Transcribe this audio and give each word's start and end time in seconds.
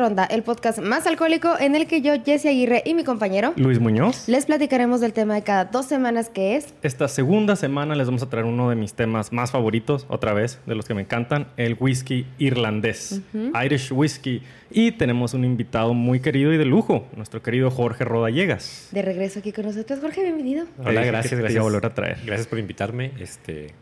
Ronda, 0.00 0.24
el 0.24 0.42
podcast 0.42 0.78
más 0.80 1.06
alcohólico 1.06 1.54
en 1.60 1.76
el 1.76 1.86
que 1.86 2.00
yo, 2.00 2.14
Jesse 2.24 2.46
Aguirre 2.46 2.82
y 2.86 2.94
mi 2.94 3.04
compañero 3.04 3.52
Luis 3.56 3.78
Muñoz. 3.78 4.28
les 4.28 4.46
platicaremos 4.46 5.00
del 5.02 5.12
tema 5.12 5.34
de 5.34 5.42
cada 5.42 5.66
dos 5.66 5.84
semanas 5.84 6.30
que 6.30 6.56
es 6.56 6.72
Esta 6.82 7.06
segunda 7.06 7.54
semana 7.54 7.94
les 7.94 8.06
vamos 8.06 8.22
a 8.22 8.30
traer 8.30 8.46
uno 8.46 8.70
de 8.70 8.76
mis 8.76 8.94
temas 8.94 9.30
más 9.30 9.50
favoritos, 9.50 10.06
otra 10.08 10.32
vez, 10.32 10.58
de 10.66 10.74
los 10.74 10.86
que 10.86 10.94
me 10.94 11.02
encantan, 11.02 11.48
el 11.58 11.76
whisky 11.78 12.26
irlandés, 12.38 13.20
Irish 13.62 13.92
Whisky. 13.92 14.42
Y 14.72 14.92
tenemos 14.92 15.34
un 15.34 15.44
invitado 15.44 15.94
muy 15.94 16.20
querido 16.20 16.52
y 16.52 16.56
de 16.56 16.64
lujo, 16.64 17.06
nuestro 17.16 17.42
querido 17.42 17.70
Jorge 17.70 18.04
Rodallegas. 18.04 18.88
de 18.92 19.02
regreso 19.02 19.40
aquí 19.40 19.52
con 19.52 19.66
nosotros. 19.66 19.98
Jorge, 20.00 20.22
bienvenido. 20.22 20.64
Hola, 20.78 21.04
gracias, 21.04 21.38
gracias. 21.38 21.60
a 21.60 21.62
volver 21.62 21.84
a 21.86 21.94
traer. 21.94 22.18
Gracias 22.24 22.46
por 22.46 22.58
invitarme. 22.58 23.10
Este, 23.18 23.74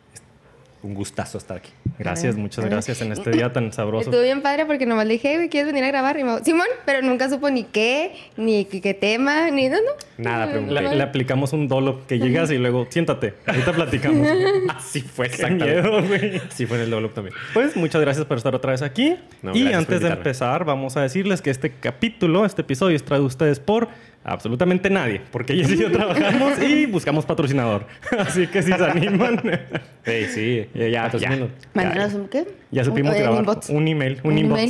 un 0.82 0.94
gustazo 0.94 1.38
estar 1.38 1.56
aquí. 1.56 1.70
Gracias, 1.98 2.36
muchas 2.36 2.64
gracias 2.64 3.02
en 3.02 3.12
este 3.12 3.30
día 3.30 3.52
tan 3.52 3.72
sabroso. 3.72 4.10
Estuvo 4.10 4.22
bien 4.22 4.42
padre 4.42 4.64
porque 4.66 4.86
nomás 4.86 5.06
le 5.06 5.14
dije, 5.14 5.30
"Hey, 5.30 5.36
güey, 5.36 5.48
¿quieres 5.48 5.66
venir 5.66 5.84
a 5.84 5.88
grabar? 5.88 6.18
Y 6.18 6.24
me 6.24 6.30
dijo, 6.30 6.44
Simón, 6.44 6.66
pero 6.84 7.02
nunca 7.02 7.28
supo 7.28 7.50
ni 7.50 7.64
qué, 7.64 8.12
ni 8.36 8.64
qué, 8.64 8.80
qué 8.80 8.94
tema, 8.94 9.50
ni 9.50 9.68
no, 9.68 9.76
no. 9.76 9.90
Nada, 10.18 10.46
no, 10.46 10.72
Le, 10.72 11.02
aplicamos 11.02 11.52
un 11.52 11.66
dolo 11.68 12.06
que 12.06 12.18
llegas 12.18 12.50
y 12.50 12.58
luego, 12.58 12.86
siéntate, 12.90 13.34
ahorita 13.46 13.72
platicamos. 13.72 14.28
Así 14.68 15.00
fue, 15.00 15.28
güey. 15.28 16.36
Así 16.48 16.66
fue 16.66 16.76
en 16.76 16.84
el 16.84 16.90
Develop 16.90 17.14
también. 17.14 17.34
Pues 17.54 17.76
muchas 17.76 18.00
gracias 18.00 18.26
por 18.26 18.36
estar 18.36 18.54
otra 18.54 18.72
vez 18.72 18.82
aquí. 18.82 19.16
No, 19.42 19.54
y 19.56 19.72
antes 19.72 20.00
de 20.00 20.08
empezar, 20.08 20.64
vamos 20.64 20.96
a 20.96 21.02
decirles 21.02 21.42
que 21.42 21.50
este 21.50 21.72
capítulo, 21.72 22.44
este 22.44 22.62
episodio 22.62 22.96
es 22.96 23.04
traído 23.04 23.24
a 23.24 23.28
ustedes 23.28 23.58
por 23.60 23.88
absolutamente 24.24 24.90
nadie, 24.90 25.20
porque 25.30 25.54
Jess 25.54 25.70
y 25.70 25.76
yo 25.78 25.90
trabajamos 25.90 26.58
y 26.62 26.86
buscamos 26.86 27.24
patrocinador. 27.24 27.86
Así 28.18 28.46
que 28.46 28.62
si 28.62 28.72
se 28.72 28.84
animan, 28.84 29.40
Hey, 30.04 30.26
sí, 30.32 30.68
Ya, 30.74 31.10
ya. 31.10 31.48
Mándanos 31.74 32.14
un, 32.14 32.28
¿qué? 32.28 32.46
ya 32.70 32.84
supimos 32.84 33.12
Un- 33.12 33.16
eh, 33.18 33.22
grabar 33.22 33.40
inbox. 33.40 33.68
un 33.70 33.88
email, 33.88 34.20
un, 34.22 34.32
Un 34.32 34.38
inbox. 34.38 34.60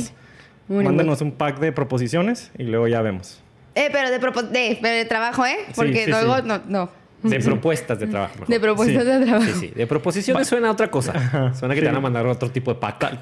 email. 0.69 1.17
Un 1.21 1.31
pack 1.31 1.59
de 1.59 1.71
proposiciones 1.71 2.51
y 2.57 2.63
luego 2.63 2.87
ya 2.87 3.01
vemos. 3.01 3.41
Eh, 3.75 3.89
pero 3.91 4.09
de, 4.11 4.19
propo- 4.19 4.47
de, 4.47 4.77
pero 4.81 4.95
de 4.95 5.05
trabajo, 5.05 5.45
¿eh? 5.45 5.55
Sí, 5.67 5.73
Porque 5.75 6.05
sí, 6.05 6.11
luego 6.11 6.37
sí. 6.37 6.43
no, 6.45 6.61
no. 6.67 6.89
De 7.21 7.39
propuestas 7.39 7.99
de 7.99 8.07
trabajo. 8.07 8.33
mejor. 8.35 8.47
De 8.47 8.59
propuestas 8.59 9.03
Sí. 9.03 9.09
de 9.09 9.25
trabajo. 9.25 9.45
Sí, 9.45 9.53
sí. 9.59 9.71
De 9.75 9.87
proposiciones 9.87 10.47
suena 10.47 10.69
a 10.69 10.71
otra 10.71 10.89
cosa. 10.89 11.53
Suena 11.53 11.73
que 11.73 11.81
Sí. 11.81 11.85
te 11.85 11.91
van 11.91 11.97
a 11.97 11.99
mandar 11.99 12.25
otro 12.27 12.49
tipo 12.49 12.73
de 12.73 12.79
pack. 12.79 13.17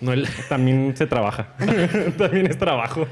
No 0.00 0.12
el... 0.12 0.26
También 0.48 0.94
se 0.96 1.06
trabaja. 1.06 1.54
También 2.18 2.46
es 2.46 2.56
trabajo. 2.58 3.06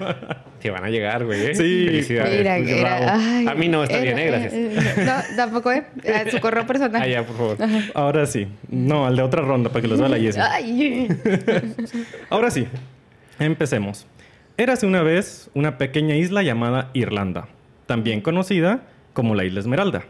Te 0.61 0.71
van 0.71 0.85
a 0.85 0.91
llegar, 0.91 1.25
güey. 1.25 1.47
¿eh? 1.47 1.55
Sí. 1.55 1.85
Felicidades. 1.87 2.39
Mira, 2.39 2.57
Qué 2.59 2.81
era- 2.81 3.15
ay, 3.17 3.47
A 3.49 3.55
mí 3.55 3.69
no, 3.69 3.83
está 3.83 3.97
era- 3.99 4.03
bien, 4.15 4.19
eh, 4.19 4.27
gracias. 4.27 4.53
eh, 4.53 5.05
no, 5.05 5.37
tampoco, 5.37 5.73
¿eh? 5.73 5.85
A 6.15 6.31
su 6.31 6.39
correo 6.41 6.67
personal. 6.67 7.03
Ah, 7.03 7.07
ya, 7.09 7.25
por 7.27 7.37
favor. 7.37 7.57
Ahora 7.95 8.25
sí. 8.27 8.47
No, 8.69 9.07
al 9.07 9.17
de 9.17 9.23
otra 9.23 9.43
ronda 9.43 9.71
para 9.71 9.83
que 9.83 9.89
los 9.89 9.99
vea 10.01 10.09
la 10.09 10.19
Jessie. 10.21 10.41
Ay. 10.43 11.09
Ahora 12.31 12.51
sí, 12.51 12.67
empecemos. 13.39 14.07
Érase 14.57 14.87
una 14.87 15.03
vez 15.03 15.51
una 15.55 15.79
pequeña 15.79 16.17
isla 16.17 16.43
llamada 16.43 16.91
Irlanda, 16.93 17.49
también 17.87 18.21
conocida 18.21 18.83
como 19.13 19.35
la 19.35 19.45
Isla 19.45 19.61
Esmeralda. 19.61 20.05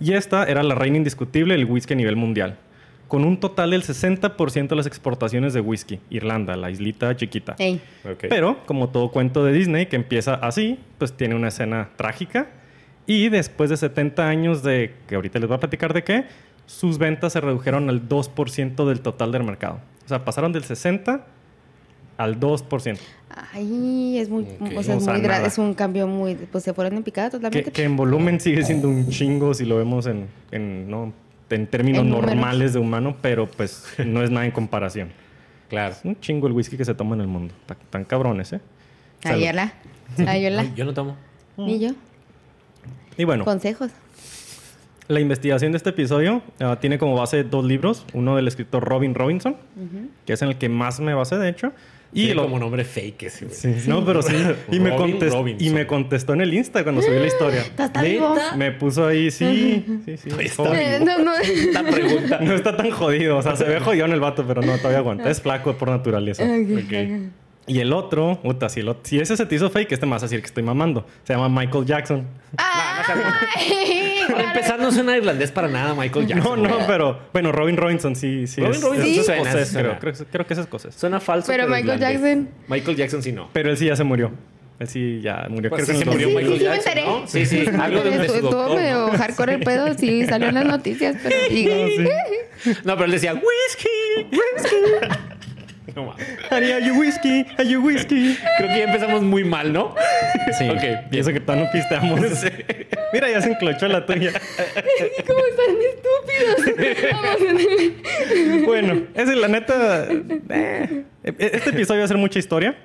Y 0.00 0.12
esta 0.14 0.44
era 0.44 0.62
la 0.62 0.74
reina 0.74 0.96
indiscutible 0.96 1.54
del 1.54 1.64
whisky 1.64 1.94
a 1.94 1.96
nivel 1.96 2.16
mundial, 2.16 2.58
con 3.08 3.24
un 3.24 3.38
total 3.38 3.70
del 3.70 3.82
60% 3.82 4.68
de 4.68 4.76
las 4.76 4.86
exportaciones 4.86 5.52
de 5.54 5.60
whisky. 5.60 6.00
Irlanda, 6.10 6.56
la 6.56 6.70
islita 6.70 7.14
chiquita. 7.16 7.56
Ey. 7.58 7.80
Ok. 8.04 8.24
Pero, 8.28 8.64
como 8.66 8.88
todo 8.88 9.10
cuento 9.10 9.44
de 9.44 9.52
Disney 9.52 9.86
que 9.86 9.96
empieza 9.96 10.34
así, 10.34 10.78
pues 10.98 11.12
tiene 11.12 11.34
una 11.34 11.48
escena 11.48 11.90
trágica. 11.96 12.48
Y 13.06 13.28
después 13.28 13.70
de 13.70 13.76
70 13.76 14.28
años 14.28 14.62
de, 14.62 14.94
que 15.08 15.16
ahorita 15.16 15.38
les 15.38 15.48
voy 15.48 15.56
a 15.56 15.60
platicar 15.60 15.92
de 15.92 16.04
qué, 16.04 16.24
sus 16.66 16.98
ventas 16.98 17.32
se 17.32 17.40
redujeron 17.40 17.88
al 17.88 18.08
2% 18.08 18.86
del 18.86 19.00
total 19.00 19.32
del 19.32 19.44
mercado. 19.44 19.80
O 20.04 20.08
sea, 20.08 20.24
pasaron 20.24 20.52
del 20.52 20.64
60 20.64 21.26
al 22.22 22.38
2%. 22.40 22.98
Ay, 23.54 24.18
es 24.18 24.28
muy, 24.28 24.44
Ok. 24.60 24.72
o 24.76 24.82
sea, 24.82 24.94
es, 24.96 25.02
O 25.02 25.04
sea, 25.04 25.12
muy 25.14 25.22
nada. 25.22 25.46
es 25.46 25.58
un 25.58 25.72
cambio 25.74 26.06
muy, 26.06 26.34
pues 26.34 26.64
se 26.64 26.74
fueron 26.74 26.94
en 26.98 27.02
picada 27.02 27.28
Que, 27.30 27.36
totalmente. 27.38 27.72
que 27.72 27.82
en 27.84 27.96
volumen 27.96 28.40
sigue 28.40 28.62
siendo 28.64 28.88
un 28.88 29.08
chingo 29.08 29.54
si 29.54 29.64
lo 29.64 29.76
vemos 29.78 30.06
en, 30.06 30.26
en, 30.50 30.90
¿no? 30.90 31.12
en 31.50 31.66
términos 31.66 32.02
En 32.02 32.10
números. 32.10 32.30
normales 32.34 32.72
de 32.74 32.78
humano, 32.78 33.16
pero 33.22 33.46
pues 33.46 33.84
no 34.06 34.22
es 34.22 34.30
nada 34.30 34.44
en 34.46 34.52
comparación. 34.52 35.10
Claro. 35.68 35.94
Es 35.94 36.04
un 36.04 36.18
chingo 36.20 36.46
el 36.46 36.52
whisky 36.52 36.76
que 36.76 36.84
se 36.84 36.94
toma 36.94 37.14
en 37.14 37.22
el 37.22 37.26
mundo. 37.28 37.54
Tan, 37.66 37.76
tan 37.90 38.04
cabrones, 38.04 38.52
¿eh? 38.52 38.60
Salud. 39.22 39.42
Ayola. 39.42 39.72
Ayola. 40.26 40.64
Yo 40.74 40.84
no 40.84 40.92
tomo. 40.92 41.16
Ni 41.56 41.78
yo. 41.78 41.90
Y 43.16 43.24
bueno, 43.24 43.44
Consejos. 43.44 43.90
La 45.08 45.20
investigación 45.20 45.72
de 45.72 45.76
este 45.78 45.90
episodio 45.90 46.42
ah, 46.60 46.76
tiene 46.80 46.98
como 46.98 47.14
base 47.16 47.44
dos 47.44 47.64
libros. 47.64 48.06
Uno 48.14 48.36
del 48.36 48.48
escritor 48.48 48.84
Robin 48.84 49.14
Robinson, 49.14 49.56
que 50.24 50.32
es 50.34 50.42
en 50.42 50.48
el 50.48 50.56
que 50.58 50.68
más 50.68 51.00
me 51.00 51.12
basé, 51.14 51.36
de 51.38 51.48
hecho. 51.48 51.72
Y 52.14 52.34
lo- 52.34 52.42
como 52.42 52.58
nombre 52.58 52.84
fake 52.84 53.22
ese, 53.24 53.46
güey. 53.46 53.56
Sí, 53.56 53.74
no, 53.88 54.04
pero 54.04 54.20
sí. 54.22 54.34
Y 54.70 54.80
me, 54.80 54.90
Robin 54.90 55.18
contest- 55.18 55.32
Robinson. 55.32 55.66
y 55.66 55.70
me 55.70 55.86
contestó 55.86 56.34
en 56.34 56.42
el 56.42 56.52
Insta 56.52 56.82
cuando 56.82 57.00
subí 57.02 57.18
la 57.18 57.26
historia. 57.26 57.60
¿Estás 57.62 57.92
tan 57.92 58.04
vivo? 58.04 58.34
Me 58.56 58.72
puso 58.72 59.06
ahí, 59.06 59.30
sí, 59.30 59.84
sí, 60.04 60.16
sí. 60.18 60.28
Está. 60.38 60.64
Joder. 60.64 61.02
Eh, 61.02 61.04
no, 61.04 61.18
no. 61.20 61.32
La 61.72 61.82
pregunta. 61.82 62.38
No 62.42 62.54
está 62.54 62.76
tan 62.76 62.90
jodido. 62.90 63.38
O 63.38 63.42
sea, 63.42 63.56
se 63.56 63.64
ve 63.64 63.80
jodido 63.80 64.04
en 64.06 64.12
el 64.12 64.20
vato, 64.20 64.44
pero 64.46 64.60
no, 64.62 64.76
todavía 64.76 64.98
aguanta. 64.98 65.30
Es 65.30 65.40
flaco 65.40 65.76
por 65.78 65.88
naturaleza. 65.88 66.42
Ok. 66.44 67.32
Y 67.66 67.78
el 67.78 67.92
otro, 67.92 68.40
puta, 68.42 68.68
si, 68.68 68.80
el 68.80 68.92
si 69.04 69.20
ese 69.20 69.36
se 69.36 69.46
te 69.46 69.54
hizo 69.54 69.70
fake, 69.70 69.92
este 69.92 70.04
me 70.04 70.12
vas 70.12 70.22
a 70.22 70.26
decir 70.26 70.40
que 70.40 70.46
estoy 70.46 70.64
mamando. 70.64 71.06
Se 71.22 71.32
llama 71.32 71.48
Michael 71.48 71.84
Jackson. 71.84 72.26
Ay, 72.56 74.22
Para 74.28 74.44
empezar, 74.44 74.80
no 74.80 74.90
suena 74.90 75.16
irlandés 75.16 75.50
para 75.52 75.68
nada, 75.68 75.94
Michael 75.94 76.26
Jackson. 76.26 76.62
no, 76.62 76.68
no, 76.68 76.74
güey. 76.76 76.86
pero 76.88 77.18
bueno, 77.32 77.52
Robin 77.52 77.76
Robinson 77.76 78.16
sí, 78.16 78.46
sí. 78.46 78.60
Robin 78.60 78.74
es, 78.76 78.82
Robinson 78.82 79.06
sí 79.08 79.22
suena, 79.22 79.42
escocés, 79.42 79.68
sí 79.68 79.72
suena. 79.74 79.98
creo, 79.98 80.12
creo, 80.12 80.26
creo 80.30 80.46
que 80.46 80.54
es 80.54 80.58
escocés. 80.60 80.94
Suena 80.94 81.20
falso. 81.20 81.46
Pero 81.52 81.64
Michael 81.68 81.84
irlandés. 82.00 82.20
Jackson. 82.20 82.48
Michael 82.68 82.96
Jackson 82.96 83.22
sí 83.22 83.32
no. 83.32 83.48
Pero 83.52 83.70
él 83.70 83.76
sí 83.76 83.86
ya 83.86 83.96
se 83.96 84.04
murió. 84.04 84.32
Él 84.78 84.88
sí 84.88 85.20
ya 85.22 85.46
murió. 85.48 85.70
Pues 85.70 85.84
creo 85.84 85.98
sí 85.98 86.04
que 86.04 86.10
se 86.10 86.26
murió 86.26 86.28
Sí, 86.28 86.34
sí, 86.34 86.36
Michael 86.36 86.58
sí 86.58 86.64
me 86.64 86.64
Jackson, 86.64 86.92
enteré. 86.98 87.06
¿no? 87.06 87.28
Sí, 87.28 87.46
sí. 87.46 87.64
Algo 87.80 88.02
de, 88.02 88.10
de 88.10 88.28
su 88.28 88.34
Estuvo 88.34 88.50
doctor, 88.50 88.76
medio 88.76 89.06
¿no? 89.06 89.18
hardcore 89.18 89.54
el 89.54 89.60
pedo, 89.60 89.94
sí, 89.98 90.26
salió 90.26 90.48
en 90.48 90.54
las 90.54 90.64
noticias, 90.64 91.16
pero 91.22 91.36
digo, 91.50 91.74
No, 92.84 92.94
pero 92.94 93.04
él 93.04 93.10
decía 93.12 93.34
whisky, 93.34 94.28
whisky. 94.32 94.76
No 95.96 96.04
mames. 96.06 96.26
Haría 96.50 96.78
you 96.78 96.94
whisky, 96.98 97.44
are 97.58 97.68
you 97.68 97.80
whisky. 97.82 98.36
Creo 98.58 98.68
que 98.70 98.78
ya 98.78 98.84
empezamos 98.84 99.22
muy 99.22 99.44
mal, 99.44 99.72
¿no? 99.72 99.94
Sí. 100.58 100.68
Ok, 100.68 100.82
Y 101.12 101.18
eso 101.18 101.32
que 101.32 101.40
todavía 101.40 101.66
no 101.66 101.72
pisteamos. 101.72 102.20
Mira, 103.12 103.30
ya 103.30 103.40
se 103.42 103.50
enclochó 103.50 103.88
la 103.88 104.06
tuya. 104.06 104.32
¿cómo 105.26 105.40
están 105.50 105.76
estúpidos? 105.92 106.56
Bueno, 108.64 109.02
es 109.14 109.28
la 109.28 109.48
neta. 109.48 110.06
eh, 110.08 111.04
este 111.24 111.70
episodio 111.70 112.00
va 112.00 112.04
a 112.04 112.08
ser 112.08 112.16
mucha 112.16 112.38
historia. 112.38 112.76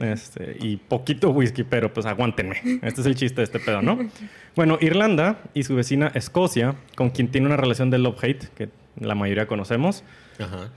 Este, 0.00 0.56
y 0.60 0.76
poquito 0.76 1.30
whisky, 1.30 1.64
pero 1.64 1.92
pues 1.92 2.06
aguántenme. 2.06 2.60
Este 2.82 3.00
es 3.00 3.06
el 3.06 3.16
chiste 3.16 3.40
de 3.40 3.44
este 3.44 3.58
pedo, 3.58 3.82
¿no? 3.82 3.98
Bueno, 4.54 4.78
Irlanda 4.80 5.38
y 5.54 5.64
su 5.64 5.74
vecina 5.74 6.12
Escocia, 6.14 6.76
con 6.94 7.10
quien 7.10 7.28
tiene 7.28 7.48
una 7.48 7.56
relación 7.56 7.90
de 7.90 7.98
love-hate, 7.98 8.46
que 8.54 8.68
la 9.00 9.14
mayoría 9.16 9.46
conocemos, 9.46 10.04
Ajá. 10.38 10.68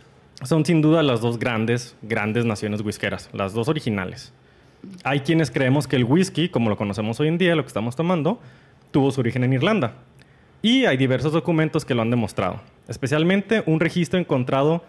Son 0.44 0.66
sin 0.66 0.82
duda 0.82 1.04
las 1.04 1.22
dos 1.22 1.40
grandes, 1.40 1.96
grandes 2.02 2.46
naciones 2.46 2.82
whiskeras, 2.82 3.30
las 3.34 3.54
dos 3.54 3.68
originales. 3.68 4.34
Hay 5.04 5.22
quienes 5.22 5.52
creemos 5.52 5.88
que 5.88 5.96
el 5.96 6.04
whisky, 6.04 6.50
como 6.50 6.70
lo 6.70 6.78
conocemos 6.78 7.20
hoy 7.20 7.28
en 7.28 7.38
día, 7.38 7.56
lo 7.56 7.64
que 7.64 7.68
estamos 7.68 7.96
tomando, 7.96 8.40
tuvo 8.92 9.12
su 9.12 9.22
origen 9.22 9.44
en 9.44 9.54
Irlanda. 9.54 9.94
Y 10.62 10.86
hay 10.86 10.98
diversos 10.98 11.34
documentos 11.34 11.86
que 11.86 11.96
lo 11.96 12.02
han 12.02 12.10
demostrado, 12.10 12.62
especialmente 12.88 13.64
un 13.66 13.80
registro 13.80 14.20
encontrado 14.20 14.84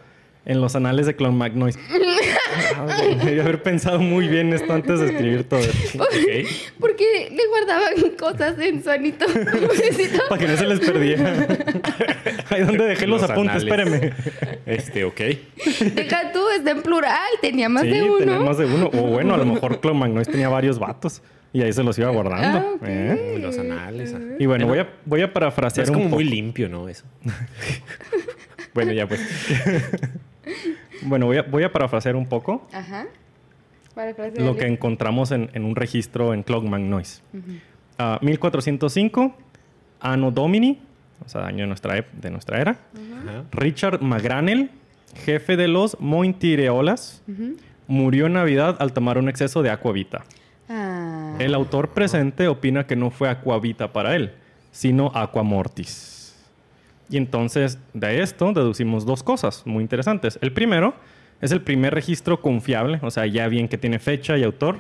en 0.45 0.61
los 0.61 0.77
anales 0.77 1.07
de 1.07 1.17
Clonmacnoise. 1.17 1.79
Ah, 2.77 2.87
Debería 3.19 3.43
haber 3.43 3.63
pensado 3.63 3.99
muy 4.01 4.29
bien 4.29 4.53
esto 4.53 4.73
antes 4.73 5.01
de 5.01 5.07
escribir 5.07 5.45
todo. 5.45 5.61
¿Por 6.81 6.97
qué 6.97 7.31
le 7.31 7.47
guardaban 7.49 8.11
cosas 8.19 8.59
en 8.59 8.83
su 8.83 8.91
anito? 8.91 9.27
Para 10.29 10.41
que 10.41 10.49
no 10.49 10.57
se 10.57 10.67
les 10.67 10.81
perdiera. 10.81 11.47
Ahí 12.51 12.63
donde 12.63 12.85
dejé 12.87 13.07
los, 13.07 13.23
Los 13.23 13.31
apuntes, 13.31 13.63
anales. 13.65 13.93
espérame. 13.95 14.61
Este, 14.67 15.05
ok. 15.05 15.21
Deja 15.95 16.33
tú, 16.33 16.41
está 16.57 16.71
en 16.73 16.83
plural, 16.83 17.17
tenía 17.41 17.69
más 17.69 17.83
sí, 17.83 17.91
de 17.91 18.03
uno. 18.03 18.19
tenía 18.19 18.39
más 18.39 18.59
de 18.59 18.67
uno. 18.67 18.87
O 18.93 19.03
bueno, 19.09 19.35
a 19.35 19.37
lo 19.39 19.45
mejor 19.47 19.81
Clonmacnoise 19.81 20.31
tenía 20.31 20.49
varios 20.49 20.79
vatos. 20.79 21.23
Y 21.55 21.61
ahí 21.61 21.73
se 21.73 21.83
los 21.83 21.99
iba 21.99 22.09
guardando. 22.09 22.79
Ah. 22.81 22.87
¿eh? 22.89 23.37
Los 23.39 23.59
anales. 23.59 24.15
ajá. 24.15 24.23
Y 24.39 24.47
bueno, 24.47 24.67
voy 24.67 24.79
a, 24.79 24.89
voy 25.05 25.21
a 25.21 25.31
parafrasear 25.33 25.85
Es 25.85 25.91
un 25.91 25.95
como 25.95 26.07
poco. 26.07 26.17
muy 26.17 26.25
limpio, 26.25 26.67
¿no? 26.71 26.89
Eso. 26.89 27.05
bueno, 28.73 28.93
ya 28.93 29.07
pues. 29.07 29.21
Bueno, 31.05 31.27
voy 31.27 31.39
a, 31.39 31.43
voy 31.43 31.63
a 31.63 31.73
parafrasear 31.73 32.17
un 32.17 32.27
poco 32.27 32.67
Ajá. 32.73 33.07
Lo 34.39 34.57
que 34.57 34.67
encontramos 34.67 35.33
en, 35.33 35.51
en 35.53 35.65
un 35.65 35.77
registro 35.77 36.33
en 36.33 36.43
Clogmagnoise. 36.43 37.23
Ah, 37.99 38.19
1405, 38.23 39.35
Anno 40.01 40.31
Domini, 40.31 40.81
o 41.25 41.29
sea, 41.29 41.47
año 41.47 41.59
de 41.59 41.67
nuestra, 41.67 42.05
de 42.13 42.31
nuestra 42.31 42.61
era. 42.61 42.77
Richard 43.53 44.01
Magranel, 44.01 44.71
jefe 45.25 45.57
de 45.57 45.69
los 45.69 46.01
Mointireolas, 46.01 47.23
murió 47.87 48.27
en 48.27 48.35
Navidad 48.35 48.77
al 48.81 48.93
tomar 48.93 49.19
un 49.19 49.29
exceso 49.29 49.63
de 49.63 49.71
aquavita. 49.71 50.25
Ah. 50.69 51.37
El 51.39 51.55
autor 51.55 51.91
presente 51.91 52.49
opina 52.49 52.87
que 52.87 52.97
no 52.97 53.11
fue 53.11 53.29
aquavita 53.29 53.93
para 53.93 54.17
él, 54.17 54.33
sino 54.71 55.13
aquamortis. 55.15 56.22
Y 57.13 57.17
entonces 57.19 57.79
de 57.95 58.23
esto 58.23 58.53
deducimos 58.53 59.05
dos 59.07 59.23
cosas 59.23 59.63
muy 59.67 59.83
interesantes. 59.83 60.39
El 60.43 60.53
primero 60.53 60.95
Es 61.43 61.51
el 61.53 61.61
primer 61.61 61.93
registro 61.93 62.41
confiable, 62.41 63.01
o 63.03 63.11
sea, 63.11 63.27
ya 63.27 63.49
bien 63.49 63.67
que 63.69 63.77
tiene 63.77 63.99
fecha 63.99 64.39
y 64.39 64.45
autor, 64.45 64.79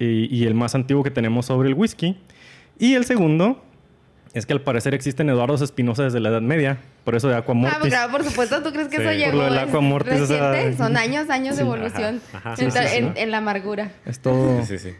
y, 0.00 0.26
y 0.36 0.44
el 0.44 0.54
más 0.54 0.74
antiguo 0.74 1.04
que 1.04 1.12
tenemos 1.12 1.46
sobre 1.46 1.68
el 1.68 1.74
whisky. 1.74 2.16
Y 2.78 2.94
el 2.94 3.04
segundo 3.04 3.62
es 4.34 4.46
que 4.46 4.52
al 4.52 4.62
parecer 4.62 4.94
existen 4.94 5.28
Eduardos 5.28 5.60
Espinosa 5.60 6.02
desde 6.04 6.18
la 6.18 6.30
Edad 6.30 6.40
Media, 6.40 6.78
por 7.04 7.14
eso 7.14 7.28
de 7.28 7.36
Aqua 7.36 7.52
Ah, 7.52 7.58
Mortis. 7.58 7.78
pues 7.80 7.92
claro, 7.92 8.10
por 8.12 8.24
supuesto, 8.24 8.62
¿tú 8.64 8.72
crees 8.72 8.88
que 8.88 8.96
Sí, 8.96 9.02
eso 9.02 9.10
por 9.10 9.18
llegó? 9.18 9.36
lo 9.38 9.44
del 9.44 9.58
Aqua 9.58 9.80
Mortis, 9.80 10.20
reciente? 10.28 10.76
Son 10.76 10.96
años, 10.96 11.30
años 11.30 11.56
de 11.56 11.62
sí. 11.62 11.68
evolución 11.68 12.20
Ajá, 12.32 12.52
ajá. 12.52 12.62
en, 12.64 12.70
Sí, 12.72 12.78
sí, 12.78 12.86
sí. 12.88 12.96
en- 12.96 13.12
en 13.16 13.30
la 13.30 13.38
amargura. 13.38 13.92
Es 14.06 14.18
todo... 14.20 14.64
Sí, 14.64 14.78
sí. 14.78 14.90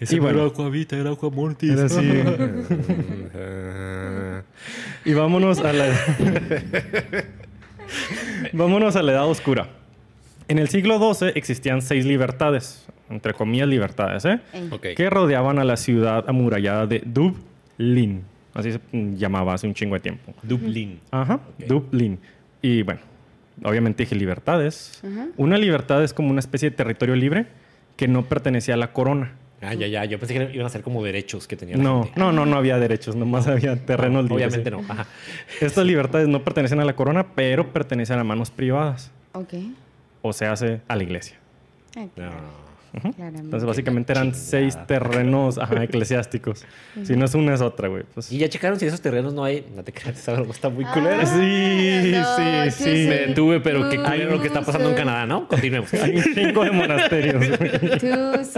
Y 0.00 0.18
bueno, 0.18 0.44
Aquavita, 0.44 0.96
era 0.96 1.12
Aquamortis. 1.12 1.70
era 1.70 1.84
así. 1.86 2.00
Y 5.04 5.12
vámonos 5.12 5.60
a 5.60 5.72
la... 5.72 5.86
vámonos 8.52 8.96
a 8.96 9.02
la 9.02 9.12
Edad 9.12 9.26
Oscura. 9.28 9.68
En 10.48 10.58
el 10.58 10.68
siglo 10.68 10.98
XII 11.14 11.32
existían 11.34 11.82
seis 11.82 12.04
libertades, 12.04 12.86
entre 13.10 13.32
comillas 13.34 13.68
libertades, 13.68 14.24
¿eh? 14.24 14.40
Que 14.96 15.08
rodeaban 15.10 15.58
a 15.58 15.64
la 15.64 15.76
ciudad 15.76 16.24
amurallada 16.28 16.86
de 16.86 17.02
Dublín. 17.04 18.24
Así 18.52 18.72
se 18.72 18.80
llamaba 18.92 19.54
hace 19.54 19.66
un 19.66 19.74
chingo 19.74 19.94
de 19.94 20.00
tiempo. 20.00 20.32
Dublín. 20.42 21.00
Ajá, 21.10 21.34
Ok. 21.34 21.66
Dublín. 21.66 22.18
Y 22.62 22.82
bueno, 22.82 23.00
obviamente 23.62 24.04
dije 24.04 24.14
libertades. 24.14 25.02
Una 25.36 25.58
libertad 25.58 26.02
es 26.04 26.12
como 26.12 26.30
una 26.30 26.40
especie 26.40 26.70
de 26.70 26.76
territorio 26.76 27.16
libre 27.16 27.46
que 27.96 28.06
no 28.08 28.22
pertenecía 28.26 28.74
a 28.74 28.76
la 28.76 28.92
corona. 28.92 29.32
Ah, 29.64 29.74
ya, 29.74 29.86
ya. 29.86 30.04
Yo 30.04 30.18
pensé 30.18 30.34
que 30.34 30.50
iban 30.54 30.66
a 30.66 30.70
ser 30.70 30.82
como 30.82 31.02
derechos 31.02 31.46
que 31.46 31.56
tenía 31.56 31.76
la 31.76 31.82
No, 31.82 32.08
no, 32.16 32.32
no, 32.32 32.46
no 32.46 32.56
había 32.56 32.78
derechos, 32.78 33.16
nomás 33.16 33.46
había 33.46 33.76
terrenos 33.84 34.24
libres. 34.24 34.48
Obviamente 34.54 34.70
no. 34.70 34.80
Ajá. 34.88 35.06
Estas 35.60 35.84
libertades 35.86 36.28
no 36.28 36.42
pertenecen 36.44 36.80
a 36.80 36.84
la 36.84 36.94
corona, 36.96 37.26
pero 37.34 37.72
pertenecen 37.72 38.18
a 38.18 38.24
manos 38.24 38.50
privadas. 38.50 39.10
Ok. 39.32 39.54
O 40.22 40.32
se 40.32 40.46
hace 40.46 40.80
a 40.88 40.96
la 40.96 41.02
iglesia. 41.02 41.36
Claro, 41.92 42.10
No. 42.16 42.63
Entonces, 43.02 43.64
básicamente 43.64 44.12
eran 44.12 44.32
chingada. 44.32 44.44
seis 44.44 44.78
terrenos 44.86 45.58
ajá, 45.58 45.82
eclesiásticos. 45.82 46.64
Si 47.02 47.16
no 47.16 47.24
es 47.24 47.34
una, 47.34 47.54
es 47.54 47.60
otra, 47.60 47.88
güey. 47.88 48.04
Pues, 48.14 48.30
Y 48.30 48.38
ya 48.38 48.48
checaron 48.48 48.78
si 48.78 48.86
esos 48.86 49.00
terrenos 49.00 49.34
no 49.34 49.42
hay. 49.42 49.66
No 49.74 49.82
te 49.82 49.92
creas, 49.92 50.18
esa 50.18 50.32
broma 50.34 50.52
está 50.52 50.68
muy 50.68 50.84
culera. 50.84 51.18
Ah, 51.22 51.26
Sí, 51.26 52.12
no, 52.12 52.70
sí, 52.70 52.84
sí. 52.84 53.06
Me 53.08 53.14
detuve, 53.26 53.60
pero 53.60 53.88
qué 53.90 53.96
culero 53.96 54.32
lo 54.32 54.40
que 54.40 54.46
está 54.46 54.62
pasando 54.62 54.90
en. 54.90 54.94
Canadá, 54.94 55.26
¿no? 55.26 55.48
Continuemos. 55.48 55.92
Hay 55.94 56.16
un 56.16 56.22
chingo 56.34 56.64
de 56.64 56.70
monasterios. 56.70 57.44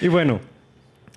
y 0.00 0.08
bueno, 0.08 0.40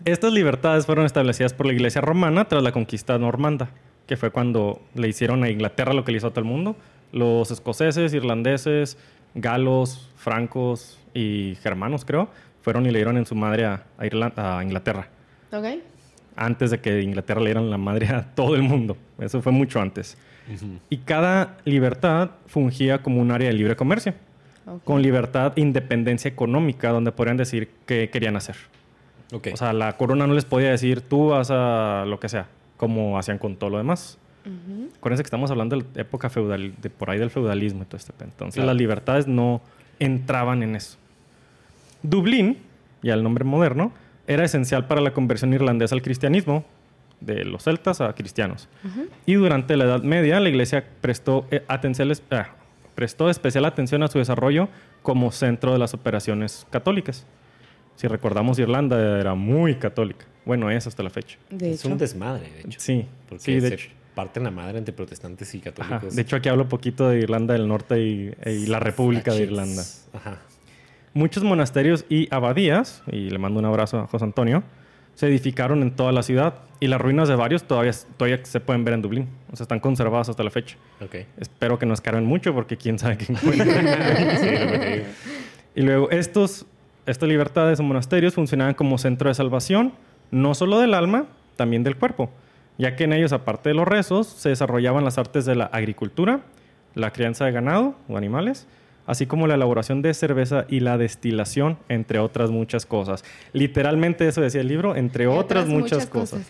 estas 0.06 0.33
libertades 0.33 0.86
fueron 0.86 1.06
establecidas 1.06 1.54
por 1.54 1.66
la 1.66 1.74
Iglesia 1.74 2.01
romana 2.01 2.45
tras 2.45 2.63
la 2.63 2.72
conquista 2.72 3.18
normanda, 3.18 3.69
que 4.07 4.18
fue 4.18 4.31
cuando 4.31 4.81
le 4.95 5.07
hicieron 5.07 5.44
a 5.44 5.50
Inglaterra 5.50 5.94
lo 5.94 6.04
que 6.04 6.12
le 6.12 6.18
hizo 6.18 6.28
a 6.28 6.30
todo 6.31 6.42
el 6.42 6.45
mundo. 6.48 6.75
Los 7.12 7.51
escoceses, 7.51 8.13
irlandeses, 8.13 8.98
galos, 9.36 10.10
francos 10.16 10.98
y 11.13 11.56
germanos, 11.62 12.06
creo, 12.06 12.30
fueron 12.62 12.86
y 12.86 12.92
le 12.92 13.00
dieron 13.00 13.18
en 13.18 13.25
su 13.25 13.36
madre 13.36 13.66
a, 13.66 13.84
a 13.98 14.06
Irla- 14.06 14.34
a 14.36 14.63
Inglaterra. 14.63 15.08
ok. 15.52 15.66
Antes 16.36 16.72
de 16.72 16.80
que 16.80 17.02
Inglaterra 17.02 17.42
le 17.42 17.48
dieran 17.48 17.69
la 17.69 17.78
madre 17.78 18.08
a 18.08 18.24
todo 18.36 18.56
el 18.56 18.62
mundo. 18.63 18.96
Eso 19.19 19.42
fue 19.42 19.52
mucho 19.52 19.81
antes. 19.81 20.18
Y 20.90 20.98
cada 20.98 21.58
libertad 21.66 22.31
fungía 22.48 23.02
como 23.04 23.22
un 23.22 23.31
área 23.31 23.48
de 23.50 23.54
libre 23.54 23.75
comercio. 23.75 24.13
con 24.84 25.02
libertad 25.02 25.54
e 25.56 25.62
independencia 25.62 26.30
económica, 26.30 26.90
donde 26.90 27.12
podrían 27.12 27.38
decir 27.38 27.69
qué 27.86 28.10
querían 28.10 28.36
hacer. 28.38 28.56
Ok. 29.34 29.50
O 29.54 29.57
sea, 29.57 29.74
la 29.74 29.98
corona 29.98 30.25
no 30.28 30.34
les 30.34 30.46
podía 30.46 30.69
decir 30.72 31.02
tú 31.02 31.28
vas 31.30 31.50
a 31.52 32.06
lo 32.07 32.19
que 32.19 32.28
sea, 32.30 32.48
como 32.78 33.18
hacían 33.18 33.38
con 33.38 33.56
todo 33.56 33.69
lo 33.69 33.78
demás. 33.78 34.18
Ujú. 34.46 34.90
Acuérdense 34.98 35.24
que 35.24 35.28
estamos 35.28 35.52
hablando 35.52 35.78
de 35.78 35.86
la 35.96 36.02
época 36.02 36.30
feudal, 36.30 36.74
de 36.81 36.90
por 36.90 37.10
ahí 37.10 37.19
del 37.19 37.30
feudalismo 37.30 37.84
y 37.84 37.86
todo 37.86 37.98
este. 37.98 38.12
Entonces 38.24 38.56
Claro. 38.56 38.68
las 38.68 38.75
libertades 38.78 39.28
no 39.28 39.62
entraban 40.00 40.64
en 40.64 40.75
eso. 40.75 40.98
Dublín, 42.03 42.57
ya 43.01 43.13
el 43.13 43.24
nombre 43.24 43.44
moderno, 43.44 43.92
era 44.27 44.44
esencial 44.45 44.88
para 44.88 45.01
la 45.01 45.13
conversión 45.13 45.53
irlandesa 45.53 45.95
al 45.95 46.01
cristianismo, 46.01 46.65
de 47.19 47.45
los 47.45 47.63
celtas 47.63 48.01
a 48.01 48.13
cristianos. 48.13 48.68
Y 49.25 49.36
durante 49.36 49.77
la 49.77 49.83
Edad 49.86 50.03
Media 50.03 50.39
la 50.39 50.50
iglesia 50.50 50.83
prestó, 51.01 51.45
eh, 51.51 51.63
atención, 51.68 52.12
ah, 52.31 52.50
prestó 52.95 53.30
especial 53.30 53.65
atención 53.65 54.01
a 54.03 54.07
su 54.07 54.18
desarrollo 54.18 54.69
como 55.03 55.31
centro 55.31 55.74
de 55.74 55.80
las 55.80 55.94
operaciones 55.94 56.65
católicas. 56.71 57.25
Si 57.95 58.07
recordamos, 58.07 58.57
Irlanda 58.57 59.19
era 59.19 59.36
muy 59.36 59.75
católica. 59.75 60.25
Bueno, 60.45 60.71
es 60.71 60.88
hasta 60.88 61.04
la 61.04 61.12
fecha. 61.12 61.38
De 61.51 61.71
es 61.74 61.81
hecho. 61.81 61.89
un 61.92 62.00
desmadre, 62.00 62.50
de 62.51 62.62
hecho. 62.62 62.80
Sí, 62.80 63.06
Porque 63.30 63.44
sí, 63.44 63.59
de 63.59 63.68
se 63.68 63.74
hecho. 63.75 63.89
parten 64.15 64.44
la 64.44 64.50
madre 64.50 64.80
entre 64.80 64.92
protestantes 64.94 65.54
y 65.54 65.57
Ajá, 65.59 65.65
católicos. 65.71 66.15
De 66.15 66.21
hecho, 66.24 66.36
aquí 66.38 66.50
hablo 66.50 66.68
poquito 66.68 67.07
de 67.09 67.19
Irlanda 67.19 67.54
del 67.54 67.68
Norte 67.68 68.01
y, 68.01 68.33
y 68.47 68.65
la 68.65 68.80
República 68.80 69.31
de. 69.33 69.44
Irlanda. 69.44 69.83
Ajá. 70.13 70.39
Muchos 71.13 71.44
monasterios 71.44 72.06
y 72.10 72.34
abadías, 72.34 73.04
y 73.12 73.30
le 73.30 73.38
mando 73.38 73.60
un 73.60 73.66
abrazo 73.66 74.00
a 74.00 74.08
José 74.08 74.24
Antonio, 74.24 74.63
se 75.16 75.28
edificaron 75.28 75.81
en 75.81 75.92
toda 75.92 76.12
la 76.12 76.24
ciudad 76.24 76.56
y 76.80 76.88
las 76.88 77.02
ruinas 77.02 77.28
de 77.28 77.36
varios 77.36 77.63
todavía, 77.63 77.92
todavía 78.18 78.44
se 78.44 78.60
pueden 78.60 78.86
ver 78.86 78.94
en 78.94 79.02
Dublín. 79.02 79.28
O 79.52 79.56
sea, 79.56 79.66
están 79.66 79.80
conservadas 79.80 80.30
hasta 80.30 80.44
la 80.44 80.50
fecha. 80.50 80.78
Ok. 81.02 81.16
Espero 81.38 81.78
que 81.78 81.86
no 81.86 81.94
escarben 81.94 82.25
mucho 82.25 82.54
porque 82.54 82.78
quién 82.78 82.98
sabe 82.98 83.18
qué 83.18 83.34
encuentran. 83.34 83.86
Y 85.74 85.84
luego, 85.84 86.10
estos, 86.12 86.66
estas 87.06 87.30
libertades 87.30 87.80
o 87.80 87.84
monasterios 87.84 88.34
funcionaban 88.34 88.74
como 88.74 88.98
centro 88.98 89.30
de 89.30 89.36
salvación, 89.36 89.94
no 90.30 90.54
solo 90.54 90.80
del 90.80 90.94
alma, 90.94 91.28
también 91.56 91.84
del 91.84 91.96
cuerpo, 91.96 92.30
ya 92.78 92.96
que 92.96 93.06
en 93.06 93.14
ellos, 93.14 93.31
aparte 93.31 93.69
de 93.69 93.75
los 93.75 93.88
rezos, 93.88 94.28
se 94.28 94.50
desarrollaban 94.50 95.06
las 95.06 95.18
artes 95.18 95.46
de 95.46 95.56
la 95.56 95.66
agricultura, 95.66 96.42
la 96.94 97.12
crianza 97.12 97.46
de 97.46 97.54
ganado 97.54 97.96
o 98.10 98.18
animales, 98.18 98.68
así 99.12 99.25
como 99.28 99.46
la 99.48 99.56
elaboración 99.56 100.02
de 100.02 100.13
cerveza 100.13 100.66
y 100.69 100.80
la 100.80 100.98
destilación, 100.98 101.78
entre 101.90 102.19
otras 102.19 102.50
muchas 102.50 102.86
cosas. 102.86 103.24
Literalmente 103.54 104.28
eso 104.28 104.42
decía 104.42 104.62
el 104.62 104.68
libro, 104.68 104.96
entre 104.96 105.25
Y 105.25 105.28
otras, 105.28 105.68
muchas, 105.68 106.06
cosas. 106.08 106.42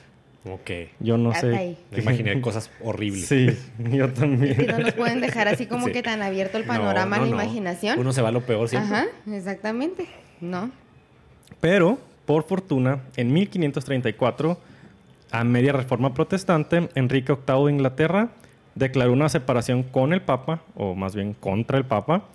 Ok. 0.45 0.69
Yo 0.99 1.17
no 1.17 1.31
Hasta 1.31 1.47
sé. 1.51 1.55
ahí. 1.55 1.77
Me 1.91 1.99
imaginé 1.99 2.39
cosas 2.41 2.71
horribles. 2.83 3.25
Sí, 3.27 3.47
yo 3.79 4.05
Y 4.05 4.09
también. 4.09 4.67
no 4.67 4.79
nos 4.79 4.93
pueden 4.93 5.21
dejar 5.21 5.47
así 5.47 5.65
como 5.65 5.87
Sí. 5.87 5.91
que 5.93 6.01
tan 6.03 6.21
abierto 6.21 6.57
el 6.57 6.65
No, 6.65 6.73
panorama 6.73 7.17
no, 7.17 7.23
a 7.23 7.25
la 7.25 7.31
no. 7.35 7.41
imaginación. 7.41 7.99
Uno 7.99 8.11
se 8.13 8.21
va 8.21 8.29
a 8.29 8.31
lo 8.31 8.41
peor 8.41 8.67
siempre. 8.69 8.95
Ajá, 8.95 9.05
exactamente. 9.31 10.07
No. 10.39 10.71
Pero, 11.59 11.99
por 12.25 12.43
fortuna, 12.43 13.01
en 13.17 13.31
1534, 13.33 14.57
a 15.31 15.43
media 15.43 15.73
reforma 15.73 16.13
protestante, 16.13 16.89
Enrique 16.95 17.33
VIII 17.33 17.65
de 17.65 17.71
Inglaterra 17.71 18.29
declaró 18.75 19.11
una 19.13 19.29
separación 19.29 19.83
con 19.83 20.13
el 20.13 20.21
Papa, 20.21 20.61
o 20.75 20.95
más 20.95 21.15
bien 21.15 21.33
contra 21.33 21.77
el 21.77 21.85
Papa, 21.85 22.25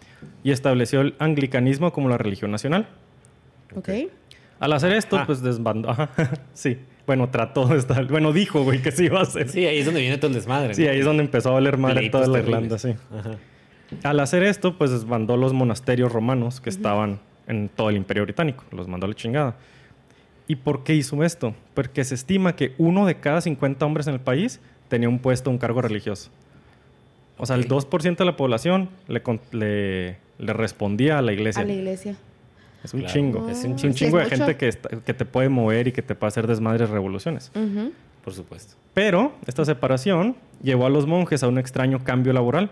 y 0.43 0.51
estableció 0.51 1.01
el 1.01 1.15
anglicanismo 1.19 1.93
como 1.93 2.09
la 2.09 2.19
religión 2.19 2.51
nacional. 2.51 2.87
Ok. 3.75 3.89
Al 4.59 4.73
hacer 4.73 4.93
esto, 4.93 5.19
Ah. 5.19 5.25
pues 5.27 5.43
desbandó. 5.43 5.91
Ajá, 5.91 6.11
sí. 6.55 6.79
Bueno, 7.07 7.29
trató 7.31 7.67
de 7.69 7.79
estar. 7.79 8.05
Bueno, 8.07 8.33
dijo, 8.33 8.65
güey, 8.65 8.83
que 8.83 8.91
sí 8.91 9.05
iba 9.05 9.21
a 9.21 9.23
hacer. 9.23 9.49
Sí, 9.49 9.61
Sí, 9.61 9.67
ahí 9.67 9.79
es 9.79 9.85
donde 9.85 10.01
viene 10.01 10.17
todo 10.19 10.29
el 10.29 10.35
desmadre. 10.35 10.75
¿no? 10.77 10.91
ahí 10.91 10.99
es 10.99 11.05
donde 11.05 11.23
empezó 11.23 11.51
a 11.51 11.53
valer 11.53 11.77
madre 11.79 11.99
Pleitos 11.99 12.23
toda 12.23 12.39
la 12.39 12.45
terribles. 12.45 12.85
Irlanda, 12.85 13.01
sí. 13.13 13.29
Ajá. 13.31 14.09
Al 14.11 14.19
hacer 14.21 14.43
esto, 14.43 14.77
pues 14.77 14.91
desbandó 14.91 15.37
los 15.37 15.53
monasterios 15.53 16.11
romanos 16.13 16.61
que 16.61 16.71
estaban 16.71 17.21
en 17.47 17.69
todo 17.69 17.91
el 17.91 17.97
imperio 17.97 18.25
británico. 18.25 18.65
Los 18.73 18.89
mandó 18.89 19.07
a 19.07 19.09
la 19.11 19.15
chingada. 19.15 19.55
¿Y 20.49 20.57
por 20.57 20.83
qué 20.83 20.95
hizo 20.95 21.23
esto? 21.23 21.55
Porque 21.75 22.03
se 22.05 22.17
estima 22.17 22.57
que 22.57 22.75
uno 22.79 23.07
de 23.07 23.17
cada 23.21 23.41
50 23.41 23.85
hombres 23.87 24.09
en 24.09 24.15
el 24.15 24.21
país 24.21 24.61
tenía 24.89 25.09
un 25.09 25.19
puesto, 25.19 25.51
un 25.51 25.59
cargo 25.59 25.83
religioso. 25.83 26.31
O 27.39 27.47
sea, 27.47 27.57
el 27.57 27.63
Ok. 27.71 27.85
2% 27.91 28.17
de 28.17 28.25
la 28.25 28.37
población 28.37 28.89
le, 29.09 29.23
con- 29.23 29.41
le, 29.53 30.17
le 30.39 30.53
respondía 30.53 31.19
a 31.19 31.23
la 31.23 31.33
iglesia. 31.33 31.63
A 31.63 31.67
la 31.67 31.73
iglesia. 31.73 32.17
Es 32.83 32.95
un 32.95 33.01
Claro. 33.01 33.13
chingo. 33.15 33.49
Es 33.49 33.65
un, 33.65 33.79
sí, 33.79 33.89
es 33.89 33.95
chingo 33.97 34.19
de 34.19 34.25
mucho. 34.25 34.37
gente 34.37 34.57
que, 34.57 34.69
está- 34.69 34.89
que 34.89 35.15
te 35.15 35.25
puede 35.25 35.49
mover 35.49 35.89
y 35.89 35.93
que 35.93 36.03
te 36.03 36.15
puede 36.15 36.29
hacer 36.29 36.47
desmadres 36.47 36.89
revoluciones. 36.89 37.51
Ujú. 37.55 37.93
Por 38.25 38.33
supuesto. 38.33 38.75
Pero 38.95 39.33
esta 39.47 39.65
separación 39.65 40.35
llevó 40.63 40.87
a 40.87 40.91
los 40.91 41.07
monjes 41.07 41.43
a 41.43 41.49
un 41.49 41.59
extraño 41.59 42.03
cambio 42.05 42.33
laboral, 42.33 42.71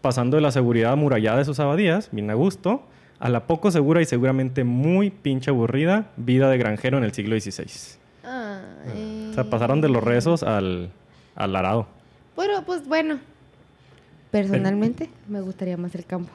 pasando 0.00 0.36
de 0.36 0.40
la 0.42 0.50
seguridad 0.50 0.92
amurallada 0.92 1.38
de 1.38 1.44
sus 1.44 1.60
abadías, 1.60 2.08
bien 2.12 2.30
a 2.30 2.34
gusto, 2.34 2.82
a 3.18 3.28
la 3.28 3.46
poco 3.46 3.70
segura 3.70 4.00
y 4.00 4.06
seguramente 4.06 4.64
muy 4.64 5.10
pinche 5.10 5.50
aburrida 5.50 6.06
vida 6.16 6.48
de 6.48 6.56
granjero 6.56 6.96
en 6.96 7.04
el 7.04 7.12
siglo 7.12 7.38
XVI. 7.38 7.98
Ay. 8.24 9.28
O 9.30 9.34
sea, 9.34 9.44
pasaron 9.44 9.80
de 9.82 9.88
los 9.90 10.02
rezos 10.02 10.42
al, 10.42 10.90
al 11.34 11.54
arado. 11.56 11.86
Pero, 12.36 12.62
pues 12.64 12.86
bueno. 12.86 13.18
Personalmente, 14.30 15.10
me 15.28 15.40
gustaría 15.40 15.76
más 15.76 15.94
el 15.94 16.04
campo. 16.04 16.30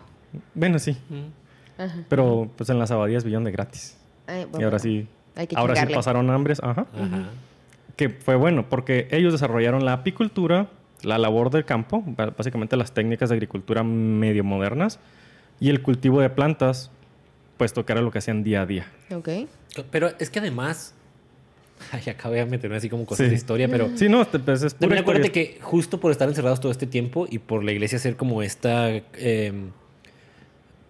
Bueno, 0.53 0.79
sí, 0.79 0.97
Ajá. 1.77 2.03
pero 2.09 2.49
pues 2.57 2.69
en 2.69 2.77
las 2.77 2.91
abadías 2.91 3.23
vivían 3.23 3.45
de 3.45 3.51
gratis. 3.51 3.97
Ay, 4.27 4.41
y 4.41 4.45
bueno, 4.45 4.65
ahora 4.65 4.79
sí, 4.79 5.07
Hay 5.35 5.47
que 5.47 5.55
ahora 5.55 5.75
sí 5.75 5.93
pasaron 5.93 6.29
hambres, 6.29 6.59
ajá. 6.61 6.87
Ajá. 6.93 7.29
que 7.95 8.09
fue 8.09 8.35
bueno 8.35 8.67
porque 8.67 9.07
ellos 9.11 9.31
desarrollaron 9.31 9.85
la 9.85 9.93
apicultura, 9.93 10.67
la 11.03 11.17
labor 11.17 11.51
del 11.51 11.63
campo, 11.63 12.03
básicamente 12.37 12.75
las 12.75 12.91
técnicas 12.91 13.29
de 13.29 13.35
agricultura 13.35 13.83
medio 13.83 14.43
modernas 14.43 14.99
y 15.61 15.69
el 15.69 15.81
cultivo 15.81 16.19
de 16.19 16.29
plantas, 16.29 16.91
puesto 17.57 17.85
que 17.85 17.93
era 17.93 18.01
lo 18.01 18.11
que 18.11 18.17
hacían 18.17 18.43
día 18.43 18.63
a 18.63 18.65
día. 18.65 18.87
Ok. 19.13 19.29
Pero 19.89 20.09
es 20.19 20.29
que 20.29 20.39
además, 20.39 20.93
Ay, 21.91 22.01
acabo 22.09 22.33
de 22.35 22.45
meterme 22.45 22.75
así 22.77 22.89
como 22.89 23.05
cosas 23.05 23.25
Sí. 23.25 23.29
de 23.31 23.35
historia, 23.35 23.67
pero... 23.67 23.89
Sí, 23.97 24.09
no, 24.09 24.23
pues, 24.29 24.63
es 24.63 24.73
pura 24.73 24.79
También 24.79 25.01
acuérdate 25.01 25.27
historia. 25.27 25.53
que 25.55 25.61
justo 25.61 25.99
por 25.99 26.11
estar 26.11 26.27
encerrados 26.27 26.59
todo 26.59 26.71
este 26.71 26.87
tiempo 26.87 27.27
y 27.29 27.39
por 27.39 27.63
la 27.63 27.71
iglesia 27.71 27.99
ser 27.99 28.15
como 28.15 28.41
esta... 28.41 28.89
eh, 28.89 29.53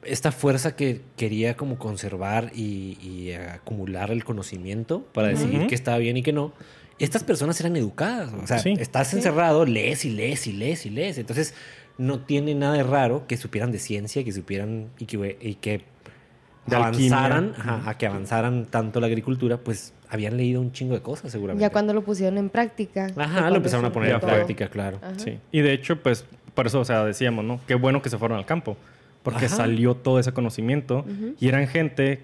esta 0.04 0.32
fuerza 0.32 0.76
que 0.76 1.02
quería 1.18 1.56
como 1.58 1.80
conservar 1.80 2.52
y, 2.56 2.98
y 3.02 3.32
acumular 3.32 4.12
el 4.12 4.24
conocimiento 4.24 5.02
para 5.14 5.30
decidir 5.30 5.62
Ujú. 5.62 5.68
qué 5.68 5.74
estaba 5.76 5.98
bien 5.98 6.16
y 6.18 6.22
qué 6.22 6.32
no. 6.32 6.54
Estas 7.00 7.24
personas 7.24 7.60
eran 7.60 7.76
educadas. 7.76 8.32
O 8.34 8.46
sea, 8.46 8.60
Sí. 8.60 8.76
estás 8.78 9.14
encerrado, 9.16 9.66
lees 9.66 10.06
y 10.06 10.12
lees 10.12 10.46
y 10.46 10.52
lees 10.54 10.86
y 10.86 10.92
lees. 10.92 11.18
Entonces, 11.18 11.56
no 11.98 12.20
tiene 12.20 12.54
nada 12.54 12.76
de 12.76 12.84
raro 12.84 13.26
que 13.26 13.36
supieran 13.36 13.72
de 13.72 13.80
ciencia, 13.80 14.24
que 14.24 14.32
supieran 14.32 14.90
y 15.00 15.06
que, 15.06 15.38
y 15.42 15.56
que 15.56 15.82
De 16.66 16.76
avanzaran, 16.76 17.54
ajá, 17.58 17.84
a 17.86 17.98
que 17.98 18.08
avanzaran 18.08 18.66
tanto 18.66 19.00
la 19.00 19.08
agricultura, 19.08 19.58
pues 19.58 19.94
habían 20.10 20.36
leído 20.38 20.62
un 20.62 20.72
chingo 20.72 20.96
de 20.96 21.02
cosas 21.02 21.32
seguramente. 21.32 21.62
Ya 21.62 21.70
cuando 21.70 21.94
lo 21.94 22.04
pusieron 22.04 22.38
en 22.38 22.50
práctica. 22.50 23.08
Ajá, 23.16 23.50
lo 23.50 23.58
empezaron 23.58 23.86
a 23.86 23.92
poner 23.92 24.14
en 24.14 24.20
práctica, 24.20 24.68
claro. 24.68 24.98
Ajá. 25.02 25.14
Sí. 25.18 25.38
Y 25.52 25.62
de 25.62 25.74
hecho, 25.74 26.02
pues, 26.02 26.26
por 26.56 26.66
eso, 26.66 26.80
o 26.80 26.86
sea, 26.86 27.06
decíamos, 27.06 27.46
¿no? 27.46 27.60
Qué 27.68 27.76
bueno 27.76 28.02
que 28.02 28.10
se 28.10 28.18
fueron 28.18 28.38
al 28.38 28.46
campo. 28.46 28.78
Porque 29.22 29.46
Ajá. 29.46 29.56
salió 29.56 29.96
todo 29.96 30.20
ese 30.20 30.34
conocimiento 30.34 31.04
y 31.40 31.48
eran 31.48 31.68
gente, 31.68 32.22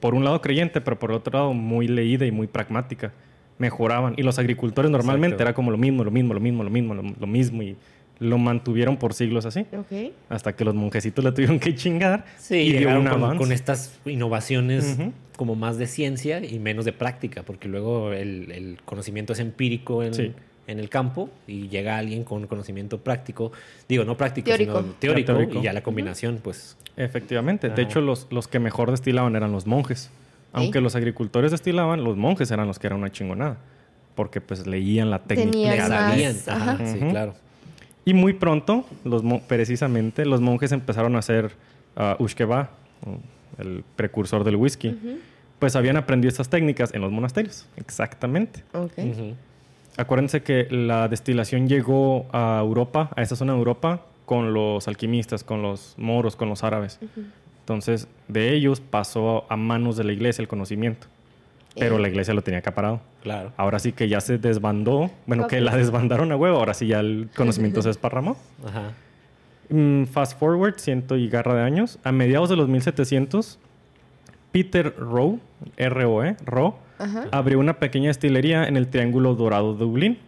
por 0.00 0.14
un 0.14 0.24
lado 0.24 0.40
creyente, 0.40 0.80
pero 0.80 0.98
por 0.98 1.12
otro 1.12 1.38
lado 1.38 1.54
muy 1.54 1.86
leída 1.86 2.26
y 2.26 2.32
muy 2.32 2.48
pragmática. 2.48 3.12
Mejoraban. 3.58 4.14
Y 4.16 4.22
los 4.22 4.38
agricultores 4.38 4.90
normalmente 4.90 5.34
Exacto. 5.34 5.42
era 5.44 5.54
como 5.54 5.70
lo 5.70 5.78
mismo, 5.78 6.02
lo 6.02 6.10
mismo, 6.10 6.34
lo 6.34 6.40
mismo, 6.40 6.64
lo 6.64 6.70
mismo, 6.70 6.94
lo, 6.94 7.02
lo 7.02 7.26
mismo. 7.26 7.62
Y 7.62 7.76
lo 8.20 8.38
mantuvieron 8.38 8.96
por 8.96 9.14
siglos 9.14 9.46
así. 9.46 9.60
Ok. 9.76 10.12
Hasta 10.28 10.54
que 10.56 10.64
los 10.64 10.74
monjecitos 10.74 11.24
le 11.24 11.32
tuvieron 11.32 11.58
que 11.60 11.74
chingar. 11.74 12.24
Sí, 12.38 12.56
y 12.56 12.70
dio 12.72 12.80
llegaron 12.80 13.02
un 13.02 13.08
con, 13.08 13.22
avance. 13.22 13.38
con 13.38 13.52
estas 13.52 13.98
innovaciones 14.06 14.98
como 15.36 15.54
más 15.54 15.78
de 15.78 15.86
ciencia 15.86 16.44
y 16.44 16.58
menos 16.58 16.84
de 16.84 16.92
práctica, 16.92 17.42
porque 17.44 17.68
luego 17.68 18.12
el, 18.12 18.50
el 18.50 18.78
conocimiento 18.84 19.32
es 19.34 19.38
empírico 19.38 20.02
en, 20.02 20.12
Sí. 20.14 20.32
en 20.66 20.80
el 20.80 20.88
campo 20.88 21.30
y 21.46 21.68
llega 21.68 21.96
alguien 21.96 22.24
con 22.24 22.46
conocimiento 22.48 22.98
práctico, 22.98 23.52
digo, 23.88 24.04
no 24.04 24.16
práctico, 24.16 24.46
Teórico. 24.46 24.80
sino 24.80 24.92
teórico, 24.94 25.32
Ya 25.32 25.34
teórico. 25.38 25.58
y 25.60 25.62
ya 25.62 25.72
la 25.72 25.82
combinación, 25.82 26.40
pues... 26.42 26.76
Efectivamente. 26.96 27.68
De 27.68 27.82
hecho, 27.82 28.00
los, 28.00 28.26
los 28.30 28.48
que 28.48 28.58
mejor 28.58 28.90
destilaban 28.90 29.36
eran 29.36 29.52
los 29.52 29.66
monjes. 29.66 30.10
Aunque 30.52 30.80
los 30.80 30.96
agricultores 30.96 31.52
destilaban, 31.52 32.02
los 32.02 32.16
monjes 32.16 32.50
eran 32.50 32.66
los 32.66 32.80
que 32.80 32.88
eran 32.88 32.98
una 32.98 33.12
chingonada. 33.12 33.58
Porque 34.16 34.40
pues 34.40 34.66
leían 34.66 35.08
la 35.10 35.20
técnica. 35.20 35.76
Más, 35.76 35.88
sabían, 35.88 36.36
ajá. 36.48 36.72
ajá, 36.72 36.86
sí, 36.92 36.98
claro. 36.98 37.34
Y 38.08 38.14
muy 38.14 38.32
pronto, 38.32 38.86
los 39.04 39.22
precisamente, 39.42 40.24
los 40.24 40.40
monjes 40.40 40.72
empezaron 40.72 41.14
a 41.14 41.18
hacer 41.18 41.50
uh, 41.94 42.22
ushkeba, 42.22 42.70
el 43.58 43.84
precursor 43.96 44.44
del 44.44 44.56
whisky. 44.56 44.96
Pues 45.58 45.76
habían 45.76 45.98
aprendido 45.98 46.30
estas 46.30 46.48
técnicas 46.48 46.94
en 46.94 47.02
los 47.02 47.12
monasterios. 47.12 47.68
Exactamente. 47.76 48.64
Acuérdense 49.98 50.42
que 50.42 50.68
la 50.70 51.08
destilación 51.08 51.68
llegó 51.68 52.24
a 52.32 52.60
Europa, 52.62 53.10
a 53.14 53.20
esa 53.20 53.36
zona 53.36 53.52
de 53.52 53.58
Europa, 53.58 54.06
con 54.24 54.54
los 54.54 54.88
alquimistas, 54.88 55.44
con 55.44 55.60
los 55.60 55.94
moros, 55.98 56.34
con 56.34 56.48
los 56.48 56.64
árabes. 56.64 56.98
Entonces, 57.60 58.08
de 58.26 58.54
ellos 58.54 58.80
pasó 58.80 59.44
a 59.50 59.58
manos 59.58 59.98
de 59.98 60.04
la 60.04 60.14
iglesia 60.14 60.40
el 60.40 60.48
conocimiento. 60.48 61.08
Pero 61.78 61.96
Eh. 61.96 62.00
la 62.00 62.08
iglesia 62.08 62.34
lo 62.34 62.42
tenía 62.42 62.58
acaparado. 62.58 63.00
Claro. 63.22 63.52
Ahora 63.56 63.78
sí 63.78 63.92
que 63.92 64.08
ya 64.08 64.20
se 64.20 64.38
desbandó. 64.38 65.10
Bueno, 65.26 65.46
que 65.46 65.60
la 65.60 65.76
desbandaron 65.76 66.32
a 66.32 66.36
huevo. 66.36 66.58
Ahora 66.58 66.74
sí 66.74 66.86
ya 66.86 67.00
el 67.00 67.28
conocimiento 67.36 67.82
se 67.82 67.88
desparramó. 67.88 68.36
Ajá. 68.66 68.92
Mm, 69.70 70.04
fast 70.04 70.38
forward, 70.38 70.74
ciento 70.78 71.16
y 71.16 71.28
garra 71.28 71.54
de 71.54 71.62
años. 71.62 71.98
A 72.04 72.12
mediados 72.12 72.48
de 72.48 72.56
los 72.56 72.68
1700, 72.68 73.58
Peter 74.52 74.94
Rowe, 74.96 75.38
R-O-E, 75.76 76.36
Rowe, 76.44 76.74
Ajá. 76.98 77.26
abrió 77.32 77.58
una 77.58 77.74
pequeña 77.78 78.08
destilería 78.08 78.64
en 78.66 78.76
el 78.76 78.88
Triángulo 78.88 79.34
Dorado 79.34 79.74
de 79.74 79.80
Dublín. 79.80 80.18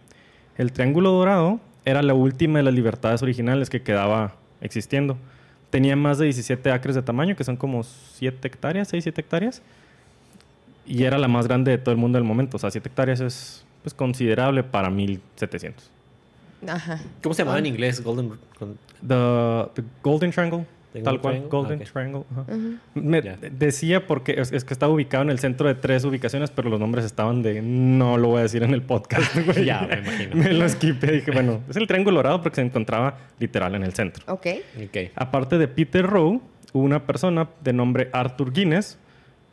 El 0.57 0.71
Triángulo 0.71 1.11
Dorado 1.11 1.59
era 1.85 2.03
la 2.03 2.13
última 2.13 2.59
de 2.59 2.63
las 2.63 2.73
libertades 2.73 3.23
originales 3.23 3.69
que 3.69 3.81
quedaba 3.81 4.35
existiendo. 4.61 5.17
Tenía 5.71 5.95
más 5.95 6.17
de 6.19 6.25
17 6.25 6.69
acres 6.71 6.95
de 6.95 7.01
tamaño, 7.01 7.35
que 7.35 7.43
son 7.43 7.55
como 7.57 7.81
7 7.83 8.47
hectáreas, 8.47 8.89
6, 8.89 9.03
7 9.05 9.21
hectáreas. 9.21 9.63
Y 10.85 11.03
era 11.03 11.17
la 11.17 11.27
más 11.27 11.47
grande 11.47 11.71
de 11.71 11.77
todo 11.77 11.91
el 11.91 11.97
mundo 11.99 12.17
del 12.17 12.25
momento. 12.27 12.57
O 12.57 12.59
sea, 12.59 12.71
7 12.71 12.89
hectáreas 12.89 13.19
es 13.21 13.65
pues, 13.83 13.93
considerable 13.93 14.63
para 14.63 14.89
1700. 14.89 15.89
Ajá. 16.67 16.99
¿Cómo 17.23 17.33
se 17.33 17.41
llamaba 17.41 17.57
Ah. 17.57 17.59
en 17.59 17.65
inglés? 17.67 18.03
Golden... 18.03 18.33
con- 18.57 18.77
The, 19.07 19.81
the 19.81 19.83
Golden 20.03 20.31
Triangle. 20.31 20.65
The 20.93 21.01
tal 21.01 21.17
Golden 21.19 21.21
cual, 21.21 21.33
Triangle, 21.33 21.49
Golden 21.49 21.79
ok. 21.81 21.91
Triangle. 21.91 22.23
ajá. 22.31 22.41
Ujú. 22.53 22.77
Me 23.07 23.21
Ya. 23.21 23.37
decía 23.51 24.05
porque 24.05 24.33
es, 24.37 24.51
es 24.51 24.63
que 24.65 24.73
estaba 24.73 24.91
ubicado 24.93 25.23
en 25.23 25.29
el 25.29 25.39
centro 25.39 25.67
de 25.67 25.73
tres 25.75 26.03
ubicaciones, 26.03 26.51
pero 26.51 26.69
los 26.69 26.79
nombres 26.79 27.05
estaban 27.05 27.41
de 27.41 27.61
no 27.61 28.17
lo 28.17 28.27
voy 28.27 28.39
a 28.39 28.41
decir 28.43 28.61
en 28.63 28.73
el 28.73 28.81
podcast. 28.81 29.23
Ya, 29.65 29.87
me 29.89 29.99
imagino. 29.99 30.35
me 30.35 30.51
lo 30.53 30.65
esquipé. 30.65 31.11
Dije, 31.13 31.31
bueno, 31.31 31.61
es 31.69 31.77
el 31.77 31.87
Triángulo 31.87 32.17
Dorado 32.17 32.41
porque 32.43 32.57
se 32.57 32.61
encontraba 32.61 33.17
literal 33.39 33.73
en 33.75 33.83
el 33.83 33.93
centro. 33.93 34.23
Ok. 34.31 34.47
Ok. 34.85 34.97
Aparte 35.15 35.57
de 35.57 35.67
Peter 35.69 36.05
Rowe, 36.05 36.41
hubo 36.73 36.83
una 36.83 37.05
persona 37.07 37.47
de 37.63 37.71
nombre 37.73 38.09
Arthur 38.11 38.51
Guinness 38.51 38.99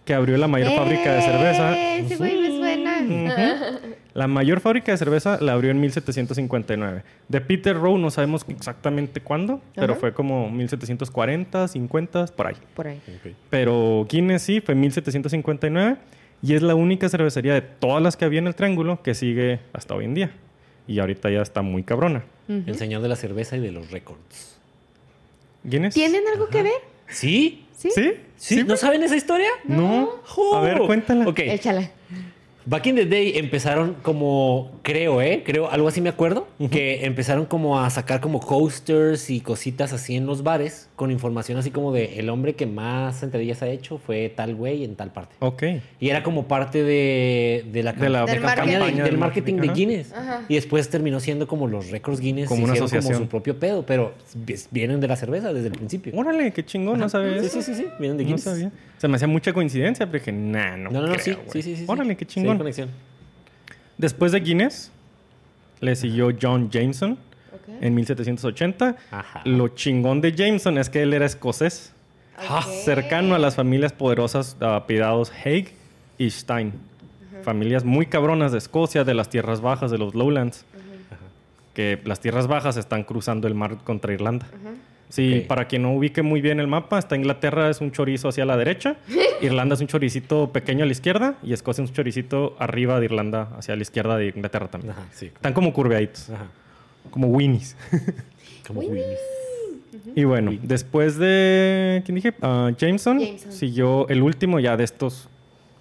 que 0.08 0.14
abrió 0.14 0.38
la 0.38 0.48
mayor 0.48 0.74
fábrica 0.74 1.12
de 1.12 1.20
cerveza. 1.20 1.76
¡Eh! 1.76 1.98
Ese 1.98 2.16
güey 2.16 2.40
me 2.40 2.48
suena. 2.56 2.98
Ujú. 3.02 3.78
La 4.14 4.26
mayor 4.26 4.60
fábrica 4.60 4.90
de 4.90 4.96
cerveza 4.96 5.36
la 5.42 5.52
abrió 5.52 5.70
en 5.70 5.78
1759. 5.82 7.02
De 7.28 7.40
Peter 7.42 7.76
Rowe 7.76 7.98
no 7.98 8.10
sabemos 8.10 8.42
exactamente 8.48 9.20
cuándo, 9.20 9.60
pero 9.74 9.92
Ajá. 9.92 10.00
fue 10.00 10.14
como 10.14 10.48
1740, 10.48 11.68
50, 11.68 12.26
por 12.28 12.46
ahí. 12.46 12.54
Por 12.74 12.86
ahí. 12.86 13.02
ok. 13.06 13.32
Pero 13.50 14.06
Guinness 14.08 14.40
sí, 14.40 14.62
fue 14.62 14.72
en 14.72 14.80
1759 14.80 15.96
y 16.40 16.54
es 16.54 16.62
la 16.62 16.74
única 16.74 17.10
cervecería 17.10 17.52
de 17.52 17.60
todas 17.60 18.02
las 18.02 18.16
que 18.16 18.24
había 18.24 18.38
en 18.38 18.46
el 18.46 18.54
Triángulo 18.54 19.02
que 19.02 19.14
sigue 19.14 19.60
hasta 19.74 19.94
hoy 19.94 20.06
en 20.06 20.14
día. 20.14 20.30
Y 20.86 21.00
ahorita 21.00 21.28
ya 21.28 21.42
está 21.42 21.60
muy 21.60 21.82
cabrona. 21.82 22.24
El 22.48 22.76
señor 22.76 23.02
de 23.02 23.08
la 23.08 23.16
cerveza 23.16 23.58
y 23.58 23.60
de 23.60 23.72
los 23.72 23.90
récords. 23.90 24.58
¿Guinness? 25.64 25.92
¿Tienen 25.92 26.22
algo 26.32 26.48
que 26.48 26.62
ver? 26.62 26.72
¿Sí? 27.08 27.66
¿Sí? 27.78 27.90
¿Sí? 27.94 28.14
¿Sí? 28.36 28.64
¿No 28.64 28.76
saben 28.76 29.04
esa 29.04 29.14
historia? 29.14 29.48
No. 29.64 30.10
A 30.54 30.60
ver, 30.60 30.78
cuéntala. 30.78 31.28
Ok. 31.28 31.38
Échala. 31.38 31.90
Back 32.66 32.86
in 32.86 32.96
the 32.96 33.06
day 33.06 33.38
empezaron 33.38 33.94
como, 34.02 34.72
creo, 34.82 35.22
¿eh? 35.22 35.42
Creo, 35.46 35.70
algo 35.70 35.86
así 35.86 36.00
me 36.00 36.10
acuerdo, 36.10 36.48
que 36.70 37.06
empezaron 37.06 37.46
como 37.46 37.80
a 37.80 37.88
sacar 37.88 38.20
como 38.20 38.40
coasters 38.40 39.30
y 39.30 39.40
cositas 39.40 39.92
así 39.92 40.16
en 40.16 40.26
los 40.26 40.42
bares 40.42 40.87
con 40.98 41.10
información 41.10 41.56
así 41.56 41.70
como 41.70 41.92
de 41.92 42.18
el 42.18 42.28
hombre 42.28 42.54
que 42.54 42.66
más 42.66 43.16
sentadillas 43.20 43.62
ha 43.62 43.68
hecho 43.68 43.96
fue 43.96 44.28
tal 44.28 44.54
güey 44.54 44.84
en 44.84 44.96
tal 44.96 45.12
parte. 45.12 45.36
Ok. 45.38 45.62
Y 46.00 46.10
era 46.10 46.22
como 46.22 46.46
parte 46.48 46.82
de, 46.82 47.64
de 47.72 47.82
la, 47.82 47.92
De 47.94 48.08
la 48.10 48.26
Del 48.26 48.42
campaña 48.42 48.78
marketing. 48.80 48.96
de- 48.98 49.02
del 49.04 49.16
marketing 49.18 49.54
de. 49.54 49.68
Guinness. 49.68 50.12
Ajá. 50.12 50.44
Y 50.48 50.56
después 50.56 50.90
terminó 50.90 51.20
siendo 51.20 51.46
como 51.48 51.66
los 51.68 51.90
récords 51.90 52.20
Guinness 52.20 52.48
Como 52.48 52.64
una 52.64 52.72
asociación. 52.74 53.14
como 53.14 53.24
su 53.24 53.30
propio 53.30 53.58
pedo, 53.58 53.86
pero 53.86 54.12
vi- 54.34 54.56
vienen 54.70 55.00
de 55.00 55.08
la 55.08 55.16
cerveza 55.16 55.52
desde 55.52 55.68
el 55.68 55.72
principio. 55.74 56.12
Órale, 56.14 56.52
qué 56.52 56.64
chingón, 56.66 56.98
no 56.98 57.08
sabía 57.08 57.38
Sí, 57.40 57.46
eso. 57.46 57.62
sí, 57.62 57.74
sí, 57.74 57.82
sí, 57.82 57.86
vienen 57.98 58.18
de 58.18 58.24
No 58.24 58.28
Guinness. 58.28 58.42
sabía. 58.42 58.72
Se 58.98 59.06
me 59.08 59.14
hacía 59.16 59.28
mucha 59.28 59.52
coincidencia, 59.52 60.04
pero 60.06 60.18
dije, 60.18 60.32
nah, 60.32 60.76
no. 60.76 60.90
No, 60.90 61.00
no, 61.00 61.06
no, 61.06 61.12
creo, 61.14 61.24
sí, 61.24 61.32
güey". 61.32 61.46
sí, 61.52 61.62
sí, 61.62 61.70
sí. 61.76 61.82
sí. 61.82 61.84
Órale, 61.86 62.16
qué 62.16 62.24
Sí, 62.24 62.32
chingón. 62.34 62.58
conexión. 62.58 62.90
Después 63.96 64.32
de 64.32 64.40
Guinness, 64.40 64.90
le 65.80 65.94
siguió 65.96 66.30
John 66.40 66.70
Jameson 66.70 67.18
En 67.80 67.94
1780. 67.94 68.96
Ajá. 69.10 69.42
Lo 69.44 69.68
chingón 69.68 70.20
de 70.20 70.32
Jameson 70.32 70.78
es 70.78 70.90
que 70.90 71.02
él 71.02 71.14
era 71.14 71.26
escocés, 71.26 71.92
cercano 72.84 73.34
a 73.34 73.38
las 73.38 73.56
familias 73.56 73.92
poderosas 73.92 74.56
apellidados 74.60 75.32
Haig 75.44 75.72
y 76.18 76.30
Stein. 76.30 76.72
Familias 77.42 77.84
muy 77.84 78.06
cabronas 78.06 78.52
de 78.52 78.58
Escocia, 78.58 79.04
de 79.04 79.14
las 79.14 79.28
tierras 79.30 79.60
bajas, 79.60 79.90
de 79.90 79.98
los 79.98 80.14
Lowlands. 80.14 80.64
Que 81.74 82.00
las 82.04 82.20
tierras 82.20 82.48
bajas 82.48 82.76
están 82.76 83.04
cruzando 83.04 83.46
el 83.46 83.54
mar 83.54 83.78
contra 83.84 84.12
Irlanda. 84.12 84.46
Sí, 85.08 85.44
para 85.48 85.66
quien 85.66 85.82
no 85.82 85.92
ubique 85.92 86.22
muy 86.22 86.40
bien 86.40 86.60
el 86.60 86.66
mapa, 86.66 86.98
está 86.98 87.16
Inglaterra 87.16 87.70
es 87.70 87.80
un 87.80 87.92
chorizo 87.92 88.28
hacia 88.28 88.44
la 88.44 88.56
derecha, 88.56 88.96
Irlanda 89.40 89.74
es 89.74 89.80
un 89.80 89.86
choricito 89.86 90.52
pequeño 90.52 90.82
a 90.82 90.86
la 90.86 90.92
izquierda 90.92 91.36
y 91.42 91.54
Escocia 91.54 91.82
es 91.82 91.90
un 91.90 91.96
choricito 91.96 92.56
arriba 92.58 92.98
de 92.98 93.06
Irlanda 93.06 93.48
hacia 93.56 93.74
la 93.74 93.82
izquierda 93.82 94.18
de 94.18 94.28
Inglaterra 94.28 94.68
también. 94.68 94.92
Ajá, 94.92 95.06
sí. 95.12 95.26
Están 95.26 95.54
como 95.54 95.72
curveaditos, 95.72 96.28
Ajá. 96.30 96.46
Como 97.10 97.28
Winnies. 97.28 97.76
Como 98.66 98.80
Winnie. 98.80 99.02
Winnie. 99.02 100.12
Y 100.14 100.24
bueno, 100.24 100.52
después 100.62 101.16
de. 101.16 102.02
¿Quién 102.04 102.16
dije? 102.16 102.34
Ah, 102.42 102.70
Jameson, 102.76 103.18
Jameson. 103.18 103.50
Siguió 103.52 104.06
el 104.08 104.22
último 104.22 104.60
ya 104.60 104.76
de 104.76 104.84
estos 104.84 105.28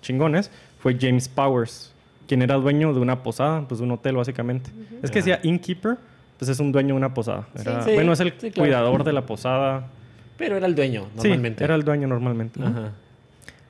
chingones. 0.01 0.50
Fue 0.79 0.96
James 1.00 1.27
Powers, 1.27 1.91
quien 2.27 2.41
era 2.41 2.55
dueño 2.55 2.93
de 2.93 3.01
una 3.01 3.24
posada, 3.24 3.67
pues 3.67 3.79
de 3.79 3.86
un 3.86 3.91
hotel 3.91 4.15
básicamente. 4.15 4.69
Es 5.03 5.12
que 5.12 5.19
decía 5.19 5.39
innkeeper, 5.43 5.98
pues 6.39 6.48
es 6.50 6.60
un 6.62 6.72
dueño 6.72 6.89
de 6.93 6.98
una 6.98 7.13
posada. 7.13 7.48
Era- 7.60 7.81
Sí. 7.84 7.91
bueno, 7.93 8.13
es 8.13 8.19
el 8.22 8.29
Sí, 8.31 8.51
claro. 8.51 8.53
cuidador 8.55 9.03
de 9.03 9.12
la 9.13 9.25
posada. 9.25 9.88
Pero 10.38 10.55
era 10.55 10.67
el 10.67 10.75
dueño, 10.75 11.07
Sí, 11.17 11.27
normalmente. 11.29 11.63
era 11.65 11.75
el 11.75 11.84
dueño 11.84 12.07
normalmente. 12.07 12.60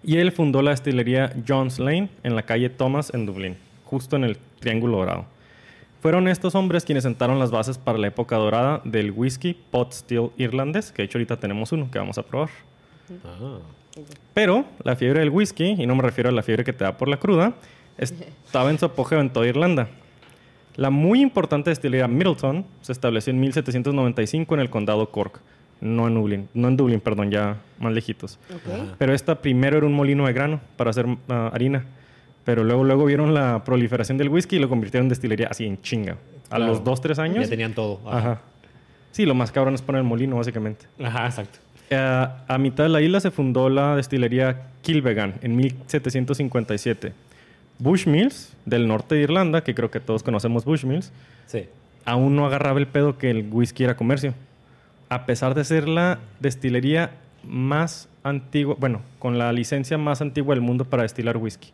Y 0.04 0.18
él 0.18 0.32
fundó 0.32 0.62
la 0.62 0.72
destilería 0.72 1.34
John's 1.48 1.80
Lane 1.80 2.10
en 2.24 2.36
la 2.36 2.44
calle 2.44 2.70
Thomas 2.70 3.12
en 3.16 3.26
Dublín, 3.26 3.58
justo 3.86 4.16
en 4.16 4.26
el 4.26 4.38
Triángulo 4.60 4.98
Dorado. 4.98 5.26
Fueron 6.02 6.28
estos 6.28 6.56
hombres 6.56 6.86
quienes 6.86 7.04
sentaron 7.04 7.40
las 7.40 7.52
bases 7.52 7.78
para 7.78 7.98
la 7.98 8.08
época 8.08 8.36
dorada 8.36 8.82
del 8.84 9.12
whisky 9.12 9.56
pot 9.72 9.92
still 9.92 10.30
irlandés, 10.38 10.92
que 10.92 11.02
de 11.02 11.06
hecho 11.06 11.18
ahorita 11.18 11.38
tenemos 11.38 11.72
uno 11.72 11.90
que 11.90 11.98
vamos 12.00 12.18
a 12.18 12.24
probar. 12.24 12.50
Ah. 13.26 13.60
Pero 14.34 14.66
la 14.84 14.96
fiebre 14.96 15.22
del 15.22 15.30
whisky, 15.30 15.76
y 15.78 15.88
no 15.88 15.96
me 15.96 16.04
refiero 16.04 16.30
a 16.30 16.32
la 16.32 16.44
fiebre 16.44 16.64
que 16.64 16.74
te 16.74 16.84
da 16.84 16.98
por 16.98 17.08
la 17.08 17.18
cruda, 17.18 17.54
estaba 17.98 18.70
en 18.70 18.78
su 18.78 18.86
apogeo 18.86 19.20
en 19.20 19.32
toda 19.32 19.48
Irlanda. 19.48 19.90
La 20.76 20.92
muy 20.92 21.22
importante 21.22 21.72
destilería 21.72 22.08
Middleton 22.08 22.64
se 22.82 22.92
estableció 22.92 23.32
en 23.32 23.40
1795 23.40 24.54
en 24.54 24.62
el 24.62 24.70
condado 24.70 25.10
Cork, 25.10 25.40
no 25.82 26.08
en 26.08 26.14
Dublín, 26.14 26.50
no 26.54 26.68
en 26.68 26.78
Dublín, 26.78 27.00
perdón, 27.00 27.32
ya 27.32 27.58
más 27.80 27.94
lejitos. 27.94 28.38
Pero 29.00 29.14
esta 29.14 29.42
primero 29.42 29.78
era 29.78 29.88
un 29.88 29.94
molino 29.94 30.28
de 30.28 30.34
grano 30.34 30.62
para 30.76 30.92
hacer 30.92 31.08
ah, 31.30 31.50
harina. 31.52 31.86
Pero 32.48 32.64
luego, 32.64 32.86
luego 32.86 33.04
vieron 33.04 33.34
la 33.34 33.62
proliferación 33.66 34.18
del 34.18 34.30
whisky 34.30 34.56
y 34.56 34.60
lo 34.60 34.70
convirtieron 34.70 35.08
en 35.08 35.10
destilería 35.10 35.48
así 35.52 35.66
en 35.66 35.82
chinga. 35.82 36.14
A 36.50 36.56
Claro. 36.56 36.68
los 36.68 36.82
dos, 36.82 37.02
tres 37.02 37.20
años. 37.20 37.44
Ya 37.44 37.50
tenían 37.50 37.74
todo. 37.74 38.00
Ajá. 38.10 38.40
Sí, 39.12 39.26
lo 39.26 39.36
más 39.36 39.52
cabrón 39.52 39.74
es 39.76 39.82
poner 39.82 40.00
el 40.00 40.08
molino, 40.08 40.38
básicamente. 40.38 40.86
Ajá, 41.04 41.26
exacto. 41.26 41.60
Eh, 41.90 41.98
a 42.48 42.58
mitad 42.58 42.86
de 42.86 42.90
la 42.90 43.02
isla 43.02 43.20
se 43.20 43.32
fundó 43.32 43.68
la 43.68 43.98
destilería 43.98 44.68
Kilbegan 44.82 45.34
en 45.42 45.58
1757. 45.58 47.12
Bushmills, 47.80 48.54
del 48.66 48.88
norte 48.88 49.16
de 49.16 49.24
Irlanda, 49.24 49.62
que 49.66 49.76
creo 49.76 49.92
que 49.92 50.00
todos 50.00 50.24
conocemos 50.24 50.64
Bushmills, 50.64 51.12
Sí. 51.48 51.66
aún 52.06 52.38
no 52.38 52.46
agarraba 52.46 52.80
el 52.80 52.88
pedo 52.88 53.18
que 53.18 53.30
el 53.30 53.46
whisky 53.52 53.84
era 53.84 53.98
comercio. 53.98 54.34
A 55.10 55.26
pesar 55.26 55.54
de 55.54 55.66
ser 55.66 55.88
la 55.90 56.20
destilería 56.40 57.12
más 57.44 58.08
antigua, 58.24 58.76
bueno, 58.80 59.02
con 59.20 59.38
la 59.38 59.52
licencia 59.52 59.98
más 59.98 60.22
antigua 60.22 60.56
del 60.56 60.62
mundo 60.62 60.86
para 60.86 61.04
destilar 61.04 61.36
whisky. 61.36 61.72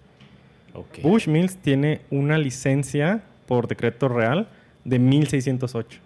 Ok. 0.74 1.00
Bushmills 1.04 1.58
tiene 1.58 2.02
una 2.10 2.38
licencia 2.38 3.22
por 3.48 3.68
decreto 3.68 4.08
real 4.10 4.48
de 4.86 5.00
1608. 5.00 6.00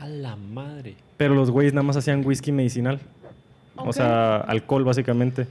A 0.00 0.06
la 0.08 0.36
madre. 0.36 0.94
Pero 1.16 1.34
los 1.34 1.50
güeyes 1.50 1.72
nada 1.72 1.84
más 1.84 1.96
hacían 1.96 2.24
whisky 2.26 2.52
medicinal. 2.52 2.98
O 3.76 3.92
sea, 3.92 4.36
alcohol 4.38 4.84
básicamente. 4.84 5.46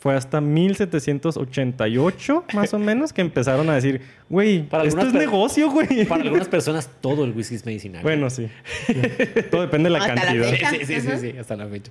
Fue 0.00 0.14
hasta 0.14 0.40
1788, 0.40 2.44
más 2.52 2.74
o 2.74 2.78
menos, 2.78 3.12
que 3.12 3.22
empezaron 3.22 3.68
a 3.70 3.74
decir, 3.74 4.02
güey, 4.28 4.62
Para 4.64 4.84
esto 4.84 5.00
es 5.00 5.12
per- 5.12 5.20
negocio, 5.20 5.70
güey. 5.70 6.04
Para 6.04 6.22
algunas 6.22 6.48
personas 6.48 6.88
todo 7.00 7.24
el 7.24 7.32
whisky 7.32 7.54
es 7.54 7.64
medicinal. 7.64 8.02
Bueno, 8.02 8.28
sí. 8.30 8.48
Todo 9.50 9.62
depende 9.62 9.88
de 9.88 9.90
la 9.90 9.98
Hasta 10.04 10.14
cantidad. 10.14 10.50
Sí, 10.50 10.56
sí, 10.84 11.00
sí, 11.00 11.08
Ajá. 11.08 11.18
sí, 11.18 11.34
hasta 11.38 11.56
la 11.56 11.66
fecha. 11.68 11.90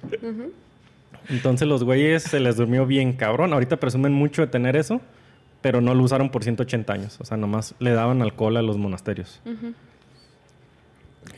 Entonces 1.30 1.68
los 1.68 1.84
güeyes 1.84 2.24
se 2.24 2.40
les 2.40 2.58
durmió 2.58 2.86
bien 2.86 3.14
cabrón. 3.14 3.54
Ahorita 3.54 3.78
presumen 3.78 4.14
mucho 4.14 4.42
de 4.42 4.48
tener 4.48 4.76
eso, 4.76 5.02
pero 5.64 5.82
no 5.82 5.96
lo 5.96 6.04
usaron 6.04 6.30
por 6.30 6.44
180 6.44 6.94
años. 6.94 7.18
O 7.20 7.26
sea, 7.26 7.36
nomás 7.38 7.74
le 7.80 7.92
daban 7.94 8.22
alcohol 8.22 8.56
a 8.58 8.62
los 8.62 8.78
monasterios. 8.78 9.42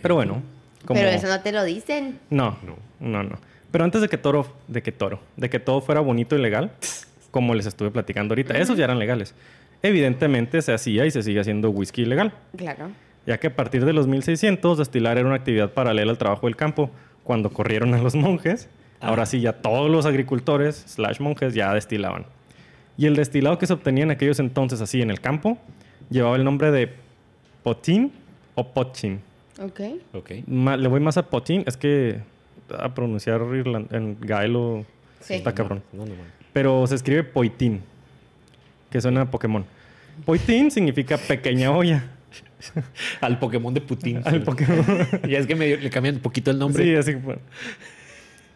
Pero 0.02 0.16
bueno, 0.16 0.42
como... 0.86 1.00
Pero 1.00 1.12
eso 1.12 1.28
no 1.28 1.40
te 1.42 1.52
lo 1.54 1.64
dicen. 1.64 2.20
No, 2.30 2.58
no, 2.64 2.76
no, 3.00 3.24
no. 3.24 3.38
Pero 3.72 3.84
antes 3.84 4.02
de 4.02 4.10
que 4.10 4.18
Toro, 4.18 4.48
de 4.68 4.82
que 4.84 4.92
Toro, 4.92 5.20
de 5.38 5.50
que 5.50 5.60
todo 5.60 5.80
fuera 5.82 6.02
bonito 6.02 6.36
y 6.36 6.42
legal, 6.42 6.72
como 7.32 7.54
les 7.56 7.66
estuve 7.66 7.92
platicando 7.92 8.34
ahorita, 8.34 8.58
esos 8.58 8.78
ya 8.78 8.84
eran 8.86 9.00
legales. 9.00 9.36
Evidentemente 9.82 10.62
se 10.62 10.74
hacía 10.74 11.06
y 11.06 11.12
se 11.12 11.22
sigue 11.24 11.40
haciendo 11.40 11.70
whisky 11.70 12.02
ilegal, 12.04 12.34
Claro. 12.58 12.90
ya 13.28 13.38
que 13.40 13.48
a 13.48 13.56
partir 13.56 13.86
de 13.86 13.94
los 13.94 14.08
1600 14.08 14.78
destilar 14.78 15.18
era 15.18 15.28
una 15.28 15.36
actividad 15.36 15.72
paralela 15.72 16.12
al 16.12 16.18
trabajo 16.18 16.48
del 16.48 16.56
campo. 16.56 16.90
Cuando 17.24 17.50
corrieron 17.52 17.94
a 17.94 17.98
los 18.00 18.16
monjes, 18.16 18.70
Ah. 19.02 19.08
ahora 19.10 19.26
sí 19.26 19.42
ya 19.42 19.54
todos 19.54 19.92
los 19.92 20.06
agricultores 20.06 20.76
slash 20.88 21.20
monjes 21.20 21.54
ya 21.54 21.74
destilaban. 21.74 22.26
Y 22.98 23.06
el 23.08 23.16
destilado 23.16 23.58
que 23.58 23.68
se 23.68 23.74
obtenía 23.74 24.04
en 24.04 24.12
aquellos 24.12 24.40
entonces 24.40 24.80
así 24.82 25.02
en 25.02 25.12
el 25.12 25.20
campo 25.20 25.58
llevaba 26.10 26.36
el 26.36 26.44
nombre 26.44 26.72
de 26.72 26.90
potín 27.64 28.12
o 28.56 28.68
potchin. 28.74 29.20
Ok. 29.62 29.82
Ok. 30.14 30.32
Ma- 30.48 30.78
le 30.78 30.88
voy 30.88 31.00
más 31.00 31.18
a 31.18 31.24
potín, 31.30 31.64
es 31.68 31.78
que 31.78 32.20
a 32.78 32.94
pronunciar 32.94 33.42
en 33.92 34.18
gaelo 34.22 34.86
Sí. 35.22 35.36
está 35.36 35.54
cabrón. 35.54 35.82
No, 35.92 36.06
no, 36.06 36.14
no. 36.14 36.22
Pero 36.54 36.86
se 36.88 36.96
escribe 36.96 37.24
poitín, 37.24 37.82
que 38.90 39.02
suena 39.02 39.22
a 39.22 39.32
Pokémon. 39.32 39.66
Poitín 40.26 40.72
significa 40.72 41.18
pequeña 41.18 41.72
olla. 41.72 42.12
Al 43.22 43.40
Pokémon 43.40 43.74
de 43.74 43.82
Putin. 43.82 44.22
Al 44.26 44.42
Pokémon. 44.44 44.86
ya 45.30 45.40
es 45.40 45.48
que 45.48 45.56
medio- 45.56 45.78
le 45.78 45.90
cambian 45.90 46.16
un 46.16 46.22
poquito 46.22 46.52
el 46.52 46.60
nombre. 46.60 46.84
Sí, 46.84 46.96
así. 46.96 47.18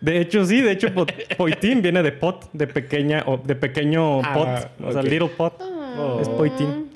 De 0.02 0.22
hecho, 0.22 0.46
sí, 0.46 0.62
de 0.62 0.72
hecho, 0.72 0.94
po- 0.94 1.06
poitín 1.38 1.82
viene 1.82 2.02
de 2.04 2.12
pot, 2.12 2.50
de 2.54 2.68
pequeña, 2.68 3.24
o 3.26 3.38
de 3.38 3.56
pequeño 3.56 4.22
Ah, 4.24 4.34
pot, 4.34 4.88
o 4.88 4.92
sea, 4.94 5.02
little 5.04 5.28
pot. 5.30 5.54
Oh. 5.62 6.20
Es 6.22 6.30
poitín. 6.30 6.90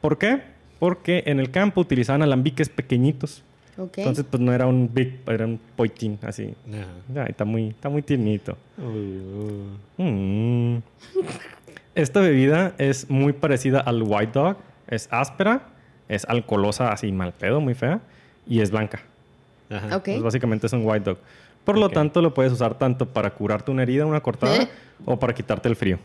¿Por 0.00 0.18
qué? 0.18 0.42
Porque 0.78 1.22
en 1.26 1.40
el 1.40 1.50
campo 1.50 1.80
utilizaban 1.80 2.20
alambiques 2.22 2.68
pequeñitos. 2.68 3.42
Ok. 3.78 3.98
Entonces, 3.98 4.24
pues 4.30 4.40
no 4.42 4.52
era 4.52 4.66
un 4.66 4.90
big, 4.92 5.20
era 5.26 5.46
un 5.46 5.58
poitín, 5.76 6.18
así. 6.22 6.54
Ajá. 6.68 7.22
Ay, 7.24 7.30
está 7.30 7.44
muy, 7.44 7.68
está 7.70 7.88
muy 7.88 8.02
tiernito. 8.02 8.56
Uh, 8.78 10.02
Mm. 10.02 10.78
Esta 11.94 12.20
bebida 12.20 12.74
es 12.78 13.08
muy 13.08 13.32
parecida 13.32 13.80
al 13.80 14.02
White 14.02 14.32
Dog. 14.38 14.56
Es 14.88 15.08
áspera, 15.10 15.62
es 16.08 16.24
alcoholosa, 16.26 16.92
así 16.92 17.10
mal 17.12 17.32
pedo, 17.32 17.60
muy 17.60 17.74
fea, 17.74 18.00
y 18.46 18.60
es 18.60 18.70
blanca. 18.70 19.00
Ajá. 19.70 19.96
Ok. 19.96 20.04
Pues 20.04 20.22
básicamente 20.22 20.66
es 20.66 20.72
un 20.72 20.82
White 20.84 21.04
Dog. 21.10 21.18
Por 21.64 21.78
lo 21.78 21.88
tanto, 21.88 22.20
lo 22.22 22.34
puedes 22.34 22.52
usar 22.52 22.76
tanto 22.78 23.06
para 23.06 23.30
curarte 23.30 23.70
una 23.70 23.82
herida, 23.82 24.04
una 24.06 24.20
cortada, 24.20 24.56
¿Eh? 24.64 24.68
o 25.04 25.18
para 25.18 25.34
quitarte 25.34 25.68
el 25.68 25.76
frío. 25.76 25.98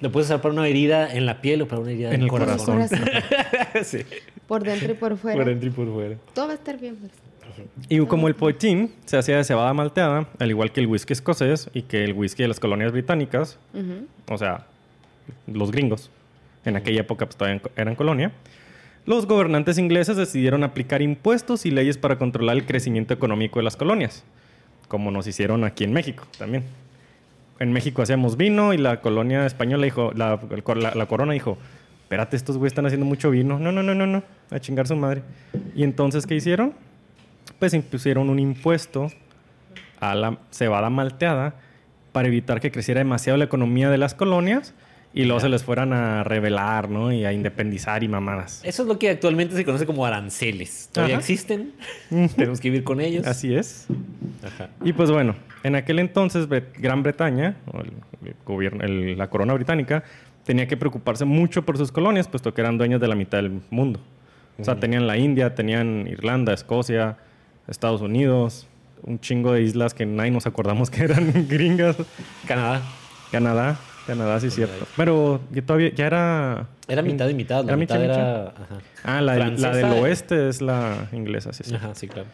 Lo 0.00 0.12
puedes 0.12 0.28
usar 0.28 0.40
para 0.42 0.52
una 0.52 0.66
herida 0.68 1.12
en 1.14 1.26
la 1.26 1.40
piel 1.40 1.62
o 1.62 1.68
para 1.68 1.80
una 1.80 1.90
herida 1.90 2.08
En 2.10 2.16
en 2.16 2.22
el 2.22 2.28
corazón. 2.28 2.86
sí. 3.82 3.98
Por 4.46 4.62
dentro 4.62 4.92
y 4.92 4.94
por 4.94 5.16
fuera. 5.16 5.36
Por 5.38 5.46
dentro 5.46 5.68
y 5.68 5.72
por 5.72 5.92
fuera. 5.92 6.16
Todo 6.34 6.46
va 6.46 6.52
a 6.52 6.56
estar 6.56 6.78
bien. 6.78 6.96
pues. 6.96 7.12
Y 7.88 7.98
como 8.06 8.28
el 8.28 8.34
poitín 8.34 8.92
se 9.06 9.16
hacía 9.16 9.38
de 9.38 9.44
cebada 9.44 9.72
malteada, 9.72 10.28
al 10.38 10.50
igual 10.50 10.72
que 10.72 10.80
el 10.80 10.86
whisky 10.86 11.14
escocés 11.14 11.70
y 11.72 11.82
que 11.82 12.04
el 12.04 12.12
whisky 12.12 12.42
de 12.42 12.48
las 12.48 12.60
colonias 12.60 12.92
británicas, 12.92 13.58
Ujú. 13.72 14.06
o 14.34 14.38
sea, 14.38 14.66
los 15.46 15.70
gringos, 15.72 16.10
en 16.66 16.76
aquella 16.76 17.00
época 17.00 17.24
pues, 17.26 17.36
todavía 17.36 17.62
eran 17.76 17.94
colonia, 17.94 18.32
los 19.06 19.26
gobernantes 19.26 19.78
ingleses 19.78 20.16
decidieron 20.18 20.64
aplicar 20.64 21.00
impuestos 21.00 21.64
y 21.64 21.70
leyes 21.70 21.96
para 21.96 22.18
controlar 22.18 22.56
el 22.56 22.66
crecimiento 22.66 23.14
económico 23.14 23.58
de 23.58 23.62
las 23.64 23.76
colonias, 23.76 24.24
como 24.88 25.10
nos 25.10 25.26
hicieron 25.26 25.64
aquí 25.64 25.84
en 25.84 25.92
México 25.92 26.24
también. 26.38 26.64
En 27.58 27.72
México 27.72 28.02
hacíamos 28.02 28.36
vino 28.36 28.74
y 28.74 28.78
la 28.78 29.00
colonia 29.00 29.46
española 29.46 29.84
dijo, 29.84 30.12
la, 30.14 30.38
corona 31.08 31.32
dijo, 31.32 31.56
espérate, 32.02 32.36
estos 32.36 32.58
güeyes 32.58 32.72
están 32.72 32.86
haciendo 32.86 33.06
mucho 33.06 33.30
vino. 33.30 33.58
No, 33.58 33.72
no, 33.72 33.82
no, 33.82 33.94
no, 33.94 34.06
no, 34.06 34.22
a 34.50 34.60
chingar 34.60 34.86
su 34.86 34.96
madre. 34.96 35.22
Y 35.74 35.82
entonces, 35.82 36.26
¿qué 36.26 36.34
hicieron? 36.34 36.74
Pues 37.58 37.72
impusieron 37.72 38.28
un 38.28 38.38
impuesto 38.38 39.10
a 40.00 40.14
la 40.14 40.38
cebada 40.50 40.90
malteada 40.90 41.54
para 42.12 42.28
evitar 42.28 42.60
que 42.60 42.70
creciera 42.70 42.98
demasiado 42.98 43.38
la 43.38 43.44
economía 43.44 43.88
de 43.88 43.98
las 43.98 44.14
colonias 44.14 44.74
y 45.16 45.24
luego 45.24 45.40
se 45.40 45.48
les 45.48 45.64
fueran 45.64 45.92
a 45.92 46.22
rebelar, 46.22 46.88
¿no? 46.90 47.10
Y 47.12 47.24
a 47.24 47.32
independizar 47.32 48.04
y 48.04 48.08
mamadas. 48.08 48.60
Eso 48.64 48.82
es 48.82 48.88
lo 48.88 48.98
que 48.98 49.10
actualmente 49.10 49.56
se 49.56 49.64
conoce 49.64 49.86
como 49.86 50.04
aranceles. 50.06 50.90
Todavía 50.92 51.16
Ajá. 51.16 51.20
existen. 51.20 51.72
Tenemos 52.36 52.60
que 52.60 52.68
vivir 52.70 52.84
con 52.84 53.00
ellos. 53.00 53.26
Así 53.26 53.54
es. 53.54 53.86
Ajá. 54.44 54.68
Y 54.84 54.92
pues 54.92 55.10
bueno, 55.10 55.34
en 55.64 55.74
aquel 55.74 55.98
entonces 55.98 56.46
Gran 56.78 57.02
Bretaña, 57.02 57.56
o 57.72 57.80
el 57.80 57.92
gobierno, 58.44 58.84
el- 58.84 59.16
la 59.16 59.28
corona 59.30 59.54
británica, 59.54 60.04
tenía 60.44 60.68
que 60.68 60.76
preocuparse 60.76 61.24
mucho 61.24 61.62
por 61.64 61.76
sus 61.78 61.90
colonias, 61.90 62.28
puesto 62.28 62.52
que 62.54 62.60
eran 62.60 62.78
dueños 62.78 63.00
de 63.00 63.08
la 63.08 63.14
mitad 63.16 63.38
del 63.38 63.62
mundo. 63.70 64.00
O 64.58 64.64
sea, 64.64 64.76
tenían 64.76 65.06
la 65.06 65.16
India, 65.18 65.54
tenían 65.54 66.06
Irlanda, 66.06 66.52
Escocia, 66.54 67.16
Estados 67.68 68.00
Unidos, 68.00 68.66
un 69.02 69.18
chingo 69.20 69.52
de 69.52 69.62
islas 69.62 69.92
que 69.92 70.06
nadie 70.06 70.30
nos 70.30 70.46
acordamos 70.46 70.88
que 70.90 71.02
eran 71.04 71.32
gringas. 71.48 71.96
Canadá. 72.46 72.82
Canadá, 73.32 73.78
Canadá 74.06 74.38
sí 74.40 74.46
es 74.48 74.54
cierto. 74.54 74.86
Pero 74.96 75.40
ya 75.52 75.62
todavía 75.62 75.90
ya 75.94 76.06
era... 76.06 76.66
Era 76.88 77.02
mitad 77.02 77.28
y 77.28 77.34
mitad. 77.34 77.64
La 77.64 77.70
¿Era 77.72 77.76
mitad 77.76 77.98
micha, 77.98 78.12
era. 78.12 78.48
Ajá. 78.48 78.78
Ah, 79.04 79.20
la, 79.20 79.36
la 79.48 79.70
del 79.72 79.92
oeste 79.92 80.48
es 80.48 80.62
la 80.62 81.08
inglesa, 81.12 81.52
sí, 81.52 81.64
sí. 81.64 81.74
Ajá, 81.74 81.94
sí, 81.94 82.06
claro. 82.08 82.28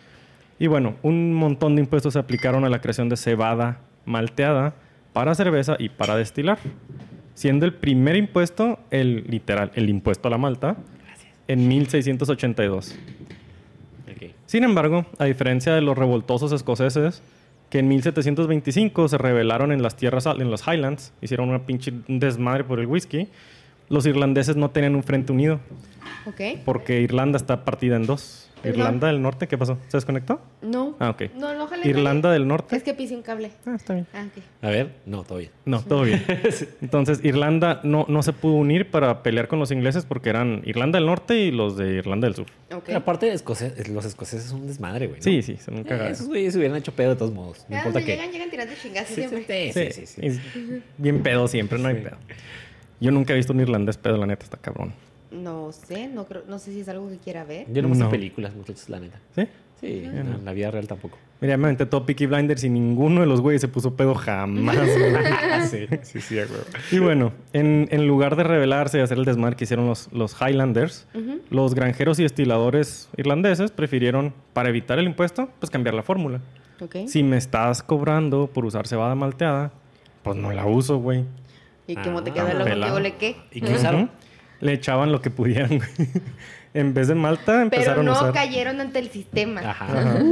Y 0.58 0.66
bueno, 0.66 0.96
un 1.02 1.32
montón 1.34 1.74
de 1.74 1.80
impuestos 1.82 2.12
se 2.12 2.18
aplicaron 2.18 2.64
a 2.64 2.68
la 2.68 2.80
creación 2.80 3.08
de 3.08 3.16
cebada 3.16 3.78
malteada 4.04 4.74
para 5.12 5.34
cerveza 5.34 5.76
y 5.78 5.88
para 5.88 6.16
destilar. 6.16 6.58
Siendo 7.34 7.64
el 7.66 7.74
primer 7.74 8.16
impuesto, 8.16 8.78
el 8.90 9.24
literal, 9.28 9.72
el 9.74 9.88
impuesto 9.88 10.28
a 10.28 10.30
la 10.30 10.38
malta, 10.38 10.76
en 11.48 11.66
1682. 11.66 12.94
Ok. 14.14 14.30
Sin 14.46 14.64
embargo, 14.64 15.06
a 15.18 15.24
diferencia 15.24 15.74
de 15.74 15.80
los 15.80 15.96
revoltosos 15.96 16.52
escoceses, 16.52 17.22
que 17.72 17.78
en 17.78 17.88
1725 17.88 19.08
se 19.08 19.16
rebelaron 19.16 19.72
en 19.72 19.82
las 19.82 19.96
tierras, 19.96 20.26
en 20.26 20.50
los 20.50 20.68
Highlands, 20.68 21.14
hicieron 21.22 21.48
una 21.48 21.64
pinche 21.64 21.90
desmadre 22.06 22.64
por 22.64 22.78
el 22.80 22.86
whisky, 22.86 23.28
los 23.88 24.04
irlandeses 24.04 24.56
no 24.56 24.68
tenían 24.70 24.94
un 24.94 25.02
frente 25.02 25.32
unido, 25.32 25.58
Ok. 26.26 26.60
porque 26.66 27.00
Irlanda 27.00 27.38
está 27.38 27.64
partida 27.64 27.96
en 27.96 28.04
dos. 28.04 28.50
Irlanda 28.64 29.06
del 29.08 29.20
Norte, 29.22 29.46
¿qué 29.48 29.58
pasó? 29.58 29.78
¿Se 29.88 29.96
desconectó? 29.96 30.40
No. 30.62 30.96
Ah, 30.98 31.10
ok. 31.10 31.22
No, 31.36 31.52
no, 31.54 31.64
ojalá. 31.64 31.86
Irlanda 31.86 32.30
del 32.32 32.46
Norte. 32.46 32.76
Es 32.76 32.82
que 32.82 32.94
pisé 32.94 33.14
un 33.16 33.22
cable. 33.22 33.50
Ah, 33.66 33.74
está 33.74 33.94
bien. 33.94 34.06
Ah, 34.14 34.24
ok. 34.26 34.42
A 34.62 34.68
ver, 34.70 34.90
no, 35.06 35.24
todavía. 35.24 35.50
No, 35.64 35.80
todo 35.82 36.02
bien. 36.02 36.22
Entonces, 36.80 37.20
Irlanda 37.24 37.80
no, 37.84 38.04
no 38.08 38.22
se 38.22 38.32
pudo 38.32 38.54
unir 38.54 38.90
para 38.90 39.22
pelear 39.22 39.48
con 39.48 39.58
los 39.58 39.70
ingleses 39.70 40.04
porque 40.04 40.30
eran 40.30 40.62
Irlanda 40.64 40.98
del 40.98 41.06
Norte 41.06 41.36
y 41.38 41.50
los 41.50 41.76
de 41.76 41.94
Irlanda 41.94 42.26
del 42.26 42.34
Sur. 42.34 42.46
Ok. 42.74 42.84
Pero 42.86 42.98
aparte, 42.98 43.30
los 43.32 44.04
escoceses 44.04 44.44
son 44.48 44.62
un 44.62 44.66
desmadre, 44.68 45.06
güey. 45.06 45.18
¿no? 45.18 45.22
Sí, 45.24 45.42
sí, 45.42 45.56
son 45.56 45.78
un 45.78 45.80
Eh, 45.86 46.08
esos 46.10 46.26
güeyes 46.28 46.52
se 46.52 46.58
hubieran 46.58 46.76
hecho 46.76 46.92
pedo 46.92 47.10
de 47.10 47.16
todos 47.16 47.32
modos. 47.32 47.64
No 47.68 47.74
Ya, 47.76 47.78
importa 47.78 48.00
qué. 48.00 48.12
llegan, 48.16 48.30
llegan 48.32 48.50
tirando 48.50 48.72
chingazos 48.80 49.08
Sí, 49.14 49.26
siempre. 49.28 49.72
sí, 49.72 50.06
sí, 50.06 50.30
sí, 50.30 50.82
bien 50.98 51.22
pedo 51.22 51.48
siempre, 51.48 51.78
no 51.78 51.88
hay 51.88 51.96
pedo. 51.96 52.16
Yo 53.00 53.10
nunca 53.10 53.32
he 53.32 53.36
visto 53.36 53.52
un 53.52 53.60
irlandés 53.60 53.96
pedo, 53.96 54.16
la 54.16 54.26
neta, 54.26 54.44
está 54.44 54.56
cabrón. 54.58 54.92
No 55.32 55.72
sé, 55.72 56.08
no 56.08 56.24
creo, 56.26 56.42
no 56.48 56.58
sé 56.58 56.72
si 56.72 56.80
es 56.80 56.88
algo 56.88 57.08
que 57.08 57.18
quiera 57.18 57.44
ver. 57.44 57.66
Yo 57.72 57.82
no 57.82 57.88
me 57.88 57.96
No. 57.96 58.10
películas, 58.10 58.54
muchachos, 58.54 58.88
la 58.88 59.00
neta. 59.00 59.18
¿Sí? 59.34 59.46
Sí, 59.80 60.02
no, 60.12 60.20
en 60.36 60.44
la 60.44 60.52
vida 60.52 60.70
real 60.70 60.86
tampoco. 60.86 61.18
Mira, 61.40 61.56
me 61.56 61.64
aventé 61.64 61.86
todo 61.86 62.06
Peaky 62.06 62.26
Blinders 62.26 62.62
y 62.62 62.70
ninguno 62.70 63.20
de 63.22 63.26
los 63.26 63.40
güeyes 63.40 63.60
se 63.60 63.66
puso 63.66 63.96
pedo 63.96 64.14
jamás. 64.14 64.76
güey. 64.76 65.66
sí, 65.68 65.86
sí, 66.02 66.20
sí, 66.20 66.34
de 66.36 66.42
acuerdo. 66.42 66.66
y 66.92 66.98
bueno, 67.00 67.32
en, 67.52 67.88
en 67.90 68.06
lugar 68.06 68.36
de 68.36 68.44
rebelarse 68.44 68.98
y 68.98 69.00
hacer 69.00 69.18
el 69.18 69.24
desmar 69.24 69.56
que 69.56 69.64
hicieron 69.64 69.88
los, 69.88 70.08
los 70.12 70.36
Highlanders, 70.40 71.08
los 71.50 71.74
granjeros 71.74 72.20
y 72.20 72.22
destiladores 72.22 73.08
irlandeses 73.16 73.72
prefirieron, 73.72 74.32
para 74.52 74.68
evitar 74.68 75.00
el 75.00 75.06
impuesto, 75.06 75.48
pues 75.58 75.68
cambiar 75.70 75.94
la 75.94 76.04
fórmula. 76.04 76.40
Ok. 76.80 76.96
Si 77.08 77.24
me 77.24 77.36
estás 77.36 77.82
cobrando 77.82 78.46
por 78.46 78.64
usar 78.64 78.86
cebada 78.86 79.16
malteada, 79.16 79.72
pues 80.22 80.36
no 80.36 80.52
la 80.52 80.64
uso, 80.66 80.98
güey. 80.98 81.24
¿Y 81.88 81.96
cómo 81.96 82.22
te 82.22 82.30
Ah, 82.30 82.34
queda 82.34 82.54
luego 82.54 82.64
pelado. 82.70 82.92
que 82.94 83.00
ole 83.00 83.14
qué? 83.16 83.36
¿Y 83.50 83.60
qué 83.62 83.72
usaron? 83.74 84.10
Le 84.62 84.72
echaban 84.72 85.12
lo 85.12 85.20
que 85.20 85.28
pudieran, 85.30 85.76
güey. 85.76 85.90
En 86.74 86.94
vez 86.94 87.06
de 87.06 87.14
malta, 87.14 87.44
Pero 87.52 87.60
empezaron 87.64 88.06
no 88.06 88.12
a 88.12 88.14
usar... 88.14 88.32
cayeron 88.32 88.80
ante 88.80 88.98
el 88.98 89.10
sistema. 89.10 89.60
Ajá. 89.60 89.84
Ajá. 89.92 90.22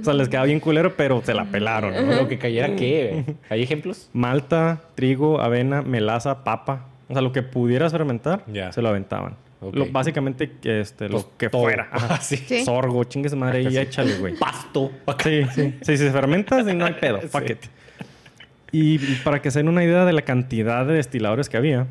O 0.00 0.04
sea, 0.04 0.14
les 0.14 0.28
quedaba 0.28 0.46
bien 0.46 0.60
culero, 0.60 0.94
pero 0.96 1.20
se 1.26 1.34
la 1.34 1.46
pelaron, 1.46 1.92
¿no? 1.92 2.14
Lo 2.14 2.28
que 2.28 2.38
cayera, 2.38 2.76
¿qué? 2.76 3.24
¿Hay 3.50 3.64
ejemplos? 3.64 4.08
Malta, 4.12 4.80
trigo, 4.94 5.40
avena, 5.40 5.82
melaza, 5.82 6.44
papa. 6.44 6.86
O 7.08 7.14
sea, 7.14 7.20
lo 7.20 7.32
que 7.32 7.42
pudieras 7.42 7.90
fermentar, 7.90 8.44
Ya. 8.46 8.70
se 8.70 8.80
lo 8.80 8.90
aventaban. 8.90 9.34
Lo- 9.72 9.86
básicamente, 9.90 10.52
este, 10.62 11.06
lo 11.08 11.14
Pues 11.14 11.26
que 11.36 11.50
todo. 11.50 11.62
fuera. 11.62 11.88
Ajá. 11.90 12.16
Sí. 12.20 12.36
Sí. 12.36 12.64
Sorgo, 12.64 13.02
chingue 13.02 13.28
su 13.28 13.36
madre 13.36 13.62
y 13.62 13.76
échale, 13.76 14.18
güey. 14.18 14.36
Pasto. 14.36 14.92
Sí, 15.24 15.42
sí. 15.52 15.74
Sí, 15.82 15.96
si 15.96 16.04
se 16.04 16.12
fermenta, 16.12 16.62
sí, 16.62 16.74
no 16.74 16.84
hay 16.84 16.92
pedo. 16.94 17.18
Y, 18.70 18.96
y 19.02 19.20
para 19.24 19.40
que 19.42 19.50
se 19.50 19.58
den 19.60 19.68
una 19.68 19.82
idea 19.82 20.04
de 20.04 20.12
la 20.12 20.22
cantidad 20.22 20.86
de 20.86 20.92
destiladores 20.94 21.48
que 21.48 21.56
había, 21.56 21.86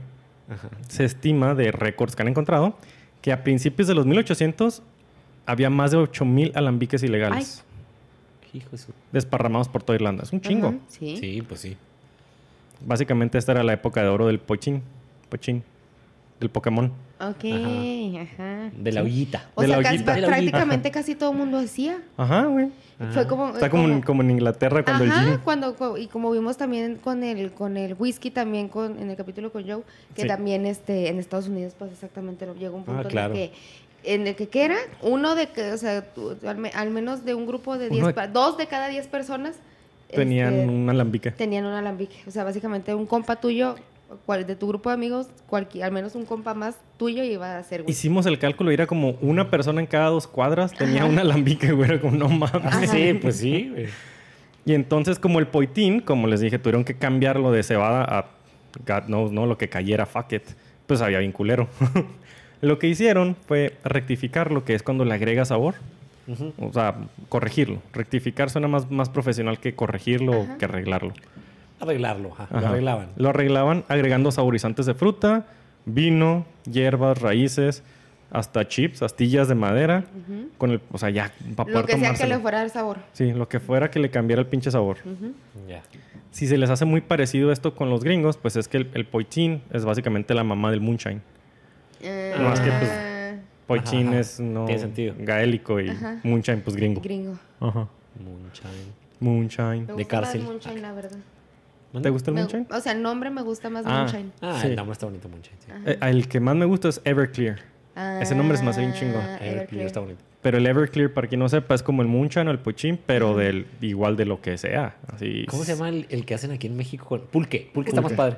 se 0.88 1.04
estima 1.06 1.56
de 1.56 1.72
récords 1.72 2.16
que 2.16 2.22
han 2.22 2.28
encontrado 2.30 2.76
que 3.22 3.32
a 3.32 3.44
principios 3.44 3.88
de 3.88 3.94
los 3.96 4.06
1800 4.06 4.82
había 5.46 5.70
más 5.70 5.92
de 5.92 5.98
8000 5.98 6.52
alambiques 6.56 7.04
ilegales 7.04 7.64
Hijo 8.54 8.70
de 8.72 8.78
su... 8.78 8.92
desparramados 9.12 9.68
por 9.68 9.84
toda 9.84 9.96
Irlanda. 9.96 10.24
Es 10.24 10.32
un 10.34 10.42
chingo. 10.42 10.68
Ajá, 10.70 10.78
Sí. 10.88 11.18
Sí, 11.18 11.42
pues 11.48 11.62
sí. 11.62 11.76
Básicamente 12.86 13.38
esta 13.38 13.52
era 13.54 13.64
la 13.64 13.74
época 13.74 14.02
de 14.02 14.08
oro 14.08 14.28
del 14.28 14.40
pochín, 14.40 14.82
pochín, 15.30 15.64
del 16.40 16.50
Pokémon. 16.50 16.92
Ok, 17.20 17.46
ajá. 18.22 18.70
De 18.78 18.92
la 18.92 19.02
ollita. 19.02 19.50
O 19.56 19.62
De 19.62 19.68
sea, 19.68 19.78
la 19.78 19.84
casi- 19.84 19.96
ollita. 19.96 20.14
De 20.14 20.22
la 20.22 20.28
ollita. 20.28 20.38
prácticamente 20.38 20.92
casi 20.92 21.16
todo 21.16 21.32
el 21.32 21.38
mundo 21.38 21.58
hacía. 21.58 22.00
Ajá, 22.18 22.46
güey. 22.46 22.70
Fue 23.12 23.28
como... 23.28 23.50
Está 23.50 23.70
como, 23.70 23.84
en, 23.84 24.02
como 24.02 24.24
en 24.24 24.32
Inglaterra 24.32 24.84
cuando 24.84 25.04
Ajá, 25.06 25.24
el 25.24 25.30
gin. 25.30 25.38
cuando, 25.44 25.76
cu- 25.76 25.98
y 25.98 26.08
como 26.08 26.32
vimos 26.32 26.58
también 26.58 26.96
con 26.96 27.24
el, 27.24 27.52
con 27.52 27.78
el 27.78 27.96
whisky, 27.98 28.32
también 28.32 28.70
con, 28.70 28.98
en 29.00 29.10
el 29.12 29.16
capítulo 29.16 29.52
con 29.52 29.68
Joe, 29.70 29.84
que 30.16 30.24
Sí. 30.24 30.28
también 30.28 30.66
este, 30.66 31.08
en 31.10 31.20
Estados 31.20 31.48
Unidos 31.48 31.74
pues 31.78 31.92
exactamente 31.92 32.48
llegó 32.60 32.76
un 32.76 32.84
punto 32.86 33.02
Ah, 33.06 33.08
claro. 33.08 33.36
en 33.36 33.40
el 33.42 33.50
que 33.50 33.56
en 34.04 34.28
el 34.28 34.36
que, 34.36 34.48
¿qué 34.48 34.66
era 34.66 34.78
uno 35.02 35.36
de 35.36 35.48
que, 35.50 35.72
o 35.74 35.78
sea, 35.78 36.06
al, 36.46 36.72
al 36.74 36.90
menos 36.92 37.26
de 37.26 37.34
un 37.36 37.46
grupo 37.46 37.78
de 37.78 37.88
Uno 37.88 37.96
10, 37.96 38.08
de- 38.08 38.14
pa- 38.14 38.28
dos 38.28 38.58
de 38.58 38.66
cada 38.68 38.88
10 38.88 39.08
personas 39.08 39.56
Tenían 40.10 40.54
este, 40.54 40.68
un 40.68 40.90
alambique. 40.90 41.32
tenían 41.32 41.66
un 41.66 41.74
alambique. 41.74 42.16
O 42.26 42.32
sea, 42.32 42.44
básicamente 42.46 42.96
un 42.96 43.06
compa 43.06 43.36
tuyo, 43.36 43.76
de 44.46 44.56
tu 44.56 44.68
grupo 44.68 44.90
de 44.90 44.96
amigos, 44.96 45.28
cualquier, 45.48 45.86
al 45.86 45.92
menos 45.92 46.16
un 46.16 46.26
compa 46.26 46.54
más 46.54 46.78
tuyo 46.98 47.24
iba 47.24 47.58
a 47.58 47.64
ser 47.64 47.82
whisky. 47.82 47.92
Hicimos 47.92 48.26
el 48.26 48.40
cálculo 48.40 48.72
y 48.72 48.74
era 48.74 48.88
como 48.88 49.12
una 49.22 49.50
persona 49.50 49.82
en 49.82 49.88
cada 49.88 50.10
dos 50.10 50.28
cuadras 50.28 50.74
tenía 50.74 51.06
un 51.06 51.18
alambique, 51.20 51.72
güey. 51.72 51.90
Era 51.90 52.02
como, 52.02 52.18
no 52.18 52.30
mames. 52.30 52.62
Ah, 52.64 52.86
sí, 52.88 53.14
pues 53.22 53.38
sí. 53.38 53.70
güey. 53.74 53.88
Y 54.66 54.74
entonces, 54.74 55.18
como 55.18 55.40
el 55.40 55.48
poitín, 55.48 56.02
como 56.02 56.28
les 56.28 56.42
dije, 56.42 56.60
tuvieron 56.60 56.84
que 56.84 56.94
cambiarlo 56.94 57.54
de 57.54 57.64
cebada 57.64 58.04
a 58.04 58.26
God 58.86 59.06
knows, 59.06 59.32
¿no? 59.32 59.46
Lo 59.46 59.58
que 59.58 59.70
cayera, 59.70 60.06
fuck 60.06 60.34
it. 60.34 60.44
Pues 60.88 61.02
había 61.02 61.20
bien 61.20 61.32
culero. 61.32 61.70
lo 62.62 62.78
que 62.78 62.88
hicieron 62.88 63.38
fue 63.48 63.78
rectificarlo, 63.86 64.66
que 64.66 64.74
es 64.74 64.84
cuando 64.84 65.06
le 65.06 65.14
agrega 65.14 65.46
sabor. 65.46 65.76
O 66.60 66.74
sea, 66.74 66.96
corregirlo. 67.30 67.82
Rectificar 67.94 68.50
suena 68.50 68.68
más, 68.68 68.92
más 68.92 69.08
profesional 69.08 69.60
que 69.60 69.74
corregirlo 69.74 70.42
o 70.42 70.58
que 70.58 70.66
arreglarlo. 70.66 71.14
Arreglarlo, 71.80 72.34
ajá. 72.34 72.48
Lo 72.52 72.68
arreglaban. 72.68 73.10
Lo 73.18 73.30
arreglaban 73.30 73.84
agregando 73.88 74.32
saborizantes 74.32 74.86
de 74.86 74.94
fruta, 74.94 75.46
vino, 75.86 76.46
hierbas, 76.70 77.22
raíces, 77.22 77.84
hasta 78.32 78.68
chips, 78.68 79.04
astillas 79.04 79.48
de 79.48 79.56
madera, 79.56 80.04
con 80.58 80.72
el, 80.72 80.82
o 80.92 80.98
sea, 80.98 81.10
ya 81.10 81.32
para 81.56 81.70
Lo 81.72 81.86
que 81.86 81.98
sea 81.98 82.14
que 82.14 82.28
le 82.28 82.40
fuera 82.40 82.62
el 82.64 82.70
sabor. 82.72 82.98
Sí, 83.14 83.32
lo 83.32 83.48
que 83.48 83.60
fuera 83.60 83.90
que 83.92 84.00
le 84.00 84.10
cambiara 84.10 84.42
el 84.42 84.48
pinche 84.48 84.70
sabor. 84.72 84.98
Ya. 85.68 85.82
Si 86.32 86.46
se 86.48 86.58
les 86.58 86.70
hace 86.70 86.86
muy 86.86 87.02
parecido 87.02 87.52
esto 87.52 87.74
con 87.74 87.90
los 87.90 88.04
gringos, 88.04 88.38
pues 88.38 88.56
es 88.58 88.68
que 88.68 88.78
el, 88.78 88.90
el 88.96 89.06
poitín 89.06 89.62
es 89.72 89.86
básicamente 89.86 90.34
la 90.34 90.44
mamá 90.44 90.72
del 90.72 90.82
moonshine. 90.82 91.22
No, 92.02 92.54
es 92.54 92.60
que, 92.60 92.70
pues, 92.72 92.92
Ah, 92.92 93.34
Poitín 93.68 94.08
Ajá, 94.10 94.20
es 94.20 94.40
no 94.40 94.64
tiene 94.66 94.80
sentido. 94.82 95.14
gaélico 95.20 95.80
y 95.82 95.90
Ajá. 95.90 96.20
moonshine 96.24 96.62
pues 96.62 96.76
gringo. 96.78 97.02
gringo. 97.02 97.38
Ajá. 97.60 97.88
Moonshine. 98.18 98.94
Moonshine. 99.20 99.82
Me 99.82 99.86
De 99.88 99.94
gusta 99.94 100.08
cárcel. 100.08 100.42
más 100.42 100.50
Moonshine, 100.50 100.82
la 100.82 100.94
verdad. 100.94 101.18
¿Te 102.02 102.10
gusta 102.10 102.32
el 102.32 102.36
Me- 102.36 102.42
moonshine? 102.42 102.68
o 102.70 102.80
sea, 102.80 102.92
el 102.92 103.02
nombre 103.02 103.30
me 103.30 103.42
gusta 103.42 103.70
más 103.70 103.86
Ah. 103.88 104.00
Moonshine. 104.00 104.32
Ah, 104.42 104.60
Sí. 104.62 104.68
el 104.68 104.76
nombre 104.76 104.94
está 104.94 105.06
bonito, 105.08 105.28
Moonshine. 105.30 105.58
Sí. 105.60 105.72
Eh, 105.86 105.98
el 106.02 106.28
que 106.28 106.40
más 106.40 106.56
me 106.56 106.66
gusta 106.66 106.90
es 106.90 107.02
Everclear. 107.04 107.60
Ese 108.22 108.36
nombre 108.36 108.56
es 108.56 108.62
más 108.64 108.78
bien 108.78 108.94
chingo. 108.94 109.18
Ah, 109.18 109.38
Everclear 109.38 109.56
Everclear. 109.56 109.88
está 109.88 110.00
bonito. 110.02 110.22
Pero 110.44 110.60
el 110.60 110.68
Everclear, 110.68 111.12
para 111.14 111.28
quien 111.28 111.40
no 111.40 111.50
sepa, 111.50 111.74
es 111.74 111.82
como 111.82 112.04
el 112.04 112.08
moonshine 112.08 112.48
o 112.48 112.52
el 112.52 112.60
poitín, 112.60 113.00
pero 113.04 113.36
del 113.36 113.66
igual 113.82 114.16
de 114.16 114.26
lo 114.26 114.40
que 114.40 114.56
sea. 114.60 114.96
Así. 115.12 115.46
¿Cómo 115.50 115.64
se 115.64 115.74
llama 115.74 115.90
el, 115.90 116.06
el 116.12 116.24
que 116.24 116.36
hacen 116.36 116.52
aquí 116.52 116.68
en 116.68 116.78
México? 116.78 117.08
con- 117.08 117.22
Pulque. 117.22 117.72
Pulque 117.74 117.90
está 117.90 118.02
más 118.02 118.14
padre. 118.14 118.38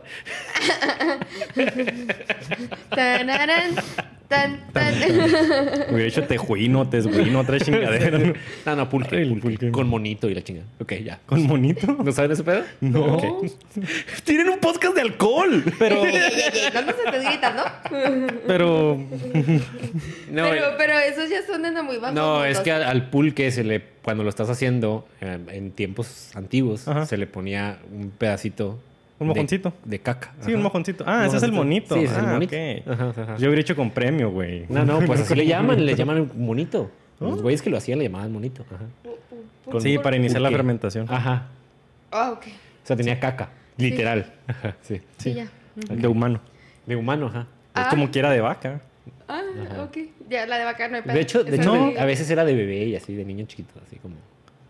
Tan, 4.30 4.60
tan. 4.72 4.94
Hubiera 5.92 6.08
hecho 6.08 6.24
tejuino, 6.24 6.88
tesguino, 6.88 7.40
otra 7.40 7.60
chingadera. 7.60 8.20
¿no? 8.20 8.76
No, 8.76 8.88
pulque. 8.88 9.18
Ay, 9.18 9.26
pulque. 9.26 9.42
pulque. 9.42 9.72
Con 9.72 9.88
monito 9.90 10.30
y 10.30 10.36
la 10.36 10.44
chingada. 10.44 10.68
Ok, 10.80 10.94
ya. 11.04 11.20
Con 11.26 11.48
monito. 11.48 11.88
¿No 12.04 12.12
saben 12.12 12.32
ese 12.32 12.44
pedo? 12.44 12.62
No. 12.80 13.16
Ok. 13.16 13.52
Tienen 14.24 14.50
un 14.50 14.60
podcast 14.60 14.94
de 14.94 15.02
alcohol. 15.02 15.64
Pero, 15.80 16.06
Ey, 16.06 16.16
ey, 16.16 16.22
ey, 16.24 16.42
ey, 16.54 16.72
¿Cuándo 16.72 16.94
se 16.94 17.12
te 17.12 17.20
gritas, 17.28 17.56
no? 17.56 17.64
pero. 18.46 18.98
No, 20.30 20.44
pero, 20.44 20.68
eh, 20.68 20.74
pero 20.78 21.00
esos 21.00 21.28
ya 21.28 21.42
son 21.46 21.64
de 21.64 21.72
muy 21.82 21.98
bajos. 21.98 22.14
no, 22.16 22.46
es 22.46 22.60
que 22.60 22.72
al, 22.72 22.84
al 22.84 23.10
pulque 23.10 23.52
se 23.52 23.64
le, 23.64 23.82
cuando 24.04 24.24
lo 24.24 24.30
estás 24.30 24.48
haciendo 24.50 25.08
eh, 25.22 25.40
en 25.52 25.72
tiempos 25.72 26.30
antiguos, 26.36 26.88
Ajá. 26.88 27.08
se 27.08 27.18
le 27.18 27.26
ponía 27.26 27.80
un 27.92 28.12
pedacito. 28.12 28.80
Un 29.20 29.28
mojoncito. 29.28 29.74
De, 29.84 30.00
caca. 30.00 30.34
Sí, 30.40 30.48
Ajá. 30.48 30.58
un 30.58 30.64
mojoncito. 30.64 31.04
Ah, 31.08 31.26
ese 31.26 31.38
es 31.38 31.44
el 31.44 31.52
monito. 31.52 31.96
Sí, 31.96 32.04
ese 32.04 32.14
es 32.14 32.20
el 32.20 32.26
Ah, 32.26 32.32
monito. 32.34 32.56
ok. 32.56 32.88
Ajá, 32.94 33.10
ajá. 33.24 33.38
Yo 33.38 33.48
hubiera 33.50 33.62
hecho 33.62 33.76
con 33.76 33.92
premio, 33.92 34.32
güey. 34.32 34.66
No, 34.70 34.86
no, 34.86 35.00
pues 35.02 35.22
así 35.22 35.36
le 35.36 35.46
llaman, 35.48 35.86
le 35.86 35.96
llaman 35.96 36.32
monito. 36.36 36.90
Los 37.20 37.42
güeyes 37.42 37.62
que 37.62 37.70
lo 37.70 37.78
hacían 37.78 38.00
le 38.00 38.06
llamaban 38.06 38.32
monito. 38.32 38.66
Ajá. 38.74 38.86
Con- 39.70 39.82
Sí, 39.82 39.98
para 39.98 40.16
iniciar 40.16 40.42
la 40.42 40.50
fermentación. 40.50 41.06
Ajá. 41.10 41.48
Ah, 42.12 42.32
ok. 42.32 42.46
O 42.48 42.88
sea, 42.88 42.96
tenía 42.96 43.20
caca. 43.20 43.50
Literal. 43.78 44.34
Ajá, 44.48 44.76
sí. 44.82 45.02
Sí, 45.18 45.34
ya. 45.34 45.48
De 45.76 46.08
humano. 46.08 46.40
De 46.86 46.96
humano, 46.96 47.28
ajá. 47.28 47.42
Es 47.76 47.84
Ah. 47.86 47.88
como 47.90 48.10
quiera 48.10 48.32
de 48.32 48.42
vaca. 48.42 48.82
Ah, 49.28 49.44
ok. 49.84 49.98
Ya, 50.30 50.46
la 50.48 50.58
de 50.58 50.64
vaca 50.66 50.88
no 50.88 50.96
hay 50.96 51.02
pedo. 51.04 51.14
De 51.14 51.22
hecho, 51.22 51.44
de 51.44 51.56
hecho 51.58 51.72
de- 51.74 52.00
a 52.00 52.06
veces 52.06 52.30
era 52.32 52.44
de 52.46 52.56
bebé 52.56 52.86
y 52.86 52.96
así, 52.96 53.14
de 53.14 53.24
niño 53.26 53.46
chiquito, 53.46 53.74
así 53.86 53.98
como. 53.98 54.16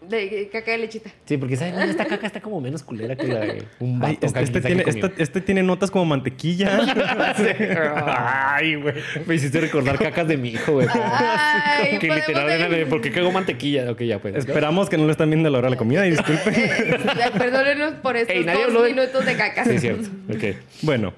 De 0.09 0.49
caca 0.51 0.71
de 0.71 0.77
lechita. 0.79 1.09
Sí, 1.25 1.37
porque 1.37 1.53
esta 1.53 2.05
caca 2.05 2.25
está 2.27 2.41
como 2.41 2.59
menos 2.59 2.83
culera 2.83 3.15
que 3.15 3.27
la 3.27 3.39
de 3.41 3.63
un 3.79 3.99
vato 3.99 4.07
Ay, 4.11 4.17
este, 4.21 4.41
este 4.43 4.61
tiene, 4.61 4.83
que 4.83 4.89
este, 4.89 5.11
este 5.17 5.41
tiene 5.41 5.63
notas 5.63 5.91
como 5.91 6.05
mantequilla. 6.05 6.79
Ay, 8.05 8.75
güey. 8.75 8.95
Me 9.25 9.35
hiciste 9.35 9.59
recordar 9.61 9.97
cacas 9.99 10.27
de 10.27 10.37
mi 10.37 10.49
hijo, 10.49 10.73
güey. 10.73 10.87
Que 10.87 12.07
podemos 12.07 12.27
literal 12.27 12.45
ver- 12.47 12.59
era 12.61 12.69
de 12.69 12.85
¿por 12.85 13.01
qué 13.01 13.11
cago 13.11 13.31
mantequilla? 13.31 13.91
Ok, 13.91 14.01
ya 14.03 14.19
pues. 14.19 14.35
Esperamos 14.35 14.89
que 14.89 14.97
no 14.97 15.05
lo 15.05 15.11
están 15.11 15.29
viendo 15.29 15.47
a 15.49 15.51
la 15.51 15.57
hora 15.59 15.67
de 15.67 15.71
la 15.71 15.77
comida 15.77 16.05
y 16.07 16.11
disculpen. 16.11 16.53
Eh, 16.55 16.97
Perdónenos 17.37 17.93
por 18.01 18.15
estos 18.17 18.35
Ey, 18.35 18.43
nadie 18.45 18.59
dos 18.59 18.67
habló 18.69 18.81
de- 18.83 18.89
minutos 18.93 19.25
de 19.25 19.35
caca. 19.35 19.63
Sí, 19.65 19.71
es 19.75 19.81
cierto. 19.81 20.09
Ok. 20.33 20.55
Bueno, 20.81 21.13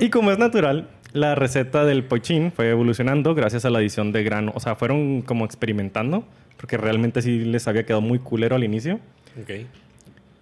y 0.00 0.10
como 0.10 0.30
es 0.32 0.38
natural, 0.38 0.88
la 1.12 1.34
receta 1.34 1.84
del 1.84 2.04
pochín 2.04 2.52
fue 2.52 2.70
evolucionando 2.70 3.34
gracias 3.34 3.64
a 3.64 3.70
la 3.70 3.78
adición 3.78 4.12
de 4.12 4.22
grano. 4.22 4.52
O 4.54 4.60
sea, 4.60 4.76
fueron 4.76 5.22
como 5.22 5.44
experimentando, 5.44 6.24
porque 6.56 6.76
realmente 6.76 7.22
sí 7.22 7.40
les 7.44 7.68
había 7.68 7.84
quedado 7.84 8.00
muy 8.00 8.18
culero 8.18 8.56
al 8.56 8.64
inicio. 8.64 9.00
Ok. 9.40 9.66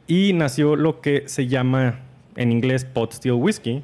Y 0.06 0.32
nació 0.32 0.76
lo 0.76 1.00
que 1.00 1.24
se 1.28 1.46
llama 1.46 2.00
en 2.36 2.52
inglés 2.52 2.84
pot 2.84 3.12
still 3.12 3.32
whiskey, 3.32 3.82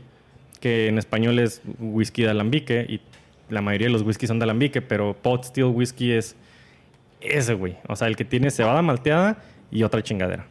que 0.60 0.88
en 0.88 0.98
español 0.98 1.38
es 1.38 1.62
whisky 1.78 2.22
de 2.22 2.30
alambique, 2.30 2.86
y 2.88 3.00
la 3.48 3.62
mayoría 3.62 3.86
de 3.86 3.92
los 3.92 4.02
whiskies 4.02 4.28
son 4.28 4.38
de 4.38 4.44
alambique, 4.44 4.82
pero 4.82 5.14
pot 5.14 5.44
still 5.44 5.66
whiskey 5.66 6.12
es 6.12 6.36
ese, 7.20 7.54
güey. 7.54 7.76
O 7.88 7.96
sea, 7.96 8.08
el 8.08 8.16
que 8.16 8.24
tiene 8.24 8.50
cebada 8.50 8.82
malteada 8.82 9.42
y 9.70 9.82
otra 9.82 10.02
chingadera. 10.02 10.46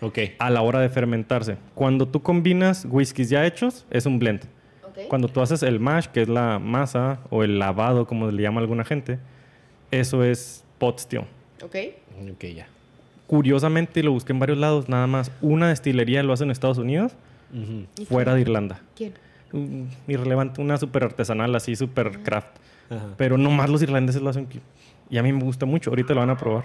Ok. 0.00 0.18
A 0.38 0.50
la 0.50 0.62
hora 0.62 0.80
de 0.80 0.88
fermentarse. 0.88 1.56
Cuando 1.74 2.08
tú 2.08 2.22
combinas 2.22 2.86
whiskies 2.88 3.28
ya 3.28 3.46
hechos, 3.46 3.86
es 3.90 4.06
un 4.06 4.18
blend. 4.18 4.44
Ok. 4.88 5.00
Cuando 5.08 5.28
tú 5.28 5.40
haces 5.42 5.62
el 5.62 5.78
mash, 5.80 6.06
que 6.06 6.22
es 6.22 6.28
la 6.28 6.58
masa, 6.58 7.20
o 7.28 7.44
el 7.44 7.58
lavado, 7.58 8.06
como 8.06 8.30
le 8.30 8.42
llama 8.42 8.60
alguna 8.60 8.84
gente, 8.84 9.18
eso 9.90 10.24
es 10.24 10.64
pot 10.80 10.98
still. 10.98 11.22
Ok. 11.62 11.76
Ok, 12.32 12.44
ya. 12.56 12.66
Curiosamente, 13.28 14.02
lo 14.02 14.10
busqué 14.12 14.32
en 14.32 14.40
varios 14.40 14.58
lados, 14.58 14.88
nada 14.88 15.06
más 15.06 15.30
una 15.40 15.68
destilería 15.68 16.22
lo 16.24 16.32
hace 16.32 16.42
en 16.44 16.50
Estados 16.50 16.78
Unidos, 16.78 17.12
Ujú. 17.52 17.86
¿Y 17.98 18.04
fuera 18.06 18.34
de 18.34 18.40
Irlanda. 18.42 18.80
¿Quién? 18.96 19.12
mm, 19.52 19.82
irrelevante, 20.08 20.60
una 20.60 20.76
súper 20.78 21.02
artesanal, 21.04 21.52
así 21.56 21.74
súper 21.76 22.22
craft. 22.22 22.56
Ajá. 22.88 23.06
Pero 23.16 23.36
nomás 23.38 23.68
los 23.68 23.82
irlandeses 23.82 24.22
lo 24.22 24.30
hacen. 24.30 24.46
que- 24.46 24.60
Y 25.08 25.18
a 25.18 25.22
mí 25.24 25.32
me 25.32 25.42
gusta 25.42 25.66
mucho. 25.66 25.90
Ahorita 25.90 26.14
lo 26.14 26.20
van 26.20 26.30
a 26.30 26.36
probar. 26.36 26.64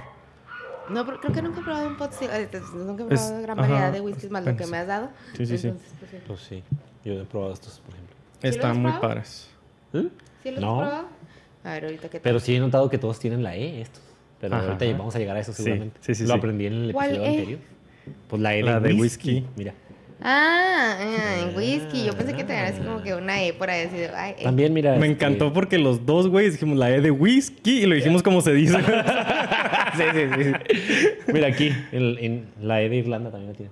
No, 0.90 1.04
pero 1.04 1.20
creo 1.20 1.34
que 1.34 1.42
nunca 1.42 1.62
he 1.62 1.64
probado 1.64 1.88
un 1.88 1.98
pot 1.98 2.12
eh, 2.22 2.48
Nunca 2.76 3.04
he 3.04 3.14
Es- 3.16 3.22
probado 3.22 3.42
gran 3.42 3.60
ajá, 3.60 3.68
variedad 3.70 3.92
de 3.94 4.02
whiskies 4.02 4.30
más 4.32 4.46
lo 4.46 4.56
que 4.56 4.68
me 4.68 4.78
has 4.78 4.88
dado. 4.88 5.10
Sí, 5.36 5.46
sí, 5.48 5.58
sí. 5.58 5.68
Entonces, 5.70 5.94
pues, 6.00 6.12
sí. 6.12 6.18
Pues 6.28 6.40
sí, 6.42 6.64
yo 7.04 7.14
he 7.22 7.26
probado 7.26 7.54
estos, 7.54 7.80
por 7.80 7.94
ejemplo. 7.96 8.16
lo 8.44 8.50
Están 8.50 8.74
muy 8.74 8.92
probado? 8.92 9.02
padres. 9.02 9.50
¿Eh? 9.94 10.08
¿Sí 10.44 10.52
los 10.52 10.62
No. 10.62 10.82
has 10.82 10.88
probado? 10.90 11.08
A 11.66 11.74
ver, 11.74 11.86
ahorita 11.86 12.04
qué 12.04 12.20
tal. 12.20 12.22
Pero 12.22 12.40
sí 12.40 12.56
he 12.56 12.60
notado 12.60 12.90
que 12.90 12.98
todos 12.98 13.20
tienen 13.20 13.44
la 13.44 13.56
E, 13.56 13.82
estos. 13.82 14.02
Pero 14.40 14.56
Ajá, 14.56 14.66
ahorita 14.68 14.86
ajá. 14.86 14.98
vamos 14.98 15.16
a 15.16 15.20
llegar 15.20 15.36
a 15.36 15.40
eso 15.40 15.52
seguramente. 15.52 15.98
sí, 16.02 16.14
sí, 16.16 16.24
Lo 16.24 16.34
sí. 16.34 16.38
aprendí 16.38 16.68
en 16.68 16.74
el 16.74 16.94
¿Cuál 16.94 17.10
episodio 17.10 17.30
E? 17.30 17.34
anterior. 17.38 17.60
Pues 18.30 18.42
la 18.42 18.54
E 18.54 18.58
de, 18.58 18.64
La 18.64 18.80
de 18.80 18.94
whisky. 18.94 19.32
whisky. 19.34 19.46
Mira. 19.56 19.74
Ah, 20.22 20.96
ah, 21.00 21.40
en 21.50 21.58
whisky. 21.58 22.06
Yo 22.06 22.14
pensé 22.14 22.34
que 22.36 22.44
tenían 22.44 22.66
así 22.68 22.80
como 22.82 23.02
que 23.02 23.14
una 23.16 23.44
E 23.44 23.54
por 23.54 23.70
ahí. 23.70 23.86
Así 23.88 23.98
de, 23.98 24.10
ay, 24.10 24.36
eh. 24.40 24.44
También, 24.44 24.74
mira. 24.74 24.92
Me 24.92 25.08
este- 25.08 25.12
encantó 25.26 25.52
porque 25.54 25.78
los 25.78 26.06
dos, 26.06 26.28
güey, 26.30 26.50
dijimos 26.52 26.78
la 26.78 26.90
E 26.92 27.02
de 27.02 27.12
whisky 27.12 27.82
y 27.84 27.86
lo 27.86 27.96
dijimos 27.96 28.22
como 28.24 28.42
se 28.42 28.54
dice. 28.54 28.78
sí, 29.98 30.04
sí, 30.14 30.20
sí, 30.38 30.44
sí. 30.44 31.32
Mira 31.34 31.48
aquí, 31.48 31.72
en 31.92 32.46
la 32.62 32.82
E 32.82 32.90
de 32.90 32.96
Irlanda 32.98 33.32
también 33.32 33.52
la 33.52 33.58
tiene. 33.58 33.72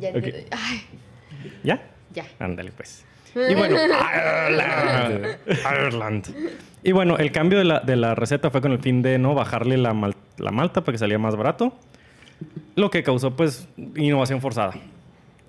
Ya 0.00 0.10
ok. 0.10 0.16
entiendo. 0.16 0.48
Ay, 0.52 0.80
¿Ya? 1.64 1.82
ya. 2.14 2.24
Ándale, 2.38 2.70
pues. 2.72 3.04
Y 3.50 3.54
bueno, 3.54 3.76
Ireland. 4.46 5.36
Ireland. 5.48 6.26
Y 6.82 6.92
bueno, 6.92 7.16
el 7.18 7.32
cambio 7.32 7.58
de 7.58 7.64
la, 7.64 7.80
de 7.80 7.96
la 7.96 8.14
receta 8.14 8.50
fue 8.50 8.60
con 8.60 8.72
el 8.72 8.78
fin 8.78 9.02
de 9.02 9.18
no 9.18 9.34
bajarle 9.34 9.76
la, 9.76 9.92
mal- 9.92 10.14
la 10.38 10.50
malta 10.50 10.82
para 10.82 10.92
que 10.94 10.98
salía 10.98 11.18
más 11.18 11.36
barato. 11.36 11.74
Lo 12.74 12.90
que 12.90 13.02
causó, 13.02 13.34
pues, 13.34 13.68
innovación 13.96 14.40
forzada. 14.40 14.74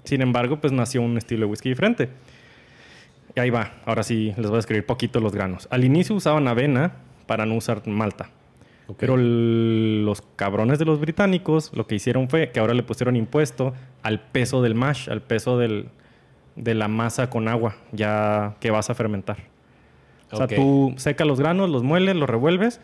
Sin 0.04 0.22
embargo, 0.22 0.58
pues 0.60 0.72
nació 0.74 1.02
un 1.02 1.18
estilo 1.18 1.42
de 1.42 1.52
whisky 1.52 1.70
diferente. 1.70 2.10
Y 3.36 3.40
ahí 3.40 3.50
va. 3.50 3.74
Ahora 3.86 4.04
sí, 4.04 4.34
les 4.38 4.48
voy 4.48 4.54
a 4.54 4.58
describir 4.58 4.86
poquito 4.86 5.20
los 5.20 5.34
granos. 5.34 5.68
Al 5.70 5.84
inicio 5.84 6.16
usaban 6.16 6.48
avena 6.48 6.94
para 7.28 7.46
no 7.46 7.56
usar 7.56 7.86
malta. 7.88 8.30
Pero 8.98 9.16
el- 9.16 10.06
los 10.06 10.22
cabrones 10.38 10.80
de 10.80 10.86
los 10.86 11.00
británicos 11.00 11.72
lo 11.76 11.86
que 11.88 11.96
hicieron 11.96 12.30
fue 12.30 12.52
que 12.52 12.60
ahora 12.62 12.74
le 12.74 12.84
pusieron 12.84 13.16
impuesto 13.18 13.74
al 14.02 14.22
peso 14.22 14.62
del 14.62 14.76
mash, 14.76 15.10
al 15.10 15.22
peso 15.22 15.58
del, 15.58 15.90
de 16.58 16.74
la 16.74 16.88
masa 16.88 17.30
con 17.30 17.48
agua, 17.48 17.76
ya 17.92 18.56
que 18.60 18.72
vas 18.72 18.90
a 18.90 18.96
fermentar. 18.96 19.38
O 20.32 20.36
sea, 20.36 20.48
tú 20.48 20.94
secas 20.98 21.26
los 21.26 21.40
granos, 21.40 21.70
los 21.70 21.84
mueles, 21.84 22.16
los 22.16 22.30
revuelves. 22.30 22.82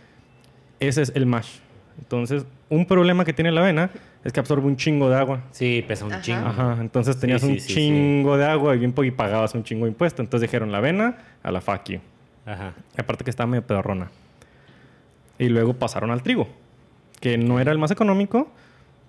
Ese 0.80 1.02
es 1.02 1.12
el 1.16 1.26
mash. 1.26 1.58
Entonces, 2.00 2.46
un 2.70 2.86
problema 2.86 3.26
que 3.26 3.34
tiene 3.34 3.52
la 3.52 3.62
avena 3.62 3.92
es 4.24 4.32
que 4.32 4.40
absorbe 4.40 4.66
un 4.66 4.78
chingo 4.78 5.10
de 5.10 5.18
agua. 5.18 5.42
Sí, 5.52 5.84
pesa 5.88 6.06
un 6.06 6.14
Ajá. 6.14 6.22
chingo. 6.22 6.48
Ajá, 6.48 6.78
entonces 6.80 7.20
tenías 7.20 7.42
sí, 7.42 7.48
un 7.48 7.60
sí, 7.60 7.74
chingo 7.74 8.38
de 8.38 8.46
agua 8.46 8.76
y 8.76 8.80
bien 8.80 8.94
y 8.98 9.12
pagabas 9.12 9.54
un 9.54 9.64
chingo 9.64 9.86
de 9.86 9.92
impuesto. 9.92 10.22
Entonces 10.22 10.50
dijeron 10.50 10.72
la 10.72 10.78
avena 10.78 11.18
a 11.44 11.52
la 11.52 11.62
fuck 11.62 11.84
you. 11.90 12.00
Ajá. 12.46 12.74
Aparte 12.98 13.24
que 13.24 13.30
estaba 13.30 13.48
medio 13.48 13.66
pedorrona. 13.66 14.10
Y 15.38 15.50
luego 15.50 15.74
pasaron 15.74 16.12
al 16.12 16.24
trigo, 16.24 16.48
que 17.20 17.38
no 17.38 17.60
era 17.60 17.72
el 17.72 17.78
más 17.78 17.92
económico. 17.92 18.50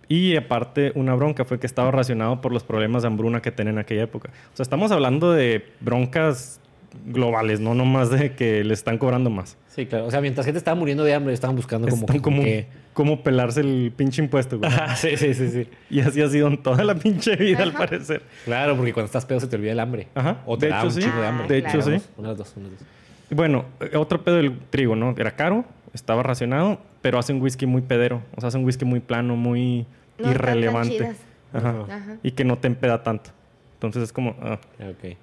Y 0.09 0.37
aparte, 0.37 0.93
una 0.95 1.15
bronca 1.15 1.45
fue 1.45 1.59
que 1.59 1.67
estaba 1.67 1.91
racionado 1.91 2.41
por 2.41 2.53
los 2.53 2.63
problemas 2.65 3.03
de 3.03 3.09
hambruna 3.09 3.41
que 3.43 3.51
tenían 3.51 3.77
en 3.77 3.81
aquella 3.81 4.03
época. 4.03 4.31
O 4.53 4.57
sea, 4.57 4.63
estamos 4.63 4.91
hablando 4.93 5.33
de 5.33 5.65
broncas 5.81 6.61
globales, 7.07 7.59
no 7.61 7.75
nomás 7.75 8.11
de 8.11 8.35
que 8.35 8.63
le 8.65 8.73
están 8.75 8.99
cobrando 8.99 9.29
más. 9.31 9.57
Sí, 9.69 9.87
claro. 9.87 10.07
O 10.07 10.11
sea, 10.11 10.21
mientras 10.21 10.47
gente 10.47 10.59
estaba 10.59 10.77
muriendo 10.77 11.03
de 11.03 11.13
hambre, 11.15 11.33
estaban 11.35 11.57
buscando 11.57 11.89
como 11.89 12.03
Están 12.03 12.17
que- 12.17 12.23
como, 12.23 12.43
que- 12.43 12.67
como 12.93 13.23
pelarse 13.25 13.61
el 13.63 13.93
pinche 13.97 14.23
impuesto, 14.23 14.59
güey. 14.61 14.71
Sí, 14.97 15.17
sí, 15.17 15.35
sí, 15.35 15.49
sí. 15.51 15.69
Y 15.91 15.99
así 16.01 16.23
ha 16.23 16.29
sido 16.29 16.47
en 16.47 16.63
toda 16.63 16.85
la 16.85 16.95
pinche 16.95 17.35
vida, 17.35 17.65
al 17.65 17.71
Ajá. 17.71 17.79
parecer. 17.79 18.23
Claro, 18.45 18.77
porque 18.77 18.93
cuando 18.93 19.07
estás 19.07 19.27
pedo 19.27 19.41
se 19.41 19.49
te 19.49 19.57
olvida 19.57 19.73
el 19.73 19.81
hambre. 19.81 20.07
Ajá. 20.15 20.43
O 20.47 20.57
te 20.57 20.67
De 20.67 20.73
da 20.73 20.79
hecho, 20.79 20.87
un 20.87 20.93
sí. 20.93 21.01
chingo 21.01 21.21
de 21.21 21.27
hambre. 21.27 21.49
De 21.49 21.59
hecho, 21.59 21.69
Una 21.79 21.79
de 21.79 21.83
sí. 21.83 21.91
dos, 21.91 22.09
Una 22.17 22.29
de 22.29 22.33
las 22.35 22.39
dos, 22.39 22.53
una 22.57 22.65
de 22.67 22.71
las 22.73 22.81
dos. 22.81 22.89
Bueno, 23.31 23.65
otro 23.97 24.23
pedo 24.23 24.37
del 24.37 24.57
trigo, 24.71 24.95
¿no? 24.95 25.13
Era 25.19 25.33
caro, 25.33 25.65
estaba 25.95 26.23
racionado, 26.23 26.79
pero 27.01 27.19
hace 27.19 27.33
un 27.33 27.41
whisky 27.41 27.67
muy 27.67 27.83
pedero. 27.83 28.23
O 28.37 28.41
sea, 28.41 28.49
hace 28.49 28.59
un 28.59 28.65
whisky 28.65 28.85
muy 28.85 29.01
plano, 29.01 29.37
muy 29.37 29.87
No 30.19 30.25
tan 30.25 30.33
irrelevante. 30.33 31.13
Ajá. 31.53 31.85
Ajá. 31.89 32.17
Y 32.23 32.33
que 32.33 32.45
no 32.45 32.59
te 32.59 32.67
empeda 32.67 33.03
tanto. 33.03 33.31
Entonces 33.75 34.03
es 34.03 34.13
como... 34.13 34.35
ah. 34.43 34.59
Ok. 34.81 35.17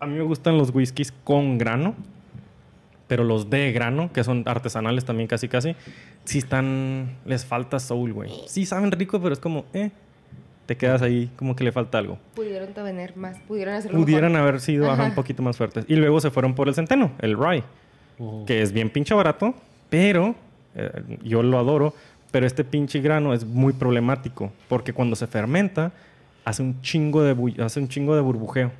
A 0.00 0.06
mí 0.06 0.16
me 0.16 0.22
gustan 0.24 0.56
los 0.58 0.74
whiskies 0.74 1.12
con 1.24 1.58
grano, 1.58 1.94
pero 3.06 3.22
los 3.22 3.50
de 3.50 3.70
grano, 3.72 4.10
que 4.12 4.24
son 4.24 4.42
artesanales 4.46 5.04
también 5.04 5.28
casi 5.28 5.48
casi, 5.48 5.76
sí 6.24 6.38
están... 6.38 7.16
Les 7.24 7.44
falta 7.44 7.78
soul, 7.78 8.12
güey. 8.12 8.30
Sí 8.46 8.66
saben 8.66 8.90
rico, 8.92 9.20
pero 9.20 9.32
es 9.32 9.40
como... 9.40 9.64
Eh, 9.72 9.90
te 10.66 10.76
quedas 10.76 11.02
ahí 11.02 11.30
como 11.36 11.56
que 11.56 11.64
le 11.64 11.72
falta 11.72 11.98
algo. 11.98 12.16
Pudieron 12.34 12.72
tener 12.72 13.16
más, 13.16 13.38
pudieron 13.40 13.74
hacerlo 13.74 13.98
Pudieran 13.98 14.32
mejor. 14.32 14.48
haber 14.48 14.60
sido 14.60 14.84
ajá, 14.84 14.94
Ajá. 15.02 15.08
un 15.10 15.14
poquito 15.16 15.42
más 15.42 15.56
fuertes. 15.56 15.84
Y 15.88 15.96
luego 15.96 16.20
se 16.20 16.30
fueron 16.30 16.54
por 16.54 16.68
el 16.68 16.74
centeno, 16.74 17.10
el 17.20 17.36
rye 17.36 17.64
Que 18.46 18.62
es 18.62 18.72
bien 18.72 18.90
pinche 18.90 19.14
barato, 19.14 19.54
pero 19.88 20.34
eh, 20.74 20.90
yo 21.22 21.42
lo 21.42 21.58
adoro, 21.58 21.94
pero 22.30 22.46
este 22.46 22.64
pinche 22.64 23.00
grano 23.00 23.32
es 23.34 23.44
muy 23.44 23.72
problemático, 23.72 24.52
porque 24.68 24.92
cuando 24.92 25.16
se 25.16 25.26
fermenta 25.26 25.92
hace 26.44 26.62
un 26.62 26.80
chingo 26.82 27.22
de 27.22 27.36
bu- 27.36 27.60
hace 27.62 27.80
un 27.80 27.88
chingo 27.88 28.14
de 28.14 28.20
burbujeo. 28.20 28.70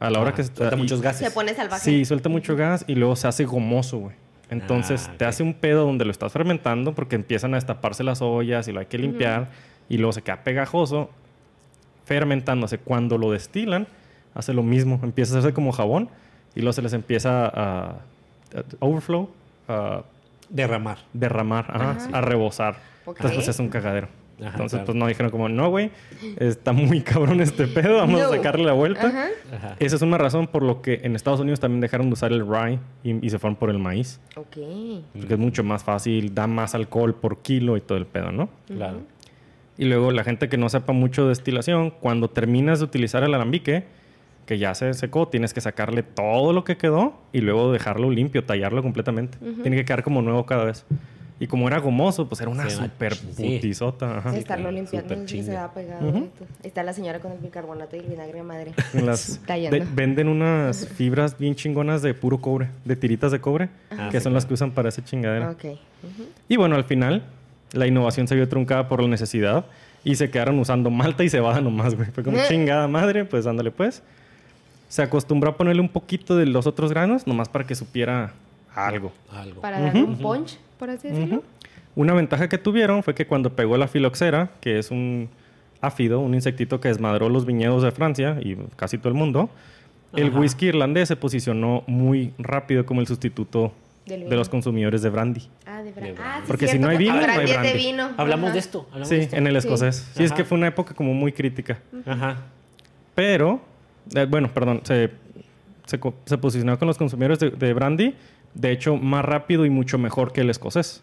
A 0.00 0.10
la 0.10 0.20
hora 0.20 0.30
Ah, 0.30 0.34
que 0.34 0.44
suelta 0.44 0.76
y- 0.76 0.78
muchos 0.78 1.00
gases. 1.02 1.26
Se 1.28 1.34
pone 1.34 1.54
salvaje. 1.54 1.82
Sí, 1.84 2.04
suelta 2.04 2.28
mucho 2.28 2.54
gas 2.56 2.84
y 2.86 2.94
luego 2.94 3.16
se 3.16 3.26
hace 3.28 3.44
gomoso, 3.44 3.98
güey. 3.98 4.14
Entonces 4.50 5.08
Ah, 5.10 5.14
te 5.18 5.24
hace 5.24 5.42
un 5.42 5.54
pedo 5.54 5.84
donde 5.84 6.04
lo 6.04 6.10
estás 6.10 6.32
fermentando 6.32 6.94
porque 6.94 7.16
empiezan 7.16 7.52
a 7.54 7.56
destaparse 7.56 8.02
las 8.04 8.22
ollas 8.22 8.66
y 8.68 8.72
lo 8.72 8.80
hay 8.80 8.86
que 8.86 8.96
limpiar 8.98 9.48
y 9.88 9.98
luego 9.98 10.12
se 10.12 10.22
queda 10.22 10.42
pegajoso 10.44 11.10
fermentándose. 12.04 12.78
Cuando 12.78 13.18
lo 13.18 13.30
destilan, 13.32 13.86
hace 14.34 14.54
lo 14.54 14.62
mismo. 14.62 15.00
Empieza 15.02 15.34
a 15.34 15.38
hacerse 15.38 15.54
como 15.54 15.72
jabón 15.72 16.08
y 16.54 16.60
luego 16.60 16.72
se 16.72 16.82
les 16.82 16.92
empieza 16.92 17.46
a, 17.46 17.48
a 17.90 17.94
overflow, 18.80 19.28
a 19.68 20.02
Derramar. 20.48 20.98
derramar, 21.12 21.66
ajá, 21.68 21.90
Ajá. 21.90 22.08
a 22.12 22.20
rebosar. 22.20 22.76
Entonces 23.06 23.34
pues, 23.34 23.48
es 23.48 23.58
un 23.58 23.68
cagadero. 23.68 24.08
Ajá, 24.40 24.50
Entonces 24.50 24.76
claro. 24.78 24.86
pues 24.86 24.96
no 24.96 25.06
dijeron 25.08 25.30
como, 25.32 25.48
no, 25.48 25.68
güey, 25.68 25.90
está 26.38 26.72
muy 26.72 27.00
cabrón 27.02 27.40
este 27.40 27.66
pedo, 27.66 27.96
vamos 27.96 28.20
a 28.20 28.28
sacarle 28.28 28.64
la 28.64 28.72
vuelta. 28.72 29.08
Ajá. 29.08 29.26
Ajá. 29.52 29.76
Esa 29.80 29.96
es 29.96 30.02
una 30.02 30.16
razón 30.16 30.46
por 30.46 30.62
lo 30.62 30.80
que 30.80 31.00
en 31.02 31.16
Estados 31.16 31.40
Unidos 31.40 31.58
también 31.60 31.80
dejaron 31.80 32.06
de 32.06 32.12
usar 32.12 32.32
el 32.32 32.46
rye 32.46 32.78
y, 33.02 33.26
y 33.26 33.30
se 33.30 33.38
fueron 33.40 33.56
por 33.56 33.68
el 33.70 33.78
maíz. 33.78 34.20
Ok. 34.36 34.56
Porque 35.18 35.34
es 35.34 35.38
mucho 35.40 35.64
más 35.64 35.82
fácil, 35.82 36.34
da 36.34 36.46
más 36.46 36.74
alcohol 36.76 37.14
por 37.14 37.38
kilo 37.38 37.76
y 37.76 37.80
todo 37.80 37.98
el 37.98 38.06
pedo, 38.06 38.30
¿no? 38.30 38.48
Claro. 38.68 39.00
Y 39.76 39.84
luego 39.86 40.12
la 40.12 40.22
gente 40.24 40.48
que 40.48 40.56
no 40.56 40.68
sepa 40.68 40.92
mucho 40.92 41.22
de 41.24 41.28
destilación, 41.30 41.90
cuando 41.90 42.28
terminas 42.28 42.78
de 42.78 42.84
utilizar 42.84 43.22
el 43.24 43.34
alambique, 43.34 43.84
que 44.48 44.58
ya 44.58 44.74
se 44.74 44.92
secó, 44.94 45.28
tienes 45.28 45.52
que 45.54 45.60
sacarle 45.60 46.02
todo 46.02 46.52
lo 46.54 46.64
que 46.64 46.76
quedó 46.78 47.12
y 47.32 47.42
luego 47.42 47.70
dejarlo 47.70 48.10
limpio, 48.10 48.42
tallarlo 48.44 48.82
completamente. 48.82 49.36
Tiene 49.62 49.76
que 49.76 49.84
quedar 49.84 50.02
como 50.02 50.22
nuevo 50.22 50.46
cada 50.46 50.64
vez. 50.64 50.84
Y 51.40 51.46
como 51.46 51.68
era 51.68 51.78
gomoso, 51.78 52.26
pues 52.28 52.40
era 52.40 52.50
una 52.50 52.68
Sí, 52.68 52.76
una 52.78 52.86
super 52.86 53.12
ch- 53.12 53.32
sí. 53.36 53.54
putisota. 53.56 54.18
Ajá. 54.18 54.32
Sí, 54.32 54.38
Estarlo 54.38 54.72
limpiando 54.72 55.14
súper 55.14 55.36
y 55.36 55.42
se 55.44 55.54
va 55.54 55.72
pegado. 55.72 56.08
Y 56.08 56.12
todo. 56.12 56.48
Está 56.64 56.82
la 56.82 56.92
señora 56.92 57.20
con 57.20 57.30
el 57.30 57.38
bicarbonato 57.38 57.94
y 57.94 58.00
el 58.00 58.06
vinagre 58.06 58.38
de 58.38 58.42
madre. 58.42 58.72
Las- 58.94 59.40
de- 59.46 59.86
venden 59.94 60.26
unas 60.26 60.88
fibras 60.88 61.38
bien 61.38 61.54
chingonas 61.54 62.02
de 62.02 62.12
puro 62.14 62.40
cobre, 62.40 62.70
de 62.84 62.96
tiritas 62.96 63.30
de 63.30 63.40
cobre, 63.40 63.68
Ah, 63.90 64.08
que 64.10 64.18
sí, 64.18 64.24
son 64.24 64.32
las 64.34 64.44
claro. 64.44 64.48
que 64.48 64.54
usan 64.54 64.70
para 64.72 64.88
esa 64.88 65.04
chingadera. 65.04 65.50
Ok. 65.50 65.64
Ujú. 65.64 66.24
Y 66.48 66.56
bueno, 66.56 66.74
al 66.74 66.84
final, 66.84 67.22
la 67.72 67.86
innovación 67.86 68.26
se 68.26 68.34
vio 68.34 68.48
truncada 68.48 68.88
por 68.88 69.00
la 69.00 69.08
necesidad 69.08 69.66
y 70.02 70.16
se 70.16 70.30
quedaron 70.30 70.58
usando 70.58 70.90
malta 70.90 71.22
y 71.22 71.28
cebada 71.28 71.60
nomás, 71.60 71.94
güey. 71.94 72.10
Fue 72.10 72.24
como 72.24 72.36
chingada 72.48 72.88
madre, 72.88 73.24
pues 73.26 73.46
ándale 73.46 73.70
pues. 73.70 74.02
Se 74.88 75.02
acostumbró 75.02 75.50
a 75.50 75.56
ponerle 75.56 75.82
un 75.82 75.88
poquito 75.88 76.36
de 76.36 76.46
los 76.46 76.66
otros 76.66 76.90
granos, 76.90 77.26
nomás 77.26 77.48
para 77.48 77.66
que 77.66 77.74
supiera 77.74 78.32
algo. 78.74 79.12
Algo. 79.30 79.60
Para 79.60 79.80
darle 79.80 80.02
un 80.02 80.18
punch, 80.18 80.58
por 80.78 80.90
así 80.90 81.08
decirlo. 81.08 81.42
Una 81.94 82.14
ventaja 82.14 82.48
que 82.48 82.58
tuvieron 82.58 83.02
fue 83.02 83.14
que 83.14 83.26
cuando 83.26 83.54
pegó 83.54 83.76
la 83.76 83.88
filoxera, 83.88 84.50
que 84.60 84.78
es 84.78 84.90
un 84.90 85.28
áfido, 85.80 86.20
un 86.20 86.34
insectito 86.34 86.80
que 86.80 86.88
desmadró 86.88 87.28
los 87.28 87.44
viñedos 87.44 87.82
de 87.82 87.90
Francia 87.90 88.38
y 88.40 88.56
casi 88.76 88.98
todo 88.98 89.08
el 89.08 89.14
mundo, 89.14 89.50
el 90.16 90.30
whisky 90.30 90.66
irlandés 90.66 91.08
se 91.08 91.16
posicionó 91.16 91.82
muy 91.86 92.32
rápido 92.38 92.86
como 92.86 93.00
el 93.00 93.06
sustituto 93.06 93.72
de 94.06 94.34
los 94.36 94.48
consumidores 94.48 95.02
de 95.02 95.10
brandy. 95.10 95.48
Ah, 95.66 95.82
de 95.82 95.92
brandy. 95.92 96.12
brandy. 96.12 96.20
Ah, 96.24 96.36
sí, 96.40 96.44
Porque 96.46 96.66
si 96.66 96.78
no 96.78 96.88
hay 96.88 96.96
vino, 96.96 97.12
no 97.14 97.18
hay 97.20 97.24
brandy 97.26 97.44
es 97.44 97.50
de 97.50 97.56
brandy. 97.58 97.78
vino. 97.78 98.10
Hablamos 98.16 98.44
Ajá. 98.46 98.52
de 98.54 98.58
esto. 98.58 98.86
hablamos 98.88 99.08
Sí, 99.08 99.16
de 99.16 99.22
esto. 99.24 99.36
en 99.36 99.46
el 99.48 99.52
Sí. 99.52 99.58
escocés. 99.58 100.10
Sí, 100.14 100.22
es 100.24 100.30
Ajá. 100.30 100.36
que 100.38 100.44
fue 100.46 100.56
una 100.56 100.68
época 100.68 100.94
como 100.94 101.12
muy 101.12 101.32
crítica. 101.32 101.78
Ajá. 102.06 102.38
Pero, 103.14 103.60
eh, 104.14 104.26
bueno, 104.28 104.48
perdón, 104.52 104.80
se, 104.84 105.10
se, 105.86 105.98
co- 106.00 106.14
se 106.24 106.38
posicionó 106.38 106.78
con 106.78 106.86
los 106.88 106.98
consumidores 106.98 107.38
de, 107.38 107.50
de 107.50 107.72
brandy, 107.74 108.14
de 108.54 108.70
hecho, 108.72 108.96
más 108.96 109.24
rápido 109.24 109.64
y 109.66 109.70
mucho 109.70 109.98
mejor 109.98 110.32
que 110.32 110.40
el 110.42 110.50
escocés. 110.50 111.02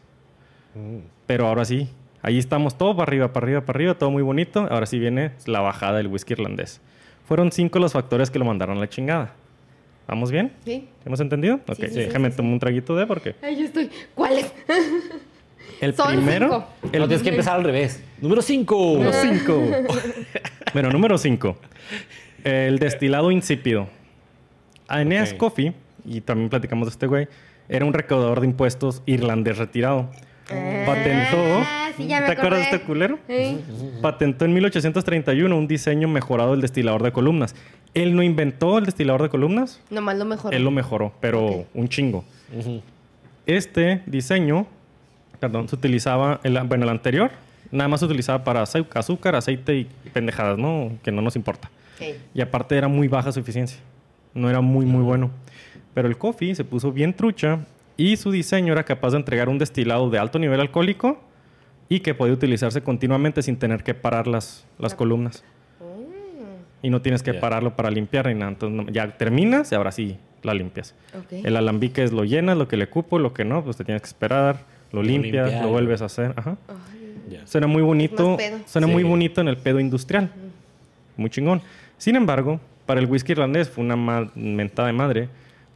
Mm. 0.73 0.97
Pero 1.27 1.47
ahora 1.47 1.65
sí, 1.65 1.89
ahí 2.21 2.37
estamos 2.37 2.77
todo 2.77 2.95
para 2.95 3.09
arriba, 3.09 3.33
para 3.33 3.45
arriba, 3.45 3.61
para 3.61 3.77
arriba, 3.77 3.93
todo 3.95 4.11
muy 4.11 4.23
bonito. 4.23 4.67
Ahora 4.69 4.85
sí 4.85 4.99
viene 4.99 5.31
la 5.45 5.61
bajada 5.61 5.97
del 5.97 6.07
whisky 6.07 6.33
irlandés. 6.33 6.81
Fueron 7.27 7.51
cinco 7.51 7.79
los 7.79 7.93
factores 7.93 8.29
que 8.29 8.37
lo 8.39 8.45
mandaron 8.45 8.77
a 8.77 8.81
la 8.81 8.89
chingada. 8.89 9.33
¿Vamos 10.07 10.29
bien? 10.31 10.51
Sí. 10.63 10.87
¿Hemos 11.03 11.19
entendido? 11.19 11.55
Ok, 11.67 11.77
sí, 11.79 11.87
sí, 11.87 11.99
déjame 12.01 12.29
sí, 12.29 12.37
tomar 12.37 12.53
un 12.53 12.59
traguito 12.59 12.95
de 12.95 13.07
porque. 13.07 13.33
Yo 13.41 13.65
estoy. 13.65 13.89
¿Cuál 14.13 14.33
es? 14.37 14.53
El 15.81 15.95
Son 15.95 16.07
primero. 16.07 16.45
cinco. 16.47 16.67
El 16.93 17.01
No, 17.01 17.07
tienes 17.07 17.23
que 17.23 17.29
empezar 17.29 17.55
al 17.55 17.63
revés. 17.63 18.03
Número 18.21 18.41
5. 18.43 18.75
Número 18.93 19.11
5. 19.13 19.63
bueno, 20.73 20.89
número 20.91 21.17
5. 21.17 21.57
El 22.45 22.79
destilado 22.79 23.31
insípido. 23.31 23.87
Aeneas 24.87 25.31
Ok. 25.33 25.37
Coffee, 25.37 25.73
y 26.05 26.21
también 26.21 26.49
platicamos 26.49 26.87
de 26.87 26.91
este 26.91 27.07
güey, 27.07 27.27
era 27.67 27.83
un 27.85 27.93
recaudador 27.93 28.39
de 28.39 28.45
impuestos 28.47 29.01
irlandés 29.05 29.57
retirado. 29.57 30.09
Patentó. 30.85 31.37
Ah, 31.65 31.89
sí, 31.97 32.05
ya 32.05 32.21
me 32.21 32.27
¿Te 32.27 32.33
acuerdas 32.33 32.59
de 32.59 32.65
este 32.65 32.81
culero? 32.81 33.17
Sí. 33.27 33.61
Patentó 34.01 34.45
en 34.45 34.53
1831 34.53 35.57
un 35.57 35.67
diseño 35.67 36.07
mejorado 36.07 36.51
del 36.51 36.61
destilador 36.61 37.01
de 37.01 37.11
columnas. 37.11 37.55
Él 37.95 38.15
no 38.15 38.21
inventó 38.21 38.77
el 38.77 38.85
destilador 38.85 39.23
de 39.23 39.29
columnas, 39.29 39.81
Nomás 39.89 40.15
lo 40.17 40.25
mejor. 40.25 40.53
él 40.53 40.63
lo 40.63 40.69
mejoró, 40.69 41.13
pero 41.19 41.65
un 41.73 41.89
chingo. 41.89 42.23
Este 43.47 44.01
diseño, 44.05 44.67
perdón, 45.39 45.67
se 45.67 45.75
utilizaba, 45.75 46.39
el, 46.43 46.59
bueno, 46.63 46.83
el 46.83 46.89
anterior, 46.89 47.31
nada 47.71 47.87
más 47.87 47.99
se 48.01 48.05
utilizaba 48.05 48.43
para 48.43 48.61
azúcar, 48.61 49.35
aceite 49.35 49.75
y 49.75 49.85
pendejadas, 50.13 50.57
¿no? 50.59 50.91
Que 51.03 51.11
no 51.11 51.21
nos 51.23 51.35
importa. 51.35 51.71
Y 52.33 52.41
aparte 52.41 52.77
era 52.77 52.87
muy 52.87 53.07
baja 53.07 53.31
su 53.31 53.39
eficiencia. 53.39 53.79
No 54.33 54.49
era 54.49 54.61
muy, 54.61 54.85
muy 54.85 55.03
bueno. 55.03 55.31
Pero 55.93 56.07
el 56.07 56.17
coffee 56.17 56.55
se 56.55 56.63
puso 56.63 56.91
bien 56.91 57.13
trucha 57.13 57.65
y 57.97 58.17
su 58.17 58.31
diseño 58.31 58.73
era 58.73 58.83
capaz 58.83 59.11
de 59.11 59.17
entregar 59.17 59.47
un 59.49 59.57
destilado 59.57 60.09
de 60.09 60.19
alto 60.19 60.39
nivel 60.39 60.59
alcohólico 60.59 61.19
y 61.87 62.01
que 62.01 62.13
podía 62.13 62.33
utilizarse 62.33 62.81
continuamente 62.81 63.41
sin 63.41 63.57
tener 63.57 63.83
que 63.83 63.93
parar 63.93 64.27
las, 64.27 64.65
las 64.77 64.95
columnas. 64.95 65.43
Y 66.81 66.89
no 66.89 67.01
tienes 67.01 67.23
que 67.23 67.33
pararlo 67.33 67.75
para 67.75 67.89
limpiar 67.89 68.27
ni 68.27 68.35
nada. 68.35 68.51
Entonces 68.51 68.93
ya 68.93 69.17
terminas 69.17 69.71
y 69.71 69.75
ahora 69.75 69.91
sí 69.91 70.17
la 70.43 70.53
limpias. 70.53 70.93
El 71.31 71.55
alambique 71.55 72.03
es 72.03 72.11
lo 72.11 72.25
llenas, 72.25 72.57
lo 72.57 72.67
que 72.67 72.77
le 72.77 72.87
cupo, 72.87 73.17
lo 73.17 73.33
que 73.33 73.45
no, 73.45 73.63
pues 73.63 73.77
te 73.77 73.83
tienes 73.83 74.01
que 74.01 74.07
esperar, 74.07 74.59
lo 74.91 75.01
limpias, 75.01 75.47
limpiar. 75.47 75.63
lo 75.63 75.71
vuelves 75.71 76.01
a 76.01 76.05
hacer. 76.05 76.33
Ajá. 76.35 76.57
Suena 77.45 77.67
muy 77.67 77.81
bonito. 77.81 78.37
Suena 78.65 78.87
muy 78.87 79.03
bonito 79.03 79.41
en 79.41 79.47
el 79.47 79.57
pedo 79.57 79.79
industrial. 79.79 80.31
Muy 81.17 81.29
chingón. 81.29 81.61
Sin 81.97 82.15
embargo, 82.15 82.59
para 82.85 82.99
el 82.99 83.07
whisky 83.07 83.31
irlandés 83.33 83.69
fue 83.69 83.83
una 83.83 83.95
mentada 84.35 84.87
de 84.87 84.93
madre, 84.93 85.29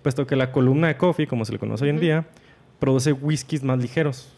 puesto 0.03 0.25
que 0.27 0.35
la 0.35 0.51
columna 0.51 0.87
de 0.87 0.97
coffee, 0.97 1.27
como 1.27 1.45
se 1.45 1.53
le 1.53 1.59
conoce 1.59 1.85
hoy 1.85 1.89
en 1.91 1.99
día, 1.99 2.25
produce 2.79 3.13
whiskies 3.13 3.63
más 3.63 3.79
ligeros, 3.79 4.31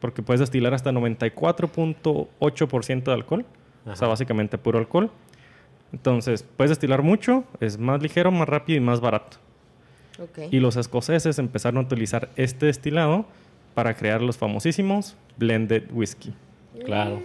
porque 0.00 0.22
puedes 0.22 0.40
destilar 0.40 0.74
hasta 0.74 0.90
94.8% 0.92 3.04
de 3.04 3.12
alcohol, 3.12 3.44
o 3.82 3.84
sea, 3.84 3.92
Ajá. 3.94 4.06
básicamente 4.08 4.58
puro 4.58 4.78
alcohol. 4.78 5.10
Entonces, 5.92 6.44
puedes 6.56 6.70
destilar 6.70 7.02
mucho, 7.02 7.44
es 7.60 7.78
más 7.78 8.00
ligero, 8.02 8.30
más 8.30 8.48
rápido 8.48 8.78
y 8.78 8.80
más 8.80 9.00
barato. 9.00 9.38
Y 10.50 10.60
los 10.60 10.76
escoceses 10.76 11.38
empezaron 11.38 11.78
a 11.78 11.80
utilizar 11.86 12.30
este 12.36 12.66
destilado 12.66 13.26
para 13.74 13.94
crear 13.94 14.22
los 14.22 14.36
famosísimos 14.38 15.16
blended 15.36 15.84
whisky. 15.92 16.32
Claro. 16.84 17.20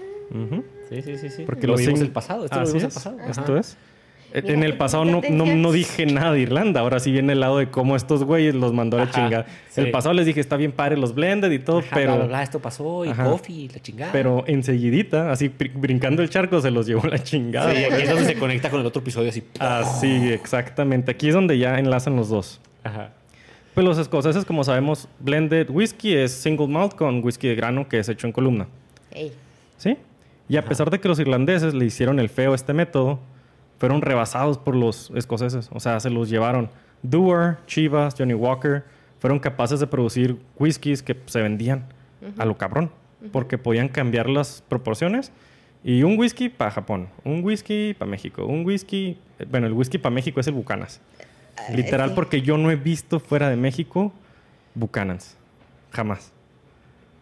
Sí, 0.89 1.01
sí, 1.01 1.17
sí, 1.17 1.29
sí. 1.29 1.43
Porque 1.45 1.67
lo 1.67 1.73
los 1.73 1.81
vimos 1.81 1.99
sin- 1.99 2.07
el 2.07 2.11
pasado. 2.13 2.45
Esto 2.45 2.59
Así 2.59 2.73
lo 2.73 2.79
vimos 2.79 2.83
el 2.83 2.87
es, 2.87 2.93
pasado. 2.93 3.17
Esto 3.29 3.41
Ajá. 3.53 3.59
es. 3.59 3.77
En- 4.33 4.43
Mira 4.43 4.55
en 4.55 4.63
el 4.63 4.77
pasado 4.77 5.05
no, 5.05 5.71
dije 5.71 6.05
nada 6.05 6.33
de 6.33 6.41
Irlanda. 6.41 6.81
Ahora 6.81 6.99
sí 6.99 7.11
viene 7.11 7.33
el 7.33 7.39
lado 7.39 7.57
de 7.59 7.69
cómo 7.69 7.95
estos 7.95 8.23
güeyes 8.23 8.53
los 8.55 8.73
mandó 8.73 8.97
a 8.97 9.05
la 9.05 9.11
chingada. 9.11 9.45
sí. 9.69 9.81
El 9.81 9.91
pasado 9.91 10.13
les 10.13 10.25
dije, 10.25 10.39
está 10.39 10.57
bien 10.57 10.71
padre 10.71 10.97
los 10.97 11.15
blended 11.15 11.49
y 11.51 11.59
todo, 11.59 11.79
Ajá, 11.79 11.89
pero, 11.93 12.07
bla, 12.11 12.15
bla, 12.17 12.27
bla, 12.27 12.43
esto 12.43 12.59
pasó 12.59 13.05
y 13.05 13.09
Ajá. 13.09 13.23
coffee, 13.23 13.69
la 13.73 13.79
chingada. 13.81 14.11
pero 14.11 14.43
enseguidita, 14.47 15.31
así 15.31 15.49
br- 15.49 15.71
brincando 15.73 16.21
el 16.21 16.29
charco, 16.29 16.59
se 16.61 16.71
los 16.71 16.85
llevó 16.87 17.07
la 17.07 17.23
chingada. 17.23 17.73
Sí, 17.73 17.83
aquí 17.85 18.01
es 18.03 18.09
donde 18.09 18.25
se 18.25 18.35
conecta 18.35 18.69
con 18.69 18.81
el 18.81 18.85
otro 18.85 19.01
episodio 19.01 19.29
así. 19.29 19.43
Así, 19.59 20.29
exactamente. 20.31 21.11
Aquí 21.11 21.29
es 21.29 21.33
donde 21.33 21.57
ya 21.57 21.79
enlazan 21.79 22.15
los 22.15 22.29
dos. 22.29 22.59
Ajá. 22.83 23.11
Pues 23.73 23.85
los 23.85 23.97
escoceses, 23.99 24.43
como 24.43 24.63
sabemos, 24.63 25.07
blended 25.19 25.69
whisky 25.69 26.15
es 26.15 26.31
single 26.31 26.67
malt 26.67 26.95
con 26.95 27.23
whisky 27.23 27.47
de 27.47 27.55
grano 27.55 27.87
que 27.87 27.99
es 27.99 28.09
hecho 28.09 28.25
en 28.27 28.33
columna. 28.33 28.67
Ey. 29.11 29.31
¿Sí? 29.77 29.95
Y 30.49 30.57
a 30.57 30.65
pesar 30.65 30.89
de 30.89 30.99
que 30.99 31.07
los 31.07 31.19
irlandeses 31.19 31.73
le 31.73 31.85
hicieron 31.85 32.19
el 32.19 32.29
feo 32.29 32.53
a 32.53 32.55
este 32.55 32.73
método, 32.73 33.19
fueron 33.77 34.01
rebasados 34.01 34.57
por 34.57 34.75
los 34.75 35.11
escoceses. 35.15 35.69
O 35.71 35.79
sea, 35.79 35.99
se 35.99 36.09
los 36.09 36.29
llevaron. 36.29 36.69
Dewar, 37.03 37.59
Chivas, 37.67 38.15
Johnny 38.17 38.33
Walker 38.33 38.83
fueron 39.19 39.39
capaces 39.39 39.79
de 39.79 39.87
producir 39.87 40.37
whiskies 40.57 41.01
que 41.03 41.17
se 41.25 41.41
vendían 41.41 41.85
a 42.37 42.45
lo 42.45 42.57
cabrón. 42.57 42.91
Porque 43.31 43.57
podían 43.57 43.89
cambiar 43.89 44.29
las 44.29 44.63
proporciones. 44.67 45.31
Y 45.83 46.03
un 46.03 46.17
whisky 46.17 46.49
para 46.49 46.71
Japón, 46.71 47.09
un 47.23 47.43
whisky 47.43 47.95
para 47.97 48.09
México, 48.09 48.45
un 48.45 48.65
whisky... 48.65 49.17
Bueno, 49.49 49.67
el 49.67 49.73
whisky 49.73 49.97
para 49.97 50.13
México 50.13 50.39
es 50.39 50.47
el 50.47 50.53
Bucanas. 50.53 51.01
Literal, 51.73 52.09
sí. 52.09 52.15
porque 52.15 52.41
yo 52.41 52.57
no 52.57 52.71
he 52.71 52.75
visto 52.75 53.19
fuera 53.19 53.49
de 53.49 53.55
México 53.55 54.11
Bucanans. 54.75 55.37
Jamás. 55.91 56.31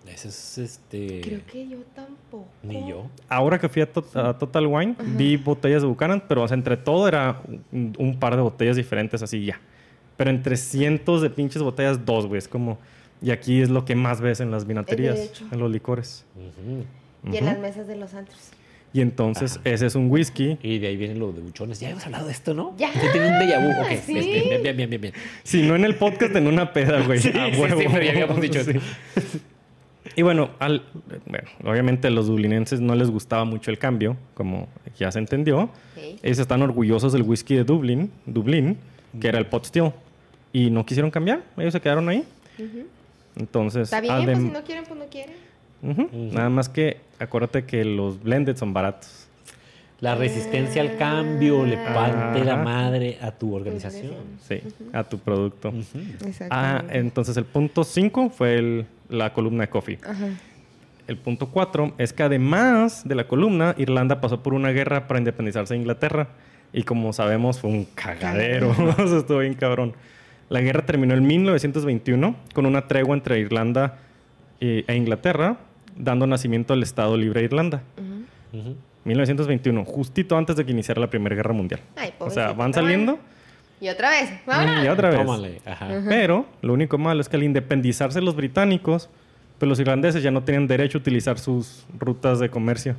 Ese 0.08 0.28
es 0.30 0.58
este. 0.58 1.22
Creo 1.22 1.40
que 1.52 1.68
yo 1.68 1.78
tampoco. 1.96 2.48
Ni 2.64 2.88
yo. 2.88 3.08
Ahora 3.28 3.60
que 3.60 3.68
fui 3.70 3.82
a, 3.82 3.92
Tot- 3.92 4.16
a 4.16 4.38
Total 4.38 4.66
Wine, 4.68 4.96
vi 5.18 5.36
botellas 5.38 5.82
de 5.82 5.88
Buchanan, 5.88 6.24
pero 6.28 6.44
o 6.44 6.48
sea, 6.48 6.56
entre 6.56 6.78
todo 6.78 7.08
era 7.08 7.42
un, 7.72 7.94
un 7.98 8.20
par 8.20 8.36
de 8.36 8.42
botellas 8.42 8.76
diferentes, 8.76 9.22
así 9.24 9.46
ya. 9.46 9.60
Pero 10.18 10.30
entre 10.30 10.56
cientos 10.58 11.22
de 11.22 11.30
pinches 11.30 11.62
botellas, 11.62 12.06
dos, 12.06 12.28
güey. 12.28 12.38
Es 12.40 12.48
como. 12.48 12.78
Y 13.22 13.32
aquí 13.32 13.62
es 13.62 13.70
lo 13.70 13.84
que 13.86 13.96
más 13.96 14.22
ves 14.22 14.40
en 14.42 14.52
las 14.52 14.68
vinaterías, 14.68 15.16
derecho. 15.16 15.46
en 15.52 15.60
los 15.60 15.72
licores. 15.72 16.26
Y 17.32 17.38
en 17.38 17.46
las 17.46 17.58
mesas 17.60 17.88
de 17.88 17.96
los 17.96 18.14
antros. 18.14 18.40
Y 18.94 19.02
entonces, 19.02 19.60
ese 19.66 19.88
es 19.88 19.96
un 19.96 20.10
whisky. 20.10 20.58
Y 20.64 20.80
de 20.80 20.88
ahí 20.88 20.96
vienen 20.96 21.20
los 21.20 21.36
de 21.36 21.42
buchones. 21.42 21.80
Ya 21.82 21.90
hemos 21.90 22.06
hablado 22.06 22.28
de 22.28 22.32
esto, 22.32 22.54
¿no? 22.54 22.74
Ya. 22.78 22.94
Sí, 22.94 23.00
tiene 23.12 23.28
un 23.28 23.34
déjà 23.34 23.60
vu. 23.62 23.82
Ok, 23.82 24.00
Sí. 24.06 24.14
bien, 24.14 24.24
bien, 24.32 24.62
bien, 24.64 24.78
bien, 24.78 24.90
bien, 24.90 25.02
bien. 25.02 25.14
Si 25.44 25.62
no 25.64 25.76
en 25.76 25.84
el 25.84 25.96
podcast, 25.96 26.34
en 26.36 26.48
una 26.48 26.72
peda, 26.72 27.02
güey. 27.06 27.20
Sí, 27.20 27.30
a 27.30 27.54
sí, 27.54 27.60
huevo. 27.60 27.82
sí, 27.82 27.88
pero 27.92 28.04
ya 28.06 28.12
habíamos 28.12 28.40
dicho 28.42 28.64
Sí. 28.64 28.72
eso. 28.72 29.40
Y 30.16 30.22
bueno, 30.22 30.50
al, 30.60 30.84
bueno, 31.26 31.48
obviamente 31.66 32.08
a 32.08 32.12
los 32.12 32.28
dublinenses 32.28 32.80
no 32.80 32.96
les 32.96 33.10
gustaba 33.10 33.44
mucho 33.44 33.70
el 33.72 33.78
cambio, 33.78 34.16
como 34.34 34.68
ya 34.98 35.12
se 35.12 35.20
entendió. 35.20 35.70
Ellos 36.24 36.40
están 36.40 36.62
orgullosos 36.62 37.12
del 37.14 37.24
whisky 37.24 37.56
de 37.56 37.64
Dublín, 37.64 38.12
Dublín, 38.26 38.78
que 39.20 39.28
era 39.28 39.38
el 39.40 39.46
pot 39.48 39.66
still. 39.66 39.92
Y 40.54 40.70
no 40.70 40.86
quisieron 40.86 41.12
cambiar, 41.12 41.44
ellos 41.58 41.74
se 41.74 41.82
quedaron 41.82 42.08
ahí. 42.08 42.24
Entonces, 43.36 43.84
Está 43.84 44.00
bien, 44.00 44.14
adem- 44.14 44.26
pues 44.26 44.38
si 44.38 44.50
no 44.52 44.64
quieren, 44.64 44.84
pues 44.88 45.00
no 45.00 45.06
quieren. 45.08 46.32
Nada 46.34 46.50
más 46.50 46.70
que 46.70 46.98
acuérdate 47.20 47.66
que 47.66 47.84
los 47.84 48.22
blended 48.24 48.56
son 48.56 48.74
baratos. 48.74 49.28
La 50.02 50.16
resistencia 50.16 50.82
al 50.82 50.98
cambio 50.98 51.66
le 51.66 51.78
parte 51.78 52.44
la 52.44 52.58
madre 52.58 53.18
a 53.22 53.32
tu 53.32 53.54
organización. 53.56 54.14
Sí, 54.48 54.62
a 54.94 55.04
tu 55.04 55.20
producto. 55.20 55.74
Exacto. 56.26 56.48
Ah, 56.56 56.84
entonces 56.90 57.36
el 57.38 57.46
punto 57.46 57.84
5 57.84 58.30
fue 58.30 58.56
el- 58.58 58.86
la 59.10 59.34
columna 59.34 59.64
de 59.64 59.70
coffee. 59.70 60.00
Ajá. 60.04 60.30
El 61.08 61.18
punto 61.18 61.48
4 61.48 61.94
es 61.98 62.14
que 62.14 62.24
además 62.24 63.08
de 63.08 63.16
la 63.16 63.28
columna, 63.28 63.76
Irlanda 63.78 64.22
pasó 64.22 64.42
por 64.42 64.54
una 64.54 64.70
guerra 64.70 65.08
para 65.08 65.20
independizarse 65.20 65.76
de 65.76 65.80
Inglaterra. 65.80 66.30
Y 66.74 66.84
como 66.84 67.14
sabemos, 67.14 67.60
fue 67.60 67.70
un 67.70 67.86
cagadero. 67.86 68.72
Estuvo 69.18 69.40
bien 69.40 69.54
cabrón. 69.54 69.94
La 70.50 70.62
guerra 70.62 70.86
terminó 70.86 71.14
en 71.14 71.26
1921 71.26 72.36
con 72.54 72.66
una 72.66 72.88
tregua 72.88 73.16
entre 73.16 73.40
Irlanda 73.40 74.00
eh, 74.60 74.84
e 74.88 74.96
Inglaterra, 74.96 75.58
dando 75.96 76.28
nacimiento 76.28 76.74
al 76.74 76.84
Estado 76.84 77.18
Libre 77.18 77.42
de 77.42 77.46
Irlanda. 77.46 77.84
Ujú. 78.52 78.76
1921, 79.06 79.86
justito 79.86 80.38
antes 80.38 80.56
de 80.56 80.66
que 80.66 80.72
iniciara 80.72 81.00
la 81.00 81.10
Primera 81.10 81.36
Guerra 81.36 81.54
Mundial. 81.54 81.82
Ay, 81.96 82.14
o 82.18 82.30
sea, 82.32 82.54
van 82.54 82.74
saliendo 82.74 83.20
Y 83.82 83.90
otra 83.90 84.10
vez. 84.10 84.30
Vámonos. 84.46 84.86
y 84.86 84.88
otra 84.88 85.10
vez. 85.10 85.20
Tómale. 85.20 85.62
Ajá. 85.66 85.88
Pero 86.08 86.46
lo 86.62 86.74
único 86.74 86.98
malo 86.98 87.22
es 87.22 87.30
que 87.30 87.36
al 87.36 87.44
independizarse 87.44 88.22
los 88.22 88.36
británicos, 88.36 89.10
pues 89.60 89.70
los 89.70 89.80
irlandeses 89.80 90.24
ya 90.24 90.32
no 90.32 90.44
tenían 90.44 90.68
derecho 90.68 90.98
a 90.98 91.02
utilizar 91.02 91.40
sus 91.40 91.86
rutas 92.00 92.40
de 92.40 92.50
comercio. 92.50 92.96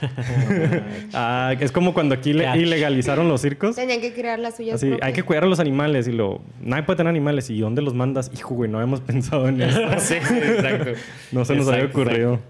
Ah, 1.12 1.54
es 1.60 1.70
como 1.70 1.94
cuando 1.94 2.14
aquí 2.14 2.32
le 2.32 2.44
ilegalizaron 2.56 3.28
los 3.28 3.40
circos. 3.40 3.76
Tenían 3.76 4.00
que 4.00 4.12
crear 4.12 4.38
las 4.38 4.56
suyas 4.56 4.76
Así, 4.76 4.92
hay 5.00 5.12
que 5.12 5.22
cuidar 5.22 5.44
a 5.44 5.46
los 5.46 5.60
animales 5.60 6.08
y 6.08 6.12
lo... 6.12 6.40
Nadie 6.60 6.82
puede 6.82 6.96
tener 6.96 7.10
animales. 7.10 7.50
¿Y 7.50 7.60
dónde 7.60 7.82
los 7.82 7.94
mandas? 7.94 8.30
Hijo, 8.34 8.54
güey, 8.54 8.70
no 8.70 8.78
habíamos 8.78 9.00
pensado 9.02 9.48
en 9.48 9.60
eso. 9.62 9.80
sí, 9.98 10.14
exacto. 10.14 10.92
No 11.32 11.44
se 11.44 11.54
nos 11.54 11.68
había 11.68 11.84
Exacto, 11.84 12.00
ocurrido. 12.00 12.40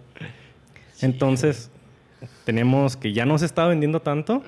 Entonces, 1.00 1.70
tenemos 2.44 2.96
que 2.96 3.12
ya 3.12 3.26
no 3.26 3.36
se 3.38 3.46
está 3.46 3.66
vendiendo 3.66 4.00
tanto. 4.00 4.42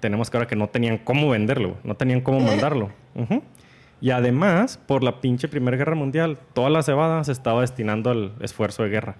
Tenemos 0.00 0.30
que 0.30 0.36
ahora 0.36 0.46
que 0.48 0.56
no 0.56 0.68
tenían 0.68 0.98
cómo 0.98 1.28
venderlo, 1.30 1.76
no 1.84 1.94
tenían 1.94 2.20
cómo 2.20 2.40
mandarlo. 2.40 2.90
Ujú. 3.14 3.42
Y 4.00 4.10
además, 4.10 4.78
por 4.86 5.04
la 5.04 5.20
pinche 5.20 5.46
Primera 5.48 5.76
Guerra 5.76 5.94
Mundial, 5.94 6.38
toda 6.54 6.70
la 6.70 6.82
cebada 6.82 7.22
se 7.24 7.32
estaba 7.32 7.60
destinando 7.60 8.10
al 8.10 8.32
esfuerzo 8.40 8.82
de 8.82 8.88
guerra. 8.88 9.16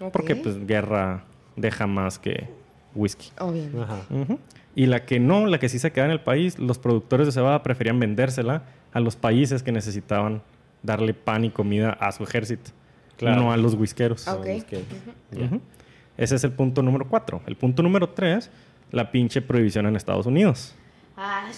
Ok. 0.00 0.12
Porque, 0.12 0.36
pues, 0.36 0.66
guerra 0.66 1.24
deja 1.56 1.86
más 1.86 2.18
que 2.18 2.46
whisky. 2.94 3.30
Obviamente. 3.40 3.80
Ajá. 3.80 4.00
Ujú. 4.10 4.38
Y 4.74 4.86
la 4.86 5.04
que 5.06 5.18
no, 5.18 5.46
la 5.46 5.58
que 5.58 5.68
sí 5.68 5.78
se 5.78 5.90
queda 5.92 6.04
en 6.04 6.10
el 6.10 6.20
país, 6.20 6.58
los 6.58 6.78
productores 6.78 7.26
de 7.26 7.32
cebada 7.32 7.62
preferían 7.62 7.98
vendérsela 7.98 8.62
a 8.92 9.00
los 9.00 9.16
países 9.16 9.62
que 9.62 9.72
necesitaban 9.72 10.42
darle 10.82 11.14
pan 11.14 11.44
y 11.44 11.50
comida 11.50 11.90
a 11.90 12.12
su 12.12 12.22
ejército, 12.22 12.70
Claro. 13.16 13.40
no 13.42 13.52
a 13.52 13.56
los 13.56 13.74
whiskeros. 13.74 14.28
Ok. 14.28 14.46
Es 14.46 14.64
que- 14.64 14.82
ya. 15.32 15.46
Ujú. 15.46 15.60
Ese 16.16 16.34
es 16.36 16.44
el 16.44 16.52
punto 16.52 16.82
número 16.82 17.08
cuatro. 17.08 17.40
El 17.46 17.56
punto 17.56 17.82
número 17.82 18.08
tres, 18.10 18.50
la 18.92 19.10
pinche 19.10 19.42
prohibición 19.42 19.86
en 19.86 19.96
Estados 19.96 20.26
Unidos. 20.26 20.74
Ah, 21.16 21.48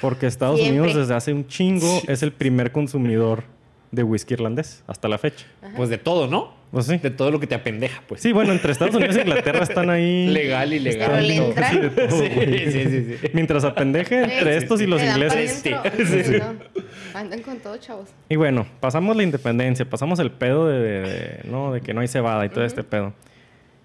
Porque 0.00 0.26
Estados 0.26 0.60
Siempre. 0.60 0.80
Unidos 0.80 0.96
desde 0.96 1.14
hace 1.14 1.32
un 1.32 1.46
chingo 1.48 2.02
es 2.06 2.22
el 2.22 2.32
primer 2.32 2.70
consumidor 2.72 3.44
de 3.90 4.02
whisky 4.04 4.34
irlandés 4.34 4.82
hasta 4.86 5.08
la 5.08 5.18
fecha. 5.18 5.44
Pues 5.76 5.90
de 5.90 5.98
todo, 5.98 6.26
¿no? 6.28 6.54
Pues 6.70 6.86
sí. 6.86 6.96
De 6.96 7.10
todo 7.10 7.30
lo 7.30 7.38
que 7.40 7.46
te 7.46 7.54
apendeja, 7.54 8.02
pues. 8.08 8.22
Sí, 8.22 8.32
bueno, 8.32 8.52
entre 8.52 8.72
Estados 8.72 8.94
Unidos 8.94 9.14
e 9.16 9.20
Inglaterra 9.20 9.62
están 9.64 9.90
ahí. 9.90 10.26
Legal, 10.30 10.72
ilegal. 10.72 11.10
Pero 11.10 11.20
le 11.22 11.36
todo. 11.36 11.46
entran. 11.48 11.70
Sí, 11.72 11.78
todo, 11.94 12.08
Sí, 12.22 12.28
sí, 12.70 12.82
sí, 12.84 13.16
sí. 13.20 13.28
Mientras 13.34 13.64
apendeje 13.64 14.22
entre 14.22 14.52
Sí, 14.58 14.62
estos 14.64 14.80
y 14.80 14.86
los 14.86 15.02
ingleses. 15.02 15.62
dentro. 15.62 15.82
Sí, 15.96 16.04
Sí, 16.06 16.24
sí. 16.24 16.32
no. 16.38 17.18
Andan 17.18 17.42
con 17.42 17.58
todo, 17.58 17.76
chavos. 17.76 18.08
Y 18.30 18.36
bueno, 18.36 18.66
pasamos 18.80 19.14
la 19.16 19.22
independencia, 19.22 19.84
pasamos 19.84 20.18
el 20.20 20.30
pedo 20.30 20.66
de, 20.68 20.78
de- 20.80 21.00
de- 21.02 21.40
¿no? 21.44 21.72
de 21.72 21.82
que 21.82 21.92
no 21.92 22.00
hay 22.00 22.08
cebada 22.08 22.46
y 22.46 22.48
todo 22.48 22.64
este 22.64 22.82
pedo. 22.84 23.12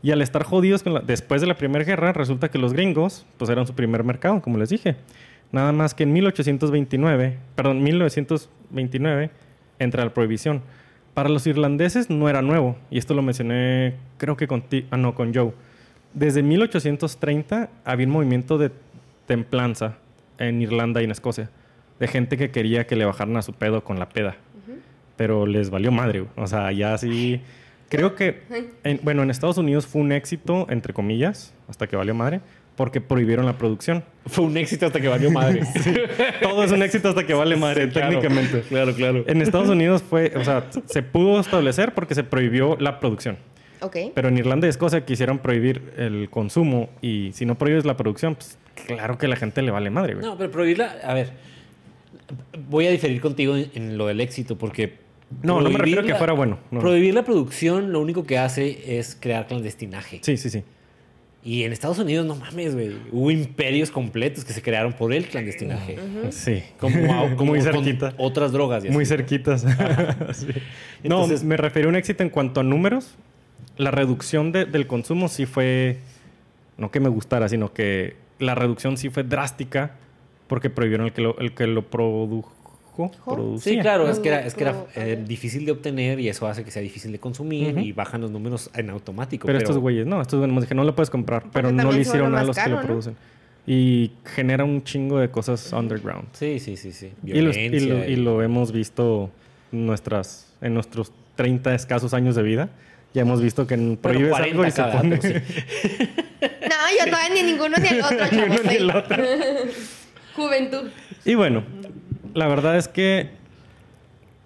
Y 0.07 0.11
al 0.11 0.21
estar 0.21 0.43
jodidos 0.43 0.83
con 0.83 0.93
la- 0.93 1.01
después 1.01 1.41
de 1.41 1.47
la 1.47 1.57
Primera 1.57 1.83
Guerra, 1.83 2.13
resulta 2.13 2.49
que 2.49 2.57
los 2.57 2.71
gringos, 2.71 3.25
pues 3.35 3.49
eran 3.49 3.67
su 3.67 3.73
primer 3.73 4.05
mercado, 4.05 4.41
como 4.41 4.57
les 4.57 4.69
dije. 4.69 4.95
Nada 5.51 5.73
más 5.73 5.93
que 5.93 6.03
en 6.03 6.13
1829, 6.13 7.37
perdón, 7.55 7.83
1929, 7.83 9.31
entra 9.79 10.05
la 10.05 10.13
prohibición. 10.13 10.61
Para 11.13 11.27
los 11.27 11.45
irlandeses 11.45 12.09
no 12.09 12.29
era 12.29 12.41
nuevo, 12.41 12.77
y 12.89 12.99
esto 12.99 13.13
lo 13.15 13.21
mencioné, 13.21 13.95
creo 14.17 14.37
que 14.37 14.47
con, 14.47 14.61
ti- 14.61 14.85
ah, 14.91 14.95
no, 14.97 15.13
con 15.13 15.33
Joe. 15.33 15.51
Desde 16.13 16.41
1830 16.41 17.69
había 17.83 18.07
un 18.07 18.13
movimiento 18.13 18.57
de 18.57 18.71
templanza 19.25 19.97
en 20.37 20.61
Irlanda 20.61 21.01
y 21.01 21.03
en 21.03 21.11
Escocia, 21.11 21.49
de 21.99 22.07
gente 22.07 22.37
que 22.37 22.49
quería 22.49 22.87
que 22.87 22.95
le 22.95 23.03
bajaran 23.03 23.35
a 23.35 23.41
su 23.41 23.51
pedo 23.51 23.83
con 23.83 23.99
la 23.99 24.07
peda. 24.07 24.37
Pero 25.17 25.45
les 25.47 25.69
valió 25.69 25.91
madre. 25.91 26.23
O 26.37 26.47
sea, 26.47 26.71
ya 26.71 26.97
sí. 26.97 27.41
Creo 27.89 28.15
que, 28.15 28.41
en- 28.83 28.99
bueno, 29.03 29.23
en 29.23 29.29
Estados 29.31 29.57
Unidos 29.57 29.87
fue 29.87 30.01
un 30.01 30.11
éxito, 30.11 30.67
entre 30.69 30.93
comillas, 30.93 31.53
hasta 31.69 31.87
que 31.87 31.95
valió 31.95 32.13
madre, 32.13 32.41
porque 32.75 33.01
prohibieron 33.01 33.45
la 33.45 33.57
producción. 33.57 34.03
Fue 34.27 34.43
un 34.45 34.55
éxito 34.57 34.85
hasta 34.85 34.99
que 35.01 35.07
valió 35.07 35.31
madre. 35.31 35.61
Todo 36.41 36.63
es 36.63 36.71
un 36.71 36.83
éxito 36.83 37.09
hasta 37.09 37.25
que 37.25 37.33
vale 37.33 37.55
madre, 37.55 37.85
Sí, 37.85 37.91
claro. 37.91 38.09
técnicamente. 38.19 38.61
Claro, 38.69 38.93
claro. 38.93 39.23
En 39.27 39.41
Estados 39.41 39.69
Unidos 39.69 40.03
fue, 40.07 40.31
o 40.35 40.43
sea, 40.43 40.65
se 40.85 41.01
pudo 41.01 41.39
establecer 41.39 41.93
porque 41.93 42.13
se 42.13 42.23
prohibió 42.23 42.77
la 42.79 42.99
producción. 42.99 43.37
Ok. 43.81 43.95
Pero 44.13 44.27
en 44.27 44.37
Irlanda 44.37 44.67
y 44.67 44.69
Escocia 44.69 45.05
quisieron 45.05 45.39
prohibir 45.39 45.93
el 45.97 46.29
consumo 46.29 46.89
y 47.01 47.31
si 47.33 47.45
no 47.45 47.55
prohíbes 47.55 47.85
la 47.85 47.95
producción, 47.97 48.35
pues 48.35 48.57
claro 48.87 49.17
que 49.17 49.27
a 49.27 49.29
la 49.29 49.35
gente 49.37 49.61
le 49.61 49.71
vale 49.71 49.89
madre, 49.89 50.13
güey. 50.15 50.25
No, 50.25 50.37
pero 50.37 50.51
prohibirla, 50.51 50.97
a 51.03 51.13
ver, 51.13 51.31
voy 52.69 52.87
a 52.87 52.91
diferir 52.91 53.21
contigo 53.21 53.55
en, 53.55 53.71
en 53.75 53.97
lo 53.97 54.07
del 54.07 54.19
éxito 54.21 54.57
porque... 54.57 55.06
No, 55.43 55.59
no 55.61 55.69
me 55.69 55.77
refiero 55.77 56.01
a 56.01 56.05
que 56.05 56.15
fuera 56.15 56.33
bueno. 56.33 56.57
no. 56.71 56.79
Prohibir 56.79 57.13
la 57.13 57.23
producción 57.23 57.91
lo 57.91 57.99
único 57.99 58.23
que 58.25 58.37
hace 58.37 58.97
es 58.99 59.17
crear 59.19 59.47
clandestinaje. 59.47 60.19
Sí, 60.23 60.37
sí, 60.37 60.49
sí. 60.49 60.63
Y 61.43 61.63
en 61.63 61.71
Estados 61.71 61.99
Unidos, 61.99 62.25
no 62.25 62.35
mames, 62.35 62.73
güey. 62.75 62.97
Hubo 63.11 63.31
imperios 63.31 63.89
completos 63.91 64.43
que 64.43 64.51
se 64.53 64.61
crearon 64.61 64.91
por 64.93 65.13
el 65.13 65.27
clandestinaje. 65.27 65.97
Sí. 66.31 66.63
Como, 66.79 66.95
como 67.37 67.51
Muy 67.53 67.59
con 67.61 67.73
cerquita. 67.73 68.13
otras 68.17 68.51
drogas. 68.51 68.83
y 68.85 68.89
Muy 68.89 69.05
cerquitas. 69.05 69.65
Sí. 70.33 70.47
Entonces- 71.03 71.43
no, 71.43 71.49
me 71.49 71.57
refiero 71.57 71.87
a 71.87 71.91
un 71.91 71.95
éxito 71.95 72.23
en 72.23 72.29
cuanto 72.29 72.59
a 72.59 72.63
números. 72.63 73.15
La 73.77 73.91
reducción 73.91 74.51
de- 74.51 74.65
del 74.65 74.87
consumo 74.87 75.27
sí 75.29 75.45
fue, 75.45 75.99
no 76.77 76.89
que 76.91 76.99
me 76.99 77.09
gustara, 77.09 77.47
sino 77.47 77.71
que 77.73 78.15
la 78.39 78.55
reducción 78.55 78.97
sí 78.97 79.09
fue 79.09 79.23
drástica 79.23 79.95
porque 80.47 80.69
prohibieron 80.69 81.05
el 81.07 81.13
que 81.13 81.21
lo, 81.21 81.37
el 81.39 81.53
que 81.53 81.67
lo 81.67 81.83
produjo. 81.89 82.53
Producía. 83.25 83.73
Sí, 83.73 83.79
claro, 83.79 84.09
es 84.09 84.19
que 84.19 84.27
era, 84.29 84.41
Produ- 84.41 84.45
es 84.47 84.53
que 84.55 84.63
era 84.63 84.73
produ- 84.73 84.85
eh, 84.95 85.23
difícil 85.27 85.65
de 85.65 85.71
obtener 85.71 86.19
y 86.19 86.27
eso 86.29 86.47
hace 86.47 86.63
que 86.63 86.71
sea 86.71 86.81
difícil 86.81 87.11
de 87.11 87.19
consumir 87.19 87.77
y 87.77 87.91
bajan 87.93 88.21
los 88.21 88.31
números 88.31 88.69
en 88.73 88.89
automático. 88.89 89.45
Pero, 89.45 89.57
estos 89.59 89.77
güeyes, 89.77 90.05
no, 90.05 90.21
estos 90.21 90.39
güeyes 90.39 90.71
no 90.75 90.83
lo 90.83 90.95
puedes 90.95 91.09
comprar, 91.09 91.43
pero 91.53 91.71
no 91.71 91.91
le 91.91 92.01
hicieron 92.01 92.35
a 92.35 92.43
los 92.43 92.57
que 92.57 92.69
lo 92.69 92.81
producen. 92.81 93.15
Y 93.65 94.11
genera 94.35 94.63
un 94.63 94.83
chingo 94.83 95.19
de 95.19 95.29
cosas 95.29 95.73
underground. 95.73 96.27
Sí, 96.33 96.59
sí, 96.59 96.77
sí, 96.77 96.91
sí. 96.93 97.11
Y, 97.25 97.41
los- 97.41 97.55
y 97.57 97.69
Violencia. 97.69 97.93
lo, 97.93 98.05
y 98.09 98.15
lo 98.15 98.41
hemos 98.41 98.71
visto 98.71 99.29
nuestras, 99.71 100.53
en 100.61 100.73
nuestros 100.73 101.11
30 101.35 101.75
escasos 101.75 102.13
años 102.13 102.35
de 102.35 102.43
vida. 102.43 102.69
Ya 103.13 103.21
hemos 103.23 103.41
visto 103.41 103.65
que 103.67 103.75
prohíbes 104.01 104.29
40 104.31 104.51
algo 104.51 104.65
y 104.67 104.71
se 104.71 104.83
pone... 104.83 105.15
dato, 105.17 105.27
sí. 105.27 105.33
No, 106.41 107.05
yo 107.05 107.11
todavía 107.11 107.33
ni 107.33 107.43
ninguno 107.43 107.75
ni 107.77 107.87
el 107.87 108.01
otro, 108.01 108.17
Ni 108.31 108.37
uno 108.37 108.55
chavos. 108.55 108.65
ni 108.71 108.75
el 108.75 108.89
otro. 108.91 109.23
Juventud. 110.35 110.89
Y 111.25 111.35
bueno, 111.35 111.63
la 112.37 112.47
verdad 112.47 112.77
es 112.77 112.87
que, 112.87 113.29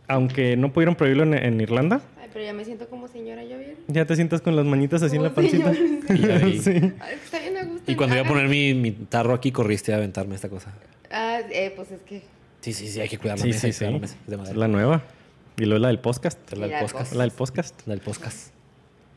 aunque 0.08 0.58
no 0.58 0.72
pudieron 0.74 0.96
prohibirlo 0.96 1.24
en, 1.24 1.34
en 1.34 1.62
Irlanda, 1.62 2.02
Ay, 2.20 2.28
pero 2.34 2.46
ya 2.46 2.54
me 2.54 2.66
siento 2.66 2.88
como 2.88 3.08
señora, 3.08 3.44
¿ya 3.44 3.58
vieron? 3.58 3.76
ya 3.88 4.06
te 4.06 4.16
sientas 4.16 4.42
con 4.42 4.56
las 4.56 4.66
manitas 4.66 5.02
así 5.04 5.16
en 5.18 5.24
la 5.24 5.34
pancita. 5.34 5.72
Sí. 6.12 6.94
Ay, 7.00 7.16
está 7.24 7.39
bien 7.39 7.58
a 7.58 7.64
gusto. 7.66 7.92
Y 7.92 7.96
cuando 7.96 8.16
iba 8.16 8.26
a 8.26 8.28
poner 8.28 8.48
mi, 8.48 8.74
mi 8.74 8.92
tarro 8.92 9.34
aquí, 9.34 9.52
corriste 9.52 9.94
a 9.94 9.98
aventarme 9.98 10.36
esta 10.36 10.50
cosa. 10.50 10.72
Ah, 11.12 11.39
eh, 11.52 11.72
pues 11.76 11.92
es 11.92 12.02
que... 12.02 12.22
Sí, 12.62 12.74
sí, 12.74 12.88
sí, 12.88 13.00
hay 13.00 13.10
que 13.10 13.18
cuidar 13.18 13.38
la 13.38 13.44
Sí, 13.44 13.50
mesa. 13.50 13.62
sí, 13.68 13.74
sí. 13.74 13.86
la 14.28 14.38
mesa, 14.38 14.52
Es 14.52 14.58
la 14.58 14.68
nueva. 14.68 15.02
Y 15.58 15.66
luego 15.66 15.80
la 15.82 15.88
del 15.89 16.00
podcast. 16.00 16.38
La 16.54 16.68
del 16.68 16.80
podcast. 16.80 17.14
La 17.14 17.24
del 17.24 17.32
podcast. 17.32 17.82
La 17.88 17.94
del 17.96 18.02
podcast. 18.04 18.54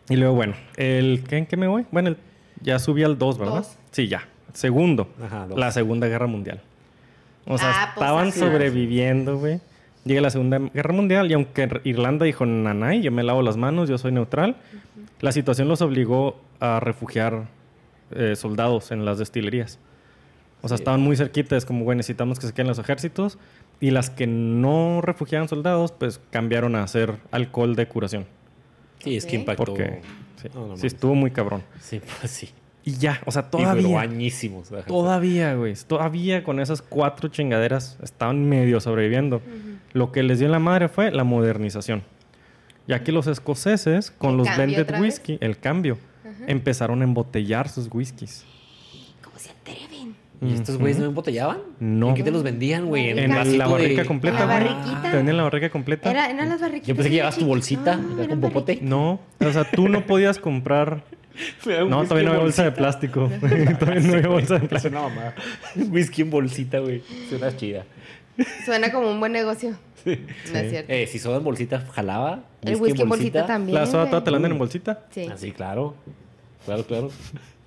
Y 0.09 0.17
luego, 0.17 0.35
bueno, 0.35 0.55
el, 0.77 1.25
¿qué, 1.29 1.37
¿en 1.39 1.47
qué 1.47 1.57
me 1.57 1.67
voy? 1.67 1.87
Bueno, 1.91 2.09
el- 2.11 2.17
ya 2.63 2.79
subí 2.79 3.03
al 3.03 3.19
2, 3.19 3.39
¿verdad? 3.39 3.55
Dos. 3.57 3.77
Sí, 3.91 4.09
ya. 4.09 4.27
Segundo, 4.53 5.09
Ajá, 5.23 5.47
dos. 5.47 5.59
la 5.59 5.71
Segunda 5.73 6.07
Guerra 6.09 6.27
Mundial. 6.27 6.61
O 7.47 7.59
sea, 7.59 7.71
Ah, 7.71 7.93
pues, 7.95 8.05
estaban 8.05 8.33
sobreviviendo, 8.33 9.39
güey. 9.39 9.61
Llega 10.05 10.21
la 10.21 10.31
Segunda 10.31 10.59
Guerra 10.59 10.93
Mundial 10.93 11.31
y 11.31 11.35
aunque 11.35 11.81
Irlanda 11.85 12.27
dijo, 12.27 12.45
nanay, 12.45 13.01
yo 13.03 13.11
me 13.11 13.23
lavo 13.23 13.41
las 13.43 13.57
manos, 13.57 13.89
yo 13.89 13.97
soy 13.99 14.13
neutral, 14.13 14.57
la 15.21 15.33
situación 15.33 15.67
los 15.69 15.81
obligó 15.81 16.41
a 16.61 16.79
refugiar 16.81 17.45
eh, 18.11 18.37
soldados 18.37 18.91
en 18.91 19.05
las 19.07 19.19
destilerías. 19.19 19.79
O 20.61 20.69
sea, 20.69 20.77
Sí. 20.77 20.83
estaban 20.83 21.01
muy 21.01 21.17
cerquita, 21.17 21.57
es 21.57 21.65
como, 21.65 21.85
güey, 21.85 21.97
necesitamos 21.97 22.39
que 22.39 22.47
se 22.47 22.53
queden 22.53 22.69
los 22.69 22.79
ejércitos. 22.79 23.39
Y 23.81 23.91
las 23.91 24.09
que 24.09 24.27
no 24.27 25.01
refugiaban 25.03 25.49
soldados, 25.49 25.93
pues 25.93 26.21
cambiaron 26.31 26.77
a 26.77 26.83
hacer 26.85 27.17
alcohol 27.33 27.75
de 27.75 27.87
curación. 27.89 28.25
Sí, 29.01 29.17
es 29.17 29.27
que 29.27 29.37
impactó. 29.37 29.65
Porque 29.65 30.01
sí, 30.41 30.49
No, 30.55 30.69
no 30.69 30.77
sí 30.77 30.87
estuvo 30.87 31.15
muy 31.15 31.31
cabrón. 31.33 31.63
Sí, 31.81 32.01
pues 32.21 32.31
sí. 32.31 32.51
Y 32.87 32.97
ya, 32.99 33.21
o 33.25 33.33
sea, 33.33 33.47
Y 33.49 33.51
todavía. 33.51 34.01
añísimos. 34.01 34.71
la 34.71 34.79
gente. 34.79 34.89
Todavía, 34.91 35.55
güey. 35.55 35.75
Todavía 35.87 36.45
con 36.45 36.61
esas 36.61 36.83
cuatro 36.83 37.29
chingaderas 37.31 37.99
estaban 38.03 38.47
medio 38.47 38.79
sobreviviendo. 38.81 39.41
Lo 39.95 40.13
que 40.13 40.23
les 40.23 40.39
dio 40.39 40.47
en 40.47 40.53
la 40.53 40.59
madre 40.59 40.89
fue 40.89 41.11
la 41.11 41.25
modernización. 41.25 42.03
Ya 42.87 43.03
que 43.03 43.11
los 43.13 43.27
escoceses, 43.27 44.11
con 44.11 44.33
¿El 44.33 44.37
los 44.39 44.55
blended 44.55 45.01
whisky, 45.01 45.39
el 45.41 45.59
cambio, 45.59 45.97
empezaron 46.47 47.01
a 47.01 47.05
embotellar 47.05 47.71
sus 47.71 47.89
whiskies. 47.91 48.45
¿Cómo 49.23 49.39
se 49.39 49.51
atreven? 49.51 50.15
¿Y 50.43 50.53
estos 50.53 50.77
güeyes 50.77 50.99
no 50.99 51.07
embotellaban? 51.07 51.59
No. 51.81 52.11
¿En 52.11 52.15
qué 52.17 52.23
te 52.23 52.31
los 52.31 52.43
vendían, 52.43 52.85
güey? 52.87 53.09
En 53.09 53.19
En 53.19 53.31
la, 53.59 53.67
barrica 53.67 54.03
de- 54.03 54.07
completa, 54.07 54.43
En 54.43 54.49
la 54.49 54.55
barriquita. 54.55 55.03
Te 55.11 55.17
vendían 55.17 55.37
la 55.39 55.43
barrica 55.45 55.71
completa. 55.71 56.11
Era, 56.11 56.29
eran 56.29 56.51
las 56.51 56.61
barriquitas. 56.61 56.89
Yo 56.89 56.95
pensé 56.97 57.09
que 57.09 57.15
llevabas 57.15 57.39
tu 57.39 57.47
bolsita 57.47 57.97
No, 57.97 58.29
con 58.29 58.41
popote. 58.43 58.79
No, 58.83 59.21
o 59.41 59.53
sea, 59.53 59.65
tú 59.71 59.89
no 59.89 60.05
podías 60.05 60.39
comprar. 60.39 61.03
No, 61.89 62.05
todavía 62.05 62.25
no 62.25 62.31
había 62.31 62.43
bolsa 62.43 62.65
de 62.65 62.73
plástico. 62.73 63.31
todavía 63.81 64.01
no 64.01 64.13
había 64.15 64.29
bolsa 64.29 64.55
de 64.59 64.61
Es 64.65 64.69
plástico. 64.69 64.99
una 64.99 65.09
mamá. 65.09 65.35
Whisky 65.91 66.23
en 66.23 66.31
bolsita, 66.31 66.79
güey. 66.79 67.03
Suena 67.29 67.57
chida. 67.57 67.85
Suena 68.65 68.91
como 68.93 69.11
un 69.11 69.21
buen 69.21 69.33
negocio. 69.33 69.77
No 70.05 70.13
es 70.59 70.71
cierto. 70.71 70.93
Eh, 70.93 71.07
si 71.07 71.19
soda 71.19 71.39
en 71.39 71.45
bolsita 71.45 71.81
jalaba. 71.93 72.41
el 72.63 72.77
whisky 72.77 73.03
en 73.03 73.09
bolsita 73.09 73.47
también. 73.47 73.75
La 73.79 73.87
soda 73.87 74.09
toda 74.11 74.23
te 74.25 74.31
la 74.31 74.37
venden 74.37 74.53
en 74.53 74.59
bolsita. 74.59 75.07
Sí. 75.11 75.27
Ah, 75.31 75.37
sí, 75.37 75.53
claro. 75.53 75.95
Claro, 76.67 76.85
claro. 76.87 77.11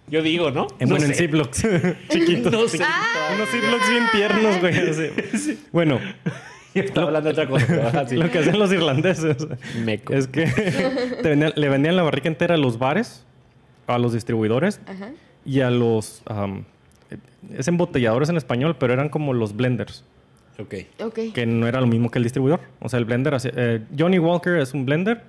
Yo 0.09 0.21
digo, 0.21 0.51
¿no? 0.51 0.67
En, 0.79 0.87
No 0.89 0.95
bueno, 0.95 1.05
en. 1.11 1.15
Ziplocs. 1.15 1.67
Chiquitos. 2.09 2.51
No 2.51 2.67
sé. 2.67 2.77
Unos 3.35 3.49
Ziplocs 3.49 3.89
bien 3.89 4.03
tiernos, 4.11 4.59
güey. 4.61 4.77
así. 4.89 5.59
Bueno, 5.71 5.99
Estaba 6.73 7.07
hablando 7.07 7.33
de 7.33 7.41
otra 7.41 7.47
cosa. 7.47 8.07
sí. 8.07 8.15
lo 8.15 8.29
que 8.31 8.39
hacen 8.39 8.59
los 8.59 8.71
irlandeses 8.71 9.37
Meco. 9.83 10.13
es 10.13 10.27
que 10.27 10.45
te 10.45 11.29
vendían- 11.29 11.53
le 11.55 11.69
vendían 11.69 11.95
la 11.95 12.03
barrica 12.03 12.27
entera 12.27 12.53
a 12.55 12.57
los 12.57 12.77
bares, 12.77 13.25
a 13.87 13.97
los 13.97 14.13
distribuidores 14.13 14.79
Ajá. 14.87 15.11
y 15.45 15.61
a 15.61 15.69
los... 15.71 16.21
am, 16.27 16.63
es 17.55 17.67
embotelladores 17.67 18.29
en 18.29 18.37
español, 18.37 18.75
pero 18.77 18.93
eran 18.93 19.09
como 19.09 19.33
los 19.33 19.55
blenders, 19.55 20.03
Ok. 20.59 20.73
Ok. 21.03 21.19
que 21.33 21.45
no 21.45 21.67
era 21.67 21.79
lo 21.81 21.87
mismo 21.87 22.09
que 22.11 22.17
el 22.19 22.23
distribuidor. 22.23 22.59
O 22.81 22.89
sea, 22.89 22.99
el 22.99 23.05
blender... 23.05 23.35
eh, 23.55 23.81
Johnny 23.97 24.19
Walker 24.19 24.57
es 24.57 24.73
un 24.73 24.85
blender, 24.85 25.21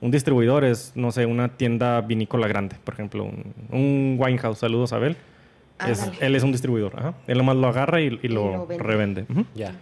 un 0.00 0.10
distribuidor 0.10 0.64
es, 0.64 0.92
no 0.94 1.10
sé, 1.12 1.26
una 1.26 1.48
tienda 1.48 2.00
vinícola 2.00 2.46
grande, 2.48 2.76
por 2.84 2.94
ejemplo, 2.94 3.24
un, 3.24 3.52
un 3.70 4.16
winehouse. 4.18 4.58
Saludos 4.58 4.92
a 4.92 4.96
Abel. 4.96 5.16
Ah, 5.80 5.90
Es- 5.90 6.10
él 6.20 6.34
es 6.36 6.42
un 6.44 6.52
distribuidor. 6.52 6.92
ajá. 6.96 7.14
Él 7.26 7.38
nomás 7.38 7.56
lo 7.56 7.66
agarra 7.68 8.00
y, 8.00 8.18
y 8.22 8.28
lo, 8.28 8.52
lo 8.52 8.66
vende. 8.66 8.82
revende. 8.84 9.26
Ya. 9.54 9.72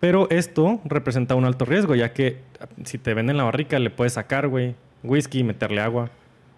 Pero 0.00 0.28
esto 0.30 0.80
representa 0.84 1.34
un 1.34 1.46
alto 1.46 1.64
riesgo, 1.64 1.94
ya 1.94 2.12
que 2.12 2.38
si 2.84 2.98
te 2.98 3.14
venden 3.14 3.38
la 3.38 3.44
barrica, 3.44 3.78
le 3.78 3.88
puedes 3.90 4.12
sacar, 4.12 4.48
güey, 4.48 4.74
whisky 5.02 5.38
y 5.40 5.44
meterle 5.44 5.80
agua. 5.80 6.10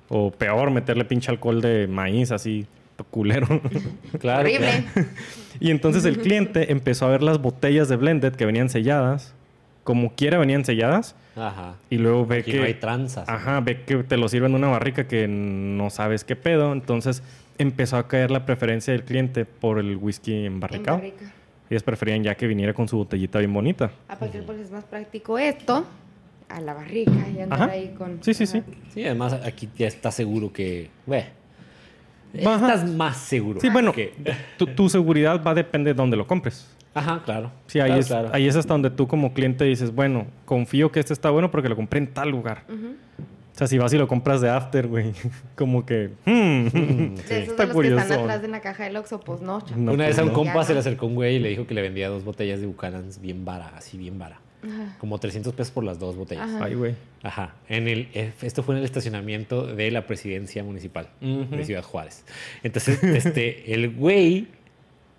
O 0.08 0.30
peor, 0.30 0.70
meterle 0.70 1.04
pinche 1.04 1.30
alcohol 1.30 1.60
de 1.60 1.86
maíz, 1.88 2.30
así, 2.32 2.66
culero. 3.10 3.46
Claro. 4.20 4.40
Horrible. 4.40 4.84
y 5.60 5.70
entonces 5.70 6.04
el 6.04 6.18
cliente 6.18 6.72
empezó 6.72 7.06
a 7.06 7.10
ver 7.10 7.22
las 7.22 7.40
botellas 7.40 7.88
de 7.88 7.96
blended 7.96 8.34
que 8.34 8.46
venían 8.46 8.68
selladas, 8.68 9.34
como 9.84 10.14
quiera 10.14 10.38
venían 10.38 10.64
selladas. 10.64 11.14
Ajá. 11.38 11.74
y 11.90 11.98
luego 11.98 12.24
ve 12.24 12.38
Aquí 12.38 12.52
que... 12.52 12.58
no 12.60 12.64
hay 12.64 12.72
tranzas. 12.74 13.28
Ajá, 13.28 13.60
ve 13.60 13.82
que 13.82 13.96
te 14.04 14.16
lo 14.16 14.26
sirven 14.26 14.52
en 14.52 14.56
una 14.56 14.68
barrica 14.68 15.06
que 15.06 15.28
no 15.28 15.90
sabes 15.90 16.24
qué 16.24 16.34
pedo. 16.34 16.72
Entonces 16.72 17.22
empezó 17.58 17.98
a 17.98 18.08
caer 18.08 18.30
la 18.30 18.46
preferencia 18.46 18.92
del 18.94 19.04
cliente 19.04 19.44
por 19.44 19.78
el 19.78 19.96
whisky 19.98 20.32
En 20.32 20.44
embarricado. 20.46 20.96
barrica. 20.96 21.30
Ellas 21.68 21.82
preferían 21.82 22.22
ya 22.22 22.34
que 22.36 22.46
viniera 22.46 22.72
con 22.72 22.88
su 22.88 22.96
botellita 22.96 23.38
bien 23.38 23.52
bonita. 23.52 23.90
Aparte, 24.08 24.40
pues 24.42 24.60
es 24.60 24.70
más 24.70 24.84
práctico 24.84 25.38
esto 25.38 25.84
a 26.48 26.60
la 26.60 26.74
barrica 26.74 27.12
y 27.34 27.40
andar 27.40 27.62
Ajá. 27.62 27.72
ahí 27.72 27.94
con. 27.96 28.18
Sí, 28.22 28.34
sí, 28.34 28.46
sí. 28.46 28.58
Ajá. 28.58 28.68
Sí, 28.94 29.04
además 29.04 29.32
aquí 29.44 29.68
ya 29.76 29.86
está 29.86 30.10
seguro 30.10 30.52
que. 30.52 30.90
Bueno, 31.06 31.26
Ajá. 32.44 32.72
estás 32.74 32.90
más 32.90 33.16
seguro. 33.16 33.60
Sí, 33.60 33.68
bueno, 33.70 33.92
que- 33.92 34.12
tu, 34.58 34.66
tu 34.66 34.88
seguridad 34.88 35.42
va 35.44 35.52
a 35.52 35.54
depender 35.54 35.94
de 35.94 35.98
dónde 36.02 36.16
lo 36.16 36.26
compres. 36.26 36.68
Ajá, 36.94 37.22
claro. 37.24 37.50
Sí, 37.66 37.78
ahí, 37.78 37.88
Claro, 37.88 38.00
es, 38.00 38.06
claro. 38.06 38.28
ahí 38.32 38.46
es 38.48 38.56
hasta 38.56 38.72
donde 38.72 38.90
tú 38.90 39.06
como 39.06 39.34
cliente 39.34 39.64
dices, 39.64 39.94
bueno, 39.94 40.26
confío 40.46 40.90
que 40.92 41.00
este 41.00 41.12
está 41.12 41.28
bueno 41.30 41.50
porque 41.50 41.68
lo 41.68 41.76
compré 41.76 41.98
en 41.98 42.06
tal 42.06 42.30
lugar. 42.30 42.64
O 42.68 43.58
sea, 43.58 43.66
si 43.66 43.78
vas 43.78 43.92
y 43.94 43.98
lo 43.98 44.06
compras 44.08 44.40
de 44.42 44.50
after, 44.50 44.86
güey, 44.86 45.12
como 45.56 45.84
que... 45.86 46.10
hmm, 46.26 46.66
De 46.68 47.12
esos 47.18 47.30
Está 47.30 47.38
de 47.38 47.44
los 47.46 47.66
que 47.68 47.72
curioso. 47.72 48.02
están 48.02 48.20
atrás 48.20 48.42
de 48.42 48.48
la 48.48 48.60
caja 48.60 48.84
del 48.84 48.96
Oxxo, 48.96 49.20
pues 49.20 49.40
no. 49.40 49.62
No, 49.76 49.92
Una 49.92 50.06
vez 50.06 50.18
a 50.18 50.22
un 50.22 50.28
Ya 50.28 50.34
compa 50.34 50.54
no. 50.54 50.64
se 50.64 50.72
le 50.74 50.80
acercó 50.80 51.06
un 51.06 51.14
güey 51.14 51.36
y 51.36 51.38
le 51.38 51.48
dijo 51.50 51.66
que 51.66 51.72
le 51.74 51.80
vendía 51.82 52.08
dos 52.08 52.24
botellas 52.24 52.60
de 52.60 52.66
Buchanan's 52.66 53.18
bien 53.20 53.44
vara, 53.46 53.72
así 53.76 53.96
bien 53.98 54.18
vara. 54.18 54.40
Ajá. 54.66 54.96
Como 54.98 55.18
300 55.18 55.54
pesos 55.54 55.72
por 55.72 55.84
las 55.84 55.98
dos 55.98 56.16
botellas. 56.16 56.48
Ajá. 56.48 56.64
Ay, 56.64 56.74
güey. 56.74 56.94
Ajá. 57.22 57.54
En 57.68 57.88
el, 57.88 58.08
eh, 58.14 58.32
esto 58.42 58.62
fue 58.62 58.74
en 58.74 58.80
el 58.80 58.84
estacionamiento 58.84 59.66
de 59.66 59.90
la 59.90 60.06
presidencia 60.06 60.62
municipal 60.62 61.08
de 61.20 61.64
Ciudad 61.64 61.82
Juárez. 61.82 62.24
Entonces, 62.62 63.02
este, 63.02 63.72
el 63.74 63.90
güey 63.90 64.48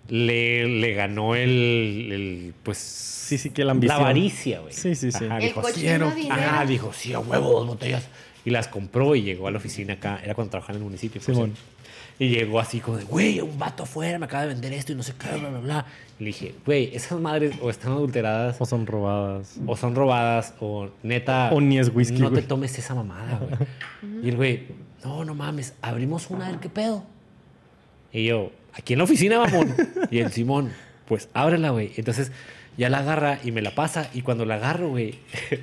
le, 0.08 0.66
le 0.68 0.92
ganó 0.94 1.34
el, 1.34 2.08
el, 2.12 2.54
pues... 2.62 2.78
Sí, 2.78 3.36
sí, 3.36 3.50
que 3.50 3.62
la 3.64 3.72
ambición. 3.72 4.00
avaricia, 4.00 4.60
güey. 4.60 4.72
Sí, 4.72 4.94
sí, 4.94 5.12
sí. 5.12 5.24
Ajá, 5.26 5.36
El 5.38 5.42
dijo, 5.48 5.62
quiero- 5.74 6.10
dinero. 6.12 6.34
Ajá, 6.34 6.64
dijo, 6.64 6.92
sí, 6.94 7.12
a 7.12 7.18
huevo, 7.18 7.50
dos 7.52 7.66
botellas. 7.66 8.08
Y 8.44 8.50
las 8.50 8.68
compró 8.68 9.14
y 9.14 9.22
llegó 9.22 9.48
a 9.48 9.50
la 9.50 9.58
oficina 9.58 9.94
acá. 9.94 10.18
Era 10.24 10.34
cuando 10.34 10.50
trabajaba 10.52 10.74
en 10.76 10.82
el 10.82 10.84
municipio. 10.86 11.20
Simón. 11.20 11.52
cierto. 11.54 11.78
Y 12.20 12.30
llegó 12.30 12.58
así 12.58 12.80
como 12.80 12.96
de, 12.96 13.04
güey, 13.04 13.40
un 13.40 13.58
vato 13.58 13.82
afuera 13.84 14.18
me 14.18 14.24
acaba 14.24 14.42
de 14.44 14.48
vender 14.48 14.72
esto 14.72 14.90
y 14.92 14.94
no 14.96 15.02
sé 15.04 15.12
qué, 15.16 15.38
bla, 15.38 15.50
bla, 15.50 15.60
bla. 15.60 15.86
Y 16.18 16.24
le 16.24 16.26
dije, 16.28 16.54
güey, 16.66 16.90
esas 16.96 17.20
madres 17.20 17.54
o 17.60 17.70
están 17.70 17.92
adulteradas 17.92 18.56
O 18.60 18.66
son 18.66 18.86
robadas. 18.86 19.56
o 19.66 19.76
son 19.76 19.94
robadas 19.94 20.54
o 20.58 20.88
neta... 21.04 21.50
O 21.52 21.60
ni 21.60 21.78
es 21.78 21.94
whisky, 21.94 22.18
No 22.18 22.30
güey. 22.30 22.40
te 22.42 22.48
tomes 22.48 22.76
esa 22.78 22.94
mamada, 22.94 23.38
güey. 23.38 24.24
Y 24.24 24.30
el 24.30 24.36
güey, 24.36 24.62
no, 25.04 25.24
no 25.24 25.34
mames, 25.34 25.74
abrimos 25.80 26.28
una, 26.30 26.46
a 26.48 26.50
ver 26.50 26.58
qué 26.60 26.68
pedo. 26.70 27.04
Y 28.12 28.24
yo, 28.24 28.50
aquí 28.78 28.94
en 28.94 28.98
la 28.98 29.04
oficina, 29.04 29.38
mamón. 29.38 29.74
y 30.10 30.18
el 30.18 30.32
Simón, 30.32 30.72
pues 31.06 31.28
ábrela, 31.34 31.70
güey. 31.70 31.92
Entonces 31.96 32.32
ya 32.76 32.88
la 32.88 32.98
agarra 32.98 33.38
y 33.44 33.52
me 33.52 33.60
la 33.60 33.74
pasa. 33.74 34.08
Y 34.14 34.22
cuando 34.22 34.44
la 34.44 34.54
agarro, 34.54 34.88
güey. 34.90 35.18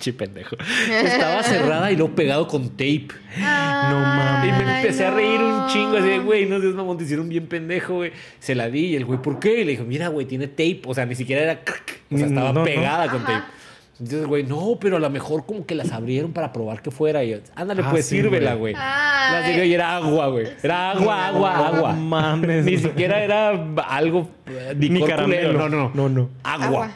Che 0.00 0.14
pendejo. 0.14 0.56
Estaba 0.90 1.42
cerrada 1.42 1.92
y 1.92 1.96
luego 1.96 2.14
pegado 2.14 2.48
con 2.48 2.70
tape. 2.70 3.08
No 3.36 4.00
mames. 4.00 4.48
Y 4.48 4.64
me 4.64 4.76
empecé 4.80 5.04
a 5.04 5.10
reír 5.10 5.38
un 5.38 5.66
chingo 5.68 5.98
así 5.98 6.08
de, 6.08 6.18
güey, 6.20 6.46
no 6.46 6.60
seas 6.60 6.72
mamón, 6.72 6.96
te 6.96 7.04
hicieron 7.04 7.28
bien 7.28 7.46
pendejo, 7.46 7.96
güey. 7.96 8.12
Se 8.38 8.54
la 8.54 8.70
di 8.70 8.86
y 8.86 8.96
el 8.96 9.04
güey, 9.04 9.20
¿por 9.20 9.38
qué? 9.38 9.60
Y 9.60 9.64
le 9.64 9.72
dijo, 9.72 9.84
mira, 9.84 10.08
güey, 10.08 10.24
tiene 10.26 10.46
tape. 10.46 10.80
O 10.86 10.94
sea, 10.94 11.04
ni 11.04 11.14
siquiera 11.14 11.42
era... 11.42 11.62
crack. 11.62 12.00
O 12.12 12.16
sea, 12.16 12.26
estaba 12.26 12.52
no, 12.52 12.60
no. 12.60 12.64
pegada 12.64 13.08
con 13.08 13.22
Ajá. 13.22 13.26
tape. 13.34 13.59
Entonces, 14.00 14.26
güey, 14.26 14.44
no, 14.44 14.78
pero 14.80 14.96
a 14.96 14.98
lo 15.00 15.10
mejor 15.10 15.44
como 15.44 15.66
que 15.66 15.74
las 15.74 15.92
abrieron 15.92 16.32
para 16.32 16.52
probar 16.54 16.80
que 16.80 16.90
fuera. 16.90 17.22
Y 17.22 17.30
yo, 17.32 17.36
ándale, 17.54 17.82
Ah, 17.84 17.90
pues 17.90 18.06
sí, 18.06 18.16
sírvela, 18.16 18.54
güey. 18.54 18.72
güey. 18.72 18.84
Ay. 18.84 19.32
La 19.34 19.46
sirvió 19.46 19.64
y 19.64 19.74
era 19.74 19.96
agua, 19.96 20.28
güey. 20.28 20.46
Era 20.62 20.90
agua, 20.92 21.26
agua, 21.28 21.68
agua. 21.68 21.92
No 21.92 22.00
mames. 22.00 22.64
Ni 22.64 22.78
siquiera 22.78 23.22
era 23.22 23.50
algo... 23.88 24.30
eh, 24.46 24.74
Ni 24.76 25.02
caramelo. 25.04 25.52
No, 25.52 25.68
no. 25.68 25.90
No, 25.94 26.08
no. 26.08 26.30
Agua. 26.42 26.66
Agua. 26.66 26.94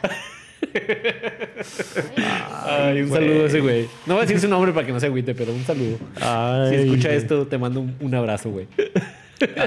Ay, 2.67 3.01
un 3.01 3.09
saludo 3.09 3.43
a 3.43 3.47
ese 3.47 3.59
güey. 3.61 3.83
No 4.05 4.15
voy 4.15 4.23
a 4.23 4.25
decir 4.25 4.39
su 4.39 4.47
nombre 4.47 4.71
para 4.73 4.85
que 4.85 4.91
no 4.93 4.99
se 4.99 5.05
agüite, 5.05 5.33
pero 5.35 5.53
un 5.53 5.63
saludo. 5.63 5.97
Ay, 6.21 6.69
Si 6.69 6.75
escucha 6.83 7.07
güey. 7.09 7.17
esto, 7.19 7.47
te 7.47 7.57
mando 7.57 7.81
un, 7.81 7.95
un 7.99 8.15
abrazo, 8.15 8.49
güey. 8.49 8.67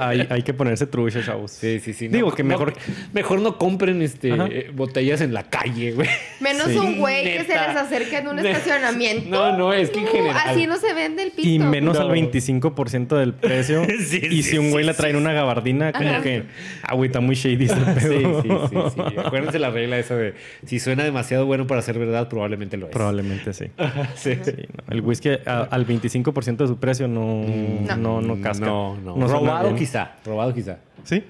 Hay, 0.01 0.27
hay 0.31 0.43
que 0.43 0.55
ponerse 0.55 0.87
trucha, 0.87 1.23
chavos. 1.25 1.51
Sí, 1.53 1.81
sí, 1.81 1.93
sí. 1.93 2.09
Digo 2.09 2.31
No, 2.31 2.35
que 2.35 2.43
no- 2.43 2.49
mejor... 2.51 2.75
mejor 3.13 3.41
no 3.41 3.59
compren 3.59 4.01
este, 4.03 4.33
Ajá. 4.33 4.47
eh, 4.51 4.71
botellas 4.75 5.21
en 5.21 5.35
la 5.35 5.45
calle, 5.45 5.93
güey. 5.93 6.09
Menos 6.41 6.69
Sí. 6.69 6.79
un 6.79 6.99
güey 6.99 7.25
que 7.25 7.45
se 7.45 7.53
les 7.55 7.77
acerca 7.77 8.19
en 8.19 8.29
un 8.29 8.39
estacionamiento. 8.39 9.29
No, 9.31 9.57
no, 9.57 9.73
es 9.73 9.91
que 9.91 10.01
en 10.01 10.07
general. 10.07 10.37
Así 10.47 10.67
no 10.67 10.77
se 10.79 10.93
vende 10.95 11.23
el 11.25 11.31
pito. 11.33 11.49
Y 11.49 11.59
menos 11.59 11.97
No. 11.99 12.07
al 12.07 12.11
25% 12.13 13.17
del 13.17 13.35
precio. 13.35 13.83
Sí, 14.09 14.21
y 14.23 14.43
sí, 14.43 14.51
si 14.53 14.59
un 14.59 14.71
güey 14.71 14.85
sí, 14.85 14.89
le 14.91 14.95
trae 14.95 15.11
sí, 15.13 15.17
una 15.17 15.33
gabardina, 15.33 15.93
como 15.93 16.09
Ajá. 16.09 16.23
que... 16.23 16.45
Ah, 16.83 16.95
güey, 16.95 17.09
está 17.09 17.21
muy 17.21 17.35
shady 17.35 17.65
ese 17.65 17.75
Sí, 17.75 18.09
pedo. 18.09 18.43
sí, 18.43 18.49
sí, 18.49 18.77
sí. 18.95 19.19
Acuérdense 19.25 19.59
la 19.59 19.71
regla 19.71 19.99
esa 19.99 20.17
de 20.17 20.35
si 20.65 20.79
suena 20.79 21.05
demasiado 21.05 21.45
bueno 21.47 21.67
para 21.67 21.83
ser 21.83 21.99
verdad, 21.99 22.29
probablemente 22.29 22.77
lo 22.77 22.87
es. 22.87 22.93
Probablemente 22.93 23.53
sí. 23.53 23.67
Sí. 24.15 24.37
Sí, 24.43 24.53
no. 24.57 24.95
El 24.95 25.01
whisky 25.03 25.31
a- 25.45 25.69
al 25.71 25.87
25% 25.87 26.57
de 26.57 26.69
su 26.69 26.79
precio 26.79 27.09
no, 27.09 27.45
no, 27.99 28.21
no, 28.21 28.41
casca. 28.41 28.65
No, 28.67 28.97
no. 28.97 29.29
suena 29.29 29.58
robado 29.59 29.75
bien. 29.75 29.79
quizá. 29.87 30.13
Robado 30.25 30.55
quizá. 30.55 30.77
Sí. 31.05 31.25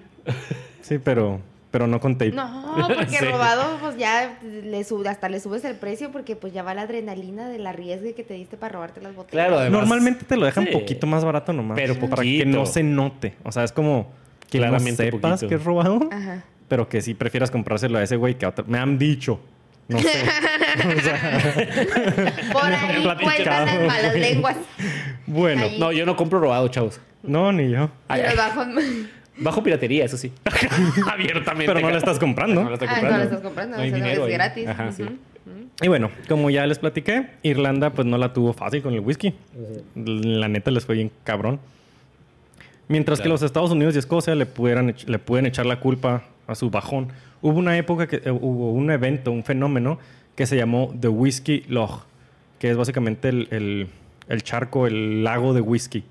Sí, 0.82 0.98
pero, 0.98 1.40
pero 1.70 1.86
no 1.86 2.00
con 2.00 2.16
tape. 2.16 2.32
No, 2.32 2.74
porque 2.96 3.06
Sí. 3.18 3.24
robado, 3.24 3.78
pues 3.80 3.96
ya 3.98 4.38
le 4.42 4.84
sube, 4.84 5.08
hasta 5.08 5.28
le 5.28 5.40
subes 5.40 5.64
el 5.64 5.74
precio 5.76 6.10
porque 6.12 6.36
pues 6.36 6.52
ya 6.52 6.62
va 6.62 6.74
la 6.74 6.82
adrenalina 6.82 7.48
del 7.48 7.66
arriesgue 7.66 8.14
que 8.14 8.22
te 8.24 8.34
diste 8.34 8.56
para 8.56 8.72
robarte 8.74 9.00
las 9.00 9.14
botellas. 9.14 9.30
Claro, 9.46 9.58
además. 9.58 9.80
Normalmente 9.80 10.24
te 10.24 10.36
lo 10.36 10.46
dejan 10.46 10.64
Sí. 10.66 10.72
poquito 10.72 11.06
más 11.06 11.24
barato 11.24 11.52
nomás. 11.52 11.76
Pero 11.76 11.94
Para 11.98 12.22
que 12.22 12.44
no 12.46 12.64
se 12.66 12.82
note. 12.82 13.34
O 13.44 13.52
sea, 13.52 13.64
es 13.64 13.72
como 13.72 14.10
que 14.50 14.58
Claramente 14.58 15.04
no 15.04 15.10
sepas 15.12 15.30
poquito. 15.32 15.48
que 15.48 15.54
es 15.56 15.64
robado, 15.64 16.00
Ajá. 16.10 16.42
pero 16.68 16.88
que 16.88 17.00
sí 17.02 17.12
prefieras 17.14 17.50
comprárselo 17.50 17.98
a 17.98 18.02
ese 18.02 18.16
güey 18.16 18.36
que 18.38 18.46
a 18.46 18.48
otro. 18.50 18.64
Me 18.66 18.78
han 18.78 18.98
dicho. 18.98 19.38
No 19.88 19.98
sé. 19.98 20.08
O 20.78 21.00
sea, 21.00 21.42
Por 22.52 22.64
ahí 22.64 23.02
cuentan 23.22 23.66
las 23.66 23.86
malas 23.86 24.14
lenguas. 24.14 24.56
bueno, 25.26 25.62
Ahí. 25.62 25.78
No, 25.78 25.92
yo 25.92 26.06
no 26.06 26.14
compro 26.16 26.38
robado, 26.40 26.68
chavos. 26.68 27.00
No, 27.22 27.52
ni 27.52 27.70
yo. 27.70 27.90
Ay, 28.08 28.22
ay. 28.22 28.36
Bajo 29.38 29.62
piratería, 29.62 30.04
eso 30.04 30.16
sí. 30.16 30.32
Abiertamente. 31.12 31.72
Pero 31.72 31.80
no 31.86 31.90
le 31.90 31.98
estás 31.98 32.18
comprando. 32.18 32.62
No 32.64 32.68
lo 32.70 32.74
estoy 32.74 32.88
Ah, 32.88 32.92
no 32.92 33.00
comprando. 33.00 33.18
lo 33.18 33.24
estás 33.24 33.40
comprando, 33.42 33.76
No 33.76 33.82
hay 33.82 33.88
o 33.88 33.94
sea, 33.94 34.04
dinero 34.04 34.22
es 34.22 34.28
ahí. 34.28 34.34
gratis. 34.34 34.66
Ajá, 34.68 34.92
sí. 34.92 35.02
Ujú. 35.02 35.14
Y 35.82 35.88
bueno, 35.88 36.10
como 36.28 36.50
ya 36.50 36.66
les 36.66 36.78
platiqué, 36.78 37.30
Irlanda 37.42 37.90
pues 37.90 38.06
no 38.06 38.18
la 38.18 38.32
tuvo 38.32 38.52
fácil 38.52 38.82
con 38.82 38.94
el 38.94 39.00
whisky. 39.00 39.34
La 39.94 40.48
neta 40.48 40.70
les 40.70 40.84
fue 40.84 40.96
bien 40.96 41.10
cabrón. 41.24 41.60
Mientras 42.88 43.20
que 43.20 43.28
los 43.28 43.42
Estados 43.42 43.70
Unidos 43.70 43.94
y 43.94 43.98
Escocia 43.98 44.34
le, 44.34 44.46
pudieran, 44.46 44.88
ech- 44.88 45.06
le 45.06 45.18
pueden 45.18 45.44
echar 45.46 45.66
la 45.66 45.78
culpa 45.78 46.24
a 46.46 46.54
su 46.54 46.70
bajón. 46.70 47.08
Hubo 47.42 47.58
una 47.58 47.76
época 47.76 48.06
que 48.06 48.16
eh, 48.24 48.30
hubo 48.30 48.72
un 48.72 48.90
evento, 48.90 49.30
un 49.30 49.44
fenómeno 49.44 49.98
que 50.34 50.46
se 50.46 50.56
llamó 50.56 50.94
The 50.98 51.08
Whisky 51.08 51.64
Loch, 51.68 52.04
que 52.58 52.70
es 52.70 52.76
básicamente 52.76 53.28
el, 53.28 53.48
el- 53.50 53.88
el 54.28 54.42
charco, 54.42 54.86
el 54.86 55.22
lago 55.22 55.52
de 55.52 55.60
whisky. 55.60 56.02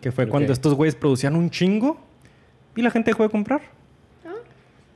Que 0.00 0.12
fue 0.12 0.28
cuando 0.28 0.52
estos 0.52 0.74
güeyes 0.74 0.94
producían 0.94 1.34
un 1.36 1.50
chingo 1.50 1.98
y 2.74 2.82
la 2.82 2.90
gente 2.90 3.10
dejó 3.10 3.22
de 3.22 3.30
comprar. 3.30 3.62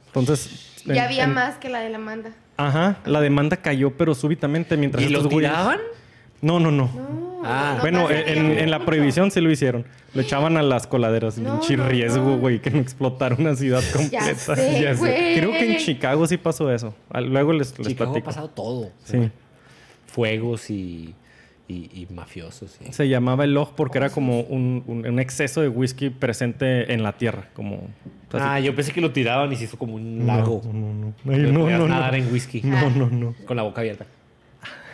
Entonces... 0.07 0.83
en- 0.87 0.95
Ya 0.95 1.05
había 1.05 1.25
en- 1.25 1.35
más 1.35 1.57
que 1.59 1.69
la 1.69 1.81
de 1.81 1.91
la 1.91 1.99
manda. 1.99 2.33
Ajá, 2.57 2.99
la 3.07 3.21
demanda 3.21 3.57
cayó, 3.57 3.97
pero 3.97 4.15
súbitamente 4.15 4.77
mientras 4.77 5.03
¿Y 5.05 5.09
lo 5.09 5.19
estos 5.19 5.33
güeyes- 5.33 5.49
tiraban? 5.49 5.79
No, 6.43 6.59
no, 6.61 6.71
no. 6.71 6.91
No, 6.95 7.31
Ah. 7.45 7.75
no 7.77 7.81
bueno, 7.81 8.11
en, 8.11 8.71
la 8.71 8.85
prohibición 8.85 9.31
sí 9.31 9.41
lo 9.41 9.51
hicieron. 9.51 9.87
Lo 10.15 10.21
echaban 10.23 10.57
a 10.59 10.63
las 10.63 10.87
coladeras. 10.87 11.39
No, 11.39 11.59
Pinche 11.61 11.77
no, 11.79 11.89
riesgo, 11.89 12.25
no. 12.31 12.39
güey, 12.39 12.61
que 12.61 12.71
no 12.71 12.79
explotara 12.81 13.35
una 13.39 13.55
ciudad 13.57 13.83
completa. 13.93 14.57
sé. 14.57 15.35
Creo 15.37 15.51
que 15.53 15.73
en 15.73 15.79
Chicago 15.79 16.27
sí 16.27 16.37
pasó 16.37 16.71
eso. 16.73 16.95
Ah, 17.11 17.21
Luego 17.23 17.53
les, 17.55 17.79
les 17.79 17.89
Chicago 17.89 18.15
ha 18.17 18.21
pasado 18.23 18.49
todo. 18.51 18.91
Sí. 19.05 19.31
Fuegos 20.07 20.69
y, 20.71 21.15
y, 21.71 21.91
y 22.03 22.07
mafiosos. 22.13 22.71
sí. 22.73 22.93
Se 22.93 23.09
llamaba 23.09 23.45
el 23.45 23.55
log 23.55 23.75
porque 23.77 23.99
era 23.99 24.11
como 24.11 24.41
un, 24.41 24.83
un- 24.87 25.07
un 25.07 25.19
exceso 25.21 25.61
de 25.61 25.69
whisky 25.69 26.11
presente 26.11 26.93
en 26.93 27.03
la 27.03 27.13
tierra. 27.13 27.49
Como, 27.55 27.77
o 27.77 28.31
sea, 28.31 28.53
Ah, 28.53 28.55
así- 28.57 28.65
yo 28.67 28.75
pensé 28.75 28.93
que 28.93 29.01
lo 29.01 29.13
tiraban 29.13 29.53
y 29.53 29.57
se 29.57 29.65
hizo 29.65 29.79
como 29.79 29.95
un 29.95 30.27
lago. 30.27 30.61
No, 30.65 30.73
no, 30.73 30.95
no. 30.95 31.15
Ay, 31.33 31.41
no, 31.53 31.69
no, 31.79 31.89
nadar 31.89 32.13
no. 32.13 32.19
en 32.19 32.33
whisky. 32.33 32.61
No, 32.63 32.91
no, 32.91 33.09
no. 33.09 33.35
Con 33.47 33.57
la 33.57 33.63
boca 33.63 33.81
abierta. 33.83 34.07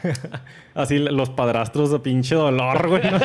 Así 0.74 0.99
los 0.99 1.31
padrastros 1.31 1.91
de 1.91 1.99
pinche 2.01 2.35
dolor, 2.35 2.89
güey. 2.89 3.03
No 3.11 3.18
sé. 3.18 3.24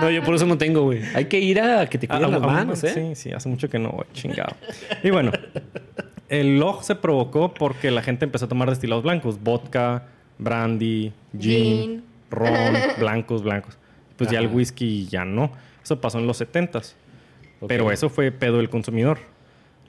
No, 0.00 0.10
yo 0.10 0.22
por 0.24 0.34
eso 0.34 0.46
no 0.46 0.58
tengo, 0.58 0.82
güey. 0.82 1.00
Hay 1.14 1.26
que 1.26 1.38
ir 1.38 1.60
a 1.60 1.86
que 1.86 1.98
te 1.98 2.06
Ah, 2.10 2.16
cuiden 2.16 2.32
las 2.32 2.42
ah, 2.42 2.46
ah, 2.48 2.52
manos, 2.52 2.84
¿eh? 2.84 2.92
Sí, 2.92 3.14
sí, 3.14 3.32
hace 3.32 3.48
mucho 3.48 3.68
que 3.70 3.78
no, 3.78 3.90
güey, 3.90 4.06
chingado. 4.12 4.54
Y 5.02 5.10
bueno, 5.10 5.30
el 6.28 6.58
log 6.58 6.82
se 6.82 6.96
provocó 6.96 7.54
porque 7.54 7.90
la 7.90 8.02
gente 8.02 8.24
empezó 8.24 8.46
a 8.46 8.48
tomar 8.48 8.68
destilados 8.68 9.04
blancos, 9.04 9.40
vodka, 9.42 10.06
brandy, 10.38 11.12
gin, 11.38 11.40
Gin. 11.40 12.04
ron, 12.30 12.74
blancos, 12.98 13.42
blancos. 13.42 13.78
Pues 14.16 14.30
ya 14.30 14.38
el 14.38 14.48
whisky 14.48 15.06
ya 15.06 15.24
no. 15.24 15.52
Eso 15.82 16.00
pasó 16.00 16.18
en 16.18 16.26
los 16.26 16.40
70s. 16.40 16.94
Ok. 17.60 17.68
Pero 17.68 17.90
eso 17.92 18.08
fue 18.08 18.30
pedo 18.32 18.58
del 18.58 18.68
consumidor. 18.70 19.18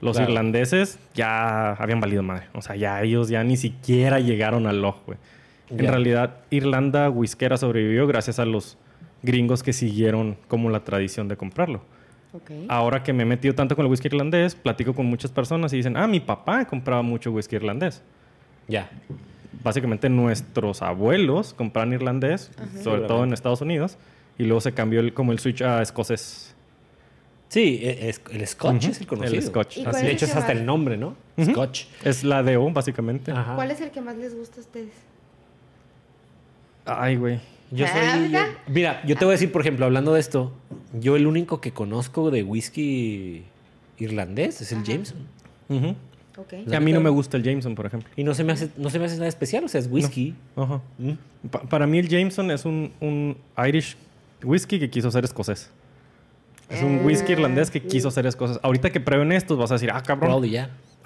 Los 0.00 0.16
Claro. 0.16 0.30
irlandeses 0.32 0.98
ya 1.14 1.72
habían 1.74 2.00
valido 2.00 2.22
madre. 2.22 2.46
O 2.52 2.60
sea, 2.62 2.76
ya 2.76 3.00
ellos 3.02 3.28
ya 3.28 3.42
ni 3.44 3.56
siquiera 3.56 4.20
llegaron 4.20 4.66
al 4.66 4.80
güey. 4.80 5.18
En 5.70 5.78
realidad, 5.78 6.36
Irlanda 6.50 7.08
whiskera 7.10 7.56
sobrevivió 7.56 8.06
gracias 8.06 8.38
a 8.38 8.44
los 8.44 8.76
gringos 9.22 9.62
que 9.62 9.72
siguieron 9.72 10.36
como 10.48 10.68
la 10.68 10.80
tradición 10.84 11.26
de 11.28 11.36
comprarlo. 11.36 11.82
Ahora 12.68 13.02
que 13.02 13.12
me 13.12 13.22
he 13.22 13.26
metido 13.26 13.54
tanto 13.54 13.76
con 13.76 13.84
el 13.86 13.90
whisky 13.90 14.08
irlandés, 14.08 14.54
platico 14.56 14.92
con 14.92 15.06
muchas 15.06 15.30
personas 15.30 15.72
y 15.72 15.76
dicen, 15.76 15.96
ah, 15.96 16.06
mi 16.08 16.20
papá 16.20 16.64
compraba 16.66 17.00
mucho 17.02 17.30
whisky 17.30 17.56
irlandés. 17.56 18.02
Ya. 18.68 18.90
Básicamente 19.64 20.08
nuestros 20.10 20.82
abuelos 20.82 21.54
compraban 21.54 21.92
irlandés, 21.94 22.50
sobre 22.82 23.02
todo 23.08 23.24
en. 23.24 23.32
Estados 23.32 23.60
Unidos, 23.62 23.96
y 24.38 24.44
luego 24.44 24.60
se 24.60 24.72
cambió 24.72 25.00
el, 25.00 25.12
como 25.14 25.32
el 25.32 25.38
switch 25.40 25.62
a 25.62 25.80
escocés. 25.82 26.54
Sí, 27.48 27.80
e- 27.82 28.08
es- 28.10 28.20
el 28.30 28.46
Scotch 28.46 28.84
es 28.88 29.00
el 29.00 29.06
conocido. 29.06 29.36
el 29.36 29.42
Scotch. 29.42 29.76
¿Y 29.78 29.80
Así 29.80 29.90
cuál 29.90 30.02
De 30.02 30.08
es 30.08 30.14
hecho, 30.14 30.24
el 30.26 30.30
es 30.32 30.36
hasta 30.36 30.52
el 30.52 30.66
nombre, 30.66 30.96
¿no? 30.96 31.14
Scotch. 31.42 31.84
Es 32.04 32.24
la 32.24 32.42
DO, 32.42 32.70
básicamente. 32.72 33.32
Ajá. 33.32 33.54
¿Cuál 33.54 33.70
es 33.70 33.80
el 33.80 33.90
que 33.90 34.00
más 34.00 34.16
les 34.16 34.34
gusta 34.36 34.56
a 34.58 34.60
ustedes? 34.60 34.92
Ay, 36.84 37.16
güey. 37.16 37.40
Yo 37.70 37.86
soy. 37.86 37.96
Ah, 38.00 38.26
yo- 38.30 38.72
mira, 38.72 39.02
yo 39.06 39.16
te 39.16 39.24
voy 39.24 39.32
a 39.32 39.36
decir, 39.36 39.50
por 39.50 39.62
ejemplo, 39.62 39.86
hablando 39.86 40.12
de 40.12 40.20
esto, 40.20 40.52
yo 40.92 41.16
el 41.16 41.26
único 41.26 41.60
que 41.60 41.72
conozco 41.72 42.30
de 42.30 42.42
whisky 42.42 43.44
irlandés 43.98 44.60
es 44.60 44.72
el 44.72 44.78
Ajá. 44.78 44.86
Jameson. 44.86 45.18
Ok. 45.70 45.96
Y 46.66 46.74
a 46.74 46.80
mí 46.80 46.92
no 46.92 47.00
me 47.00 47.10
gusta 47.10 47.36
el 47.36 47.42
Jameson, 47.42 47.74
por 47.74 47.86
ejemplo. 47.86 48.10
Y 48.16 48.24
no 48.24 48.34
se 48.34 48.44
me 48.44 48.52
hace, 48.52 48.70
no 48.76 48.90
se 48.90 48.98
me 48.98 49.04
hace 49.06 49.16
nada 49.16 49.28
especial, 49.28 49.64
o 49.64 49.68
sea, 49.68 49.80
es 49.80 49.88
whisky. 49.90 50.34
Ajá. 50.56 50.80
Mm. 50.98 51.12
Pa- 51.50 51.62
para 51.62 51.86
mí 51.86 51.98
el 51.98 52.08
Jameson 52.08 52.50
es 52.50 52.64
un, 52.64 52.92
un 53.00 53.36
Irish 53.66 53.96
whisky 54.42 54.78
que 54.78 54.90
quiso 54.90 55.10
ser 55.10 55.24
escocés. 55.24 55.70
Es 56.68 56.82
un 56.82 57.04
whisky 57.04 57.32
Ah. 57.32 57.36
irlandés 57.36 57.70
que 57.70 57.80
quiso 57.82 58.10
ser 58.10 58.26
escocés. 58.26 58.58
Ahorita 58.62 58.90
que 58.90 58.98
prueben 59.00 59.32
estos 59.32 59.58
vas 59.58 59.70
a 59.70 59.74
decir, 59.74 59.90
ah, 59.92 60.02
cabrón. 60.02 60.30
Probably. 60.30 60.56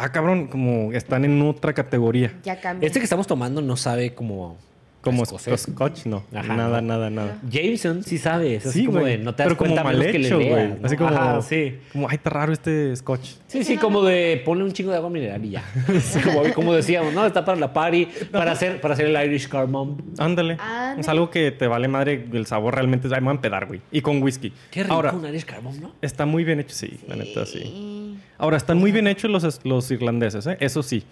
Ah, 0.00 0.12
cabrón, 0.12 0.46
como 0.46 0.92
están 0.92 1.24
en 1.24 1.42
otra 1.42 1.72
categoría. 1.72 2.32
Ya 2.44 2.60
cambia. 2.60 2.86
Este 2.86 3.00
que 3.00 3.04
estamos 3.04 3.26
tomando 3.26 3.60
no 3.60 3.76
sabe 3.76 4.14
como. 4.14 4.56
Como 5.00 5.22
escocés. 5.22 5.60
Scotch, 5.62 6.06
no. 6.06 6.24
Ajá, 6.34 6.54
nada, 6.56 6.80
no. 6.80 6.88
nada, 6.88 7.08
nada. 7.10 7.38
Jameson 7.48 8.02
sí 8.02 8.18
sabe. 8.18 8.56
Es 8.56 8.66
así 8.66 8.80
Sí, 8.80 8.86
como 8.86 9.04
de 9.04 9.16
no 9.18 9.34
te 9.34 9.44
das 9.44 9.48
Pero 9.48 9.56
como 9.56 9.68
cuenta 9.70 9.84
mal 9.84 9.96
menos 9.96 10.12
que 10.12 10.18
le 10.18 10.26
hecho, 10.26 10.36
güey. 10.36 10.48
leas, 10.48 10.80
¿no? 10.80 10.86
Así 10.86 10.96
como, 10.96 11.10
Ajá, 11.10 11.42
sí. 11.42 11.78
como, 11.92 12.08
ay, 12.08 12.16
está 12.16 12.30
raro 12.30 12.52
este 12.52 12.94
Scotch. 12.96 13.30
Sí, 13.46 13.62
sí, 13.64 13.76
como 13.76 14.02
de 14.02 14.42
ponle 14.44 14.64
un 14.64 14.72
chingo 14.72 14.90
de 14.90 14.96
agua 14.96 15.08
mineral 15.08 15.44
y 15.44 15.50
ya. 15.50 15.62
Sí, 16.00 16.20
como, 16.20 16.42
como 16.52 16.74
decíamos, 16.74 17.14
¿no? 17.14 17.24
Está 17.24 17.44
para 17.44 17.58
la 17.58 17.72
party, 17.72 18.08
para 18.32 18.52
hacer, 18.52 18.80
para 18.80 18.94
hacer 18.94 19.06
el 19.06 19.24
Irish 19.26 19.48
Cardamom. 19.48 19.96
Ándale. 20.18 20.56
Ándale. 20.60 21.00
Es 21.00 21.08
algo 21.08 21.30
que 21.30 21.52
te 21.52 21.66
vale 21.68 21.86
madre. 21.88 22.26
El 22.32 22.46
sabor 22.46 22.74
realmente 22.74 23.06
es. 23.06 23.12
Ay, 23.12 23.20
me 23.20 23.26
voy 23.26 23.32
a 23.32 23.36
empedar, 23.36 23.66
güey. 23.66 23.80
Y 23.92 24.00
con 24.00 24.20
whisky. 24.22 24.52
Qué 24.70 24.82
rico 24.82 24.94
Ahora, 24.94 25.12
un 25.12 25.24
Irish 25.26 25.44
Cardamom, 25.44 25.80
¿no? 25.80 25.92
está 26.02 26.26
muy 26.26 26.42
bien 26.44 26.58
hecho, 26.60 26.74
sí, 26.74 26.98
la 27.06 27.14
neta, 27.16 27.46
sí. 27.46 27.60
Sí. 27.60 28.18
Ahora, 28.36 28.56
están 28.56 28.78
muy 28.78 28.90
bien 28.92 29.06
hechos 29.06 29.30
los, 29.30 29.60
los 29.64 29.90
irlandeses, 29.90 30.46
¿eh? 30.48 30.56
Eso 30.60 30.82
sí. 30.82 31.04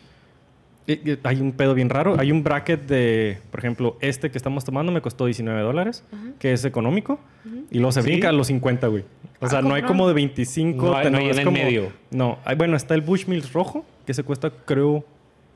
Hay 1.25 1.41
un 1.41 1.53
pedo 1.53 1.75
bien 1.75 1.91
raro. 1.91 2.15
Hay 2.19 2.31
un 2.31 2.45
bracket 2.45 2.87
de, 2.87 3.39
por 3.51 3.59
ejemplo, 3.61 3.97
este 4.01 4.31
que 4.31 4.39
estamos 4.39 4.65
tomando 4.65 4.93
me 4.93 5.01
costó 5.01 5.27
19 5.27 5.61
dólares, 5.63 6.05
que 6.39 6.53
es 6.53 6.65
económico, 6.65 7.19
y 7.71 7.79
luego 7.79 7.93
se 7.93 8.03
Sí. 8.03 8.09
brinca 8.11 8.29
a 8.29 8.33
los 8.33 8.47
50, 8.47 8.87
güey. 8.87 9.03
O 9.41 9.47
Ah, 9.47 9.49
sea, 9.49 9.63
no 9.63 9.75
hay 9.75 9.83
como 9.83 10.07
de 10.09 10.15
25. 10.15 10.87
No 10.87 10.97
hay- 10.97 11.11
no 11.11 11.19
hay 11.19 11.29
en 11.31 11.39
el 11.39 11.45
como- 11.45 11.57
medio. 11.59 11.93
No, 12.11 12.39
hay- 12.45 12.57
bueno, 12.57 12.77
está 12.77 12.95
el 12.95 13.01
Bushmills 13.01 13.53
rojo, 13.53 13.85
que 14.07 14.15
se 14.15 14.23
cuesta, 14.23 14.51
creo, 14.65 15.05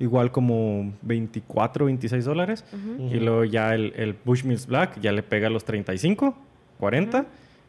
igual 0.00 0.32
como 0.32 0.92
24, 1.02 1.84
26 1.86 2.24
dólares. 2.24 2.64
Y 3.10 3.14
luego 3.20 3.44
ya 3.44 3.74
el, 3.74 3.92
el 3.96 4.16
Bushmills 4.24 4.66
Black 4.66 5.00
ya 5.00 5.12
le 5.12 5.22
pega 5.22 5.46
a 5.46 5.50
los 5.50 5.64
35, 5.64 6.34
40, 6.78 7.26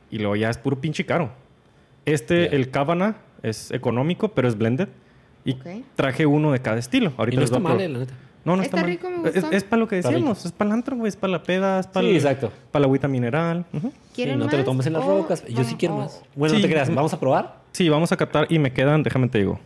y 0.10 0.18
luego 0.18 0.36
ya 0.36 0.50
es 0.50 0.58
puro 0.58 0.82
pinche 0.82 1.06
caro. 1.06 1.30
Este, 2.06 2.46
Ya. 2.50 2.56
el 2.56 2.72
Cabana, 2.72 3.18
es 3.44 3.70
económico, 3.72 4.30
pero 4.30 4.48
es 4.48 4.58
blended. 4.58 4.88
Y 5.46 5.56
traje 5.96 6.26
uno 6.26 6.52
de 6.52 6.60
cada 6.60 6.78
estilo. 6.78 7.14
Ahorita 7.18 7.36
Y 7.36 7.38
no 7.40 7.46
está 7.46 7.60
mal, 7.60 7.80
eh, 7.82 7.90
la 7.90 8.00
neta. 8.00 8.14
No, 8.44 8.56
no 8.56 8.64
Está 8.64 8.78
está, 8.78 8.88
mal. 8.88 8.96
rico, 8.96 9.10
me 9.10 9.30
Es, 9.30 9.36
gustó. 9.42 9.52
es 9.56 9.64
para 9.64 9.80
lo 9.80 9.88
que 9.88 9.96
decíamos. 9.98 10.46
Es 10.46 10.52
para 10.52 10.70
el 10.70 10.74
antro, 10.74 10.96
güey. 10.96 11.10
Es 11.10 11.16
para 11.16 11.32
la 11.32 11.44
peda, 11.44 11.80
es 11.80 11.88
para 11.88 12.08
Sí, 12.08 12.16
exacto. 12.16 12.52
Para 12.72 12.82
la 12.82 12.86
agüita 12.88 13.08
mineral. 13.08 13.66
¿Quieren 14.16 14.40
no 14.40 14.48
te 14.48 14.58
lo 14.58 14.64
tomes 14.64 14.88
en 14.88 14.94
las 14.94 15.04
O 15.04 15.20
rocas. 15.20 15.42
Yo 15.44 15.50
sí 15.50 15.54
vamos- 15.64 15.76
quiero 15.76 15.98
más. 15.98 16.24
Bueno, 16.36 16.56
Sí. 16.56 16.62
no 16.62 16.68
te 16.68 16.72
creas. 16.74 16.94
¿Vamos 16.94 17.14
a 17.14 17.20
probar? 17.20 17.56
Sí, 17.72 17.88
vamos 17.90 18.12
a 18.12 18.18
captar 18.18 18.48
y 18.50 18.58
me 18.58 18.74
quedan, 18.74 19.04
déjame 19.04 19.28
te 19.30 19.38
digo, 19.38 19.60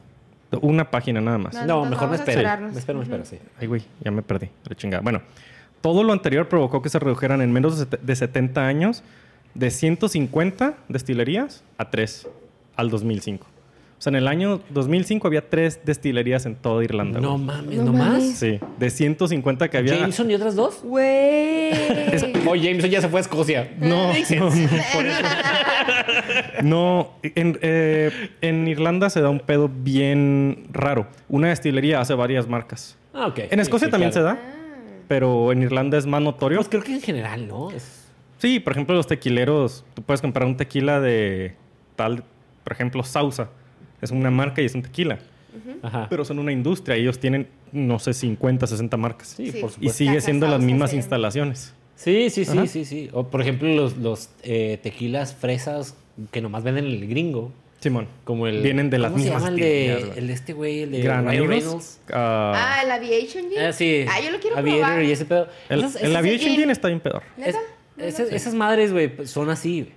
una 0.62 0.92
página 0.92 1.22
nada 1.22 1.38
más. 1.38 1.66
No, 1.66 1.86
mejor 1.86 2.10
me 2.10 2.16
espero. 2.18 2.42
Me 2.72 2.78
espero, 2.78 2.98
me 3.00 3.04
espero, 3.06 3.26
sí. 3.26 3.40
Ay, 3.60 3.68
güey, 3.68 3.82
ya 4.02 4.12
me 4.12 4.22
perdí. 4.22 4.50
La 4.68 4.76
chingada. 4.76 5.02
Bueno, 5.02 5.22
todo 5.82 6.04
lo 6.04 6.12
anterior 6.12 6.50
provocó 6.50 6.82
que 6.82 6.90
se 6.90 7.00
redujeran 7.00 7.42
en 7.42 7.52
menos 7.54 7.78
de 7.80 7.86
set- 7.86 8.02
de 8.02 8.16
70 8.16 8.68
años 8.68 9.04
de 9.54 9.72
150 9.72 10.76
destilerías 10.90 11.64
a 11.78 11.90
3 11.90 12.28
al 12.76 12.90
2005. 12.90 13.48
O 13.98 14.02
sea, 14.06 14.12
en 14.12 14.18
el 14.18 14.28
año 14.28 14.60
2005 14.72 15.26
había 15.28 15.50
3 15.50 15.80
destilerías 15.86 16.46
en 16.46 16.56
toda 16.56 16.84
Irlanda. 16.84 17.20
No 17.22 17.34
güey. 17.34 17.44
mames, 17.46 17.78
No 17.78 17.84
¿no 17.86 17.94
más? 17.94 18.24
Sí, 18.24 18.60
de 18.78 18.90
150 18.90 19.70
que 19.70 19.78
había. 19.78 19.96
¿Jameson 19.96 20.30
y 20.30 20.36
otras 20.36 20.56
dos? 20.56 20.82
Güey. 20.84 21.72
Oh, 22.46 22.56
Jameson 22.56 22.90
ya 22.90 23.02
se 23.02 23.08
fue 23.08 23.20
a 23.20 23.22
Escocia. 23.22 23.74
No, 23.80 24.12
no, 24.14 24.50
no. 26.64 27.12
En, 27.24 27.60
eh, 27.62 28.12
en 28.42 28.68
Irlanda 28.68 29.10
se 29.10 29.22
da 29.22 29.30
un 29.30 29.40
pedo 29.40 29.70
bien 29.74 30.68
raro. 30.72 31.08
Una 31.30 31.50
destilería 31.50 32.00
hace 32.02 32.14
varias 32.14 32.48
marcas. 32.48 32.98
Ah, 33.14 33.28
ok. 33.28 33.40
En 33.50 33.60
Escocia 33.60 33.90
también 33.90 34.14
se 34.14 34.22
da, 34.22 34.38
pero 35.08 35.52
en 35.52 35.64
Irlanda 35.64 35.98
es 35.98 36.06
más 36.06 36.22
notorio. 36.22 36.58
Pues 36.58 36.70
creo 36.70 36.84
que 36.84 36.94
en 36.94 37.02
general, 37.02 37.48
¿no? 37.48 37.72
Es... 37.72 38.04
Sí, 38.38 38.60
por 38.60 38.74
ejemplo, 38.74 38.96
los 38.96 39.08
tequileros, 39.08 39.86
tú 39.94 40.02
puedes 40.02 40.22
comprar 40.22 40.46
un 40.46 40.58
tequila 40.58 41.00
de 41.00 41.56
tal, 41.96 42.24
por 42.64 42.74
ejemplo, 42.74 43.04
Sausa. 43.04 43.50
Es 44.06 44.12
una 44.12 44.32
marca 44.32 44.62
y 44.62 44.66
es 44.66 44.74
un 44.76 44.82
tequila. 44.84 45.20
Ajá. 45.82 46.08
Pero 46.10 46.26
son 46.26 46.40
una 46.40 46.52
industria. 46.52 46.96
Ellos 46.96 47.20
tienen, 47.20 47.48
no 47.72 48.00
sé, 48.00 48.14
50, 48.14 48.68
60 48.68 48.98
marcas. 48.98 49.30
Sí, 49.38 49.52
Sí. 49.52 49.60
por 49.60 49.70
y 49.70 49.74
supuesto. 49.74 49.98
sigue 49.98 50.22
siendo 50.22 50.48
las 50.48 50.62
mismas 50.62 50.90
se 50.92 50.98
instalaciones. 50.98 51.74
Sí, 51.96 52.30
sí, 52.30 52.44
sí, 52.46 52.52
Ajá. 52.58 52.68
sí, 52.68 52.84
sí. 52.86 53.10
O 53.14 53.28
por 53.28 53.42
ejemplo, 53.42 53.68
los, 53.70 53.96
los 53.98 54.30
eh, 54.44 54.80
tequilas 54.84 55.34
fresas 55.34 55.96
que 56.32 56.42
nomás 56.42 56.64
venden 56.64 56.86
en 56.86 56.92
el 56.92 57.08
gringo. 57.08 57.52
Simón. 57.80 58.08
Como 58.24 58.48
el. 58.48 58.62
Vienen 58.64 58.90
de 58.90 58.98
las 59.00 59.12
¿cómo 59.12 59.24
se 59.24 59.30
mismas 59.30 59.44
llama 59.44 59.56
el 59.56 59.62
de, 59.62 60.12
el 60.20 60.28
de 60.28 60.34
este 60.34 60.54
güey, 60.54 60.82
el 60.82 60.92
de 60.92 61.02
Gran 61.02 61.26
Reynolds? 61.28 62.00
ah, 62.12 62.54
Ah, 62.56 62.82
el 62.84 62.92
Aviation 62.92 63.50
Gin. 63.50 63.60
Ah, 63.60 63.72
sí. 63.72 64.06
Ah, 64.10 64.20
yo 64.22 64.32
lo 64.32 64.40
quiero 64.40 64.58
Aviator 64.58 64.82
probar. 64.88 65.04
y 65.04 65.12
ese 65.12 65.26
pedo. 65.26 65.48
el, 65.70 65.80
Esas- 65.80 65.96
el 65.98 66.02
esas- 66.12 66.16
Aviation 66.18 66.56
Gin 66.56 66.70
está 66.72 66.88
bien. 66.90 67.02
¿Neta? 67.38 67.50
es- 67.50 67.56
No, 67.98 68.04
esas, 68.04 68.32
esas 68.32 68.54
madres, 68.56 68.92
güey, 68.92 69.08
pues, 69.16 69.30
son 69.30 69.50
así. 69.50 69.82
güey. 69.84 69.94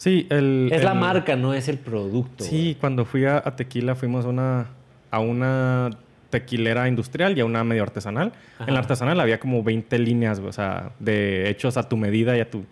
Sí, 0.00 0.26
el... 0.30 0.70
Es 0.72 0.82
la 0.82 0.94
marca, 0.94 1.36
no 1.36 1.52
es 1.52 1.68
el 1.68 1.76
producto. 1.76 2.42
Sí, 2.42 2.74
cuando 2.80 3.04
fui 3.04 3.26
a, 3.26 3.36
a 3.44 3.54
Tequila 3.54 3.94
fuimos 3.94 4.24
a 4.24 4.28
una, 4.28 4.66
a 5.10 5.20
una 5.20 5.90
tequilera 6.30 6.88
industrial 6.88 7.36
y 7.36 7.40
a 7.42 7.44
una 7.44 7.62
medio 7.64 7.82
artesanal. 7.82 8.32
Ajá. 8.54 8.64
En 8.66 8.72
la 8.72 8.80
artesanal 8.80 9.20
había 9.20 9.38
como 9.38 9.62
20 9.62 9.98
líneas, 9.98 10.40
güey, 10.40 10.48
o 10.48 10.52
sea, 10.54 10.92
de 11.00 11.50
hechos 11.50 11.76
a 11.76 11.86
tu 11.86 11.98
medida 11.98 12.34
y 12.34 12.40
a 12.40 12.48
tu, 12.50 12.64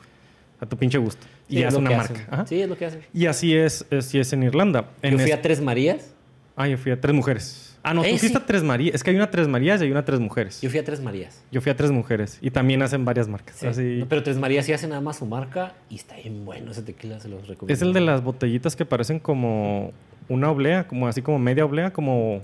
a 0.58 0.64
tu 0.64 0.78
pinche 0.78 0.96
gusto. 0.96 1.26
Sí, 1.50 1.56
y 1.58 1.62
es 1.64 1.74
una 1.74 1.90
marca. 1.90 2.26
Ajá. 2.30 2.46
Sí, 2.46 2.62
es 2.62 2.66
lo 2.68 2.78
que 2.78 2.86
hacen. 2.86 3.02
Y 3.12 3.26
así 3.26 3.54
es, 3.54 3.84
así 3.92 4.18
es 4.18 4.32
en 4.32 4.44
Irlanda. 4.44 4.86
En 5.02 5.12
Yo 5.12 5.18
fui 5.18 5.30
es- 5.30 5.36
a 5.36 5.42
Tres 5.42 5.60
Marías. 5.60 6.14
Ah, 6.56 6.66
yo 6.66 6.78
fui 6.78 6.92
a 6.92 6.98
Tres 6.98 7.14
Mujeres. 7.14 7.67
Ah, 7.90 7.94
no, 7.94 8.02
Eh, 8.04 8.10
tú 8.12 8.18
fuiste 8.18 8.36
sí. 8.38 8.42
a 8.42 8.46
Tres 8.46 8.62
Marías. 8.62 8.94
Es 8.94 9.02
que 9.02 9.10
hay 9.10 9.16
una 9.16 9.30
Tres 9.30 9.48
Marías 9.48 9.80
y 9.80 9.84
hay 9.84 9.90
una 9.90 10.04
Tres 10.04 10.20
Mujeres. 10.20 10.60
Yo 10.60 10.68
fui 10.70 10.78
a 10.78 10.84
Tres 10.84 11.00
Marías. 11.00 11.42
Yo 11.50 11.60
fui 11.60 11.70
a 11.72 11.76
Tres 11.76 11.90
Mujeres. 11.90 12.38
Y 12.42 12.50
también 12.50 12.82
hacen 12.82 13.04
varias 13.04 13.28
marcas. 13.28 13.56
Sí. 13.56 13.66
Así... 13.66 13.96
No, 14.00 14.06
pero 14.08 14.22
Tres 14.22 14.36
Marías 14.38 14.66
sí 14.66 14.72
hace 14.72 14.86
nada 14.88 15.00
más 15.00 15.16
su 15.18 15.26
marca 15.26 15.72
y 15.88 15.94
está 15.96 16.16
bien 16.16 16.44
bueno 16.44 16.72
ese 16.72 16.82
tequila, 16.82 17.18
se 17.20 17.28
los 17.28 17.46
recomiendo. 17.48 17.72
Es 17.72 17.82
el 17.82 17.92
de 17.92 18.00
las 18.00 18.22
botellitas 18.22 18.76
que 18.76 18.84
parecen 18.84 19.18
como 19.20 19.92
una 20.28 20.50
oblea, 20.50 20.86
como 20.86 21.08
así 21.08 21.22
como 21.22 21.38
media 21.38 21.64
oblea, 21.64 21.92
como 21.92 22.42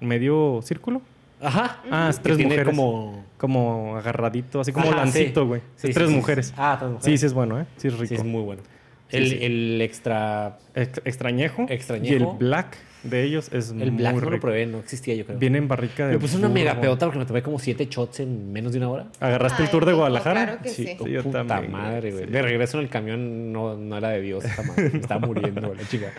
medio 0.00 0.60
círculo. 0.62 1.00
Ajá. 1.40 1.80
Ah, 1.90 2.08
es 2.10 2.20
tres 2.20 2.36
tiene 2.36 2.50
mujeres. 2.52 2.74
como... 2.74 3.24
Como 3.38 3.96
agarradito, 3.98 4.60
así 4.60 4.72
como 4.72 4.88
Ajá, 4.88 4.96
lancito, 4.96 5.46
güey. 5.46 5.60
Sí, 5.76 5.88
Es 5.88 5.94
sí, 5.94 6.00
tres 6.00 6.08
mujeres. 6.10 6.54
Ah, 6.56 6.76
tres 6.78 6.90
mujeres. 6.92 7.04
Sí, 7.04 7.18
sí 7.18 7.26
es 7.26 7.32
bueno, 7.34 7.60
¿eh? 7.60 7.66
Sí 7.76 7.88
es 7.88 7.94
rico. 7.94 8.06
Sí, 8.08 8.14
es 8.14 8.24
muy 8.24 8.42
bueno. 8.42 8.62
El, 9.10 9.80
extra... 9.82 10.58
Ex- 10.74 11.02
extrañejo. 11.04 11.66
Extrañejo. 11.68 12.12
Y 12.14 12.16
el 12.16 12.26
black 12.38 12.76
de 13.04 13.22
ellos 13.22 13.48
es 13.52 13.70
El 13.70 13.76
muy 13.76 13.90
black 13.90 14.14
no 14.16 14.20
lo 14.22 14.30
rico. 14.30 14.40
probé, 14.40 14.66
no 14.66 14.78
existía 14.78 15.14
yo 15.14 15.24
creo. 15.26 15.38
Viene 15.38 15.58
en 15.58 15.68
barrica 15.68 16.06
de 16.08 16.14
Me 16.14 16.18
puse 16.18 16.36
una 16.36 16.48
burro. 16.48 16.54
mega 16.60 16.80
peota 16.80 17.06
porque 17.06 17.18
me 17.20 17.26
tomé 17.26 17.42
como 17.42 17.58
siete 17.58 17.86
shots 17.90 18.20
en 18.20 18.52
menos 18.52 18.72
de 18.72 18.78
una 18.78 18.88
hora. 18.88 19.06
¿Agarraste 19.20 19.62
el 19.62 19.68
tour 19.70 19.84
de 19.84 19.92
rico, 19.92 19.98
Guadalajara? 19.98 20.44
claro 20.46 20.62
que 20.62 20.68
sí. 20.70 20.86
Sí, 20.86 21.10
yo 21.10 21.22
Puta 21.22 21.44
también, 21.46 21.70
madre, 21.72 22.10
güey. 22.12 22.24
Sí. 22.24 22.30
De 22.30 22.42
regreso 22.42 22.78
en 22.78 22.84
el 22.84 22.90
camión 22.90 23.52
no, 23.52 23.76
no 23.76 23.96
era 23.98 24.08
de 24.08 24.20
Dios 24.20 24.44
esta 24.44 24.62
madre. 24.62 24.90
Me 24.92 24.98
estaba 24.98 25.26
muriendo, 25.26 25.60
güey, 25.68 25.78
la 25.78 25.86
chica. 25.88 26.12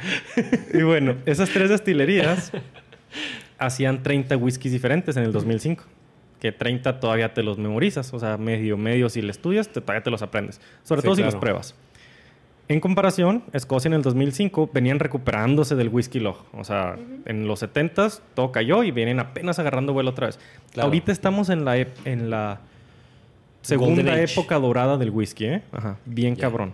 Y 0.74 0.84
bueno, 0.84 1.16
esas 1.26 1.50
tres 1.50 1.70
destilerías 1.70 2.52
hacían 3.58 4.04
30 4.04 4.38
whiskies 4.38 4.72
diferentes 4.74 5.18
en 5.18 5.24
el 5.24 5.32
2005. 5.32 5.84
Que 6.40 6.52
30 6.52 7.00
todavía 7.00 7.34
te 7.34 7.42
los 7.44 7.58
memorizas. 7.58 8.14
O 8.14 8.20
sea, 8.20 8.38
medio, 8.38 8.78
medio, 8.78 9.10
si 9.10 9.22
le 9.22 9.32
estudias, 9.32 9.70
te- 9.70 9.82
todavía 9.82 10.04
te 10.04 10.12
los 10.12 10.22
aprendes. 10.22 10.60
Sobre 10.84 11.02
Sí, 11.02 11.06
todo 11.06 11.16
si 11.16 11.24
los 11.24 11.36
pruebas. 11.36 11.74
En 12.68 12.80
comparación, 12.80 13.44
Escocia 13.54 13.90
en 13.90 13.94
el 13.94 14.02
2005 14.02 14.72
venían 14.74 15.00
recuperándose 15.00 15.76
del 15.76 15.90
whisky 15.90 16.20
log. 16.20 16.38
O 16.54 16.64
sea, 16.64 16.96
en 17.26 17.48
los 17.48 17.62
70s 17.62 18.22
todo 18.34 18.52
cayó 18.52 18.82
y 18.84 18.90
vienen 18.92 19.20
apenas 19.20 19.60
agarrando 19.60 19.94
vuelo 19.94 20.10
otra 20.12 20.28
vez. 20.28 20.40
Claro. 20.72 20.88
Ahorita 20.88 21.12
estamos 21.12 21.50
en 21.50 21.64
la, 21.64 21.78
ep- 21.78 21.94
en 22.06 22.30
la 22.32 22.60
Golden 23.70 23.96
segunda 23.98 24.20
época 24.20 24.58
dorada 24.60 24.98
del 24.98 25.12
whisky, 25.12 25.46
¿eh? 25.46 25.62
Ajá, 25.72 25.98
bien 26.06 26.36
cabrón. 26.36 26.74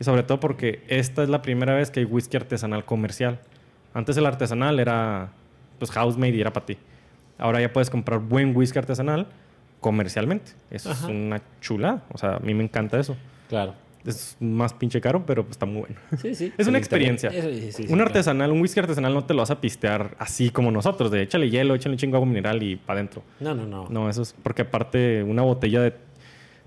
Y 0.00 0.04
sobre 0.04 0.22
todo 0.22 0.40
porque 0.40 0.82
esta 0.88 1.22
es 1.22 1.28
la 1.28 1.42
primera 1.42 1.74
vez 1.74 1.90
que 1.90 2.00
hay 2.00 2.06
whisky 2.06 2.36
artesanal 2.38 2.84
comercial. 2.86 3.40
Antes 3.92 4.16
el 4.16 4.24
artesanal 4.26 4.80
era 4.80 5.32
pues 5.78 5.90
house-made 5.90 6.32
y 6.34 6.40
era 6.40 6.52
para 6.52 6.64
ti. 6.66 6.78
Ahora 7.36 7.60
ya 7.60 7.72
puedes 7.72 7.90
comprar 7.90 8.20
buen 8.20 8.56
whisky 8.56 8.78
artesanal 8.78 9.26
comercialmente. 9.80 10.52
Eso 10.70 10.90
Ajá. 10.90 11.04
es 11.04 11.10
una 11.10 11.42
chula. 11.60 12.02
O 12.12 12.16
sea, 12.18 12.36
a 12.36 12.38
mí 12.40 12.54
me 12.54 12.64
encanta 12.64 12.98
eso. 12.98 13.16
Claro. 13.48 13.74
Es 14.06 14.36
más 14.38 14.74
pinche 14.74 15.00
caro, 15.00 15.24
pero 15.24 15.44
pues, 15.44 15.52
está 15.52 15.64
muy 15.66 15.80
bueno. 15.82 15.96
Sí, 16.20 16.34
sí. 16.34 16.52
Es 16.58 16.66
una 16.66 16.76
experiencia. 16.78 17.30
Sí, 17.30 17.72
sí, 17.72 17.82
un 17.82 17.88
claro. 17.88 18.04
artesanal, 18.04 18.52
un 18.52 18.60
whisky 18.60 18.80
artesanal 18.80 19.14
no 19.14 19.24
te 19.24 19.32
lo 19.32 19.40
vas 19.40 19.50
a 19.50 19.60
pistear 19.60 20.14
así 20.18 20.50
como 20.50 20.70
nosotros, 20.70 21.10
de 21.10 21.22
échale 21.22 21.48
hielo, 21.48 21.74
échale 21.74 21.94
un 21.94 21.98
chingo 21.98 22.12
de 22.12 22.16
agua 22.18 22.28
mineral 22.28 22.62
y 22.62 22.76
para 22.76 22.98
adentro. 23.00 23.22
No, 23.40 23.54
no, 23.54 23.64
no. 23.66 23.88
No, 23.88 24.10
eso 24.10 24.20
es 24.22 24.34
porque 24.42 24.62
aparte 24.62 25.22
una 25.22 25.40
botella 25.42 25.80
de 25.80 25.94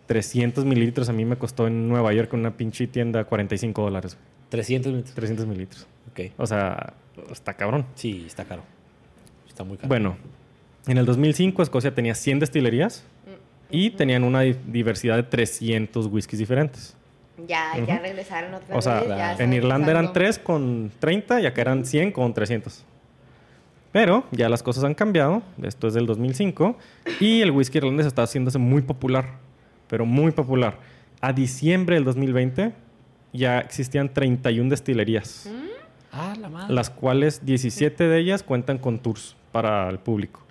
300 0.07 0.65
mililitros 0.65 1.09
a 1.09 1.13
mí 1.13 1.25
me 1.25 1.35
costó 1.37 1.67
en 1.67 1.87
Nueva 1.87 2.11
York 2.13 2.33
en 2.33 2.39
una 2.39 2.57
pinche 2.57 2.87
tienda 2.87 3.23
45 3.25 3.81
dólares. 3.83 4.17
300 4.49 4.91
mililitros. 4.91 5.15
300 5.15 5.45
mililitros. 5.45 5.87
Ok. 6.11 6.31
O 6.37 6.47
sea, 6.47 6.93
está 7.31 7.53
cabrón. 7.53 7.85
Sí, 7.95 8.23
está 8.25 8.45
caro. 8.45 8.63
Está 9.47 9.63
muy 9.63 9.77
caro. 9.77 9.89
Bueno, 9.89 10.17
en 10.87 10.97
el 10.97 11.05
2005 11.05 11.61
Escocia 11.61 11.93
tenía 11.93 12.15
100 12.15 12.39
destilerías 12.39 13.03
y 13.69 13.91
tenían 13.91 14.23
una 14.23 14.41
di- 14.41 14.55
diversidad 14.65 15.17
de 15.17 15.23
300 15.23 16.07
whiskies 16.07 16.39
diferentes. 16.39 16.95
Ya, 17.45 17.73
ya 17.85 17.99
regresaron 17.99 18.53
otra 18.53 18.75
O 18.75 18.81
sea, 18.81 18.99
vez. 19.01 19.09
ya 19.09 19.35
en 19.35 19.53
Irlanda 19.53 19.91
eran 19.91 20.05
empezando. 20.05 20.19
3 20.31 20.39
con 20.39 20.91
30 20.99 21.41
y 21.41 21.45
acá 21.45 21.61
eran 21.61 21.85
100 21.85 22.11
con 22.11 22.33
300. 22.33 22.83
Pero 23.91 24.25
ya 24.31 24.49
las 24.49 24.63
cosas 24.63 24.83
han 24.83 24.93
cambiado, 24.95 25.41
esto 25.61 25.87
es 25.87 25.93
del 25.93 26.05
2005, 26.05 26.77
y 27.19 27.41
el 27.41 27.51
whisky 27.51 27.77
irlandés 27.77 28.05
está 28.05 28.23
haciéndose 28.23 28.57
muy 28.57 28.81
popular, 28.81 29.25
pero 29.87 30.05
muy 30.05 30.31
popular. 30.31 30.77
A 31.21 31.31
diciembre 31.33 31.95
del 31.95 32.03
2020 32.03 32.73
ya 33.33 33.59
existían 33.59 34.13
31 34.13 34.69
destilerías, 34.69 35.49
ah, 36.11 36.33
la 36.39 36.49
madre. 36.49 36.73
las 36.73 36.89
cuales 36.89 37.45
17 37.45 38.03
de 38.07 38.19
ellas 38.19 38.43
cuentan 38.43 38.77
con 38.77 38.99
tours 38.99 39.35
para 39.51 39.89
el 39.89 39.99
público. 39.99 40.41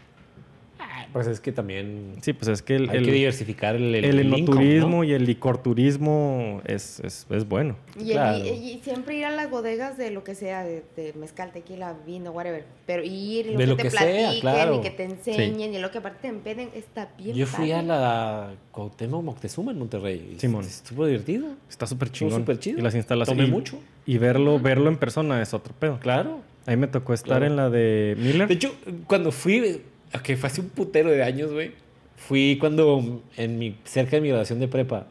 Pues 1.16 1.28
es 1.28 1.40
que 1.40 1.50
también 1.50 2.12
Sí, 2.20 2.34
pues 2.34 2.48
es 2.48 2.60
que 2.60 2.76
el, 2.76 2.90
hay 2.90 2.98
el- 2.98 3.04
que 3.06 3.12
diversificar 3.12 3.74
el, 3.74 3.94
el, 3.94 4.04
el 4.04 5.04
y 5.06 5.12
el 5.12 5.24
licorturismo 5.24 6.60
es, 6.66 7.00
es, 7.00 7.26
es 7.30 7.48
bueno. 7.48 7.76
Y, 7.98 8.08
el- 8.08 8.12
Claro. 8.12 8.44
y- 8.44 8.48
y 8.50 8.80
siempre 8.84 9.16
ir 9.16 9.24
a 9.24 9.30
las 9.30 9.50
bodegas 9.50 9.96
de 9.96 10.10
lo 10.10 10.24
que 10.24 10.34
sea, 10.34 10.62
de, 10.62 10.82
de 10.94 11.14
mezcal, 11.14 11.52
tequila, 11.52 11.94
vino, 12.06 12.32
whatever. 12.32 12.64
Pero 12.86 13.02
ir 13.02 13.46
y 13.46 13.52
lo 13.52 13.58
De 13.58 13.64
que 13.64 13.66
lo 13.66 13.76
te 13.76 13.82
que 13.84 13.90
sea, 13.90 14.00
platiquen 14.00 14.40
claro. 14.40 14.76
y 14.78 14.80
que 14.82 14.90
te 14.90 15.04
enseñen 15.04 15.74
y 15.74 15.78
lo 15.78 15.90
que 15.90 15.98
aparte 15.98 16.18
te 16.22 16.28
empeden, 16.28 16.68
está 16.74 17.08
bien 17.16 17.34
Yo 17.34 17.46
fui 17.46 17.72
a 17.72 17.82
la 17.82 18.50
Cuauhtémoc 18.72 19.24
Moctezuma 19.24 19.72
en 19.72 19.78
Monterrey. 19.78 20.36
Simón. 20.38 20.64
Estuvo 20.64 21.06
divertido. 21.06 21.46
Está 21.70 21.86
súper 21.86 22.10
chingón. 22.12 22.40
súper 22.40 22.58
chido. 22.58 22.78
Y 22.78 22.82
las 22.82 22.94
instalaciones. 22.94 23.42
Tomé 23.44 23.48
y- 23.48 23.52
mucho. 23.52 23.78
Y 24.04 24.18
verlo, 24.18 24.60
verlo 24.60 24.88
en 24.90 24.98
persona 24.98 25.40
es 25.40 25.54
otro 25.54 25.72
pedo. 25.78 25.98
Claro. 25.98 26.40
A 26.66 26.70
mí 26.72 26.76
me 26.76 26.88
tocó 26.88 27.14
estar 27.14 27.38
Claro. 27.38 27.46
en 27.46 27.56
la 27.56 27.70
de 27.70 28.16
Miller. 28.18 28.48
De 28.48 28.54
hecho, 28.54 28.74
cuando 29.06 29.30
fui, 29.32 29.80
que 30.22 30.36
fue 30.36 30.48
hace 30.48 30.60
un 30.60 30.68
putero 30.68 31.10
de 31.10 31.22
años, 31.22 31.52
güey. 31.52 31.72
Fui 32.16 32.56
cuando 32.58 33.22
en 33.36 33.58
mi, 33.58 33.76
cerca 33.84 34.16
de 34.16 34.22
mi 34.22 34.28
graduación 34.28 34.58
de 34.60 34.68
prepa. 34.68 35.06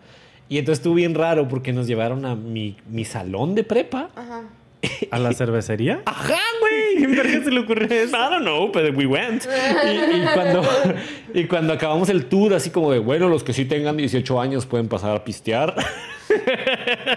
Y 0.50 0.58
entonces 0.58 0.80
estuvo 0.80 0.96
bien 0.96 1.16
raro 1.16 1.48
porque 1.48 1.74
nos 1.74 1.88
llevaron 1.88 2.26
a 2.26 2.36
mi, 2.36 2.78
mi 2.90 3.06
salón 3.06 3.56
de 3.56 3.64
prepa. 3.64 4.10
Ajá. 4.16 4.44
¿A 5.12 5.20
la 5.20 5.34
cervecería? 5.34 6.02
Ajá, 6.06 6.40
güey. 6.60 6.96
¿Quién 6.98 7.16
verga 7.16 7.44
se 7.44 7.52
le 7.52 7.60
ocurrió 7.60 7.88
eso? 7.92 8.16
I 8.16 8.30
don't 8.30 8.42
know, 8.42 8.72
but 8.72 8.96
we 8.96 9.06
went. 9.06 9.46
Y, 9.46 10.22
y 10.22 10.26
cuando, 10.34 10.64
y 11.34 11.44
cuando 11.46 11.74
acabamos 11.74 12.10
el 12.10 12.26
tour, 12.26 12.54
así 12.54 12.70
como 12.70 12.92
de, 12.92 13.00
bueno, 13.00 13.30
los 13.30 13.44
que 13.44 13.54
sí 13.54 13.66
tengan 13.66 13.98
18 13.98 14.40
años 14.40 14.66
pueden 14.66 14.88
pasar 14.88 15.16
a 15.16 15.24
pistear. 15.24 15.76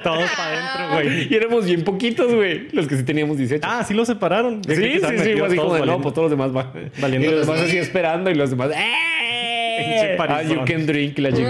Todos 0.02 0.30
para 0.30 0.48
adentro, 0.52 0.94
güey. 0.94 1.32
Y 1.32 1.34
éramos 1.34 1.64
bien 1.66 1.82
poquitos, 1.84 2.34
güey. 2.34 2.68
Los 2.72 2.86
que 2.86 2.96
sí 2.96 3.02
teníamos 3.04 3.36
18. 3.38 3.66
Ah, 3.68 3.84
sí 3.84 3.94
lo 3.94 4.04
separaron. 4.04 4.62
Sí, 4.64 4.74
sí, 4.76 4.92
sí, 5.00 5.00
fue 5.36 5.46
así 5.46 5.56
como 5.56 5.74
de, 5.74 5.86
no, 5.86 6.00
pues 6.00 6.14
todos 6.14 6.30
los 6.30 6.38
demás 6.38 6.52
van. 6.52 6.90
Valiendo 6.98 7.26
y 7.26 7.30
los 7.30 7.38
los 7.40 7.46
demás 7.46 7.62
así 7.62 7.78
esperando 7.78 8.30
y 8.30 8.34
los 8.34 8.50
demás, 8.50 8.70
¡eh! 8.74 10.16
Ah, 10.18 10.42
you 10.42 10.64
can 10.64 10.86
drink 10.86 11.18
la 11.18 11.30
güey. 11.30 11.44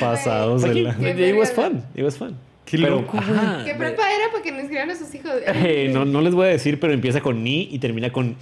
Pasados 0.00 0.62
de 0.62 0.74
la- 0.74 0.96
Qué 0.96 1.28
it 1.28 1.36
was 1.36 1.52
fun, 1.52 1.84
it 1.94 2.02
was 2.02 2.16
fun. 2.16 2.36
Qué 2.64 2.78
Pero, 2.78 2.96
loco, 3.02 3.18
ajá, 3.18 3.62
¿Qué 3.66 3.74
prepa 3.74 4.02
era 4.10 4.30
para 4.30 4.42
que 4.42 4.50
nos 4.50 4.60
inscribieran 4.60 4.90
a 4.90 4.94
sus 4.96 5.14
hijos? 5.14 5.32
eh, 5.46 5.90
no, 5.92 6.04
no 6.06 6.22
les 6.22 6.32
voy 6.34 6.46
a 6.46 6.50
decir, 6.50 6.80
pero 6.80 6.92
empieza 6.94 7.20
con 7.20 7.44
ni 7.44 7.68
y 7.70 7.78
termina 7.78 8.10
con 8.10 8.34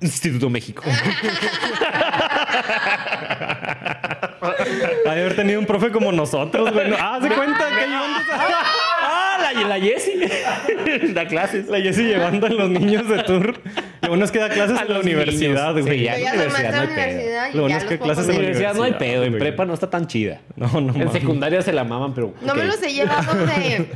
Instituto 0.00 0.48
México. 0.48 0.82
Ha 5.06 5.14
de 5.14 5.20
haber 5.20 5.36
tenido 5.36 5.60
un 5.60 5.66
profe 5.66 5.90
como 5.90 6.12
nosotros, 6.12 6.72
güey. 6.72 6.92
Ah, 6.98 7.18
se 7.22 7.28
cuenta 7.28 7.68
que 7.68 7.86
llevando 7.86 8.18
ah, 9.64 9.68
la, 9.68 9.80
Jessie. 9.80 10.28
da 11.14 11.26
clases. 11.26 11.66
la 11.68 11.80
Jessie 11.80 12.04
llevando 12.04 12.46
a 12.46 12.50
los 12.50 12.70
niños 12.70 13.08
de 13.08 13.22
tour. 13.24 13.60
Lo 14.02 14.08
bueno 14.10 14.24
es 14.24 14.30
que 14.30 14.38
da 14.38 14.48
clases 14.48 14.78
A 14.78 14.82
en 14.82 14.92
la 14.92 15.00
universidad, 15.00 15.72
niños. 15.74 15.86
güey. 15.86 15.98
Sí, 15.98 16.04
ya. 16.04 16.16
En 16.16 16.24
la 16.24 16.30
universidad 16.32 16.72
no 16.72 16.80
hay 16.80 16.86
pedo. 16.94 17.48
y 17.50 17.54
Lo 17.56 17.60
bueno 17.62 17.76
es 17.78 17.84
que 17.84 17.98
clases 17.98 18.24
En 18.28 18.32
la 18.34 18.38
universidad 18.38 18.74
no 18.74 18.82
hay 18.84 18.92
pedo, 18.94 19.24
en 19.24 19.38
prepa 19.38 19.64
no 19.64 19.74
está 19.74 19.90
tan 19.90 20.06
chida. 20.06 20.40
No, 20.56 20.80
no 20.80 20.94
En 21.00 21.12
secundaria 21.12 21.62
se 21.62 21.72
la 21.72 21.84
maman, 21.84 22.14
pero. 22.14 22.34
No 22.42 22.54
me 22.54 22.64
los 22.64 22.82
he 22.82 22.92
llevado 22.92 23.34
de, 23.46 23.88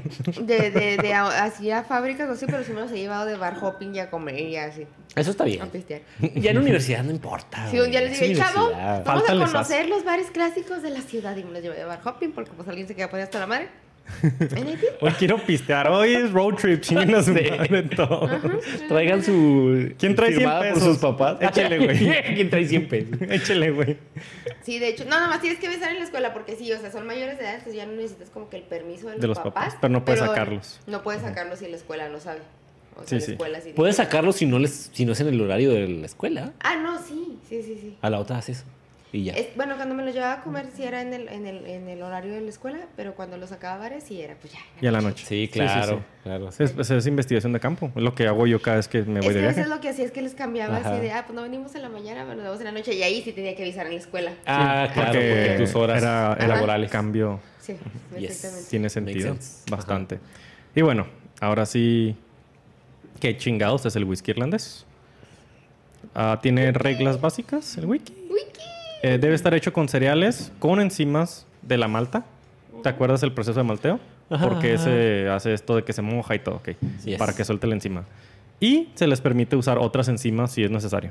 de, 0.42 0.70
de, 0.70 0.96
de 0.96 1.14
a- 1.14 1.44
así 1.44 1.70
a 1.70 1.82
fábricas 1.84 2.28
o 2.28 2.32
así, 2.32 2.46
pero 2.46 2.62
sí 2.64 2.72
me 2.72 2.80
los 2.80 2.92
he 2.92 2.96
llevado 2.98 3.26
de 3.26 3.36
bar 3.36 3.56
hopping 3.60 3.94
y 3.94 4.00
a 4.00 4.10
comer 4.10 4.38
y 4.40 4.56
así, 4.56 4.86
Eso 5.16 5.30
está 5.30 5.44
bien. 5.44 5.62
a 5.62 5.66
pistear. 5.66 6.02
Ya 6.34 6.50
en 6.50 6.58
universidad 6.58 7.02
no 7.04 7.10
importa. 7.10 7.68
Sí, 7.70 7.78
un 7.80 7.90
día 7.90 8.00
les 8.00 8.12
es 8.12 8.20
dije, 8.20 8.34
chavo, 8.36 8.66
universidad". 8.66 9.04
vamos 9.04 9.24
Falta 9.26 9.44
a 9.44 9.46
conocer 9.52 9.88
los 9.88 10.04
bares 10.04 10.30
clásicos 10.30 10.82
de 10.82 10.90
la 10.90 11.00
ciudad. 11.00 11.36
Y 11.36 11.44
me 11.44 11.52
los 11.52 11.62
llevé 11.62 11.76
de 11.76 11.84
bar 11.84 12.00
hopping 12.04 12.32
porque 12.32 12.50
pues 12.56 12.68
alguien 12.68 12.86
se 12.88 12.94
queda 12.94 13.08
por 13.08 13.18
ahí 13.18 13.22
hasta 13.24 13.38
la 13.38 13.46
madre. 13.46 13.68
Hoy 15.00 15.10
quiero 15.12 15.38
pistear. 15.38 15.88
Hoy 15.88 16.14
es 16.14 16.32
road 16.32 16.54
trip. 16.54 16.80
Chinguen 16.80 17.14
a 17.14 17.22
su 17.22 17.32
madre 17.32 17.82
todo. 17.82 18.28
Traigan 18.88 19.22
su. 19.22 19.92
¿Quién 19.98 20.14
trae 20.14 20.28
100 20.30 20.38
firmada 20.40 20.60
por 20.60 20.74
pesos? 20.74 20.82
sus 20.88 20.98
papás. 20.98 21.36
Échale, 21.40 21.78
güey. 21.78 21.98
¿Quién 22.34 22.50
trae 22.50 22.66
100 22.66 22.88
pesos? 22.88 23.16
Échale, 23.30 23.70
güey. 23.70 23.96
Sí, 24.62 24.78
de 24.78 24.88
hecho, 24.88 25.04
no, 25.06 25.18
nomás 25.20 25.40
tienes 25.40 25.58
que 25.58 25.68
besar 25.68 25.90
en 25.92 25.98
la 25.98 26.04
escuela 26.04 26.32
porque 26.32 26.56
sí, 26.56 26.70
o 26.72 26.78
sea, 26.78 26.90
son 26.92 27.06
mayores 27.06 27.38
de 27.38 27.44
edad, 27.44 27.54
entonces 27.54 27.74
ya 27.74 27.86
no 27.86 27.92
necesitas 27.92 28.30
como 28.30 28.48
que 28.48 28.58
el 28.58 28.62
permiso 28.64 29.06
de 29.08 29.12
los, 29.14 29.20
De 29.20 29.26
los 29.28 29.38
papás, 29.38 29.76
pero 29.80 29.92
no 29.92 30.04
puedes 30.04 30.20
sacarlos. 30.20 30.80
No 30.86 31.02
puedes 31.02 31.22
sacarlos 31.22 31.58
si 31.58 31.68
la 31.68 31.76
escuela 31.76 32.08
no 32.08 32.20
sabe. 32.20 32.40
O 32.94 33.04
sea, 33.04 33.08
Sí, 33.08 33.14
la 33.16 33.20
sí. 33.22 33.32
escuela 33.32 33.60
sí. 33.60 33.72
Puedes 33.74 33.96
sacarlo 33.96 34.32
si 34.32 34.46
no, 34.46 34.58
les, 34.58 34.90
si 34.92 35.04
no 35.04 35.12
es 35.12 35.20
en 35.20 35.28
el 35.28 35.40
horario 35.40 35.70
de 35.72 35.88
la 35.88 36.06
escuela. 36.06 36.52
Ah, 36.60 36.76
no, 36.76 36.98
sí, 37.02 37.38
sí, 37.48 37.62
sí, 37.62 37.78
sí. 37.80 37.96
A 38.02 38.10
la 38.10 38.18
otra 38.20 38.38
haces 38.38 38.58
eso. 38.58 38.66
Y 39.14 39.24
ya. 39.24 39.34
Es- 39.34 39.54
bueno, 39.56 39.76
cuando 39.76 39.94
me 39.94 40.02
los 40.04 40.14
llevaba 40.14 40.32
a 40.34 40.40
comer 40.42 40.68
sí 40.74 40.84
era 40.84 41.02
en 41.02 41.12
el, 41.12 41.28
en, 41.28 41.46
el, 41.46 41.66
en 41.66 41.86
el 41.86 42.02
horario 42.02 42.32
de 42.32 42.40
la 42.40 42.48
escuela, 42.48 42.78
pero 42.96 43.14
cuando 43.14 43.36
los 43.36 43.50
sacaba 43.50 43.74
a 43.74 43.78
bares 43.78 44.04
sí 44.04 44.22
era 44.22 44.36
pues 44.36 44.54
ya. 44.54 44.58
Y 44.80 44.86
a 44.86 44.90
la 44.90 45.02
noche. 45.02 45.26
Sí, 45.26 45.50
claro. 45.52 45.98
sí. 45.98 46.04
claro. 46.22 46.48
Es, 46.48 46.60
es- 46.60 46.90
es 46.90 47.06
investigación 47.06 47.52
de 47.52 47.60
campo. 47.60 47.92
Es 47.94 48.02
lo 48.02 48.14
que 48.14 48.26
hago 48.26 48.46
yo 48.46 48.62
cada 48.62 48.78
vez 48.78 48.88
que 48.88 49.02
me 49.02 49.20
Es 49.20 49.24
voy 49.26 49.34
que 49.34 49.40
de 49.40 49.44
a 49.44 49.48
veces 49.48 49.56
viaje. 49.66 49.68
lo 49.68 49.80
que 49.82 49.88
hacía 49.90 50.04
es 50.06 50.12
que 50.12 50.22
les 50.22 50.34
cambiaba 50.34 50.78
Ajá. 50.78 50.92
así 50.94 51.02
de, 51.02 51.12
ah, 51.12 51.24
pues 51.26 51.36
no 51.36 51.42
venimos 51.42 51.74
en 51.74 51.82
la 51.82 51.90
mañana, 51.90 52.22
pero 52.22 52.36
nos 52.36 52.44
vemos 52.44 52.58
en 52.60 52.64
la 52.64 52.72
noche. 52.72 52.94
Y 52.94 53.02
ahí 53.02 53.20
sí 53.22 53.32
tenía 53.32 53.54
que 53.54 53.62
avisar 53.64 53.84
en 53.86 53.92
la 53.92 53.98
escuela. 53.98 54.32
Ah, 54.46 54.88
claro, 54.94 55.12
porque, 55.12 55.56
tus 55.58 55.74
horas 55.74 56.00
era, 56.02 56.34
era 56.38 56.46
laborales. 56.48 56.90
cambio. 56.90 57.38
Sí, 57.60 57.76
Yes. 58.18 58.30
exactamente. 58.30 58.70
Tiene 58.70 58.82
Makes 58.84 58.94
sentido. 58.94 59.36
Bastante. 59.70 60.18
Y 60.74 60.80
bueno, 60.80 61.06
ahora 61.40 61.66
sí. 61.66 62.16
¿Qué 63.20 63.36
chingados 63.36 63.84
es 63.86 63.94
el 63.94 64.04
whisky 64.04 64.30
irlandés? 64.32 64.84
Ah, 66.14 66.38
tiene 66.42 66.72
reglas 66.72 67.20
básicas, 67.20 67.76
el 67.78 67.84
whisky. 67.84 68.12
Wiki. 68.30 68.60
Eh, 69.02 69.18
debe 69.18 69.34
estar 69.34 69.52
hecho 69.54 69.72
con 69.72 69.88
cereales, 69.88 70.52
con 70.58 70.80
enzimas 70.80 71.46
de 71.62 71.76
la 71.78 71.88
malta. 71.88 72.24
¿Te 72.82 72.88
acuerdas 72.88 73.20
del 73.20 73.32
proceso 73.32 73.58
de 73.58 73.64
malteo? 73.64 74.00
Ajá, 74.30 74.48
Porque 74.48 74.74
ajá. 74.74 74.84
se 74.84 75.28
hace 75.28 75.52
esto 75.54 75.76
de 75.76 75.84
que 75.84 75.92
se 75.92 76.02
moja 76.02 76.34
y 76.34 76.38
todo, 76.38 76.56
ok. 76.56 76.70
Yes. 77.04 77.18
Para 77.18 77.32
que 77.34 77.44
suelte 77.44 77.66
la 77.66 77.74
enzima. 77.74 78.04
Y 78.60 78.88
se 78.94 79.06
les 79.06 79.20
permite 79.20 79.56
usar 79.56 79.78
otras 79.78 80.08
enzimas 80.08 80.52
si 80.52 80.62
es 80.64 80.70
necesario. 80.70 81.10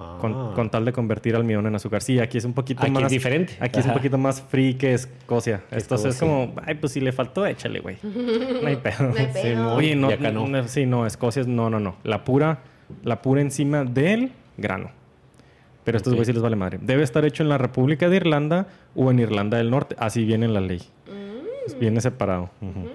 Ah. 0.00 0.16
Con, 0.20 0.54
con 0.54 0.70
tal 0.70 0.84
de 0.84 0.92
convertir 0.92 1.34
almidón 1.34 1.66
en 1.66 1.74
azúcar. 1.74 2.02
Sí, 2.02 2.20
aquí 2.20 2.38
es 2.38 2.44
un 2.44 2.52
poquito 2.54 2.82
Aquí 2.82 2.92
es 2.94 3.00
más. 3.02 3.10
diferente. 3.10 3.56
Aquí 3.60 3.80
es 3.80 3.86
un 3.86 3.92
poquito 3.92 4.16
más 4.16 4.40
free 4.42 4.74
que 4.74 4.94
Escocia. 4.94 5.62
Esto 5.72 5.96
es 5.96 6.16
como, 6.20 6.54
ay, 6.64 6.76
pues 6.76 6.92
si 6.92 7.00
le 7.00 7.10
faltó, 7.10 7.44
échale, 7.44 7.80
güey. 7.80 7.96
No 8.62 8.68
hay 8.68 8.76
pedo. 8.76 9.08
No 9.08 9.14
hay 9.16 9.26
Sí, 9.26 9.40
pedo. 9.42 9.74
Oye, 9.74 9.96
no, 9.96 10.10
Y 10.10 10.12
acá 10.14 10.30
no. 10.30 10.46
no, 10.46 10.68
Sí, 10.68 10.86
no, 10.86 11.04
Escocia 11.06 11.40
es, 11.42 11.48
no, 11.48 11.68
no, 11.70 11.80
no. 11.80 11.96
La 12.04 12.22
pura, 12.24 12.60
la 13.02 13.20
pura 13.20 13.40
enzima 13.40 13.84
del 13.84 14.30
grano. 14.56 14.90
Pero 15.88 15.96
a 15.96 15.98
estos 15.98 16.12
güeyes 16.14 16.26
sí 16.26 16.32
les 16.32 16.42
vale 16.42 16.56
madre. 16.56 16.78
Debe 16.80 17.02
estar 17.02 17.24
hecho 17.24 17.42
en 17.42 17.48
la 17.48 17.58
República 17.58 18.08
de 18.08 18.16
Irlanda 18.16 18.66
o 18.94 19.10
en 19.10 19.18
Irlanda 19.18 19.58
del 19.58 19.70
Norte. 19.70 19.96
Así 19.98 20.24
viene 20.24 20.46
en 20.46 20.54
la 20.54 20.60
ley. 20.60 20.82
Mm. 21.06 21.78
Viene 21.80 22.00
separado. 22.00 22.50
Ujú. 22.60 22.88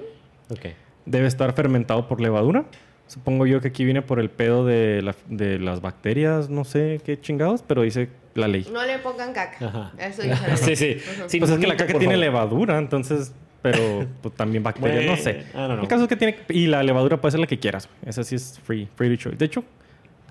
Ok. 0.49 0.73
Debe 1.05 1.27
estar 1.27 1.53
fermentado 1.53 2.07
por 2.07 2.21
levadura. 2.21 2.65
Supongo 3.07 3.45
yo 3.45 3.59
que 3.61 3.67
aquí 3.67 3.83
viene 3.83 4.01
por 4.01 4.19
el 4.19 4.29
pedo 4.29 4.65
de, 4.65 5.01
la- 5.01 5.15
de 5.27 5.59
las 5.59 5.81
bacterias, 5.81 6.49
no 6.49 6.63
sé 6.63 7.01
qué 7.05 7.19
chingados, 7.19 7.61
pero 7.61 7.81
dice 7.81 8.09
la 8.33 8.47
ley. 8.47 8.65
No 8.71 8.83
le 8.85 8.97
pongan 8.99 9.33
caca. 9.33 9.65
Ajá. 9.67 9.91
Eso 9.99 10.21
dice 10.23 10.47
la 10.47 10.57
sí, 10.57 10.75
sí. 10.75 10.97
Ujú. 10.97 11.29
Sin 11.29 11.39
pues 11.41 11.51
es 11.51 11.59
que 11.59 11.67
la 11.67 11.75
caca 11.75 11.91
tiene 11.99 12.05
favor. 12.05 12.17
levadura, 12.19 12.77
entonces, 12.79 13.33
pero 13.61 14.07
pues, 14.21 14.33
también 14.35 14.63
bacterias, 14.63 15.05
no 15.05 15.17
sé. 15.17 15.33
Bueno, 15.33 15.49
I 15.49 15.53
don't 15.53 15.71
know. 15.73 15.81
El 15.83 15.87
caso 15.89 16.03
es 16.03 16.07
que 16.09 16.15
tiene 16.15 16.37
y 16.49 16.67
la 16.67 16.81
levadura 16.81 17.19
puede 17.19 17.31
ser 17.33 17.41
la 17.41 17.47
que 17.47 17.59
quieras. 17.59 17.89
Esa 18.05 18.23
sí 18.23 18.35
es 18.35 18.59
free, 18.63 18.87
free 18.95 19.09
to 19.15 19.21
choice. 19.21 19.37
De 19.37 19.45
hecho, 19.45 19.63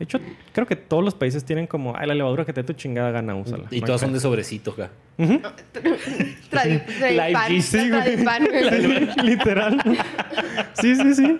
de 0.03 0.05
hecho 0.05 0.19
creo 0.53 0.67
que 0.67 0.75
todos 0.75 1.05
los 1.05 1.15
países 1.15 1.45
tienen 1.45 1.69
como, 1.69 1.97
ay, 1.97 2.09
la 2.09 2.15
levadura 2.15 2.45
que 2.45 2.53
te 2.53 2.65
tu 2.65 2.73
chingada 2.73 3.13
gana, 3.13 3.37
úsala. 3.37 3.65
Y 3.71 3.79
No 3.81 3.87
todas 3.87 4.01
son 4.01 4.13
de 4.13 4.19
sobrecito. 4.19 4.75
Tradi- 6.51 6.83
Tradipan. 6.99 7.91
Tradipan. 7.91 9.17
Literal. 9.25 9.81
Sí, 10.75 10.97
sí, 10.97 11.15
sí. 11.15 11.39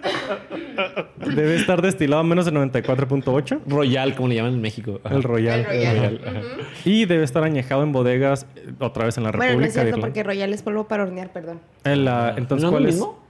Debe 1.35 1.57
estar 1.57 1.83
destilado 1.83 2.21
a 2.21 2.25
menos 2.25 2.45
de 2.45 2.53
94.8. 2.53 3.61
Royal, 3.67 4.15
como 4.15 4.29
le 4.29 4.37
llaman 4.37 4.55
en 4.55 4.61
México. 4.61 5.01
Ajá. 5.03 5.17
El 5.17 5.23
Royal. 5.25 5.61
El 5.61 5.67
Royal. 5.67 5.97
Royal, 5.97 6.15
Ujú. 6.15 6.39
ajá. 6.39 6.69
Y 6.85 7.05
debe 7.07 7.25
estar 7.25 7.43
añejado 7.43 7.83
en 7.83 7.93
bodegas, 7.93 8.47
eh, 8.57 8.73
otra 8.79 9.07
vez 9.07 9.17
en 9.17 9.25
la 9.25 9.31
Bueno, 9.33 9.45
República 9.45 9.61
no 9.61 9.67
es 9.67 9.75
de 9.75 9.81
cierto 9.81 9.89
Irlanda. 9.89 10.07
porque 10.07 10.23
Royal 10.23 10.53
es 10.53 10.63
polvo 10.63 10.87
para 10.87 11.03
hornear, 11.03 11.33
perdón. 11.33 11.61
En 11.85 12.05
la- 12.05 12.35
entonces, 12.37 12.65
¿No 12.65 12.71
¿cuál 12.71 12.87
es? 12.87 12.95
mismo? 12.95 13.21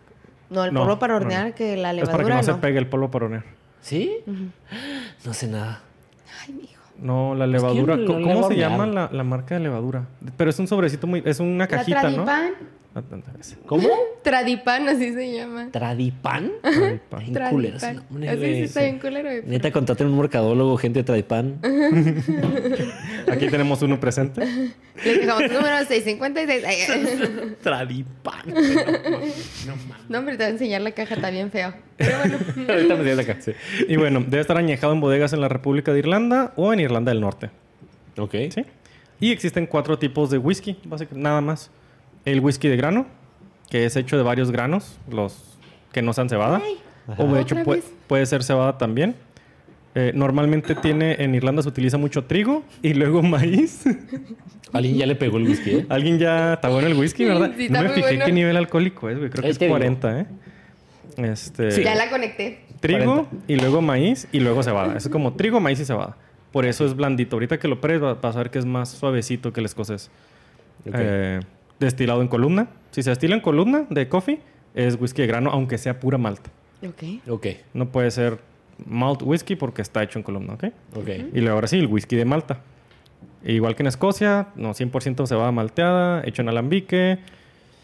No, 0.50 0.64
el 0.64 0.74
No, 0.74 0.80
polvo 0.82 0.98
para 0.98 1.14
no, 1.14 1.20
hornear 1.20 1.48
no. 1.48 1.54
que 1.54 1.76
la 1.78 1.92
Es 1.92 2.00
para 2.00 2.06
que 2.10 2.12
levadura 2.18 2.34
no, 2.34 2.40
no. 2.42 2.54
se 2.54 2.54
pegue 2.60 2.78
el 2.78 2.86
polvo 2.86 3.10
para 3.10 3.24
hornear. 3.24 3.44
¿Sí? 3.82 4.20
No 5.24 5.34
sé 5.34 5.48
nada. 5.48 5.82
Ay, 6.40 6.54
mijo. 6.54 6.82
No, 6.98 7.34
la 7.34 7.46
Pues, 7.46 7.62
¿quién 7.72 7.86
levadura. 7.86 8.06
¿Cómo, 8.06 8.48
se 8.48 8.56
llama 8.56 8.86
la, 8.86 9.10
la 9.12 9.24
marca 9.24 9.56
de 9.56 9.60
levadura? 9.60 10.06
Pero 10.36 10.50
es 10.50 10.58
un 10.58 10.68
sobrecito 10.68 11.06
muy. 11.06 11.22
Es 11.26 11.40
una 11.40 11.64
La 11.64 11.68
cajita, 11.68 12.10
¿no? 12.10 12.24
¿Cómo? 13.66 13.88
Tradipan, 14.22 14.88
así 14.88 15.14
se 15.14 15.32
llama. 15.32 15.70
¿Tradipan? 15.70 16.52
Tradipan. 16.62 17.32
Tradipan. 17.32 18.04
Así 18.28 18.40
sí 18.40 18.62
está 18.62 18.82
bien 18.82 18.98
culero. 18.98 19.30
Neta, 19.46 19.70
contraten 19.70 20.08
un 20.08 20.18
mercadólogo, 20.18 20.76
gente 20.76 21.00
de 21.00 21.04
Tradipan. 21.04 21.58
Aquí 23.28 23.48
tenemos 23.48 23.80
uno 23.82 23.98
presente. 23.98 24.42
Les 25.04 25.20
dejamos 25.20 25.42
el 25.42 25.52
número 25.52 25.78
656. 25.78 26.64
Ay, 26.66 27.56
Tradipan. 27.62 28.54
No, 30.08 30.18
hombre, 30.18 30.36
te 30.36 30.44
voy 30.44 30.50
a 30.50 30.54
enseñar 30.54 30.82
la 30.82 30.92
caja, 30.92 31.14
está 31.14 31.30
bien 31.30 31.50
feo. 31.50 31.72
Pero 31.96 32.18
bueno. 32.18 32.38
Ahorita 32.68 32.96
me 32.96 33.12
acá. 33.12 33.36
Sí. 33.40 33.52
Y 33.88 33.96
bueno, 33.96 34.20
debe 34.20 34.42
estar 34.42 34.58
añejado 34.58 34.92
en 34.92 35.00
bodegas 35.00 35.32
en 35.32 35.40
la 35.40 35.48
República 35.48 35.92
de 35.92 36.00
Irlanda 36.00 36.52
o 36.56 36.72
en 36.72 36.80
Irlanda 36.80 37.10
del 37.10 37.20
Norte. 37.20 37.50
Ok. 38.18 38.34
¿Sí? 38.50 38.64
Y 39.18 39.32
existen 39.32 39.66
cuatro 39.66 39.98
tipos 39.98 40.30
de 40.30 40.38
whisky, 40.38 40.76
básicamente, 40.84 41.22
nada 41.22 41.40
más. 41.40 41.70
El 42.24 42.40
whisky 42.40 42.68
de 42.68 42.76
grano, 42.76 43.06
que 43.70 43.84
es 43.84 43.96
hecho 43.96 44.16
de 44.16 44.22
varios 44.22 44.50
granos, 44.50 44.98
los 45.10 45.58
que 45.92 46.02
no 46.02 46.12
sean 46.12 46.28
cebada. 46.28 46.60
Ay, 46.64 46.78
o 47.18 47.26
de 47.26 47.40
hecho 47.40 47.56
puede, 48.06 48.26
ser 48.26 48.42
cebada 48.42 48.78
también. 48.78 49.14
Eh, 49.94 50.12
normalmente 50.14 50.74
tiene, 50.74 51.16
en 51.18 51.34
Irlanda 51.34 51.62
se 51.62 51.68
utiliza 51.68 51.98
mucho 51.98 52.24
trigo 52.24 52.62
y 52.80 52.94
luego 52.94 53.22
maíz. 53.22 53.84
Alguien 54.72 54.96
ya 54.96 55.06
le 55.06 55.16
pegó 55.16 55.36
el 55.36 55.46
whisky, 55.48 55.70
¿eh? 55.70 55.86
Alguien 55.90 56.18
ya 56.18 56.54
está 56.54 56.68
bueno 56.68 56.88
el 56.88 56.94
whisky, 56.94 57.24
¿verdad? 57.24 57.52
Sí, 57.56 57.68
no 57.68 57.82
me 57.82 57.90
fijé 57.90 58.08
bueno. 58.08 58.24
qué 58.24 58.32
nivel 58.32 58.56
alcohólico 58.56 59.10
es, 59.10 59.18
güey. 59.18 59.30
Creo 59.30 59.42
que 59.42 59.50
es 59.50 59.58
te 59.58 59.66
digo. 59.66 59.74
40, 59.74 60.20
¿eh? 60.20 60.26
Este, 61.18 61.70
Sí. 61.72 61.82
Ya 61.82 61.94
la 61.94 62.08
conecté. 62.08 62.60
Trigo 62.80 63.28
y 63.46 63.56
luego 63.56 63.82
maíz 63.82 64.26
y 64.32 64.40
luego 64.40 64.62
cebada. 64.62 64.96
Es 64.96 65.08
como 65.08 65.34
trigo, 65.34 65.60
maíz 65.60 65.78
y 65.80 65.84
cebada. 65.84 66.16
Por 66.52 66.66
eso 66.66 66.84
es 66.84 66.96
blandito. 66.96 67.36
Ahorita 67.36 67.58
que 67.58 67.68
lo 67.68 67.80
pruebes 67.80 68.16
vas 68.20 68.34
a 68.34 68.38
ver 68.38 68.50
que 68.50 68.58
es 68.58 68.64
más 68.64 68.90
suavecito 68.90 69.52
que 69.52 69.60
el 69.60 69.66
escocés. 69.66 70.10
Ok. 70.86 70.94
Eh, 70.94 71.40
destilado 71.86 72.22
en 72.22 72.28
columna. 72.28 72.68
Si 72.90 73.02
se 73.02 73.10
destila 73.10 73.34
en 73.34 73.40
columna 73.40 73.86
de 73.90 74.08
coffee, 74.08 74.40
es 74.74 74.98
whisky 75.00 75.22
de 75.22 75.28
grano, 75.28 75.50
aunque 75.50 75.78
sea 75.78 76.00
pura 76.00 76.18
malta. 76.18 76.50
Ok. 76.86 77.28
Ok, 77.28 77.46
No 77.74 77.88
puede 77.90 78.10
ser 78.10 78.38
malt 78.86 79.22
whisky 79.22 79.56
porque 79.56 79.82
está 79.82 80.02
hecho 80.02 80.18
en 80.18 80.22
columna, 80.22 80.54
¿ok? 80.54 80.64
ok. 80.96 81.08
Y 81.32 81.40
luego 81.40 81.54
ahora 81.54 81.68
sí, 81.68 81.78
el 81.78 81.86
whisky 81.86 82.16
de 82.16 82.24
Malta. 82.24 82.60
Igual 83.44 83.74
que 83.74 83.82
en 83.82 83.88
Escocia, 83.88 84.48
no 84.56 84.70
100% 84.72 85.26
cebada 85.26 85.52
malteada, 85.52 86.22
hecho 86.24 86.42
en 86.42 86.48
alambique. 86.48 87.18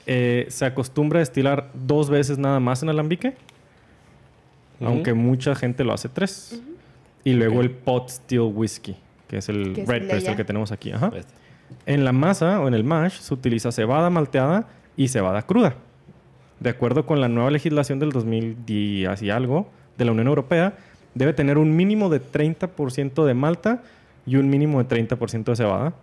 Eh, 0.06 0.46
se 0.48 0.64
acostumbra 0.64 1.18
a 1.18 1.20
destilar 1.20 1.70
dos 1.74 2.10
veces 2.10 2.38
nada 2.38 2.60
más 2.60 2.82
en 2.82 2.88
alambique, 2.88 3.34
aunque 4.80 5.12
mucha 5.12 5.54
gente 5.54 5.84
lo 5.84 5.92
hace 5.92 6.08
tres. 6.08 6.62
Y 7.24 7.34
luego 7.34 7.60
el 7.60 7.70
pot 7.70 8.08
still 8.08 8.52
whisky, 8.54 8.96
que 9.26 9.38
es 9.38 9.48
el 9.48 9.74
red 9.74 10.08
press, 10.08 10.26
el 10.26 10.36
que 10.36 10.44
tenemos 10.44 10.72
aquí. 10.72 10.92
Ajá. 10.92 11.10
Este. 11.14 11.32
En 11.86 12.04
la 12.04 12.12
masa 12.12 12.60
o 12.60 12.68
en 12.68 12.74
el 12.74 12.84
mash 12.84 13.18
se 13.18 13.34
utiliza 13.34 13.72
cebada 13.72 14.10
malteada 14.10 14.66
y 14.96 15.08
cebada 15.08 15.42
cruda. 15.42 15.74
De 16.60 16.70
acuerdo 16.70 17.06
con 17.06 17.20
la 17.20 17.28
nueva 17.28 17.50
legislación 17.50 17.98
del 17.98 18.10
2010 18.10 19.22
y 19.22 19.30
algo 19.30 19.68
de 19.96 20.04
la 20.04 20.12
Unión 20.12 20.26
Europea, 20.26 20.74
debe 21.14 21.32
tener 21.32 21.58
un 21.58 21.74
mínimo 21.76 22.08
de 22.08 22.20
30% 22.20 23.24
de 23.24 23.34
malta 23.34 23.82
y 24.26 24.36
un 24.36 24.50
mínimo 24.50 24.82
de 24.82 24.88
30% 24.88 25.44
de 25.44 25.56
cebada 25.56 25.94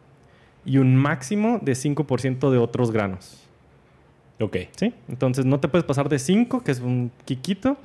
y 0.66 0.78
un 0.78 0.96
máximo 0.96 1.60
de 1.62 1.74
5% 1.74 2.50
de 2.50 2.58
otros 2.58 2.92
granos. 2.92 3.42
Ok. 4.40 4.58
¿Sí? 4.76 4.94
Entonces 5.08 5.46
no 5.46 5.60
te 5.60 5.68
puedes 5.68 5.86
pasar 5.86 6.10
de 6.10 6.20
5, 6.20 6.64
que 6.64 6.72
es 6.72 6.80
un 6.80 7.12
quiquito, 7.24 7.78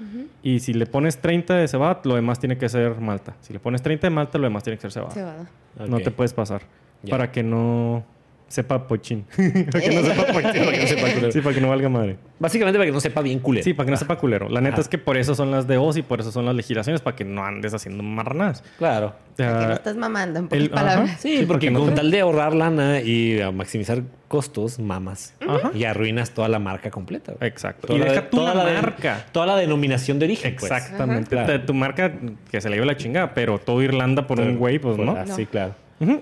y 0.43 0.61
si 0.61 0.72
le 0.72 0.87
pones 0.87 1.20
30 1.20 1.55
de 1.55 1.68
cebada, 1.68 2.01
lo 2.05 2.16
demás 2.16 2.41
tiene 2.41 2.59
que 2.59 2.68
ser 2.68 3.01
malta. 3.01 3.37
Si 3.41 3.53
le 3.53 3.61
pones 3.61 3.83
30 3.83 4.07
de 4.07 4.11
malta, 4.11 4.39
lo 4.39 4.45
demás 4.45 4.64
tiene 4.64 4.76
que 4.76 4.83
ser 4.83 4.93
cebada. 4.93 5.12
Cebada. 5.12 5.51
No 5.89 6.01
te 6.01 6.11
puedes 6.11 6.33
pasar. 6.33 6.62
Para 7.09 7.30
que 7.32 7.42
no 7.42 8.05
sepa 8.48 8.88
pochín. 8.88 9.24
para 9.70 9.80
que 9.80 9.94
no 9.94 10.03
sepa 10.03 10.24
pochín. 10.26 10.42
Para 10.64 10.72
que 10.72 10.80
no 10.80 10.86
sepa 10.88 11.09
culero. 11.12 11.32
Sí, 11.32 11.40
para 11.40 11.55
que 11.55 11.61
no 11.61 11.68
valga 11.68 11.88
madre. 11.88 12.16
Básicamente 12.40 12.78
para 12.78 12.86
que 12.86 12.92
no 12.92 13.01
sepa 13.01 13.22
bien 13.22 13.38
culero. 13.38 13.62
Sí, 13.62 13.74
para 13.74 13.84
que 13.86 13.90
no 13.92 13.96
sepa 13.96 14.16
culero. 14.16 14.48
La 14.48 14.61
neta 14.61 14.74
Ajá. 14.74 14.80
es 14.82 14.88
que 14.88 14.98
por 14.98 15.16
eso 15.16 15.34
son 15.36 15.53
las 15.53 15.68
DOs 15.68 15.98
y 15.98 16.03
por 16.03 16.20
eso 16.20 16.32
son 16.32 16.46
las 16.46 16.55
legislaciones, 16.57 17.01
para 17.01 17.14
que 17.14 17.24
no 17.24 17.44
andes 17.44 17.74
haciendo 17.74 18.03
marranadas. 18.03 18.64
Claro. 18.78 19.14
O 19.32 19.36
Que 19.36 19.44
no 19.44 19.72
estás 19.72 19.96
mamando, 19.96 20.40
en 20.40 20.46
pocas 20.48 20.59
el- 20.64 20.70
palabras. 20.70 21.11
ajá. 21.11 21.18
Sí, 21.20 21.38
Sí, 21.38 21.44
porque 21.46 21.46
porque 21.46 21.70
no 21.70 21.78
con 21.80 21.88
te- 21.90 21.94
tal 21.96 22.11
de 22.11 22.20
ahorrar 22.20 22.55
lana 22.55 23.01
y 23.01 23.40
a 23.40 23.53
maximizar 23.53 24.03
costos, 24.26 24.80
mamas. 24.80 25.34
Ajá. 25.46 25.70
Y 25.72 25.84
arruinas 25.84 26.32
toda 26.32 26.48
la 26.48 26.59
marca 26.59 26.90
completa. 26.90 27.34
güey. 27.38 27.48
Exacto. 27.48 27.86
Toda 27.86 27.98
y 27.98 28.03
la 28.03 28.09
deja 28.09 28.20
de- 28.22 28.28
tú 28.28 28.36
toda 28.38 28.55
la 28.55 28.64
de- 28.66 28.74
marca. 28.74 29.26
Toda 29.30 29.46
la 29.46 29.57
denominación 29.57 30.18
de 30.18 30.24
origen. 30.26 30.57
pues. 30.59 30.72
Exactamente. 30.72 31.36
De 31.36 31.59
tu 31.61 31.72
marca 31.72 32.12
que 32.51 32.61
se 32.61 32.68
le 32.68 32.76
dio 32.76 32.84
la 32.84 32.96
chingada, 32.96 33.32
pero 33.32 33.59
todo 33.61 33.80
Irlanda 33.80 34.26
por 34.26 34.40
un 34.40 34.57
güey, 34.59 34.80
pues 34.80 34.98
no. 34.98 35.12
Ah, 35.12 35.24
Sí, 35.28 35.46
claro. 35.46 35.74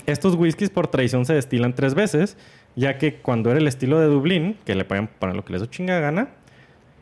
Estos 0.07 0.35
whiskies 0.35 0.71
por 0.71 0.89
tradición 0.89 1.25
se 1.25 1.35
destilan 1.35 1.75
tres 1.75 1.95
veces, 1.95 2.37
ya 2.75 2.99
que 2.99 3.15
cuando 3.15 3.51
era 3.51 3.59
el 3.61 3.69
estilo 3.69 4.01
de 4.01 4.07
Dublín, 4.07 4.57
que 4.65 4.75
le 4.75 4.85
pueden 4.85 5.07
poner 5.07 5.37
lo 5.37 5.45
que 5.45 5.53
les 5.53 5.63
dio 5.63 5.71
chingada 5.71 6.01
gana, 6.01 6.29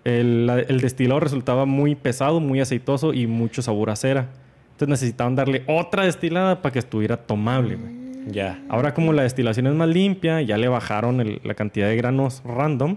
el, 0.05 0.47
la- 0.47 0.61
el 0.61 0.81
destilado 0.81 1.21
resultaba 1.21 1.65
muy 1.65 1.95
pesado, 1.95 2.39
muy 2.41 2.61
aceitoso 2.61 3.13
y 3.15 3.27
mucho 3.27 3.63
sabor 3.63 3.91
a 3.91 3.97
cera. 3.97 4.29
Entonces 4.73 4.89
necesitaban 4.89 5.35
darle 5.35 5.65
otra 5.67 6.05
destilada 6.05 6.61
para 6.61 6.73
que 6.75 6.79
estuviera 6.79 7.17
tomable. 7.17 7.77
güey. 7.77 7.93
Ya. 8.31 8.59
Ahora 8.69 8.93
como 8.93 9.13
la 9.13 9.23
destilación 9.23 9.67
es 9.69 9.75
más 9.75 9.89
limpia, 9.89 10.43
ya 10.43 10.59
le 10.59 10.69
bajaron 10.69 11.21
el- 11.21 11.41
la 11.45 11.55
cantidad 11.55 11.89
de 11.89 11.97
granos 11.97 12.43
random, 12.45 12.97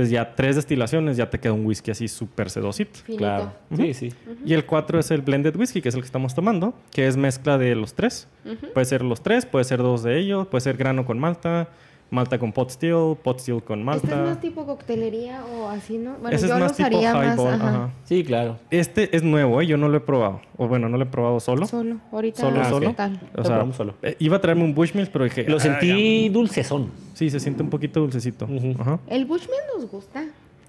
pues 0.00 0.08
ya 0.08 0.34
tres 0.34 0.56
destilaciones 0.56 1.18
ya 1.18 1.28
te 1.28 1.38
queda 1.38 1.52
un 1.52 1.66
whisky 1.66 1.90
así 1.90 2.08
súper 2.08 2.48
sedosito. 2.48 3.00
Finito. 3.04 3.18
Claro. 3.18 3.52
Sí, 3.76 3.92
sí. 3.92 4.14
Y 4.46 4.54
el 4.54 4.64
4 4.64 4.98
es 4.98 5.10
el 5.10 5.20
blended 5.20 5.54
whisky, 5.56 5.82
que 5.82 5.90
es 5.90 5.94
el 5.94 6.00
que 6.00 6.06
estamos 6.06 6.34
tomando, 6.34 6.72
que 6.90 7.06
es 7.06 7.18
mezcla 7.18 7.58
de 7.58 7.74
los 7.74 7.92
tres. 7.92 8.26
Puede 8.72 8.86
ser 8.86 9.02
los 9.02 9.22
tres, 9.22 9.44
puede 9.44 9.66
ser 9.66 9.80
dos 9.80 10.02
de 10.02 10.18
ellos, 10.18 10.46
puede 10.46 10.62
ser 10.62 10.78
grano 10.78 11.04
con 11.04 11.18
malta, 11.18 11.68
malta 12.10 12.38
con 12.38 12.52
pot 12.52 12.70
still, 12.70 13.16
pot 13.22 13.38
still 13.38 13.62
con 13.62 13.88
¿Este 13.88 13.96
es 13.98 14.02
malta. 14.04 14.16
más 14.24 14.40
tipo 14.40 14.66
coctelería 14.66 15.42
o 15.44 15.68
así, 15.68 15.96
no? 15.98 16.14
Bueno, 16.20 16.36
Ese 16.36 16.48
yo 16.48 16.54
es 16.54 16.58
lo 16.60 16.64
más 16.66 16.76
tipo 16.76 16.88
usaría 16.88 17.14
más 17.14 17.34
highball. 17.36 17.54
ajá, 17.54 17.68
ajá. 17.68 17.90
Sí, 18.04 18.24
claro. 18.24 18.58
Este 18.70 19.16
es 19.16 19.22
nuevo, 19.22 19.60
¿eh? 19.60 19.66
yo 19.66 19.76
no 19.76 19.88
lo 19.88 19.96
he 19.96 20.00
probado. 20.00 20.40
O 20.56 20.66
bueno, 20.68 20.88
no 20.88 20.96
lo 20.96 21.04
he 21.04 21.06
probado 21.06 21.38
solo. 21.40 21.66
solo. 21.66 21.96
Ahorita 22.12 22.40
Solo, 22.40 22.58
no, 22.62 22.68
solo. 22.68 22.90
total. 22.90 23.20
O 23.32 23.36
Lo 23.36 23.42
sea, 23.44 23.52
probamos 23.52 23.76
solo. 23.76 23.94
eh, 24.02 24.16
iba 24.18 24.36
a 24.36 24.40
traerme 24.40 24.64
un 24.64 24.74
Bushmills, 24.74 25.08
pero 25.08 25.24
dije... 25.24 25.44
Lo 25.48 25.56
"Ah, 25.56 25.60
sentí 25.60 26.28
dulcezón. 26.28 26.86
ya". 26.86 26.90
Sí, 27.14 27.30
se 27.30 27.38
siente 27.40 27.62
un 27.62 27.70
poquito 27.70 28.00
dulcecito. 28.00 28.44
Ujú. 28.46 28.74
Ajá. 28.80 28.98
El 29.06 29.24
Bushman 29.26 29.58
nos 29.76 29.90
gusta. 29.90 30.24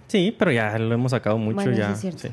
Sí, 0.08 0.36
pero 0.38 0.52
ya 0.52 0.78
lo 0.78 0.94
hemos 0.94 1.12
sacado 1.12 1.38
mucho 1.38 1.56
Bueno, 1.56 1.72
ya. 1.72 1.88
sí 1.96 2.08
es 2.10 2.16
cierto. 2.16 2.20
sí. 2.20 2.30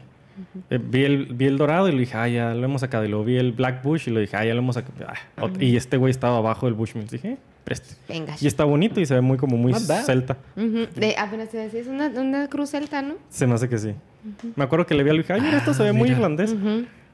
Eh, 0.70 0.78
vi, 0.80 1.02
el, 1.04 1.26
vi 1.34 1.46
el 1.46 1.56
dorado 1.58 1.88
y 1.88 1.92
le 1.92 1.98
dije, 2.00 2.16
ah, 2.16 2.28
ya 2.28 2.54
lo 2.54 2.64
hemos 2.64 2.80
sacado. 2.82 3.04
Y 3.04 3.08
luego 3.08 3.24
vi 3.24 3.36
el 3.38 3.50
Black 3.52 3.82
Bush 3.82 4.08
y 4.08 4.12
le 4.12 4.20
dije, 4.20 4.36
ah, 4.36 4.44
ya 4.44 4.52
lo 4.54 4.60
hemos 4.60 4.76
sacado. 4.76 4.94
Ah, 5.36 5.48
Y 5.58 5.74
este 5.76 5.96
güey 5.96 6.10
estaba 6.12 6.36
abajo 6.38 6.66
del 6.66 6.74
Bushmills. 6.74 7.10
Dije, 7.10 7.32
"Eh, 7.32 7.38
preste. 7.68 7.94
Venga. 8.08 8.34
Y 8.40 8.46
está 8.46 8.64
bonito 8.64 9.00
y 9.00 9.06
se 9.06 9.14
ve 9.14 9.20
muy 9.20 9.36
como 9.38 9.56
muy 9.56 9.72
bad. 9.72 10.04
celta. 10.04 10.36
Ujú. 10.56 10.86
De, 10.96 11.14
apenas 11.18 11.50
te 11.50 11.58
decía, 11.58 11.80
es 11.80 11.86
una, 11.86 12.08
una 12.08 12.48
cruz 12.48 12.70
celta, 12.70 13.02
¿no? 13.02 13.14
Se 13.28 13.46
me 13.46 13.54
hace 13.54 13.68
que 13.68 13.78
sí. 13.78 13.94
Me 14.56 14.64
acuerdo 14.64 14.86
que 14.86 14.94
le 14.94 15.02
vi 15.04 15.10
al 15.10 15.18
dije, 15.18 15.32
ay, 15.32 15.40
mira, 15.40 15.58
esto 15.58 15.74
se 15.74 15.82
ve 15.82 15.92
muy 15.92 16.04
mira. 16.08 16.16
irlandés. 16.16 16.54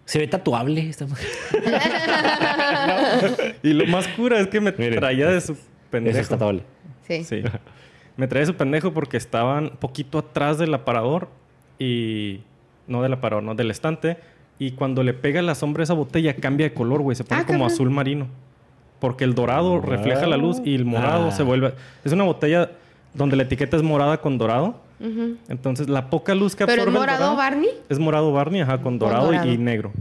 Se 0.05 0.18
ve 0.18 0.26
tatuable. 0.28 0.88
Esta 0.88 1.07
mujer. 1.07 1.26
Y 3.62 3.72
lo 3.72 3.86
más 3.86 4.07
cura 4.09 4.40
es 4.40 4.48
que 4.48 4.61
me 4.61 4.72
Miren, 4.72 4.98
traía 4.98 5.28
de 5.28 5.40
su 5.40 5.52
Eso 5.52 5.62
pendejo. 5.90 6.18
es 6.18 6.28
tatuable. 6.28 6.62
Sí. 7.07 7.24
Sí. 7.24 7.42
Me 8.16 8.26
traía 8.28 8.40
de 8.42 8.46
su 8.52 8.57
pendejo 8.57 8.92
porque 8.92 9.16
estaban 9.16 9.70
poquito 9.80 10.18
atrás 10.18 10.59
del 10.59 10.72
aparador 10.74 11.28
y... 11.78 12.40
No 12.86 13.02
del 13.02 13.14
aparador, 13.14 13.42
no, 13.42 13.55
del 13.55 13.70
estante. 13.70 14.18
Y 14.59 14.72
cuando 14.72 15.02
le 15.02 15.14
pega 15.14 15.40
la 15.42 15.55
sombra 15.55 15.82
a 15.82 15.84
esa 15.84 15.94
botella 15.94 16.36
cambia 16.36 16.68
de 16.68 16.74
color, 16.74 17.00
güey. 17.00 17.16
Se 17.16 17.24
pone 17.24 17.40
Ah, 17.40 17.46
como 17.46 17.61
cabrón. 17.61 17.72
azul 17.72 17.90
marino. 17.90 18.26
Porque 19.01 19.24
el 19.24 19.34
dorado 19.34 19.80
refleja 19.80 20.26
la 20.26 20.36
luz 20.36 20.61
y 20.64 20.74
el 20.74 20.84
morado 20.84 21.28
Ah. 21.28 21.30
se 21.32 21.42
vuelve... 21.42 21.74
Es 22.05 22.12
una 22.12 22.24
botella 22.24 22.70
donde 23.12 23.36
la 23.36 23.42
etiqueta 23.42 23.76
es 23.76 23.82
morada 23.82 24.18
con 24.20 24.38
dorado. 24.38 24.80
Entonces 25.49 25.88
la 25.88 26.09
poca 26.09 26.34
luz 26.34 26.55
que 26.57 26.64
Pero 26.64 26.82
absorbe 26.82 26.90
es 26.90 26.95
el 26.95 27.01
morado 27.01 27.18
dorado- 27.32 27.36
Barney. 27.36 27.68
Es 27.88 27.99
morado 27.99 28.32
Barney, 28.32 28.61
ajá, 28.62 28.78
con 28.80 28.99
dorado, 28.99 29.32
y- 29.32 29.36
dorado. 29.36 29.53
Y, 29.53 29.59
negro. 29.59 29.92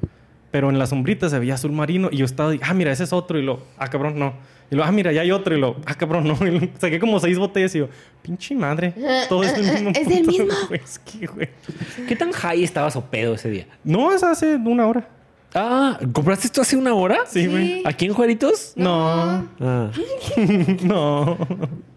Pero 0.52 0.70
en 0.70 0.78
la 0.80 0.86
sombrita 0.86 1.30
se 1.30 1.39
veía 1.39 1.56
azul 1.56 1.72
marino 1.72 2.10
y 2.12 2.18
yo 2.18 2.26
estaba, 2.26 2.54
ah, 2.62 2.74
mira, 2.74 2.91
ese 2.91 3.04
es 3.04 3.12
otro. 3.12 3.38
Y 3.39 3.41
lo, 3.41 3.60
ah, 3.78 3.88
cabrón, 3.89 4.18
no. 4.20 4.34
Y 4.72 4.76
lo, 4.76 4.84
ah, 4.84 4.91
mira, 4.91 5.12
ya 5.12 5.22
hay 5.22 5.32
otro. 5.32 5.56
Y 5.58 5.60
lo, 5.60 5.76
ah, 5.86 5.96
cabrón, 5.96 6.26
no. 6.28 6.38
Y 6.48 6.52
lo, 6.52 6.68
saqué 6.78 7.00
como 7.00 7.20
seis 7.20 7.38
botellas 7.39 7.74
y 7.76 7.80
yo, 7.80 7.88
pinche 8.22 8.56
madre. 8.56 8.94
Todo 9.28 9.44
es 9.44 9.54
el 9.58 9.64
mismo. 9.74 9.89
Es 9.89 10.08
el 10.08 10.26
puto 10.26 10.32
mismo. 10.44 10.54
whisky, 10.70 11.26
güey. 11.26 11.50
¿Qué 12.08 12.16
tan 12.16 12.32
high 12.32 12.64
estabas 12.64 12.96
o 12.96 13.02
pedo 13.04 13.34
ese 13.34 13.50
día? 13.50 13.66
No, 13.84 14.14
es 14.14 14.24
hace 14.24 14.56
una 14.56 14.86
hora. 14.86 15.08
Ah, 15.56 15.99
¿compraste 16.14 16.47
esto 16.47 16.62
hace 16.62 16.76
una 16.76 16.93
hora? 16.95 17.20
Sí, 17.28 17.47
güey. 17.47 17.84
¿Aquí 17.86 18.06
en 18.06 18.14
Juaritos? 18.14 18.74
No, 18.76 19.47
Ah. 19.60 19.91
no. 20.84 21.38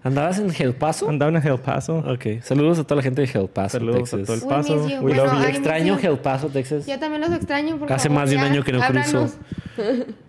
¿Andabas 0.03 0.39
en 0.39 0.53
El 0.59 0.75
Paso? 0.75 1.09
Andaba 1.09 1.37
en 1.37 1.47
El 1.47 1.59
Paso. 1.59 1.99
Ok. 1.99 2.43
Saludos 2.43 2.79
a 2.79 2.85
toda 2.85 2.97
la 2.97 3.03
gente 3.03 3.23
de 3.23 3.31
El 3.41 3.49
Paso, 3.49 3.79
Saludos 3.79 4.13
a 4.13 4.17
Texas. 4.19 4.27
todo 4.27 4.35
el 4.37 4.43
We 4.43 4.49
paso. 4.49 4.85
We 4.85 4.99
Bueno, 5.01 5.25
love 5.25 5.33
you. 5.35 5.39
ay, 5.41 5.51
Extraño 5.51 5.95
miss 5.95 6.03
you. 6.05 6.11
El 6.11 6.19
Paso, 6.19 6.49
Texas. 6.49 6.87
Yo 6.87 6.99
también 6.99 7.21
los 7.23 7.33
extraño. 7.33 7.77
Por 7.79 7.93
Hace 7.93 8.09
favor, 8.09 8.23
más 8.23 8.31
de 8.31 8.37
un 8.37 8.43
ya, 8.43 8.49
año 8.51 8.63
que 8.63 8.73
no 8.73 8.79
cruzo. 8.81 8.89
háblanos. 8.99 9.35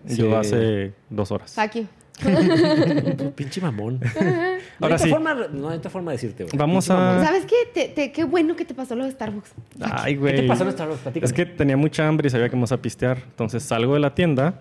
Yo 0.06 0.14
Sí. 0.26 0.32
hace 0.34 0.92
dos 1.10 1.30
horas. 1.30 1.54
Fuck 1.54 1.74
you. 1.74 1.86
Pinche 3.36 3.60
mamón. 3.60 4.00
No 4.00 4.06
Ahora 4.20 4.58
hay 4.80 4.84
otra 4.94 4.98
sí. 4.98 5.10
Forma, 5.10 5.34
no 5.52 5.68
hay 5.68 5.78
otra 5.78 5.90
forma 5.90 6.10
de 6.12 6.16
decirte, 6.16 6.44
güey. 6.44 6.56
Vamos 6.56 6.86
Pinche 6.86 7.00
mamón. 7.00 7.22
a... 7.22 7.24
¿Sabes 7.26 7.44
qué? 7.46 7.54
Te- 7.72 7.88
te- 7.88 8.12
qué 8.12 8.24
bueno 8.24 8.56
que 8.56 8.64
te 8.64 8.74
pasó 8.74 8.94
lo 8.96 9.04
de 9.04 9.10
Starbucks. 9.12 9.52
Ay, 9.80 10.14
¿Qué 10.14 10.18
güey. 10.20 10.36
te 10.36 10.42
pasó 10.44 10.64
en 10.64 10.72
Starbucks? 10.72 11.00
Platícame. 11.00 11.26
Es 11.26 11.32
que 11.32 11.46
tenía 11.46 11.76
mucha 11.76 12.06
hambre 12.06 12.26
y 12.28 12.30
sabía 12.30 12.46
que 12.48 12.56
me 12.56 12.60
íbamos 12.60 12.72
a 12.72 12.82
pistear. 12.82 13.18
Entonces 13.18 13.62
salgo 13.62 13.94
de 13.94 14.00
la 14.00 14.14
tienda. 14.14 14.60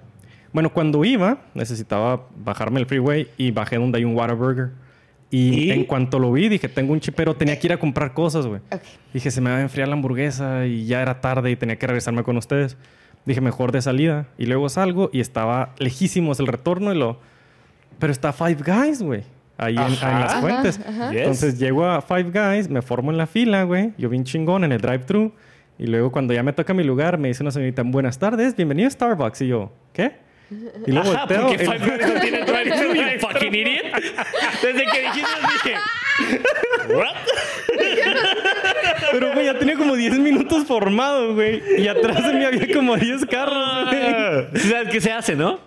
Bueno, 0.53 0.71
cuando 0.71 1.03
iba, 1.05 1.39
necesitaba 1.53 2.25
bajarme 2.37 2.79
el 2.79 2.85
freeway 2.85 3.27
y 3.37 3.51
bajé 3.51 3.77
donde 3.77 3.97
hay 3.99 4.05
un 4.05 4.15
Whataburger. 4.15 4.69
Y, 5.29 5.65
¿Y? 5.65 5.71
en 5.71 5.83
cuanto 5.83 6.19
lo 6.19 6.31
vi, 6.31 6.47
dije, 6.47 6.69
tengo 6.69 6.93
un 6.93 7.01
chipero, 7.01 7.35
tenía 7.35 7.59
que 7.59 7.67
ir 7.67 7.73
a 7.73 7.77
comprar 7.77 8.13
cosas, 8.13 8.47
güey. 8.47 8.61
Ok. 8.71 8.81
Dije, 9.13 9.29
se 9.29 9.41
me 9.41 9.49
va 9.49 9.57
a 9.57 9.61
enfriar 9.61 9.89
la 9.89 9.95
hamburguesa 9.95 10.65
y 10.65 10.85
ya 10.85 11.01
era 11.01 11.19
tarde 11.19 11.51
y 11.51 11.57
tenía 11.57 11.75
que 11.77 11.85
regresarme 11.85 12.23
con 12.23 12.37
ustedes. 12.37 12.77
Dije, 13.25 13.41
mejor 13.41 13.73
de 13.73 13.81
salida. 13.81 14.27
Y 14.37 14.45
luego 14.45 14.69
salgo 14.69 15.09
y 15.11 15.19
estaba 15.19 15.73
lejísimos 15.79 16.39
el 16.39 16.47
retorno 16.47 16.93
y 16.93 16.97
lo... 16.97 17.19
Pero 17.99 18.11
está 18.11 18.31
Five 18.33 18.57
Guys, 18.65 19.01
güey. 19.01 19.23
Ahí 19.57 19.73
en, 19.75 19.79
Ajá. 19.81 20.11
en 20.11 20.19
las 20.21 20.31
Ajá, 20.33 20.41
fuentes. 20.41 20.79
ajá. 20.87 21.09
Yes. 21.11 21.19
Entonces 21.19 21.59
llego 21.59 21.85
a 21.85 22.01
Five 22.01 22.31
Guys, 22.31 22.69
me 22.69 22.81
formo 22.81 23.11
en 23.11 23.17
la 23.17 23.25
fila, 23.27 23.63
güey. 23.63 23.93
Yo 23.97 24.07
bien 24.09 24.23
chingón 24.23 24.63
en 24.63 24.71
el 24.71 24.79
drive-thru. 24.81 25.33
Y 25.79 25.87
luego 25.87 26.11
cuando 26.11 26.33
ya 26.33 26.43
me 26.43 26.53
toca 26.53 26.73
mi 26.73 26.83
lugar, 26.83 27.17
me 27.17 27.27
dice 27.27 27.43
una 27.43 27.51
señorita, 27.51 27.81
buenas 27.83 28.17
tardes, 28.19 28.55
bienvenido 28.55 28.87
a 28.87 28.91
Starbucks. 28.91 29.41
Y 29.41 29.47
yo, 29.47 29.71
¿qué? 29.93 30.11
Y 30.85 30.91
luego 30.91 31.09
Ajá, 31.11 31.25
volteo. 31.25 31.41
porque 31.47 31.57
Five 31.59 31.77
Guys 31.79 32.13
no 32.13 32.21
tiene 32.21 32.43
drive-thru, 32.43 32.93
you 32.93 33.19
fucking 33.19 33.55
idiot. 33.55 33.85
Desde 34.61 34.85
que 34.85 35.01
dijiste 35.01 35.29
dije... 35.53 35.75
¿What? 36.95 37.15
Pero, 39.11 39.33
güey, 39.33 39.45
ya 39.45 39.57
tenía 39.57 39.75
como 39.75 39.95
10 39.95 40.19
minutos 40.19 40.65
formado, 40.65 41.33
güey. 41.35 41.61
Y 41.77 41.87
atrás 41.87 42.25
de 42.27 42.33
mí 42.33 42.43
había 42.45 42.73
como 42.73 42.95
10 42.95 43.25
carros, 43.25 43.85
güey. 43.89 44.61
¿Sí 44.61 44.69
¿Sabes 44.69 44.89
qué 44.89 45.01
se 45.01 45.11
hace, 45.11 45.35
no? 45.35 45.59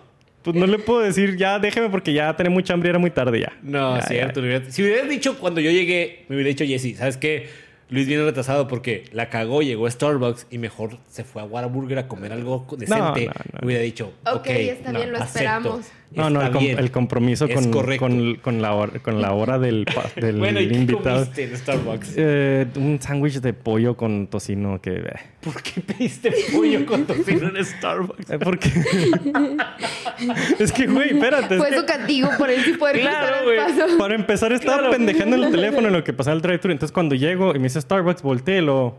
Pues 0.43 0.55
no 0.55 0.65
le 0.65 0.79
puedo 0.79 1.01
decir, 1.01 1.37
ya 1.37 1.59
déjeme 1.59 1.89
porque 1.89 2.13
ya 2.13 2.35
tenía 2.35 2.49
mucha 2.49 2.73
hambre 2.73 2.87
y 2.87 2.91
era 2.91 2.99
muy 2.99 3.11
tarde 3.11 3.39
ya. 3.41 3.53
No, 3.61 3.95
Ya, 3.97 4.01
cierto. 4.03 4.45
ya. 4.45 4.63
Si 4.69 4.81
hubieras 4.83 5.07
dicho 5.09 5.37
cuando 5.37 5.61
yo 5.61 5.69
llegué, 5.71 6.25
me 6.29 6.35
hubiera 6.35 6.49
dicho 6.49 6.65
Jesse, 6.65 6.97
¿sabes 6.97 7.17
qué? 7.17 7.47
Luis 7.89 8.07
viene 8.07 8.23
retrasado 8.23 8.67
porque 8.69 9.03
la 9.11 9.29
cagó, 9.29 9.61
llegó 9.61 9.85
a 9.85 9.91
Starbucks 9.91 10.47
y 10.49 10.57
mejor 10.57 10.97
se 11.09 11.23
fue 11.25 11.41
a 11.41 11.45
Whataburger 11.45 11.99
a 11.99 12.07
comer 12.07 12.31
algo 12.31 12.65
decente. 12.77 13.25
no, 13.25 13.33
no. 13.33 13.59
Me 13.59 13.65
hubiera 13.65 13.83
dicho, 13.83 14.13
ok, 14.25 14.35
Ok, 14.37 14.47
está 14.47 14.91
bien, 14.93 15.11
lo 15.11 15.17
acepto. 15.17 15.37
esperamos. 15.39 15.91
No, 16.13 16.29
no, 16.29 16.41
el, 16.41 16.51
com- 16.51 16.61
bien. 16.63 16.77
el 16.77 16.91
compromiso 16.91 17.45
Es 17.45 17.55
con, 17.67 17.71
con, 17.97 18.35
con 18.35 18.61
la 18.61 18.73
hora, 18.73 18.99
con 18.99 19.21
la 19.21 19.31
hora 19.31 19.57
del, 19.59 19.85
del 20.17 20.39
Bueno, 20.39 20.59
¿y 20.59 20.67
qué 20.67 20.75
invitado. 20.75 21.19
comiste 21.21 21.43
en 21.45 21.57
Starbucks? 21.57 22.13
Eh, 22.17 22.65
un 22.75 22.99
sándwich 23.01 23.35
de 23.39 23.53
pollo 23.53 23.95
con 23.95 24.27
tocino 24.27 24.81
que... 24.81 24.95
eh, 24.95 25.13
¿Por 25.41 25.63
qué 25.63 25.79
pediste 25.79 26.33
pollo 26.53 26.85
con 26.85 27.05
tocino 27.05 27.47
en 27.55 27.63
Starbucks? 27.65 28.29
eh, 28.29 28.39
porque... 28.39 28.69
es 30.59 30.71
que, 30.73 30.87
güey, 30.87 31.13
espérate. 31.13 31.55
es 31.55 31.59
Fue 31.61 31.69
que 31.69 31.77
su 31.77 31.85
castigo 31.85 32.29
por 32.37 32.49
él 32.49 32.61
sí 32.63 32.73
poder 32.73 32.99
Claro, 32.99 33.49
el 33.49 33.61
güey. 33.87 33.97
para 33.97 34.13
empezar 34.15 34.51
estaba 34.51 34.79
Claro. 34.79 34.91
pendejando 34.91 35.37
en 35.37 35.43
el 35.45 35.51
teléfono 35.51 35.87
en 35.87 35.93
lo 35.93 36.03
que 36.03 36.11
pasaba 36.13 36.35
el 36.35 36.41
drive-thru. 36.41 36.71
Entonces 36.71 36.91
cuando 36.93 37.15
llego 37.15 37.51
y 37.55 37.59
me 37.59 37.63
dice 37.63 37.79
Starbucks, 37.81 38.21
volteé 38.21 38.57
y 38.57 38.61
lo... 38.61 38.97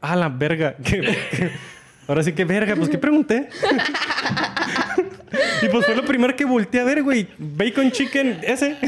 Ah, 0.00 0.16
la 0.16 0.28
verga. 0.30 0.76
¿Qué- 0.84 1.00
qué? 1.30 1.50
Ahora 2.06 2.22
sí 2.22 2.32
que 2.34 2.44
verga, 2.44 2.76
pues 2.76 2.90
¿qué 2.90 2.98
pregunté? 2.98 3.48
Y 5.64 5.68
pues 5.68 5.86
fue 5.86 5.94
lo 5.94 6.04
primero 6.04 6.36
que 6.36 6.44
volteé 6.44 6.80
a 6.80 6.84
ver, 6.84 7.02
güey. 7.02 7.26
Bacon 7.38 7.90
chicken, 7.90 8.38
ese. 8.42 8.76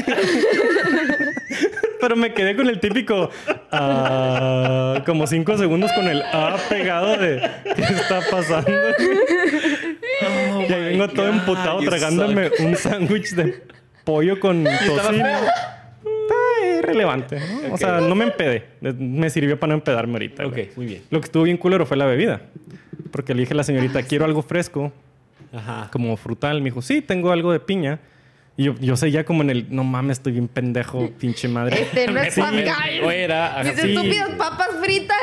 Pero 1.99 2.15
me 2.15 2.33
quedé 2.33 2.55
con 2.55 2.69
el 2.69 2.79
típico 2.79 3.31
ah, 3.71 5.01
como 5.05 5.25
cinco 5.25 5.57
segundos 5.57 5.91
con 5.93 6.07
el 6.07 6.21
A 6.21 6.57
pegado 6.69 7.17
de 7.17 7.41
¿qué 7.75 7.81
está 7.81 8.21
pasando? 8.29 8.69
y 10.69 10.73
ahí 10.73 10.83
vengo 10.83 11.07
todo 11.07 11.27
emputado 11.27 11.79
tragándome 11.79 12.51
un 12.59 12.75
sándwich 12.75 13.31
de 13.31 13.63
pollo 14.03 14.39
con 14.39 14.63
tocino. 14.63 15.25
Está 15.25 16.77
irrelevante, 16.77 17.39
¿no? 17.39 17.73
O 17.73 17.77
sea, 17.77 17.99
no 17.99 18.13
me 18.13 18.25
empedé. 18.25 18.65
Me 18.81 19.29
sirvió 19.29 19.59
para 19.59 19.69
no 19.71 19.75
empedarme 19.75 20.13
ahorita. 20.13 20.45
Ok, 20.45 20.53
güey. 20.53 20.69
muy 20.75 20.85
bien. 20.85 21.01
Lo 21.09 21.19
que 21.19 21.25
estuvo 21.25 21.43
bien 21.43 21.57
culero 21.57 21.85
fue 21.85 21.97
la 21.97 22.05
bebida. 22.05 22.41
Porque 23.11 23.33
le 23.33 23.41
dije 23.41 23.53
a 23.53 23.57
la 23.57 23.63
señorita, 23.63 24.03
quiero 24.03 24.25
algo 24.25 24.43
fresco, 24.43 24.93
Ajá. 25.53 25.89
como 25.91 26.15
frutal. 26.17 26.59
Me 26.61 26.65
dijo, 26.65 26.81
sí, 26.81 27.01
tengo 27.01 27.31
algo 27.31 27.51
de 27.51 27.59
piña. 27.59 27.99
Y 28.59 28.63
yo, 28.63 28.75
yo 28.79 28.95
sé 28.97 29.11
ya 29.11 29.23
como 29.23 29.43
en 29.43 29.51
el, 29.51 29.67
no 29.69 29.83
mames, 29.83 30.17
estoy 30.17 30.33
bien 30.33 30.47
pendejo, 30.47 31.11
pinche 31.19 31.47
madre. 31.47 31.79
Este 31.83 32.07
no 32.07 32.19
es 32.19 32.33
Sí. 32.33 32.41
Five 32.41 32.71
O 33.03 33.05
Guys. 33.05 33.13
era... 33.15 33.61
Mis 33.63 33.73
Sí. 33.79 33.91
estúpidas 33.93 34.29
papas 34.31 34.69
fritas. 34.83 35.17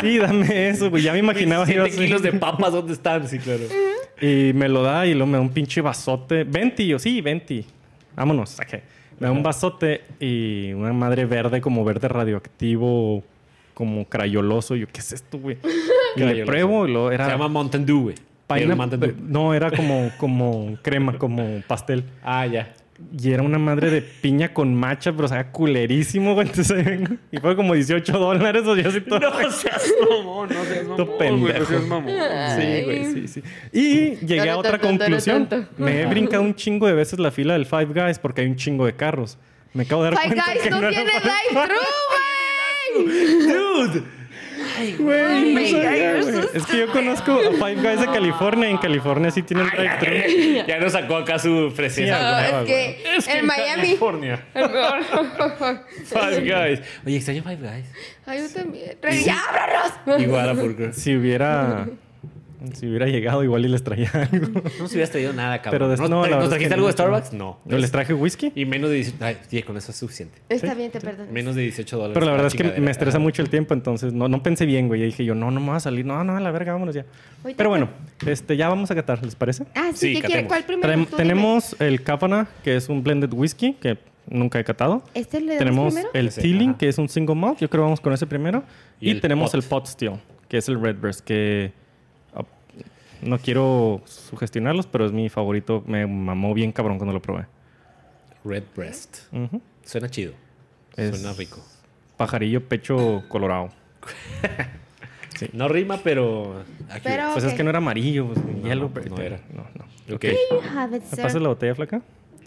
Sí, 0.00 0.18
dame 0.18 0.68
eso, 0.68 0.90
güey. 0.90 1.02
Ya 1.02 1.12
me 1.14 1.20
imaginaba 1.20 1.64
yo 1.64 1.84
7 1.84 1.88
así. 1.88 1.98
kilos 1.98 2.22
de 2.22 2.32
papas, 2.34 2.72
¿dónde 2.72 2.92
están? 2.92 3.26
Sí, 3.26 3.38
claro. 3.38 3.62
Y 4.20 4.52
me 4.52 4.68
lo 4.68 4.82
da 4.82 5.06
y 5.06 5.12
luego 5.14 5.26
me 5.28 5.38
da 5.38 5.40
un 5.40 5.48
pinche 5.50 5.80
vasote. 5.80 6.44
Venti, 6.44 6.86
yo, 6.86 6.98
sí, 6.98 7.22
venti. 7.22 7.64
Vámonos, 8.14 8.50
saqué. 8.50 8.82
Me 9.18 9.28
da 9.28 9.32
un 9.32 9.42
vasote 9.42 10.02
y 10.20 10.72
una 10.74 10.92
madre 10.92 11.24
verde, 11.24 11.60
como 11.62 11.84
verde 11.86 12.06
radioactivo, 12.08 13.22
como 13.72 14.04
crayoloso. 14.06 14.76
Yo, 14.76 14.86
¿qué 14.92 15.00
es 15.00 15.12
esto, 15.12 15.38
güey? 15.38 15.56
Y 16.16 16.20
le 16.20 16.44
pruebo 16.44 16.86
y 16.86 16.92
luego 16.92 17.08
Se 17.08 17.14
era... 17.14 17.28
llama 17.28 17.48
Mountain 17.48 17.86
Dew, 17.86 18.02
güey. 18.02 18.14
No, 19.28 19.54
era 19.54 19.70
como, 19.70 20.10
como 20.18 20.78
crema, 20.82 21.18
como 21.18 21.62
pastel. 21.66 22.04
Ah, 22.22 22.46
ya. 22.46 22.72
Y 23.20 23.32
era 23.32 23.42
una 23.42 23.58
madre 23.58 23.90
de 23.90 24.00
piña 24.00 24.54
con 24.54 24.74
macha, 24.74 25.12
pero 25.12 25.24
o 25.24 25.28
sea, 25.28 25.50
culerísimo, 25.50 26.34
güey. 26.34 26.46
Entonces. 26.46 27.00
Y 27.32 27.38
fue 27.38 27.56
como 27.56 27.74
18 27.74 28.12
dólares 28.12 28.62
o 28.64 28.76
yo 28.76 28.88
así 28.88 29.00
todo... 29.00 29.18
No 29.42 29.50
seas 29.50 29.92
mamón, 30.08 30.48
no 30.50 30.64
seas 30.64 30.86
Todo 30.86 30.98
mamón, 30.98 31.18
pendejo. 31.18 31.40
güey, 31.40 31.58
no 31.58 31.66
seas 31.66 31.82
mamón. 31.82 32.12
Sí, 32.56 32.82
güey, 32.84 33.04
sí, 33.12 33.28
sí. 33.28 33.42
Y 33.72 34.24
llegué 34.24 34.50
a 34.50 34.56
otra 34.56 34.78
conclusión. 34.78 35.48
Me 35.78 36.02
he 36.02 36.06
brincado 36.06 36.42
un 36.42 36.54
chingo 36.54 36.86
de 36.86 36.92
veces 36.94 37.18
la 37.18 37.30
fila 37.32 37.54
del 37.54 37.66
Five 37.66 37.86
Guys 37.86 38.18
porque 38.18 38.42
hay 38.42 38.46
un 38.46 38.56
chingo 38.56 38.86
de 38.86 38.94
carros. 38.94 39.36
Me 39.74 39.82
acabo 39.84 40.04
de 40.04 40.10
dar 40.10 40.20
Five 40.20 40.34
cuenta 40.34 40.52
Guys 40.52 40.62
que 40.62 40.70
no 40.70 40.78
era 40.78 40.90
tiene 40.90 41.10
Five 41.10 41.22
drive-thru, 41.54 41.80
güey. 42.94 43.48
Dude. 43.48 44.02
Güey, 44.98 45.54
no 45.54 45.60
sabía, 45.82 46.12
güey. 46.22 46.34
Es 46.54 46.66
que 46.66 46.78
yo 46.78 46.92
conozco 46.92 47.32
a 47.32 47.52
Five 47.52 47.74
Guys 47.76 48.00
de 48.00 48.06
California 48.06 48.68
en 48.68 48.78
California 48.78 49.30
sí 49.30 49.42
tienen 49.42 49.66
drive-thru. 49.68 50.66
Ya 50.66 50.78
nos 50.78 50.92
sacó 50.92 51.16
acá 51.16 51.38
su 51.38 51.72
Ah, 52.12 52.48
huevo, 52.50 52.58
es 52.60 52.66
que 52.66 53.16
Es 53.16 53.26
que 53.26 53.38
en 53.38 53.46
Miami. 53.46 53.82
California. 53.82 54.44
Five 56.04 56.40
Guys. 56.40 56.80
Oye, 57.06 57.16
extraño 57.16 57.42
Five 57.42 57.56
Guys. 57.56 57.86
Ay, 58.26 58.38
yo 58.40 58.48
también. 58.50 58.96
¡Ya, 59.24 59.36
ábranos! 59.48 60.20
Igual 60.22 60.48
a 60.48 60.52
Burger. 60.52 60.94
Si 60.94 61.16
hubiera... 61.16 61.86
Si 62.74 62.86
hubiera 62.86 63.06
llegado 63.06 63.42
igual 63.44 63.64
y 63.64 63.68
les 63.68 63.82
traía 63.82 64.10
algo. 64.32 64.46
No 64.48 64.62
nos 64.80 64.92
hubieras 64.92 65.10
traído 65.10 65.32
nada, 65.32 65.60
cabrón. 65.62 65.78
Pero 65.78 65.88
des- 65.90 66.00
¿No, 66.00 66.08
no, 66.08 66.26
la 66.26 66.38
¿Nos 66.38 66.48
trajiste 66.50 66.74
algo 66.74 66.86
de. 66.86 66.92
Starbucks? 66.92 67.32
No. 67.32 67.58
¿No 67.64 67.78
les 67.78 67.90
traje 67.90 68.14
whisky? 68.14 68.52
Y 68.54 68.64
menos 68.66 68.90
de 68.90 68.96
18... 68.96 69.24
Ay, 69.24 69.36
sí, 69.48 69.62
con 69.62 69.76
eso 69.76 69.90
es 69.90 69.96
suficiente. 69.96 70.38
Está 70.48 70.74
bien, 70.74 70.90
te 70.90 71.00
perdono. 71.00 71.30
Menos 71.32 71.54
de 71.54 71.62
18 71.62 71.96
dólares. 71.96 72.14
Pero 72.14 72.26
la 72.26 72.32
verdad 72.32 72.46
es 72.48 72.54
que 72.54 72.80
me 72.80 72.90
estresa 72.90 73.18
mucho 73.18 73.42
el 73.42 73.50
tiempo, 73.50 73.74
entonces 73.74 74.12
no, 74.12 74.28
no 74.28 74.42
pensé 74.42 74.66
bien, 74.66 74.88
güey. 74.88 75.02
Y 75.02 75.06
dije 75.06 75.24
yo, 75.24 75.34
no, 75.34 75.50
no 75.50 75.60
me 75.60 75.68
va 75.70 75.76
a 75.76 75.80
salir. 75.80 76.04
No, 76.04 76.22
no, 76.24 76.36
a 76.36 76.40
la 76.40 76.50
verga, 76.50 76.72
vámonos 76.72 76.94
ya. 76.94 77.04
Pero 77.56 77.68
bueno, 77.70 77.88
este, 78.26 78.56
ya 78.56 78.68
vamos 78.68 78.90
a 78.90 78.94
catar, 78.94 79.24
¿les 79.24 79.34
parece? 79.34 79.64
Ah, 79.74 79.90
Sí, 79.94 80.14
sí, 80.16 80.22
¿qué. 80.22 80.46
¿Cuál 80.46 80.64
primero? 80.64 80.90
Dime. 80.90 81.06
tenemos 81.16 81.74
el 81.80 82.02
Kavana, 82.02 82.48
que 82.62 82.76
es 82.76 82.88
un 82.88 83.02
blended 83.02 83.32
whisky, 83.32 83.74
que 83.74 83.98
nunca 84.28 84.60
he 84.60 84.64
catado. 84.64 85.02
¿Este 85.14 85.40
le 85.40 85.58
Tenemos 85.58 85.92
primero? 85.94 86.10
el 86.14 86.32
Teeling, 86.32 86.74
que 86.74 86.88
es 86.88 86.98
un 86.98 87.08
single 87.08 87.34
malt. 87.34 87.58
Yo 87.58 87.68
creo 87.68 87.82
que 87.82 87.86
vamos 87.86 88.00
con 88.00 88.12
ese 88.12 88.26
primero. 88.26 88.62
Y 89.00 89.08
Y, 89.08 89.10
el 89.10 89.20
tenemos 89.20 89.50
pot. 89.50 89.60
el 89.62 89.68
Pot 89.68 89.86
Still, 89.86 90.12
que 90.48 90.58
es 90.58 90.68
el 90.68 90.80
Redbreast, 90.80 91.20
que 91.20 91.72
no 93.22 93.38
quiero 93.38 94.02
sugestionarlos, 94.04 94.86
pero 94.86 95.06
es 95.06 95.12
mi 95.12 95.28
favorito. 95.28 95.82
Me 95.86 96.06
mamó 96.06 96.54
bien 96.54 96.72
cabrón 96.72 96.98
cuando 96.98 97.12
lo 97.12 97.22
probé. 97.22 97.46
Red 98.44 98.64
Breast. 98.76 99.18
Suena 99.84 100.08
chido. 100.10 100.32
Es- 100.96 101.18
Suena 101.18 101.32
rico. 101.34 101.64
Pajarillo 102.16 102.66
pecho 102.68 103.22
colorado. 103.28 103.70
No 105.52 105.66
rima, 105.66 105.96
pero... 106.04 106.62
accurate. 106.88 107.00
Pero- 107.02 107.32
Pues 107.32 107.44
es 107.44 107.54
que 107.54 107.64
no 107.64 107.70
era 107.70 107.78
amarillo, 107.78 108.26
pues, 108.28 108.38
No, 108.44 108.62
yellow 108.68 108.90
no, 108.94 109.16
no 109.16 109.22
era. 109.22 109.40
No, 109.52 109.66
no. 109.74 110.14
It, 110.14 110.22
¿Me 110.90 111.00
pasas 111.00 111.42
la 111.42 111.48
botella 111.48 111.74
flaca? 111.74 112.00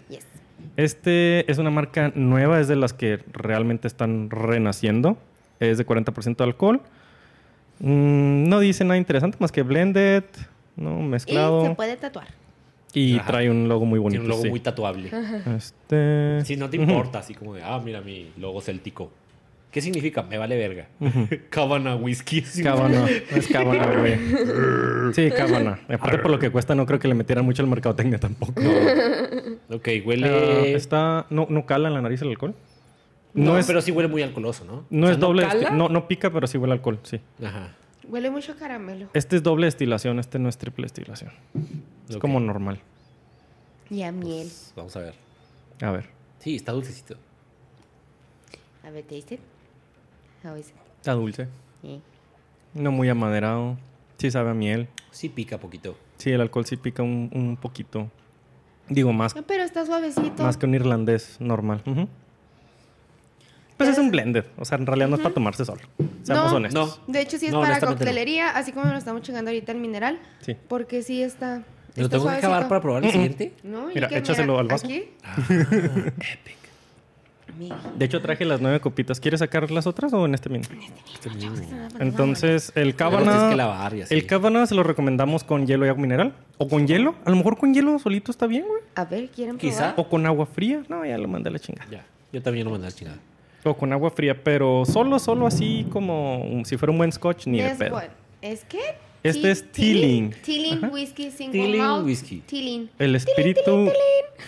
Yes. 0.08 0.24
Este 0.78 1.50
es 1.50 1.58
una 1.58 1.68
marca 1.70 2.12
nueva, 2.14 2.58
es 2.58 2.68
de 2.68 2.76
las 2.76 2.94
que 2.94 3.20
realmente 3.32 3.86
están 3.86 4.30
renaciendo. 4.30 5.18
Es 5.60 5.76
de 5.76 5.86
40% 5.86 6.36
de 6.36 6.44
alcohol. 6.44 6.80
Mm, 7.80 8.48
no 8.48 8.60
dice 8.60 8.84
nada 8.84 8.96
interesante 8.96 9.36
más 9.40 9.52
que 9.52 9.62
blended, 9.62 10.24
¿no? 10.76 11.00
Y 11.00 11.02
mezclado. 11.04 11.62
se 11.66 11.74
puede 11.74 11.96
tatuar. 11.96 12.28
Y, 12.92 13.18
Ajá. 13.18 13.26
trae 13.26 13.50
un 13.50 13.68
logo 13.68 13.84
muy 13.84 13.98
bonito. 13.98 14.20
Tiene 14.22 14.24
un 14.24 14.30
logo 14.30 14.42
sí. 14.42 14.48
muy 14.50 14.60
tatuable. 14.60 15.10
Este... 15.56 16.42
Si 16.44 16.56
no 16.56 16.70
te 16.70 16.76
importa, 16.78 17.18
así 17.18 17.34
como 17.34 17.54
de, 17.54 17.62
ah, 17.62 17.80
mira 17.84 18.00
mi 18.00 18.30
logo 18.38 18.60
céltico. 18.62 19.10
¿Qué 19.70 19.82
significa? 19.82 20.22
Me 20.22 20.38
vale 20.38 20.56
verga. 20.56 20.86
Cabana 21.50 21.96
whisky. 21.96 22.40
Cábana. 22.62 23.06
Es 23.30 23.46
cábana, 23.48 23.86
güey. 23.98 25.12
Sí, 25.12 25.30
cábana. 25.30 25.80
Aparte 25.88 26.18
por 26.18 26.30
lo 26.30 26.38
que 26.38 26.48
cuesta, 26.50 26.74
no 26.74 26.86
creo 26.86 26.98
que 26.98 27.08
le 27.08 27.14
metieran 27.14 27.44
mucho 27.44 27.62
al 27.62 27.68
mercadotecnia 27.68 28.18
tampoco. 28.18 28.54
Ok, 29.68 29.88
Ah, 29.88 30.02
huele... 30.06 30.74
está... 30.74 31.26
No, 31.28 31.46
no 31.50 31.66
cala 31.66 31.88
en 31.88 31.94
la 31.94 32.00
nariz 32.00 32.22
el 32.22 32.28
alcohol. 32.28 32.54
no, 33.34 33.52
No, 33.52 33.58
es, 33.58 33.66
pero 33.66 33.82
sí 33.82 33.90
huele 33.92 34.08
muy 34.08 34.22
alcoholoso, 34.22 34.64
¿no? 34.64 34.86
no 34.88 35.02
O 35.04 35.06
sea, 35.08 35.14
es 35.14 35.20
doble... 35.20 35.42
cala? 35.46 35.68
desti- 35.70 35.72
no, 35.76 35.88
no 35.90 36.08
pica, 36.08 36.30
pero 36.30 36.46
sí 36.46 36.56
huele 36.56 36.72
alcohol, 36.72 36.98
sí. 37.02 37.20
Ajá. 37.44 37.74
Huele 38.08 38.30
mucho 38.30 38.52
a 38.52 38.54
caramelo. 38.56 39.08
Este 39.14 39.36
es 39.36 39.42
doble 39.42 39.66
destilación, 39.66 40.18
este 40.18 40.38
no 40.38 40.48
es 40.48 40.58
triple 40.58 40.84
destilación. 40.84 41.32
Es 42.08 42.16
como 42.18 42.38
normal. 42.40 42.80
Y 43.90 44.02
a 44.02 44.12
miel. 44.12 44.48
Vamos 44.76 44.96
a 44.96 45.00
ver. 45.00 45.14
A 45.82 45.90
ver. 45.90 46.08
Sí, 46.38 46.56
está 46.56 46.72
dulcecito. 46.72 47.16
A 48.84 48.90
ver, 48.90 49.04
taste. 49.04 49.38
How 50.44 50.56
is 50.56 50.68
it? 50.68 50.74
Está 50.98 51.12
dulce. 51.14 51.48
Sí. 51.82 52.00
No 52.74 52.92
muy 52.92 53.08
amaderado. 53.08 53.76
Sí 54.18 54.30
sabe 54.30 54.50
a 54.50 54.54
miel. 54.54 54.88
Sí 55.10 55.28
pica 55.28 55.58
poquito. 55.58 55.96
Sí, 56.18 56.30
el 56.30 56.40
alcohol 56.40 56.64
sí 56.66 56.76
pica 56.76 57.02
un, 57.02 57.30
un 57.32 57.56
poquito. 57.56 58.10
Digo, 58.88 59.12
más, 59.12 59.34
No, 59.34 59.42
pero 59.42 59.64
está 59.64 59.84
suavecito. 59.84 60.42
más 60.42 60.56
que 60.56 60.66
un 60.66 60.74
irlandés 60.74 61.36
normal. 61.40 61.82
Ujú. 61.86 62.08
Pues 63.76 63.90
es 63.90 63.98
un 63.98 64.10
blended. 64.10 64.44
O 64.56 64.64
sea, 64.64 64.78
en 64.78 64.86
realidad 64.86 65.08
no 65.08 65.16
es 65.16 65.22
para 65.22 65.34
tomarse 65.34 65.64
solo. 65.64 65.80
Seamos 66.22 66.50
No. 66.50 66.56
honestos. 66.56 67.00
No. 67.06 67.12
De 67.12 67.20
hecho, 67.20 67.38
sí 67.38 67.46
es 67.46 67.52
No, 67.52 67.60
para 67.60 67.72
honestamente 67.72 68.04
no. 68.04 68.08
coctelería, 68.08 68.50
así 68.50 68.72
como 68.72 68.86
lo 68.86 68.96
estamos 68.96 69.22
chingando 69.22 69.50
ahorita 69.50 69.72
el 69.72 69.78
mineral. 69.78 70.18
Sí. 70.40 70.56
Porque 70.68 71.02
sí 71.02 71.22
está. 71.22 71.58
¿Me 71.58 72.02
lo 72.02 72.04
está 72.04 72.16
tengo 72.16 72.24
que 72.30 72.36
acabar 72.36 72.40
suavecito. 72.40 72.68
para 72.68 72.80
probar 72.80 73.04
el 73.04 73.10
siguiente? 73.12 73.52
No, 73.62 73.90
y 73.90 73.94
Mira, 73.94 74.08
que 74.08 74.18
échaselo 74.18 74.58
al 74.58 74.66
vaso. 74.68 74.86
Aquí, 74.86 75.04
Epic. 75.48 76.56
mi- 77.58 77.72
De 77.96 78.04
hecho, 78.04 78.20
traje 78.20 78.44
las 78.44 78.60
nueve 78.60 78.80
copitas. 78.80 79.18
¿Quieres 79.20 79.40
sacar 79.40 79.70
las 79.70 79.86
otras 79.86 80.12
o 80.12 80.24
en 80.26 80.34
este 80.34 80.48
mismo? 80.50 80.76
Entonces, 81.98 82.72
el 82.74 82.94
Luego 82.98 83.18
tienes 83.18 83.26
cábana. 83.26 83.50
que 83.50 83.56
lavar 83.56 83.94
y 83.94 84.02
así. 84.02 84.14
El 84.14 84.26
cábana 84.26 84.66
se 84.66 84.74
lo 84.74 84.82
recomendamos 84.82 85.44
con 85.44 85.66
hielo 85.66 85.86
y 85.86 85.88
agua 85.88 86.02
mineral. 86.02 86.34
O 86.58 86.68
con 86.68 86.86
hielo. 86.86 87.14
A 87.24 87.30
lo 87.30 87.36
mejor 87.36 87.56
con 87.58 87.72
hielo 87.74 87.98
solito 87.98 88.30
está 88.30 88.46
bien, 88.46 88.64
güey. 88.66 88.82
A 88.94 89.04
ver, 89.04 89.28
¿quieren 89.30 89.56
Quizá. 89.58 89.94
probar? 89.94 89.94
O 90.06 90.08
con 90.08 90.26
agua 90.26 90.46
fría. 90.46 90.82
No, 90.88 91.04
ya 91.04 91.16
lo 91.18 91.28
mandé 91.28 91.48
a 91.48 91.52
la 91.52 91.58
chingada. 91.58 91.90
Ya. 91.90 92.04
Yo 92.32 92.42
también 92.42 92.64
lo 92.66 92.72
mandé 92.72 92.88
a 92.88 92.90
la 92.90 92.96
chingada. 92.96 93.18
O 93.66 93.76
con 93.76 93.92
agua 93.92 94.10
fría, 94.10 94.42
pero 94.44 94.84
solo, 94.86 95.18
solo 95.18 95.46
así 95.46 95.86
como 95.90 96.38
un- 96.44 96.64
si 96.64 96.76
fuera 96.76 96.92
un 96.92 96.98
buen 96.98 97.10
scotch, 97.12 97.46
ni 97.48 97.60
de 97.60 97.74
pedo. 97.74 97.94
what? 97.94 98.04
¿Es 98.42 98.64
qué? 98.64 98.78
Este 99.22 99.50
es 99.50 99.72
Teeling. 99.72 100.30
Teeling 100.44 100.84
Whisky 100.92 101.30
Single 101.32 101.60
Teeling 101.60 101.80
Malt. 101.82 102.06
Whisky. 102.06 102.42
Teeling. 102.46 102.88
El 102.98 103.16
espíritu. 103.16 103.90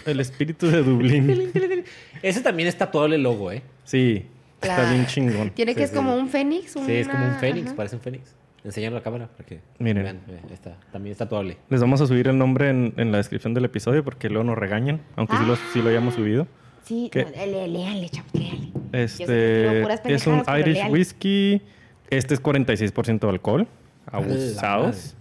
El 0.07 0.21
espíritu 0.21 0.69
de 0.69 0.83
Dublín. 0.85 1.51
Ese 2.23 2.41
también 2.43 2.69
es 2.69 2.77
tatuable 2.79 3.17
el 3.17 3.23
logo, 3.25 3.51
¿eh? 3.51 3.63
Sí. 3.85 4.25
Está 4.63 4.91
bien 4.93 5.07
chingón. 5.07 5.51
Tiene 5.51 5.73
que 5.75 5.81
Sí, 5.81 5.85
es 5.85 5.91
sí. 5.91 5.97
como 5.97 6.15
un 6.15 6.29
fénix. 6.29 6.73
Sí, 6.73 6.93
es 6.93 7.09
como 7.09 7.25
un 7.25 7.35
fénix, 7.41 7.67
ajá. 7.69 7.77
parece 7.77 7.97
un 7.97 8.03
fénix. 8.03 8.35
Enseñalo 8.65 8.97
a 8.97 8.99
la 9.01 9.03
cámara 9.05 9.29
para 9.29 9.45
que 9.49 9.61
Miren. 9.79 10.03
vean. 10.05 10.21
eh, 10.29 10.41
está, 10.53 10.77
también 10.93 11.13
es 11.13 11.19
tatuable. 11.19 11.57
Les 11.71 11.81
vamos 11.81 12.01
a 12.01 12.07
subir 12.07 12.29
el 12.29 12.37
nombre 12.39 12.69
en, 12.71 12.93
en 12.97 13.11
la 13.13 13.19
descripción 13.19 13.55
del 13.55 13.65
episodio 13.65 14.05
porque 14.05 14.29
luego 14.29 14.45
nos 14.45 14.59
regañan, 14.59 15.01
aunque 15.17 15.37
sí, 15.37 15.45
lo, 15.47 15.57
sí 15.73 15.81
lo 15.83 15.89
hayamos 15.91 16.15
subido. 16.15 16.47
Sí, 16.89 17.11
no, 17.15 17.47
le- 17.47 17.69
léanle, 17.69 18.09
chavos, 18.09 18.33
léanle. 18.35 18.69
Este 18.93 20.15
es 20.15 20.27
un 20.27 20.43
Irish 20.59 20.75
léanle. 20.75 20.93
Whiskey. 20.93 21.63
Este 22.11 22.35
es 22.35 22.43
46% 22.43 23.21
de 23.21 23.29
alcohol. 23.29 23.69
Abusados. 24.07 25.15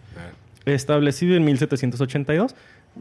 Establecido 0.65 1.36
en 1.36 1.45
1782. 1.45 2.55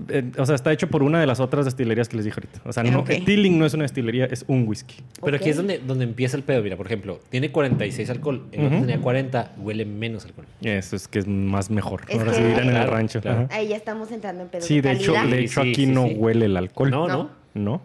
Eh, 0.08 0.30
o 0.36 0.44
sea, 0.44 0.54
está 0.56 0.72
hecho 0.72 0.88
por 0.88 1.02
una 1.02 1.18
de 1.20 1.26
las 1.26 1.40
otras 1.40 1.64
destilerías 1.64 2.08
que 2.08 2.16
les 2.16 2.26
dije 2.26 2.38
ahorita. 2.38 2.60
O 2.68 2.72
sea, 2.72 2.82
no, 2.82 2.98
Ok. 3.00 3.10
Teeling 3.24 3.58
no 3.58 3.64
es 3.64 3.72
una 3.72 3.84
destilería, 3.84 4.26
es 4.26 4.44
un 4.46 4.68
whisky. 4.68 4.96
Pero 5.24 5.36
aquí 5.38 5.48
es 5.48 5.56
donde, 5.56 5.78
donde 5.78 6.04
empieza 6.04 6.36
el 6.36 6.42
pedo. 6.42 6.62
Mira, 6.62 6.76
por 6.76 6.84
ejemplo, 6.86 7.18
tiene 7.30 7.50
46 7.50 8.10
alcohol. 8.10 8.46
El 8.52 8.66
otro 8.66 8.80
tenía 8.80 9.00
40, 9.00 9.52
huele 9.58 9.86
menos 9.86 10.26
alcohol. 10.26 10.46
Eso 10.60 10.96
es 10.96 11.08
que 11.08 11.20
es 11.20 11.26
más 11.26 11.70
mejor. 11.70 12.02
Es 12.08 12.18
Ahora 12.18 12.32
que- 12.32 12.44
dirán 12.46 12.68
en 12.68 12.76
el 12.76 12.88
rancho. 12.88 13.20
claro. 13.22 13.48
Ahí 13.50 13.68
ya 13.68 13.76
estamos 13.76 14.12
entrando 14.12 14.42
en 14.42 14.48
pedos 14.50 14.66
Sí, 14.66 14.80
de 14.82 14.92
hecho, 14.92 15.14
calidad. 15.14 15.34
de 15.36 15.44
hecho 15.44 15.62
sí, 15.62 15.70
aquí 15.70 15.86
sí, 15.86 15.92
no 15.92 16.06
sí. 16.08 16.14
huele 16.14 16.44
el 16.46 16.56
alcohol. 16.58 16.90
No, 16.90 17.08
No. 17.08 17.30
no. 17.54 17.82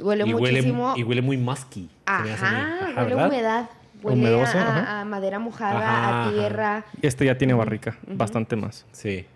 Huele 0.00 0.24
y, 0.26 0.32
huele, 0.34 0.52
muchísimo. 0.62 0.94
y 0.96 1.02
huele 1.02 1.22
muy 1.22 1.36
musky. 1.36 1.88
Ajá, 2.06 2.24
Ajá, 2.34 2.76
huele 2.86 3.00
a 3.00 3.04
¿verdad? 3.04 3.26
humedad. 3.28 3.70
Huele 4.02 4.20
Humedoso, 4.20 4.58
a, 4.58 5.04
madera 5.04 5.40
mojada, 5.40 5.78
Ajá, 5.78 6.08
a 6.08 6.20
ajá. 6.22 6.30
tierra, 6.32 6.84
Este 7.02 7.24
ya 7.24 7.36
tiene 7.36 7.54
barrica, 7.54 7.96
bastante 8.06 8.54
más. 8.54 8.86
Sí. 8.92 9.26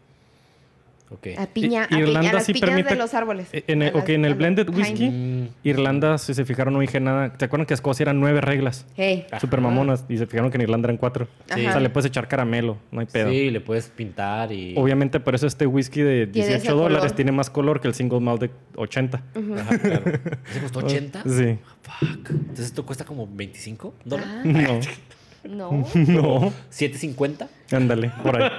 A 1.38 1.46
piña, 1.46 1.86
I- 1.90 1.94
a, 1.94 1.98
Irlanda 1.98 2.20
piña, 2.20 2.30
a 2.30 2.34
las 2.34 2.44
sí 2.46 2.52
piñas 2.52 2.70
permite- 2.70 2.88
de 2.90 2.96
los 2.96 3.14
árboles. 3.14 3.48
Eh, 3.52 3.64
en 3.66 3.82
el- 3.82 3.92
las- 3.94 4.08
en 4.08 4.24
el 4.24 4.34
blended 4.34 4.68
whisky, 4.68 5.08
Mm, 5.10 5.48
Irlanda, 5.64 6.18
si 6.18 6.34
se 6.34 6.44
fijaron, 6.44 6.74
no 6.74 6.80
dije 6.80 7.00
nada. 7.00 7.32
¿Se 7.38 7.44
acuerdan 7.44 7.66
que 7.66 7.74
Escocia 7.74 8.04
eran 8.04 8.20
nueve 8.20 8.40
reglas? 8.40 8.86
Hey. 8.96 9.26
Super 9.40 9.60
mamonas. 9.60 10.04
Y 10.08 10.18
se 10.18 10.26
fijaron 10.26 10.50
que 10.50 10.56
en 10.56 10.62
Irlanda 10.62 10.86
eran 10.86 10.96
cuatro. 10.96 11.28
Sí. 11.54 11.66
O 11.66 11.72
sea, 11.72 11.80
le 11.80 11.90
puedes 11.90 12.06
echar 12.08 12.28
caramelo, 12.28 12.78
no 12.90 13.00
hay 13.00 13.06
pedo. 13.06 13.30
Sí, 13.30 13.50
le 13.50 13.60
puedes 13.60 13.88
pintar 13.88 14.52
y. 14.52 14.74
Obviamente, 14.76 15.20
por 15.20 15.34
eso 15.34 15.46
este 15.46 15.66
whisky 15.66 16.00
de 16.02 16.26
Tiene 16.26 16.48
18 16.48 16.56
ese 16.64 16.72
dólares 16.72 16.98
color. 17.00 17.16
tiene 17.16 17.32
más 17.32 17.50
color 17.50 17.80
que 17.80 17.88
el 17.88 17.94
single 17.94 18.20
malt 18.20 18.40
de 18.40 18.50
80. 18.76 19.22
Ajá, 19.34 19.78
claro. 19.78 20.02
¿Ese 20.50 20.60
costó 20.60 20.78
80? 20.80 21.22
Sí. 21.26 21.58
Fuck. 21.82 22.30
Entonces 22.30 22.66
esto 22.66 22.84
cuesta 22.86 23.04
como 23.04 23.26
25 23.26 23.94
dólares. 24.04 24.32
Ah, 24.34 24.42
No, 24.44 25.70
no. 25.88 25.88
no. 25.94 26.52
7.50. 26.70 27.48
Ándale, 27.72 28.12
por 28.22 28.40
ahí. 28.40 28.50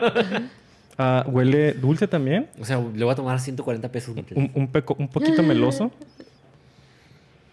Ah, 0.97 1.25
huele 1.27 1.73
dulce 1.73 2.07
también. 2.07 2.49
O 2.59 2.65
sea, 2.65 2.77
le 2.77 3.03
voy 3.03 3.11
a 3.11 3.15
tomar 3.15 3.39
140 3.39 3.91
pesos. 3.91 4.15
Un, 4.35 4.51
un, 4.53 4.67
peco- 4.71 4.95
un 4.99 5.07
poquito 5.07 5.41
meloso. 5.43 5.91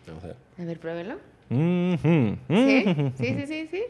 Vamos 0.07 0.25
a 0.25 0.27
ver. 0.29 0.37
A 0.59 0.65
ver, 0.65 0.79
pruébelo. 0.79 1.15
Mhm. 1.49 2.37
¿Sí? 2.49 2.85
Sí, 3.19 3.35
sí, 3.35 3.47
sí, 3.47 3.69
sí. 3.71 3.83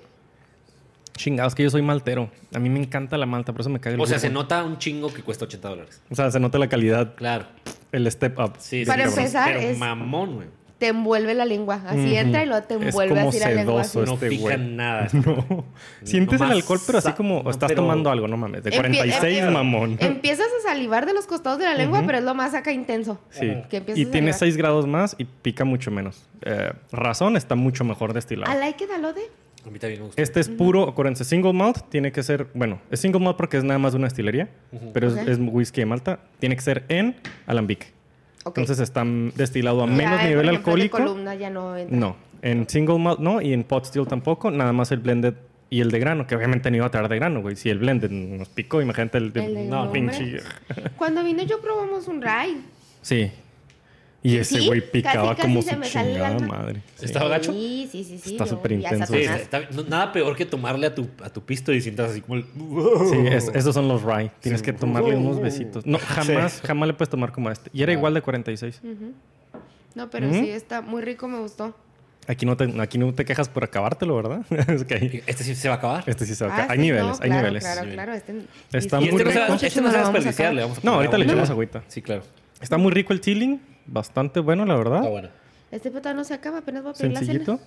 Chingados, 1.16 1.54
que 1.54 1.62
yo 1.64 1.70
soy 1.70 1.82
maltero. 1.82 2.30
A 2.54 2.58
mí 2.58 2.70
me 2.70 2.78
encanta 2.80 3.18
la 3.18 3.26
malta, 3.26 3.52
por 3.52 3.60
eso 3.60 3.68
me 3.70 3.78
caga 3.80 3.94
el 3.96 4.00
O 4.00 4.06
sea, 4.06 4.18
se 4.18 4.30
nota 4.30 4.64
un 4.64 4.78
chingo 4.78 5.12
que 5.12 5.22
cuesta 5.22 5.44
80 5.44 5.68
dólares. 5.68 6.00
O 6.10 6.14
sea, 6.14 6.30
se 6.30 6.40
nota 6.40 6.58
la 6.58 6.68
calidad, 6.68 7.14
Claro. 7.16 7.44
el 7.92 8.10
step 8.10 8.38
up. 8.38 8.52
Sí, 8.58 8.84
Para 8.86 9.06
sí, 9.08 9.18
empezar, 9.18 9.48
Pero 9.48 9.60
es- 9.60 9.78
mamón, 9.78 10.36
güey. 10.36 10.48
Te 10.80 10.88
envuelve 10.88 11.34
la 11.34 11.44
lengua. 11.44 11.80
Así 11.86 12.16
entra 12.16 12.42
y 12.42 12.46
luego 12.46 12.62
te 12.66 12.74
Es 12.74 12.82
envuelve 12.82 13.14
como 13.14 13.28
así 13.28 13.38
la 13.38 13.50
lengua. 13.50 13.80
Así. 13.82 13.98
No 13.98 14.14
este 14.14 14.28
pica 14.30 14.40
güey. 14.42 14.58
nada. 14.58 15.08
No. 15.12 15.64
Sientes 16.02 16.40
el 16.40 16.50
alcohol, 16.50 16.80
pero 16.86 16.98
así 16.98 17.12
como 17.12 17.42
no, 17.44 17.50
estás 17.50 17.68
pero- 17.68 17.82
tomando 17.82 18.10
algo, 18.10 18.26
no 18.26 18.36
mames. 18.36 18.64
De 18.64 18.70
Empie- 18.70 18.76
46, 18.76 19.42
empie- 19.44 19.50
mamón. 19.52 19.96
Empiezas 20.00 20.46
a 20.46 20.68
salivar 20.70 21.04
de 21.06 21.12
los 21.12 21.26
costados 21.26 21.58
de 21.58 21.66
la 21.66 21.74
lengua, 21.74 22.02
pero 22.06 22.18
es 22.18 22.24
lo 22.24 22.34
más 22.34 22.54
acá 22.54 22.72
intenso. 22.72 23.20
Sí. 23.30 23.52
Que 23.68 23.76
Y 23.76 23.80
a 23.80 23.94
tiene 23.94 24.32
salivar. 24.32 24.34
6 24.38 24.56
grados 24.56 24.86
más 24.86 25.14
y 25.18 25.24
pica 25.26 25.64
mucho 25.64 25.90
menos. 25.90 26.26
Eh, 26.42 26.72
razón 26.90 27.36
está 27.36 27.54
mucho 27.54 27.84
mejor 27.84 28.12
destilado. 28.14 28.50
I 28.50 28.58
like 28.58 28.82
it, 28.82 28.90
alode. 28.90 29.20
A 29.66 29.70
mí 29.70 29.78
también 29.78 30.00
me 30.00 30.06
gusta. 30.06 30.22
Este 30.22 30.40
es 30.40 30.48
puro, 30.48 30.88
acuérdense, 30.88 31.22
single 31.24 31.52
malt 31.52 31.90
tiene 31.90 32.10
que 32.12 32.22
ser, 32.22 32.46
bueno, 32.54 32.80
es 32.90 32.98
single 33.00 33.20
malt 33.20 33.36
porque 33.36 33.58
es 33.58 33.64
nada 33.64 33.78
más 33.78 33.92
de 33.92 33.98
una 33.98 34.06
destilería, 34.06 34.48
pero 34.94 35.08
es- 35.08 35.28
es, 35.28 35.38
whisky 35.38 35.82
de 35.82 35.86
Malta, 35.86 36.20
tiene 36.38 36.56
que 36.56 36.62
ser 36.62 36.84
en 36.88 37.16
alambique. 37.46 37.88
Entonces 38.44 38.80
está 38.80 39.04
mm, 39.04 39.32
destilado 39.34 39.82
a 39.82 39.86
Ya, 39.86 39.92
menos 39.92 40.22
nivel 40.22 40.40
el 40.40 40.50
de 40.52 40.56
alcohólico. 40.56 40.98
columna 40.98 41.34
ya 41.34 41.50
no 41.50 41.76
entra. 41.76 41.96
No, 41.96 42.16
en 42.42 42.68
single 42.68 42.98
malt 42.98 43.20
no 43.20 43.40
y 43.42 43.52
en 43.52 43.64
pot 43.64 43.84
still 43.84 44.06
tampoco, 44.06 44.50
nada 44.50 44.72
más 44.72 44.90
el 44.92 45.00
blended 45.00 45.34
y 45.68 45.80
el 45.80 45.90
de 45.90 45.98
grano, 46.00 46.26
que 46.26 46.34
obviamente 46.34 46.70
no 46.70 46.78
iba 46.78 46.86
a 46.86 46.90
traer 46.90 47.08
de 47.08 47.16
grano, 47.16 47.42
güey. 47.42 47.54
Si 47.54 47.70
el 47.70 47.78
blended 47.78 48.10
nos 48.10 48.48
picó, 48.48 48.80
imagínate 48.82 49.18
el, 49.18 49.32
de- 49.32 49.44
El 49.44 49.54
de 49.54 49.64
no, 49.66 49.92
pinche. 49.92 50.38
Cuando 50.96 51.22
vine 51.22 51.46
yo 51.46 51.60
probamos 51.60 52.08
un 52.08 52.20
rye. 52.22 52.56
Sí. 53.02 53.30
Y 54.22 54.36
ese 54.36 54.60
Sí, 54.60 54.66
güey 54.66 54.80
casi, 54.80 54.92
picaba 54.92 55.30
casi 55.34 55.42
como 55.48 55.62
se 55.62 55.74
su 55.76 55.80
chingada 55.80 56.38
madre. 56.40 56.82
Sí. 56.96 57.06
¿Estaba 57.06 57.28
gacho? 57.30 57.52
Sí, 57.52 57.88
sí, 57.90 58.04
sí, 58.04 58.18
sí. 58.18 58.32
Está 58.32 58.46
súper 58.46 58.72
a 58.72 58.74
intenso. 58.74 59.14
Sí, 59.14 59.20
está- 59.20 59.62
no- 59.72 59.82
nada 59.84 60.12
peor 60.12 60.36
que 60.36 60.44
tomarle 60.44 60.86
a 60.88 60.94
tu, 60.94 61.08
a 61.22 61.30
tu 61.30 61.42
pisto 61.42 61.72
y 61.72 61.80
sientas 61.80 62.10
así 62.10 62.20
como 62.20 62.34
el... 62.36 62.44
Sí, 63.10 63.16
es- 63.26 63.50
esos 63.54 63.74
son 63.74 63.88
los 63.88 64.02
rye. 64.02 64.30
Tienes 64.40 64.60
que 64.60 64.74
tomarle 64.74 65.16
unos 65.16 65.40
besitos. 65.40 65.86
No, 65.86 65.98
jamás, 65.98 66.60
jamás 66.62 66.86
le 66.88 66.92
puedes 66.94 67.08
tomar 67.08 67.32
como 67.32 67.50
este. 67.50 67.70
Y 67.72 67.82
era 67.82 67.92
igual 67.92 68.12
de 68.12 68.20
46. 68.20 68.82
No, 69.94 70.10
pero 70.10 70.28
Ujú. 70.28 70.36
sí, 70.38 70.50
está 70.50 70.82
muy 70.82 71.02
rico, 71.02 71.26
me 71.26 71.38
gustó. 71.40 71.74
Aquí 72.28 72.44
no 72.46 72.56
te, 72.56 72.70
aquí 72.80 72.98
no 72.98 73.12
te 73.14 73.24
quejas 73.24 73.48
por 73.48 73.64
acabártelo, 73.64 74.14
¿verdad? 74.16 74.44
es 74.68 74.84
que 74.84 74.94
ahí- 74.94 75.22
Este 75.26 75.42
sí 75.42 75.54
se 75.54 75.68
va 75.68 75.76
a 75.76 75.78
acabar. 75.78 76.04
este 76.06 76.26
sí 76.26 76.34
se 76.34 76.44
va 76.44 76.50
a 76.50 76.52
Ah, 76.52 76.56
acabar. 76.58 76.72
Hay 76.72 76.78
sí, 76.78 76.82
niveles, 76.82 77.06
no, 77.06 77.12
hay 77.12 77.30
claro, 77.30 77.36
niveles. 77.46 77.64
Claro, 77.64 77.82
Sí. 77.84 77.90
claro. 77.90 78.12
Este, 78.12 78.32
Está 78.72 78.96
Y 78.98 79.00
muy 79.00 79.08
este 79.08 79.24
no 79.24 79.30
se 79.30 79.38
va, 79.38 79.46
rico. 79.46 79.58
este 79.66 79.80
no 79.80 79.90
se 79.90 79.96
va 79.96 80.02
a 80.02 80.12
desperdiciar, 80.12 80.48
a 80.52 80.66
No, 80.82 80.92
ahorita 80.92 81.16
le 81.16 81.24
agua. 81.24 81.32
echamos 81.32 81.50
agüita. 81.50 81.82
Sí, 81.88 82.02
claro. 82.02 82.22
Está 82.60 82.76
muy 82.76 82.92
rico 82.92 83.12
el 83.14 83.20
chilling. 83.22 83.60
Bastante 83.90 84.40
bueno, 84.40 84.64
la 84.64 84.76
verdad. 84.76 84.98
Está 84.98 85.10
bueno. 85.10 85.28
Este 85.72 85.90
pedo 85.90 86.14
no 86.14 86.24
se 86.24 86.34
acaba, 86.34 86.58
apenas 86.58 86.82
voy 86.82 86.92
a 86.92 86.94
pedir 86.94 87.12
la 87.12 87.20
cena. 87.20 87.32
Sencillito. 87.32 87.60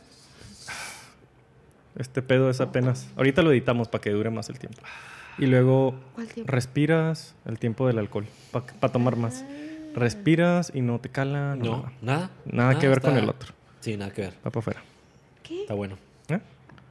Este 1.98 2.22
pedo 2.22 2.50
es 2.50 2.60
apenas. 2.62 3.08
Ahorita 3.16 3.42
lo 3.42 3.52
editamos 3.52 3.88
para 3.88 4.02
que 4.02 4.10
dure 4.10 4.30
más 4.30 4.50
el 4.50 4.58
tiempo. 4.58 4.82
Y 5.38 5.46
luego 5.48 5.96
¿Cuál 6.16 6.28
tiempo? 6.28 6.52
respiras 6.52 7.36
el 7.46 7.60
tiempo 7.60 7.88
del 7.88 8.00
alcohol 8.00 8.26
para 8.52 8.92
tomar 8.94 9.16
más. 9.16 9.44
Respiras 9.96 10.72
y 10.74 10.82
no 10.82 11.00
te 11.00 11.10
cala. 11.10 11.56
No, 11.56 11.64
No, 11.66 11.78
nada. 11.78 11.92
nada. 12.02 12.30
Nada 12.46 12.80
que 12.80 12.88
ver 12.88 13.02
con 13.02 13.16
el 13.18 13.30
otro. 13.30 13.54
Sí, 13.80 13.96
nada 13.98 14.12
que 14.12 14.22
ver. 14.22 14.34
Va 14.46 14.50
para 14.50 14.60
afuera. 14.60 14.82
¿Qué? 15.44 15.62
Está 15.62 15.74
bueno. 15.76 15.98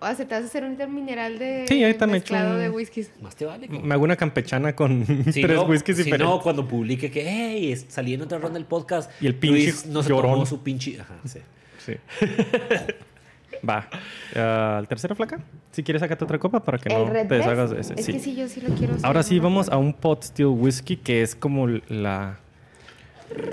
¿Eh? 0.08 0.12
O 0.12 0.14
sea, 0.16 0.26
te 0.28 0.34
vas 0.34 0.42
a 0.44 0.46
hacer 0.46 0.64
un 0.64 0.72
intermineral 0.72 1.38
de 1.38 1.64
Sí, 1.68 1.84
echo 1.84 2.06
mezclado 2.06 2.54
un- 2.54 2.60
de 2.60 2.70
whiskies. 2.70 3.10
Más 3.22 3.34
te 3.36 3.44
vale. 3.44 3.66
cabrón. 3.68 3.86
Me 3.88 3.94
hago 3.94 4.04
una 4.04 4.16
campechana 4.16 4.74
con 4.74 5.04
Si 5.32 5.42
tres 5.42 5.56
no, 5.56 5.62
whiskies 5.64 5.96
si 5.96 6.04
diferentes. 6.04 6.28
no, 6.34 6.40
cuando 6.40 6.66
publique 6.66 7.10
que, 7.10 7.24
hey, 7.28 7.76
salí 7.88 8.14
en 8.14 8.22
otra 8.22 8.38
ronda 8.38 8.54
del 8.58 8.66
podcast. 8.66 9.10
Y 9.22 9.26
el 9.26 9.34
pinche 9.34 9.56
Luis 9.62 9.86
no 9.86 10.02
se 10.02 10.08
llorón. 10.10 10.32
tomó 10.32 10.46
su 10.46 10.62
pinche... 10.62 11.00
Ajá, 11.00 11.14
sí. 11.24 11.38
Sí. 11.84 11.94
Va. 13.68 13.88
Ah, 14.34 14.78
¿El 14.80 14.88
tercero, 14.88 15.14
flaca? 15.14 15.38
Si 15.70 15.82
quieres, 15.82 16.00
sácate 16.00 16.24
otra 16.24 16.38
copa 16.38 16.60
para 16.64 16.78
que 16.78 16.88
no 16.88 17.04
te 17.10 17.24
deshagas 17.36 17.70
de 17.70 17.80
ese. 17.80 17.94
Es 17.94 18.04
sí. 18.06 18.12
que 18.12 18.18
sí, 18.18 18.34
yo 18.34 18.48
sí 18.48 18.60
lo 18.60 18.74
quiero 18.74 18.94
hacer. 18.94 19.06
Ahora 19.06 19.22
sí, 19.22 19.38
vamos 19.38 19.68
a 19.68 19.76
un 19.76 19.92
pot 19.92 20.24
still 20.24 20.46
whisky 20.46 20.96
que 20.96 21.22
es 21.22 21.36
como 21.36 21.68
la, 21.68 22.38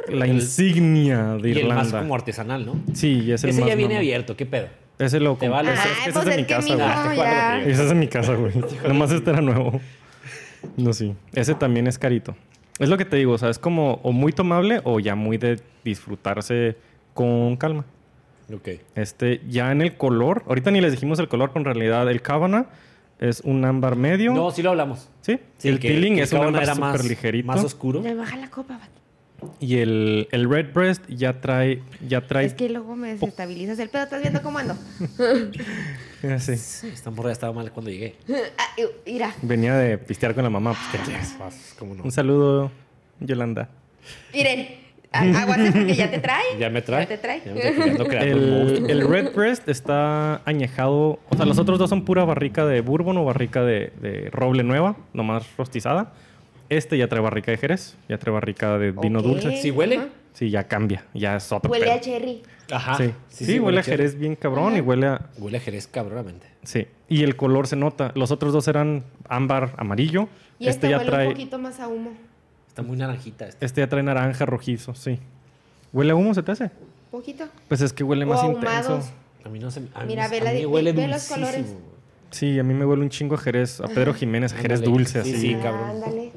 la 0.10 0.26
insignia 0.28 1.36
de 1.42 1.50
Y 1.50 1.60
el 1.60 1.68
más 1.68 1.88
Irlanda. 1.88 2.00
como 2.02 2.16
artesanal, 2.16 2.66
¿no? 2.66 2.76
Sí, 2.94 3.22
y 3.26 3.32
es 3.34 3.44
el 3.44 3.52
Ese 3.52 3.62
más 3.62 3.70
ya 3.70 3.76
viene 3.76 3.98
abierto, 3.98 4.36
¿qué 4.36 4.46
pedo? 4.48 4.68
Ese 5.00 5.20
lo 5.20 5.36
Te 5.36 5.50
vale. 5.50 5.72
Ese- 5.74 5.82
Ay, 5.82 5.90
es 6.08 6.14
pues 6.14 6.18
es 6.18 6.26
de 6.26 6.32
es 6.32 6.38
mi 6.38 6.46
casa, 6.46 7.14
güey. 7.16 7.72
Ese 7.72 7.84
es 7.84 7.90
de 7.90 7.96
mi 7.96 8.08
casa, 8.08 8.34
güey. 8.36 8.54
Nomás 8.88 9.12
este 9.12 9.30
era 9.32 9.42
nuevo. 9.42 9.80
No, 10.78 10.94
sí. 10.94 11.16
Ese 11.34 11.56
también 11.56 11.88
es 11.88 11.98
carito. 11.98 12.36
Es 12.80 12.90
lo 12.90 12.98
que 12.98 13.06
te 13.06 13.16
digo, 13.18 13.34
o 13.34 13.38
sea, 13.38 13.50
es 13.50 13.60
como 13.60 13.94
o 14.04 14.12
muy 14.12 14.32
tomable 14.34 14.82
o 14.84 15.00
ya 15.00 15.16
muy 15.16 15.38
de 15.38 15.60
disfrutarse 15.84 16.76
con 17.14 17.56
calma. 17.58 17.86
Ok. 18.54 18.70
Este, 18.96 19.42
ya 19.48 19.72
en 19.72 19.82
el 19.82 19.96
color, 19.96 20.44
ahorita 20.48 20.72
ni 20.72 20.82
les 20.82 20.92
dijimos 20.92 21.20
el 21.20 21.28
color, 21.28 21.50
pero 21.54 21.62
en 21.62 21.66
realidad 21.66 22.10
el 22.10 22.22
Cabana 22.22 22.66
es 23.20 23.42
un 23.42 23.64
ámbar 23.66 23.96
medio. 23.96 24.34
No, 24.34 24.52
sí 24.52 24.62
lo 24.64 24.72
hablamos. 24.72 25.10
¿Sí? 25.22 25.40
Sí, 25.58 25.68
el 25.70 25.80
que- 25.80 25.90
Teeling 25.90 26.16
que 26.16 26.24
es 26.24 26.34
un 26.34 26.40
ámbar 26.44 26.66
súper 26.76 27.06
ligerito. 27.06 27.48
más 27.48 27.64
oscuro. 27.64 28.02
Me 28.02 28.16
baja 28.16 28.38
la 28.38 28.50
copa, 28.50 28.78
vato. 28.78 28.92
Y 29.60 29.78
el, 29.78 30.28
el 30.32 30.50
Redbreast 30.50 31.04
ya 31.10 31.42
trae, 31.42 31.82
ya 32.08 32.22
trae... 32.28 32.46
Es 32.46 32.54
que 32.54 32.70
luego 32.70 32.96
me 32.96 33.14
desestabilizas 33.14 33.80
el 33.80 33.90
pedo. 33.90 34.04
¿Estás 34.04 34.22
viendo 34.22 34.42
cómo 34.42 34.58
ando? 34.60 34.76
Sí. 36.40 36.52
Esta 36.52 37.12
morra 37.12 37.32
estaba 37.32 37.54
mal 37.54 37.72
cuando 37.72 37.92
llegué. 37.92 38.16
Ah, 38.58 38.66
Mira, 39.06 39.34
Venía 39.42 39.76
de 39.76 39.98
pistear 39.98 40.34
con 40.36 40.44
la 40.44 40.50
mamá. 40.50 40.72
Pues, 40.74 41.02
¿qué 41.04 41.10
quieres? 41.10 41.36
¿Cómo 41.78 41.96
no? 41.96 42.04
Un 42.04 42.12
saludo, 42.12 42.72
Yolanda. 43.20 43.70
miren. 44.34 44.68
Aguante 45.12 45.72
porque 45.72 45.96
ya 45.96 46.12
te 46.12 46.20
trae. 46.20 46.44
Ya 46.60 46.70
me 46.70 46.82
trae. 46.82 47.04
Ya 47.04 47.08
te 47.08 47.18
trae. 47.18 47.42
Ya 47.44 47.54
me 47.54 48.30
El, 48.30 48.86
el 48.90 49.08
Redbreast 49.08 49.68
está 49.68 50.42
añejado. 50.46 51.20
O 51.30 51.36
sea, 51.36 51.46
los 51.46 51.58
otros 51.58 51.80
dos 51.80 51.90
son 51.90 52.06
pura 52.06 52.26
barrica 52.26 52.66
de 52.66 52.82
bourbon 52.82 53.18
o 53.18 53.26
barrica 53.26 53.64
de, 53.64 53.92
de 54.02 54.30
roble 54.32 54.64
nueva, 54.64 54.98
nomás 55.14 55.46
rostizada. 55.58 56.14
Este 56.70 56.98
ya 56.98 57.08
trae 57.08 57.22
barrica 57.22 57.52
de 57.52 57.58
Jerez, 57.58 57.96
ya 58.08 58.18
trae 58.18 58.34
barrica 58.34 58.78
de 58.78 58.92
vino 58.92 59.22
dulce. 59.22 59.62
¿Sí 59.62 59.72
huele? 59.72 59.98
Ajá. 59.98 60.08
Sí, 60.34 60.50
ya 60.52 60.68
cambia, 60.68 61.04
ya 61.14 61.36
es 61.36 61.52
otro 61.52 61.70
Huele 61.72 61.86
pedo. 61.86 61.96
a 61.96 62.00
cherry. 62.00 62.42
Ajá. 62.72 62.96
Sí, 62.96 63.12
sí, 63.30 63.60
huele 63.60 63.80
a 63.80 63.84
Jerez 63.84 64.18
bien 64.18 64.36
cabrón 64.36 64.78
y 64.78 64.80
huele 64.82 65.08
a... 65.08 65.30
Huele 65.40 65.58
a 65.58 65.60
Jerez 65.60 65.88
cabronamente. 65.88 66.46
Sí, 66.64 66.86
y 67.10 67.24
el 67.24 67.36
color 67.36 67.66
se 67.68 67.76
nota. 67.76 68.12
Los 68.16 68.30
otros 68.32 68.54
dos 68.54 68.68
eran 68.68 69.04
ámbar 69.28 69.74
amarillo. 69.78 70.30
Y 70.60 70.68
este 70.68 70.88
este 70.88 70.90
ya 70.92 70.98
huele 71.00 71.10
trae... 71.10 71.28
un 71.28 71.34
poquito 71.34 71.58
más 71.60 71.80
a 71.80 71.88
humo. 71.88 72.12
Está 72.68 72.84
muy 72.84 72.96
naranjita 72.96 73.48
este. 73.48 73.66
Este 73.66 73.82
ya 73.82 73.90
trae 73.90 74.04
naranja 74.04 74.46
rojizo, 74.46 74.94
sí. 74.94 75.20
¿Huele 75.92 76.12
a 76.12 76.16
humo 76.16 76.34
se 76.36 76.44
te 76.44 76.52
hace? 76.52 76.70
Poquito. 77.10 77.48
Pues 77.68 77.82
es 77.82 77.92
que 77.92 78.04
huele 78.04 78.24
O 78.26 78.28
más 78.28 78.42
ahumados. 78.42 78.86
intenso. 78.86 79.12
A 79.44 79.50
mí 79.50 79.58
no 79.58 79.72
se 79.72 79.80
a 79.96 80.02
mí, 80.02 80.08
Mira, 80.08 80.26
a 80.26 80.28
ve 80.28 80.42
la- 80.42 80.52
mí 80.54 80.66
huele 80.66 80.92
ve 80.92 81.08
los 81.08 81.28
dulcísimo. 81.28 81.48
colores. 81.48 81.74
Sí, 82.30 82.60
a 82.60 82.64
mí 82.64 82.76
me 82.76 82.86
huele 82.86 83.02
un 83.02 83.10
chingo 83.10 83.34
a 83.34 83.40
Jerez, 83.40 83.82
a 83.82 83.88
Pedro 83.88 84.14
Jiménez, 84.14 84.54
a 84.54 84.58
Jerez 84.58 84.78
Ándale. 84.80 84.94
dulce, 84.98 85.24
Sí, 85.24 85.32
así. 85.34 85.42
sí, 85.42 85.56
cabrón. 85.56 85.90
Ándale. 85.90 86.32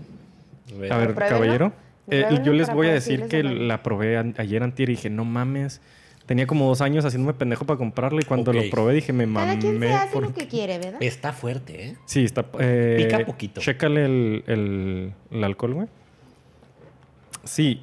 A 0.91 0.97
ver, 0.99 1.15
caballero. 1.15 1.73
eh, 2.09 2.25
yo 2.45 2.53
les 2.53 2.73
voy 2.73 2.89
a 2.89 2.93
decir 2.93 3.27
que 3.29 3.43
la 3.43 3.83
probé 3.83 4.17
ayer 4.39 4.63
antier 4.63 4.89
y 4.91 4.93
dije, 4.93 5.11
no 5.11 5.25
mames. 5.25 5.81
Tenía 6.27 6.47
como 6.47 6.69
dos 6.69 6.81
años 6.81 7.05
haciéndome 7.05 7.35
pendejo 7.35 7.65
para 7.65 7.77
comprarla 7.79 8.21
y 8.21 8.25
cuando 8.25 8.53
lo 8.53 8.63
probé 8.71 8.95
dije, 8.95 9.13
me 9.13 9.27
Cada 9.33 9.59
quien 9.59 9.81
se 9.81 9.93
hace 9.93 10.13
por- 10.15 10.23
lo 10.23 10.33
que 10.35 10.47
quiere, 10.47 10.79
¿verdad? 10.79 11.03
Está 11.03 11.33
fuerte, 11.33 11.89
¿eh? 11.89 11.97
Sí, 12.07 12.25
está... 12.25 12.47
eh, 12.61 12.95
Pica 13.09 13.27
poquito. 13.27 13.61
Chécale 13.61 14.05
el, 14.05 14.45
el, 14.47 15.13
el 15.33 15.45
alcohol, 15.45 15.75
güey. 15.75 15.89
Sí. 17.45 17.81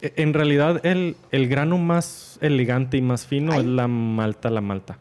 E- 0.00 0.12
En 0.16 0.32
realidad, 0.34 0.84
el, 0.86 1.16
el 1.30 1.48
grano 1.48 1.78
más 1.78 2.38
elegante 2.40 2.96
y 2.96 3.02
más 3.02 3.26
fino 3.26 3.52
Ay. 3.52 3.60
es 3.60 3.66
la 3.66 3.88
malta, 3.88 4.50
la 4.50 4.60
malta. 4.62 4.98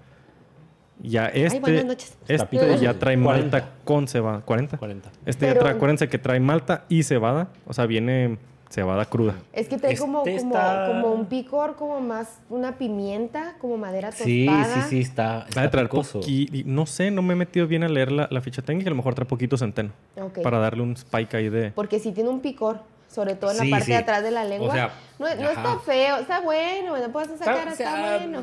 Ya 1.01 1.27
este... 1.27 1.59
buenas 1.59 1.85
noches. 1.85 2.17
Este 2.27 2.77
ya 2.79 2.93
trae 2.97 3.19
40. 3.21 3.23
malta 3.23 3.69
con 3.83 4.07
cebada. 4.07 4.43
¿40? 4.45 4.77
40. 4.77 5.11
Este 5.25 5.45
Pero- 5.47 5.53
ya 5.55 5.59
trae, 5.59 5.73
acuérdense 5.75 6.07
que 6.09 6.17
trae 6.17 6.39
malta 6.39 6.85
y 6.89 7.03
cebada. 7.03 7.49
O 7.67 7.73
sea, 7.73 7.85
viene 7.85 8.37
cebada 8.69 9.05
cruda. 9.05 9.35
Es 9.53 9.67
que 9.69 9.77
trae 9.77 9.93
Este 9.93 10.01
como, 10.03 10.23
como, 10.23 10.35
está- 10.35 10.87
como 10.87 11.13
un 11.13 11.25
picor, 11.27 11.75
como 11.75 12.01
más 12.01 12.39
una 12.49 12.77
pimienta, 12.77 13.55
como 13.59 13.77
madera 13.77 14.09
tostada. 14.09 14.25
Sí, 14.25 14.49
sí, 14.73 14.81
sí, 14.89 14.99
está, 15.01 15.45
Va 15.57 15.63
a 15.63 15.69
traer 15.69 15.87
picoso. 15.87 16.21
poqui- 16.21 16.65
No 16.65 16.85
sé, 16.85 17.11
no 17.11 17.21
me 17.21 17.33
he 17.33 17.37
metido 17.37 17.67
bien 17.67 17.83
a 17.83 17.89
leer 17.89 18.11
la, 18.11 18.27
la 18.31 18.41
ficha 18.41 18.61
técnica. 18.61 18.89
A 18.89 18.91
lo 18.91 18.95
mejor 18.97 19.13
trae 19.15 19.27
poquito 19.27 19.57
centeno. 19.57 19.91
Ok. 20.19 20.41
Para 20.41 20.59
darle 20.59 20.81
un 20.81 20.93
spike 20.93 21.35
ahí 21.37 21.49
de... 21.49 21.71
Porque 21.71 21.99
sí 21.99 22.11
tiene 22.11 22.29
un 22.29 22.39
picor, 22.41 22.79
sobre 23.07 23.35
todo 23.35 23.51
en 23.51 23.57
Sí, 23.57 23.65
la 23.69 23.71
parte 23.75 23.85
sí. 23.85 23.91
de 23.91 23.97
atrás 23.97 24.23
de 24.23 24.31
la 24.31 24.43
lengua. 24.43 24.69
O 24.69 24.71
sea, 24.73 24.91
no, 25.19 25.25
no 25.27 25.49
ajá. 25.49 25.51
está 25.51 25.79
feo, 25.79 26.17
está 26.17 26.39
bueno, 26.41 26.97
no 26.97 27.09
puedes 27.11 27.37
sacar, 27.37 27.67
está, 27.67 27.75
sea, 27.75 28.17
bueno. 28.17 28.41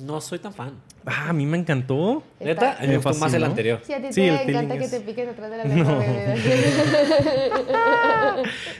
No 0.00 0.20
soy 0.20 0.38
tan 0.38 0.52
fan. 0.54 0.74
Ah, 1.06 1.30
a 1.30 1.32
mí 1.32 1.46
me 1.46 1.58
encantó. 1.58 2.22
Neta, 2.40 2.76
me 2.80 2.88
Me 2.88 2.96
gustó 2.98 3.14
más 3.14 3.32
el 3.34 3.44
anterior. 3.44 3.80
Sí, 3.84 3.92
a 3.92 4.00
ti 4.00 4.08
Sí, 4.08 4.20
te 4.22 4.28
el 4.42 4.50
encanta 4.50 4.78
que 4.78 4.84
es- 4.84 4.90
te 4.90 5.00
piquen 5.00 5.28
atrás 5.30 5.50
de 5.50 5.56
la 5.58 5.64
lengua. 5.64 6.04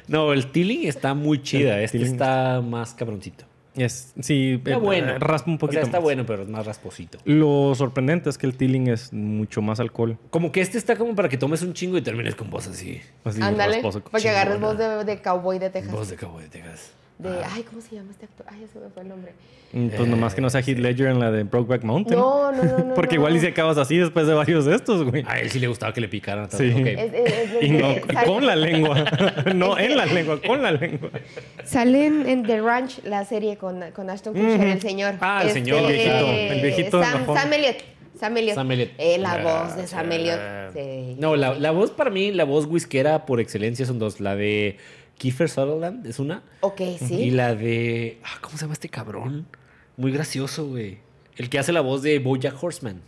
No, 0.08 0.32
el 0.32 0.46
Tilling 0.50 0.86
está 0.88 1.14
muy 1.14 1.42
chida. 1.42 1.78
El 1.78 1.84
Este 1.84 2.02
está 2.02 2.60
más 2.60 2.94
cabroncito. 2.94 3.44
Es, 3.76 4.12
sí, 4.20 4.54
Está 4.54 4.72
eh, 4.72 4.76
bueno. 4.76 5.16
raspa 5.20 5.48
un 5.50 5.56
poquito 5.56 5.78
O 5.78 5.82
sea, 5.82 5.86
está 5.86 5.98
más. 5.98 6.02
bueno, 6.02 6.26
pero 6.26 6.42
es 6.42 6.48
más 6.48 6.66
rasposito. 6.66 7.18
Lo 7.24 7.72
sorprendente 7.76 8.28
es 8.28 8.36
que 8.36 8.46
el 8.46 8.56
Tilling 8.56 8.88
es 8.88 9.12
mucho 9.12 9.62
más 9.62 9.78
alcohol. 9.78 10.18
Como 10.30 10.50
que 10.50 10.60
este 10.60 10.76
está 10.76 10.96
como 10.96 11.14
para 11.14 11.28
que 11.28 11.38
tomes 11.38 11.62
un 11.62 11.72
chingo 11.72 11.96
y 11.96 12.02
termines 12.02 12.34
con 12.34 12.50
voz 12.50 12.66
así. 12.66 13.00
Así 13.24 13.40
Ándale, 13.40 13.80
para 14.10 14.20
que 14.22 14.28
agarres 14.28 14.60
voz 14.60 14.76
de, 14.76 15.04
de 15.04 15.22
cowboy 15.22 15.60
de 15.60 15.70
Texas. 15.70 15.92
Voz 15.92 16.10
de 16.10 16.16
cowboy 16.16 16.42
de 16.42 16.48
Texas. 16.48 16.90
De, 17.22 17.28
ay, 17.52 17.62
¿cómo 17.64 17.80
se 17.82 17.94
llama 17.96 18.10
este 18.10 18.24
actor? 18.24 18.46
Ay, 18.48 18.60
ya 18.62 18.66
se 18.72 18.78
me 18.78 18.88
fue 18.88 19.02
el 19.02 19.08
nombre. 19.08 19.32
Pues 19.72 20.08
nomás 20.08 20.34
que 20.34 20.40
no 20.40 20.50
sea 20.50 20.62
Heath 20.62 20.78
Ledger 20.78 21.08
en 21.08 21.20
la 21.20 21.30
de 21.30 21.44
Brokeback 21.44 21.82
Mountain. 21.84 22.18
No, 22.18 22.50
no, 22.50 22.62
no, 22.64 22.78
no. 22.88 22.94
Porque 22.94 23.16
no. 23.16 23.20
igual 23.22 23.36
y 23.36 23.40
si 23.40 23.46
acabas 23.46 23.76
así 23.78 23.98
después 23.98 24.26
de 24.26 24.34
varios 24.34 24.64
de 24.64 24.74
estos, 24.74 25.04
güey. 25.04 25.22
A 25.28 25.38
él 25.38 25.50
sí 25.50 25.58
le 25.60 25.68
gustaba 25.68 25.92
que 25.92 26.00
le 26.00 26.08
picaran. 26.08 26.50
Sí. 26.50 26.70
Ok. 26.72 26.86
Es- 26.86 27.12
es- 27.14 27.52
es- 27.54 27.62
Y 27.62 27.70
no, 27.70 27.90
es- 27.90 28.02
sale- 28.12 28.26
con 28.26 28.46
la 28.46 28.56
lengua. 28.56 29.04
no 29.54 29.78
en 29.78 29.96
la 29.96 30.06
lengua, 30.06 30.40
con 30.40 30.62
la 30.62 30.72
lengua. 30.72 31.10
Sale 31.64 32.06
en, 32.06 32.26
en 32.28 32.42
The 32.44 32.60
Ranch, 32.62 33.04
la 33.04 33.24
serie 33.24 33.56
con, 33.58 33.80
con 33.94 34.08
Ashton 34.10 34.34
Kutcher, 34.34 34.60
el 34.66 34.80
señor. 34.80 35.14
Ah, 35.20 35.42
el 35.44 35.50
señor, 35.50 35.80
el 35.82 35.86
viejito, 35.92 36.14
eh, 36.14 36.48
el 36.52 36.60
viejito 36.62 37.02
Sam. 37.02 37.26
Sam 37.26 37.52
Elliott. 37.52 37.76
Sam 38.18 38.36
Elliott. 38.36 38.54
Sam 38.54 38.70
Elliott. 38.72 38.90
Eh, 38.98 39.18
la 39.18 39.32
Ah, 39.32 39.42
voz 39.64 39.76
de 39.76 39.86
Sam 39.86 40.12
Elliott. 40.12 40.40
Sí. 40.74 41.16
No, 41.18 41.36
la, 41.36 41.54
la 41.54 41.70
voz 41.70 41.90
para 41.90 42.10
mí, 42.10 42.32
la 42.32 42.44
voz 42.44 42.66
whiskera 42.66 43.24
por 43.24 43.40
excelencia 43.40 43.86
son 43.86 43.98
dos. 43.98 44.20
La 44.20 44.36
de 44.36 44.76
Kiefer 45.20 45.50
Sutherland 45.50 46.06
es 46.06 46.18
una. 46.18 46.42
Ok, 46.60 46.80
sí. 46.98 47.14
Y 47.14 47.30
la 47.30 47.54
de. 47.54 48.18
ah, 48.24 48.38
¿Cómo 48.40 48.56
se 48.56 48.62
llama 48.62 48.72
este 48.72 48.88
cabrón? 48.88 49.46
Muy 49.98 50.12
gracioso, 50.12 50.66
güey. 50.66 50.96
El 51.36 51.50
que 51.50 51.58
hace 51.58 51.72
la 51.72 51.82
voz 51.82 52.00
de 52.02 52.18
Bojack 52.18 52.56
Horseman. 52.62 53.02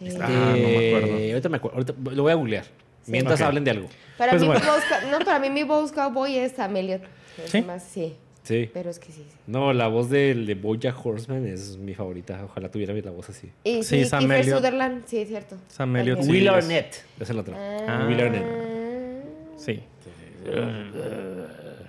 Eh, 0.00 0.16
Ah, 0.20 0.28
no 0.28 0.56
me 0.56 0.88
acuerdo. 0.96 1.14
Ahorita 1.16 1.48
me 1.48 1.56
acuerdo. 1.56 1.76
ahorita 1.78 1.94
lo 2.14 2.22
voy 2.22 2.30
a 2.32 2.34
googlear. 2.36 2.64
Mientras 3.08 3.40
hablen 3.40 3.64
de 3.64 3.72
algo. 3.72 3.88
para, 4.16 4.30
pues 4.32 4.42
mí, 4.42 4.48
bueno. 4.48 4.64
no, 5.10 5.18
para 5.24 5.40
mí 5.40 5.50
mi 5.50 5.64
voz 5.64 5.90
cowboy 5.90 6.36
es 6.36 6.52
Sam 6.52 6.76
Elliott. 6.76 7.02
Es 7.42 7.50
¿Sí? 7.50 7.62
más, 7.62 7.82
sí. 7.82 8.14
Sí. 8.44 8.70
Pero 8.72 8.88
es 8.90 8.98
que 9.00 9.10
sí. 9.12 9.24
No, 9.48 9.72
la 9.72 9.88
voz 9.88 10.08
del 10.10 10.46
de 10.46 10.54
Bojack 10.54 11.04
Horseman 11.04 11.46
es 11.48 11.76
mi 11.78 11.94
favorita. 11.94 12.44
Ojalá 12.44 12.70
tuviera 12.70 12.94
la 12.94 13.10
voz 13.10 13.28
así. 13.30 13.50
Y 13.64 13.82
Sí, 13.82 14.02
sí, 14.02 14.04
Sam 14.04 14.20
Kiefer 14.20 14.40
Elliott. 14.40 14.56
Sutherland, 14.58 15.02
sí, 15.06 15.18
es 15.18 15.28
cierto. 15.28 15.56
Sam 15.68 15.96
Elliott, 15.96 16.20
Will 16.26 16.46
es- 16.46 16.52
Arnett. 16.54 17.04
Es 17.18 17.28
la 17.34 17.40
otra. 17.40 17.56
Ah. 17.88 18.06
Will 18.08 18.20
Arnett. 18.20 18.46
Sí. 19.56 19.80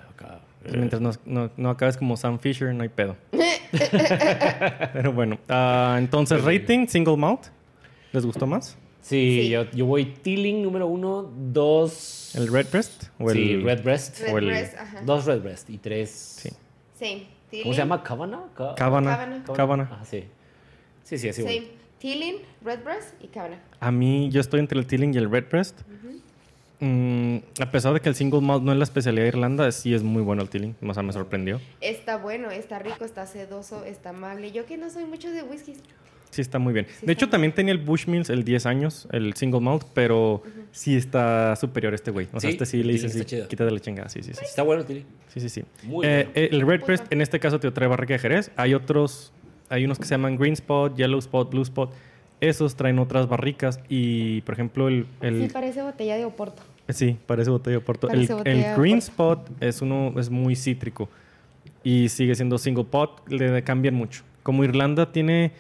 Acá. 0.10 0.40
Mientras 0.74 1.02
no, 1.02 1.12
no, 1.26 1.52
no 1.58 1.70
acabes 1.70 1.98
como 1.98 2.18
Sam 2.18 2.40
Fisher, 2.40 2.74
no 2.74 2.84
hay 2.84 2.90
pedo. 2.90 3.16
Pero 4.94 5.14
bueno. 5.14 5.40
ah, 5.48 5.96
entonces, 6.00 6.44
rating, 6.44 6.88
single 6.88 7.18
malt. 7.18 7.48
¿Les 8.12 8.26
gustó 8.26 8.46
más? 8.48 8.78
Sí, 9.02 9.42
Sí. 9.44 9.50
Yo, 9.50 9.64
yo 9.72 9.86
voy 9.86 10.06
Teeling 10.06 10.62
número 10.62 10.88
uno, 10.88 11.32
dos. 11.52 12.34
¿El 12.36 12.52
Redbreast? 12.52 13.06
¿O 13.20 13.30
sí, 13.30 13.54
el 13.54 13.64
Redbreast. 13.64 14.20
Red 14.22 14.34
o 14.34 14.38
el- 14.38 14.46
Breast, 14.48 14.78
ajá. 14.78 15.02
Dos 15.02 15.26
Redbreast 15.26 15.70
y 15.70 15.78
tres. 15.78 16.10
Sí. 16.10 16.50
Same. 16.96 17.28
¿Cómo 17.64 17.74
se 17.74 17.80
llama? 17.80 18.04
¿Cabana? 18.04 18.42
Ca- 18.56 18.76
Cabana. 18.76 19.44
Cabana. 19.56 19.90
Ah, 19.92 20.04
sí. 20.06 20.26
Sí, 21.04 21.18
sí, 21.18 21.30
así. 21.30 21.42
Same. 21.42 21.68
Teeling, 22.00 22.36
Redbreast 22.64 23.16
y 23.24 23.28
Cabana. 23.28 23.60
A 23.80 23.92
mí, 23.92 24.30
yo 24.32 24.42
estoy 24.42 24.60
entre 24.60 24.78
el 24.78 24.86
Teeling 24.86 25.14
y 25.14 25.18
el 25.18 25.30
Redbreast. 25.32 25.82
Mm, 26.82 27.38
a 27.62 27.72
pesar 27.72 27.94
de 27.94 28.00
que 28.00 28.08
el 28.08 28.16
single 28.16 28.40
malt 28.42 28.64
no 28.64 28.72
es 28.72 28.78
la 28.78 28.84
especialidad 28.86 29.24
de 29.24 29.28
Irlanda, 29.30 29.70
sí 29.72 29.94
es 29.94 30.02
muy 30.04 30.22
bueno 30.22 30.42
el 30.42 30.50
Teeling. 30.50 30.76
O 30.82 30.94
sea, 30.94 31.04
me 31.04 31.12
sorprendió. 31.12 31.60
Está 31.82 32.18
bueno, 32.18 32.52
está 32.52 32.80
rico, 32.80 33.04
está 33.04 33.26
sedoso, 33.26 33.84
está 33.84 34.10
amable. 34.12 34.52
Yo 34.52 34.66
que 34.66 34.78
no 34.78 34.90
soy 34.90 35.06
mucho 35.06 35.30
de 35.30 35.44
whisky. 35.44 35.74
Sí, 36.32 36.42
está 36.42 36.60
muy 36.60 36.74
bien. 36.74 36.86
Sí 37.00 37.06
de 37.08 37.12
hecho, 37.12 37.28
también 37.28 37.54
tenía 37.54 37.72
el 37.74 37.80
Bushmills 37.80 38.30
el 38.30 38.44
10 38.44 38.66
años, 38.68 39.08
el 39.12 39.34
single 39.34 39.62
malt, 39.62 39.84
pero 39.96 40.44
sí 40.72 40.96
está 40.96 41.56
superior 41.56 41.94
este 41.96 42.12
güey. 42.12 42.28
O 42.32 42.40
sea, 42.40 42.50
Sí, 42.52 42.54
este 42.54 42.66
sí 42.68 42.82
el 42.82 42.88
le 42.88 42.94
dice, 42.94 43.10
sí, 43.10 43.26
quítate 43.26 43.72
la 43.72 43.80
chingada. 43.80 44.10
Sí, 44.10 44.22
sí, 44.22 44.34
sí. 44.34 44.40
Está 44.46 44.62
bueno, 44.62 44.86
Teeling. 44.86 45.06
Sí, 45.34 45.40
sí, 45.42 45.50
sí. 45.50 45.64
Muy 45.84 46.06
Eh, 46.06 46.30
bueno. 46.34 46.48
el 46.56 46.62
Redbreast, 46.68 47.12
en 47.12 47.22
este 47.22 47.40
caso, 47.40 47.60
te 47.60 47.70
trae 47.72 47.90
barrica 47.90 48.14
de 48.14 48.20
Jerez. 48.20 48.52
Hay 48.58 48.74
otros, 48.76 49.34
hay 49.70 49.84
unos 49.86 49.98
que 49.98 50.06
se 50.06 50.12
llaman 50.12 50.38
Green 50.38 50.54
Spot, 50.54 50.96
Yellow 50.96 51.20
Spot, 51.20 51.50
Blue 51.50 51.64
Spot. 51.64 51.92
Esos 52.42 52.76
traen 52.76 53.00
otras 53.00 53.28
barricas 53.28 53.80
y, 53.90 54.42
por 54.42 54.54
ejemplo, 54.54 54.88
el... 54.88 55.06
el 55.22 55.44
Sí, 55.44 55.54
parece 55.54 55.82
botella 55.82 56.16
de 56.18 56.26
Oporto. 56.26 56.62
Sí, 56.88 57.18
parece 57.28 57.50
botella 57.52 57.78
de 57.78 57.82
Porto. 57.82 58.10
El, 58.10 58.28
Parece 58.28 58.50
el 58.50 58.76
Green 58.78 58.98
Oporto. 59.00 59.46
Spot 59.46 59.50
es 59.60 59.82
uno 59.82 60.14
es 60.18 60.30
muy 60.30 60.56
cítrico 60.56 61.10
y 61.84 62.10
sigue 62.10 62.36
siendo 62.36 62.58
single 62.58 62.86
pot, 62.86 63.28
le 63.30 63.64
cambian 63.64 63.96
mucho. 63.96 64.24
Como 64.44 64.64
Irlanda 64.64 65.12
tiene 65.12 65.52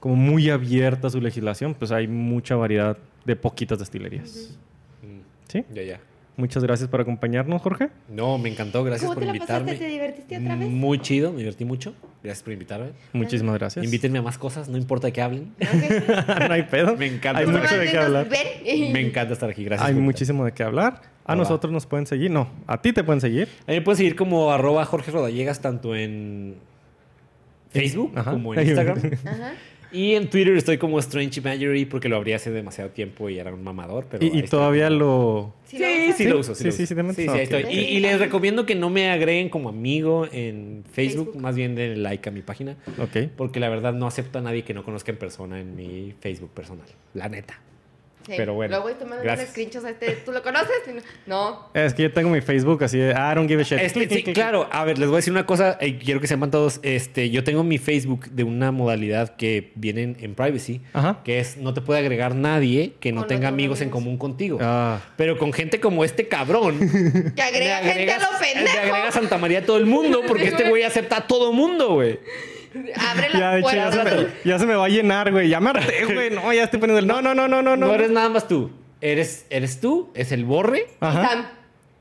como 0.00 0.16
muy 0.16 0.50
abierta 0.50 1.10
su 1.10 1.20
legislación, 1.20 1.74
pues 1.74 1.92
hay 1.92 2.06
mucha 2.08 2.56
variedad 2.56 2.96
de 3.24 3.36
poquitas 3.36 3.78
destilerías. 3.78 4.56
¿Sí? 5.48 5.64
Ya, 5.72 5.82
ya. 5.82 6.00
Muchas 6.36 6.62
gracias 6.62 6.88
por 6.90 7.00
acompañarnos, 7.00 7.62
Jorge. 7.62 7.88
No, 8.10 8.36
me 8.36 8.50
encantó. 8.50 8.84
Gracias 8.84 9.04
¿Cómo 9.08 9.14
por 9.14 9.22
te 9.22 9.26
la 9.26 9.36
invitarme. 9.36 9.64
pasaste? 9.72 9.84
¿Te 9.86 9.90
divertiste 9.90 10.36
otra 10.38 10.56
vez? 10.56 10.68
Muy 10.68 10.98
chido, 10.98 11.32
me 11.32 11.38
divertí 11.38 11.64
mucho. 11.64 11.94
Gracias 12.22 12.42
por 12.42 12.52
invitarme. 12.52 12.88
Muchísimas 13.14 13.54
gracias. 13.58 13.82
Invítenme 13.84 14.18
a 14.18 14.22
más 14.22 14.36
cosas, 14.36 14.68
no 14.68 14.76
importa 14.76 15.10
que 15.10 15.22
hablen. 15.22 15.54
Ok. 15.60 16.38
no 16.48 16.52
hay 16.52 16.64
pedo. 16.64 16.94
Me 16.96 17.06
encanta. 17.06 17.40
Hay 17.40 17.46
mucho 17.46 17.78
de 17.78 17.90
qué 17.90 17.96
hablar. 17.98 18.28
Ven. 18.28 18.92
Me 18.92 19.00
encanta 19.00 19.32
estar 19.32 19.48
aquí. 19.48 19.64
Gracias. 19.64 19.88
Hay 19.88 19.94
muchísimo 19.94 20.44
de 20.44 20.52
qué 20.52 20.62
hablar. 20.62 21.00
A 21.24 21.34
nosotros 21.34 21.72
nos 21.72 21.86
pueden 21.86 22.06
seguir. 22.06 22.30
No, 22.30 22.48
a 22.66 22.82
ti 22.82 22.92
te 22.92 23.02
pueden 23.02 23.20
seguir. 23.20 23.48
A 23.66 23.70
mí 23.70 23.78
me 23.78 23.82
pueden 23.82 23.96
seguir 23.96 24.14
como 24.14 24.52
arroba 24.52 24.84
Jorge 24.84 25.10
Rodallegas 25.10 25.60
tanto 25.60 25.96
en 25.96 26.56
Facebook 27.70 28.12
Ajá. 28.14 28.32
como 28.32 28.54
en 28.54 28.60
Instagram. 28.60 28.98
Ajá. 29.24 29.52
Y 29.92 30.14
en 30.14 30.28
Twitter 30.30 30.56
estoy 30.56 30.78
como 30.78 30.98
Strange 30.98 31.40
Imagery 31.40 31.84
porque 31.84 32.08
lo 32.08 32.16
abrí 32.16 32.32
hace 32.32 32.50
demasiado 32.50 32.90
tiempo 32.90 33.28
y 33.30 33.38
era 33.38 33.52
un 33.54 33.62
mamador. 33.62 34.06
Pero 34.10 34.24
Y, 34.24 34.28
estoy. 34.28 34.48
todavía 34.48 34.90
lo... 34.90 35.54
Sí, 35.64 35.78
Sí, 35.78 35.82
lo 35.82 35.86
sí, 35.88 36.10
usas. 36.12 36.26
lo 36.26 36.38
uso. 36.40 36.54
Sí, 36.54 36.64
Sí, 36.64 36.70
sí, 36.70 36.82
uso. 36.82 36.86
sí, 36.88 36.94
te 36.94 37.02
metes. 37.02 37.24
sí, 37.24 37.28
ahí 37.30 37.46
ok. 37.46 37.52
estoy. 37.52 37.74
Y, 37.74 37.78
y 37.96 38.00
les 38.00 38.18
recomiendo 38.18 38.66
que 38.66 38.74
no 38.74 38.90
me 38.90 39.10
agreguen 39.10 39.48
como 39.48 39.68
amigo 39.68 40.26
en 40.32 40.84
Facebook, 40.92 41.26
Facebook. 41.26 41.40
más 41.42 41.56
bien 41.56 41.74
den 41.74 42.02
like 42.02 42.28
a 42.28 42.32
mi 42.32 42.42
página. 42.42 42.76
Ok. 42.98 43.30
Porque 43.36 43.60
la 43.60 43.68
verdad 43.68 43.92
no 43.94 44.06
acepto 44.06 44.38
a 44.38 44.42
nadie 44.42 44.62
que 44.64 44.74
no 44.74 44.84
conozca 44.84 45.10
en 45.12 45.18
persona 45.18 45.60
en 45.60 45.74
mi 45.76 46.14
Facebook 46.20 46.50
personal. 46.50 46.86
La 47.14 47.28
neta. 47.28 47.60
Sí. 48.26 48.32
Pero 48.36 48.54
bueno, 48.54 48.72
Luego 48.82 48.88
gracias. 49.22 49.38
unos 49.38 49.50
screenshots 49.50 49.84
a 49.84 49.90
este. 49.90 50.12
¿Tú 50.24 50.32
lo 50.32 50.42
conoces? 50.42 50.68
No. 51.26 51.68
Es 51.74 51.94
que 51.94 52.02
yo 52.02 52.12
tengo 52.12 52.28
mi 52.28 52.40
Facebook 52.40 52.82
así 52.82 52.98
de... 52.98 53.12
I 53.12 53.34
don't 53.36 53.48
give 53.48 53.60
a 53.60 53.64
shit. 53.64 53.78
Este, 53.78 54.00
Clic, 54.00 54.08
sí, 54.08 54.14
clic, 54.14 54.24
clic. 54.24 54.34
claro, 54.34 54.68
a 54.72 54.84
ver, 54.84 54.98
les 54.98 55.06
voy 55.08 55.14
a 55.14 55.18
decir 55.18 55.32
una 55.32 55.46
cosa, 55.46 55.78
eh, 55.80 55.96
quiero 55.98 56.20
que 56.20 56.26
sepan 56.26 56.50
todos, 56.50 56.80
este, 56.82 57.30
yo 57.30 57.44
tengo 57.44 57.62
mi 57.62 57.78
Facebook 57.78 58.28
de 58.30 58.42
una 58.42 58.72
modalidad 58.72 59.36
que 59.36 59.70
viene 59.76 60.16
en, 60.18 60.34
privacy, 60.34 60.80
Ajá. 60.92 61.20
que 61.24 61.38
es 61.38 61.56
no 61.56 61.72
te 61.72 61.80
puede 61.82 62.00
agregar 62.00 62.34
nadie 62.34 62.94
que 62.98 63.12
no 63.12 63.20
Con 63.20 63.28
tenga 63.28 63.46
amigos 63.48 63.80
en 63.80 63.90
común 63.90 64.18
contigo. 64.18 64.58
Ah. 64.60 64.98
Pero 65.16 65.38
con 65.38 65.52
gente 65.52 65.78
como 65.78 66.04
este 66.04 66.26
cabrón, 66.26 66.78
Que 67.36 67.42
agrega 67.42 67.80
le 67.82 67.92
gente 67.92 68.12
a 68.12 68.18
lo 68.18 68.24
le 68.40 68.54
pendejo. 68.54 68.78
agrega 68.78 69.12
Santa 69.12 69.38
María 69.38 69.60
a 69.60 69.62
todo 69.62 69.76
el 69.76 69.86
mundo 69.86 70.22
porque 70.26 70.42
Sí, 70.42 70.48
este 70.48 70.62
güey. 70.64 70.70
güey 70.70 70.82
acepta 70.82 71.18
a 71.18 71.26
todo 71.28 71.52
mundo, 71.52 71.94
güey. 71.94 72.18
Abre 72.96 73.28
Ya, 73.32 73.38
la 73.38 73.54
de 73.54 73.60
hecho, 73.60 73.70
ya 73.74 73.90
se, 73.92 74.00
puerta. 74.00 74.20
me, 74.22 74.28
ya 74.50 74.58
se 74.58 74.66
me 74.66 74.74
va 74.74 74.84
a 74.84 74.88
llenar, 74.88 75.30
güey. 75.32 75.48
Ya 75.48 75.60
me 75.60 75.70
harté, 75.70 76.04
güey. 76.12 76.30
No, 76.30 76.52
ya 76.52 76.64
estoy 76.64 76.78
poniendo 76.80 76.98
el... 77.00 77.06
No, 77.06 77.20
no, 77.22 77.34
no, 77.34 77.48
no, 77.48 77.62
no. 77.62 77.76
No, 77.76 77.86
no. 77.88 77.94
eres 77.94 78.10
nada 78.10 78.28
más 78.28 78.46
tú. 78.48 78.70
Eres, 79.00 79.46
eres 79.50 79.80
tú, 79.80 80.10
es 80.14 80.32
el 80.32 80.44
borre 80.44 80.86
Ajá. 81.00 81.28
Sam, 81.28 81.46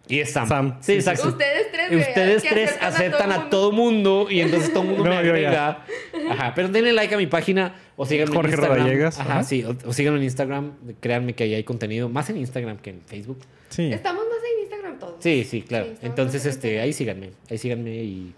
y 0.07 0.19
es 0.19 0.31
Sam. 0.31 0.47
Sam, 0.47 0.77
Sí, 0.80 0.93
sí, 0.93 0.93
exacto. 0.93 1.27
Ustedes 1.27 1.72
tres, 1.72 1.89
güey, 1.89 2.02
Ustedes 2.02 2.43
tres 2.43 2.77
aceptan 2.80 3.31
a 3.31 3.35
todo 3.35 3.45
a 3.45 3.49
todo 3.49 3.72
mundo 3.73 4.27
y 4.30 4.39
entonces 4.39 4.72
todo 4.72 4.84
el 4.84 4.89
mundo 4.89 5.03
No, 5.06 5.10
me 5.10 5.15
ya. 5.15 5.19
agrega. 5.19 5.85
Ajá, 6.30 6.53
pero 6.56 6.69
denle 6.69 6.93
like 6.93 7.14
a 7.14 7.18
mi 7.18 7.27
página 7.27 7.76
o 7.97 8.06
síganme 8.06 8.34
Jorge 8.34 8.47
en 8.53 8.53
Instagram. 8.53 8.77
Rodallegas, 8.80 9.19
Ajá, 9.19 9.31
ajá. 9.34 9.43
sí, 9.43 9.64
o, 9.64 9.76
o 9.85 9.93
síganme 9.93 10.19
en 10.19 10.23
Instagram. 10.23 10.72
Créanme 11.02 11.34
que 11.34 11.43
ahí 11.43 11.53
hay 11.56 11.64
contenido, 11.64 12.07
más 12.07 12.30
en 12.30 12.38
Instagram 12.38 12.77
que 12.77 12.91
en 12.91 13.02
Facebook. 13.02 13.39
Sí. 13.69 13.91
Estamos 13.91 14.23
más 14.26 14.38
en 14.53 14.61
Instagram 14.64 14.99
todos. 14.99 15.15
Sí, 15.19 15.43
sí, 15.43 15.61
claro. 15.64 15.88
Entonces, 16.02 16.45
este, 16.45 16.80
ahí 16.80 16.93
síganme, 16.93 17.31
ahí 17.49 17.57
síganme 17.57 17.91
y 17.91 18.34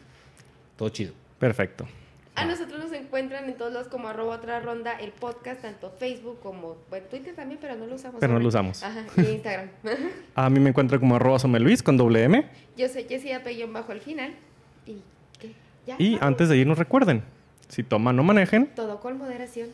todo 0.78 0.90
chido. 0.90 1.14
Perfecto. 1.38 1.86
A 2.38 2.46
nosotros 2.46 2.80
nos 2.80 2.92
encuentran 2.92 3.46
en 3.46 3.58
todos 3.58 3.74
los 3.74 3.88
como 3.88 4.08
arroba 4.08 4.36
otra 4.36 4.60
ronda 4.60 4.94
el 4.94 5.12
podcast, 5.12 5.64
tanto 5.64 5.90
Facebook 5.90 6.40
como 6.40 6.78
bueno, 6.90 7.08
Twitter 7.10 7.34
también, 7.36 7.60
pero 7.60 7.76
no 7.76 7.88
lo 7.88 7.96
usamos. 7.96 8.20
Pero 8.20 8.34
no 8.34 8.40
lo 8.40 8.48
usamos. 8.48 8.84
Ajá, 8.84 9.06
y 9.18 9.22
Instagram. 9.22 9.70
A 10.36 10.48
mí 10.52 10.60
me 10.60 10.70
encuentro 10.70 11.00
como 11.00 11.16
arroba 11.16 11.40
someluis 11.40 11.82
con 11.82 11.98
doble 11.98 12.24
M. 12.24 12.46
Yo 12.78 12.88
soy 12.90 13.06
Jessie 13.06 13.34
Apellón 13.34 13.74
bajo 13.74 13.92
el 13.92 14.02
final. 14.02 14.36
Y 14.86 15.02
¿qué? 15.40 15.54
ya. 15.88 15.96
Y 15.98 16.12
vamos. 16.12 16.28
antes 16.28 16.50
de 16.50 16.58
irnos, 16.58 16.78
recuerden, 16.78 17.24
si 17.70 17.82
toman, 17.82 18.16
no 18.16 18.22
manejen. 18.22 18.68
Todo 18.76 19.00
con 19.00 19.18
moderación. 19.18 19.70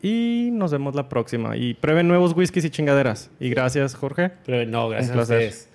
Y 0.00 0.48
nos 0.52 0.72
vemos 0.72 0.94
la 0.94 1.10
próxima. 1.10 1.54
Y 1.58 1.74
prueben 1.74 2.08
nuevos 2.08 2.34
whiskies 2.34 2.64
y 2.64 2.70
chingaderas. 2.70 3.30
Y 3.40 3.50
gracias, 3.50 3.94
Jorge. 3.94 4.30
Pero 4.46 4.64
no, 4.70 4.88
gracias 4.88 5.10
Un 5.10 5.12
a 5.12 5.16
placer. 5.18 5.36
ustedes. 5.48 5.68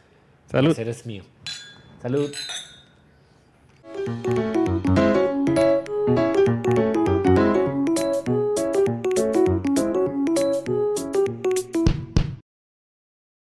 Salud. 0.48 0.70
El 0.70 0.76
placer 0.76 0.90
es 0.90 1.06
mío. 1.06 1.24
Salud. 2.02 2.32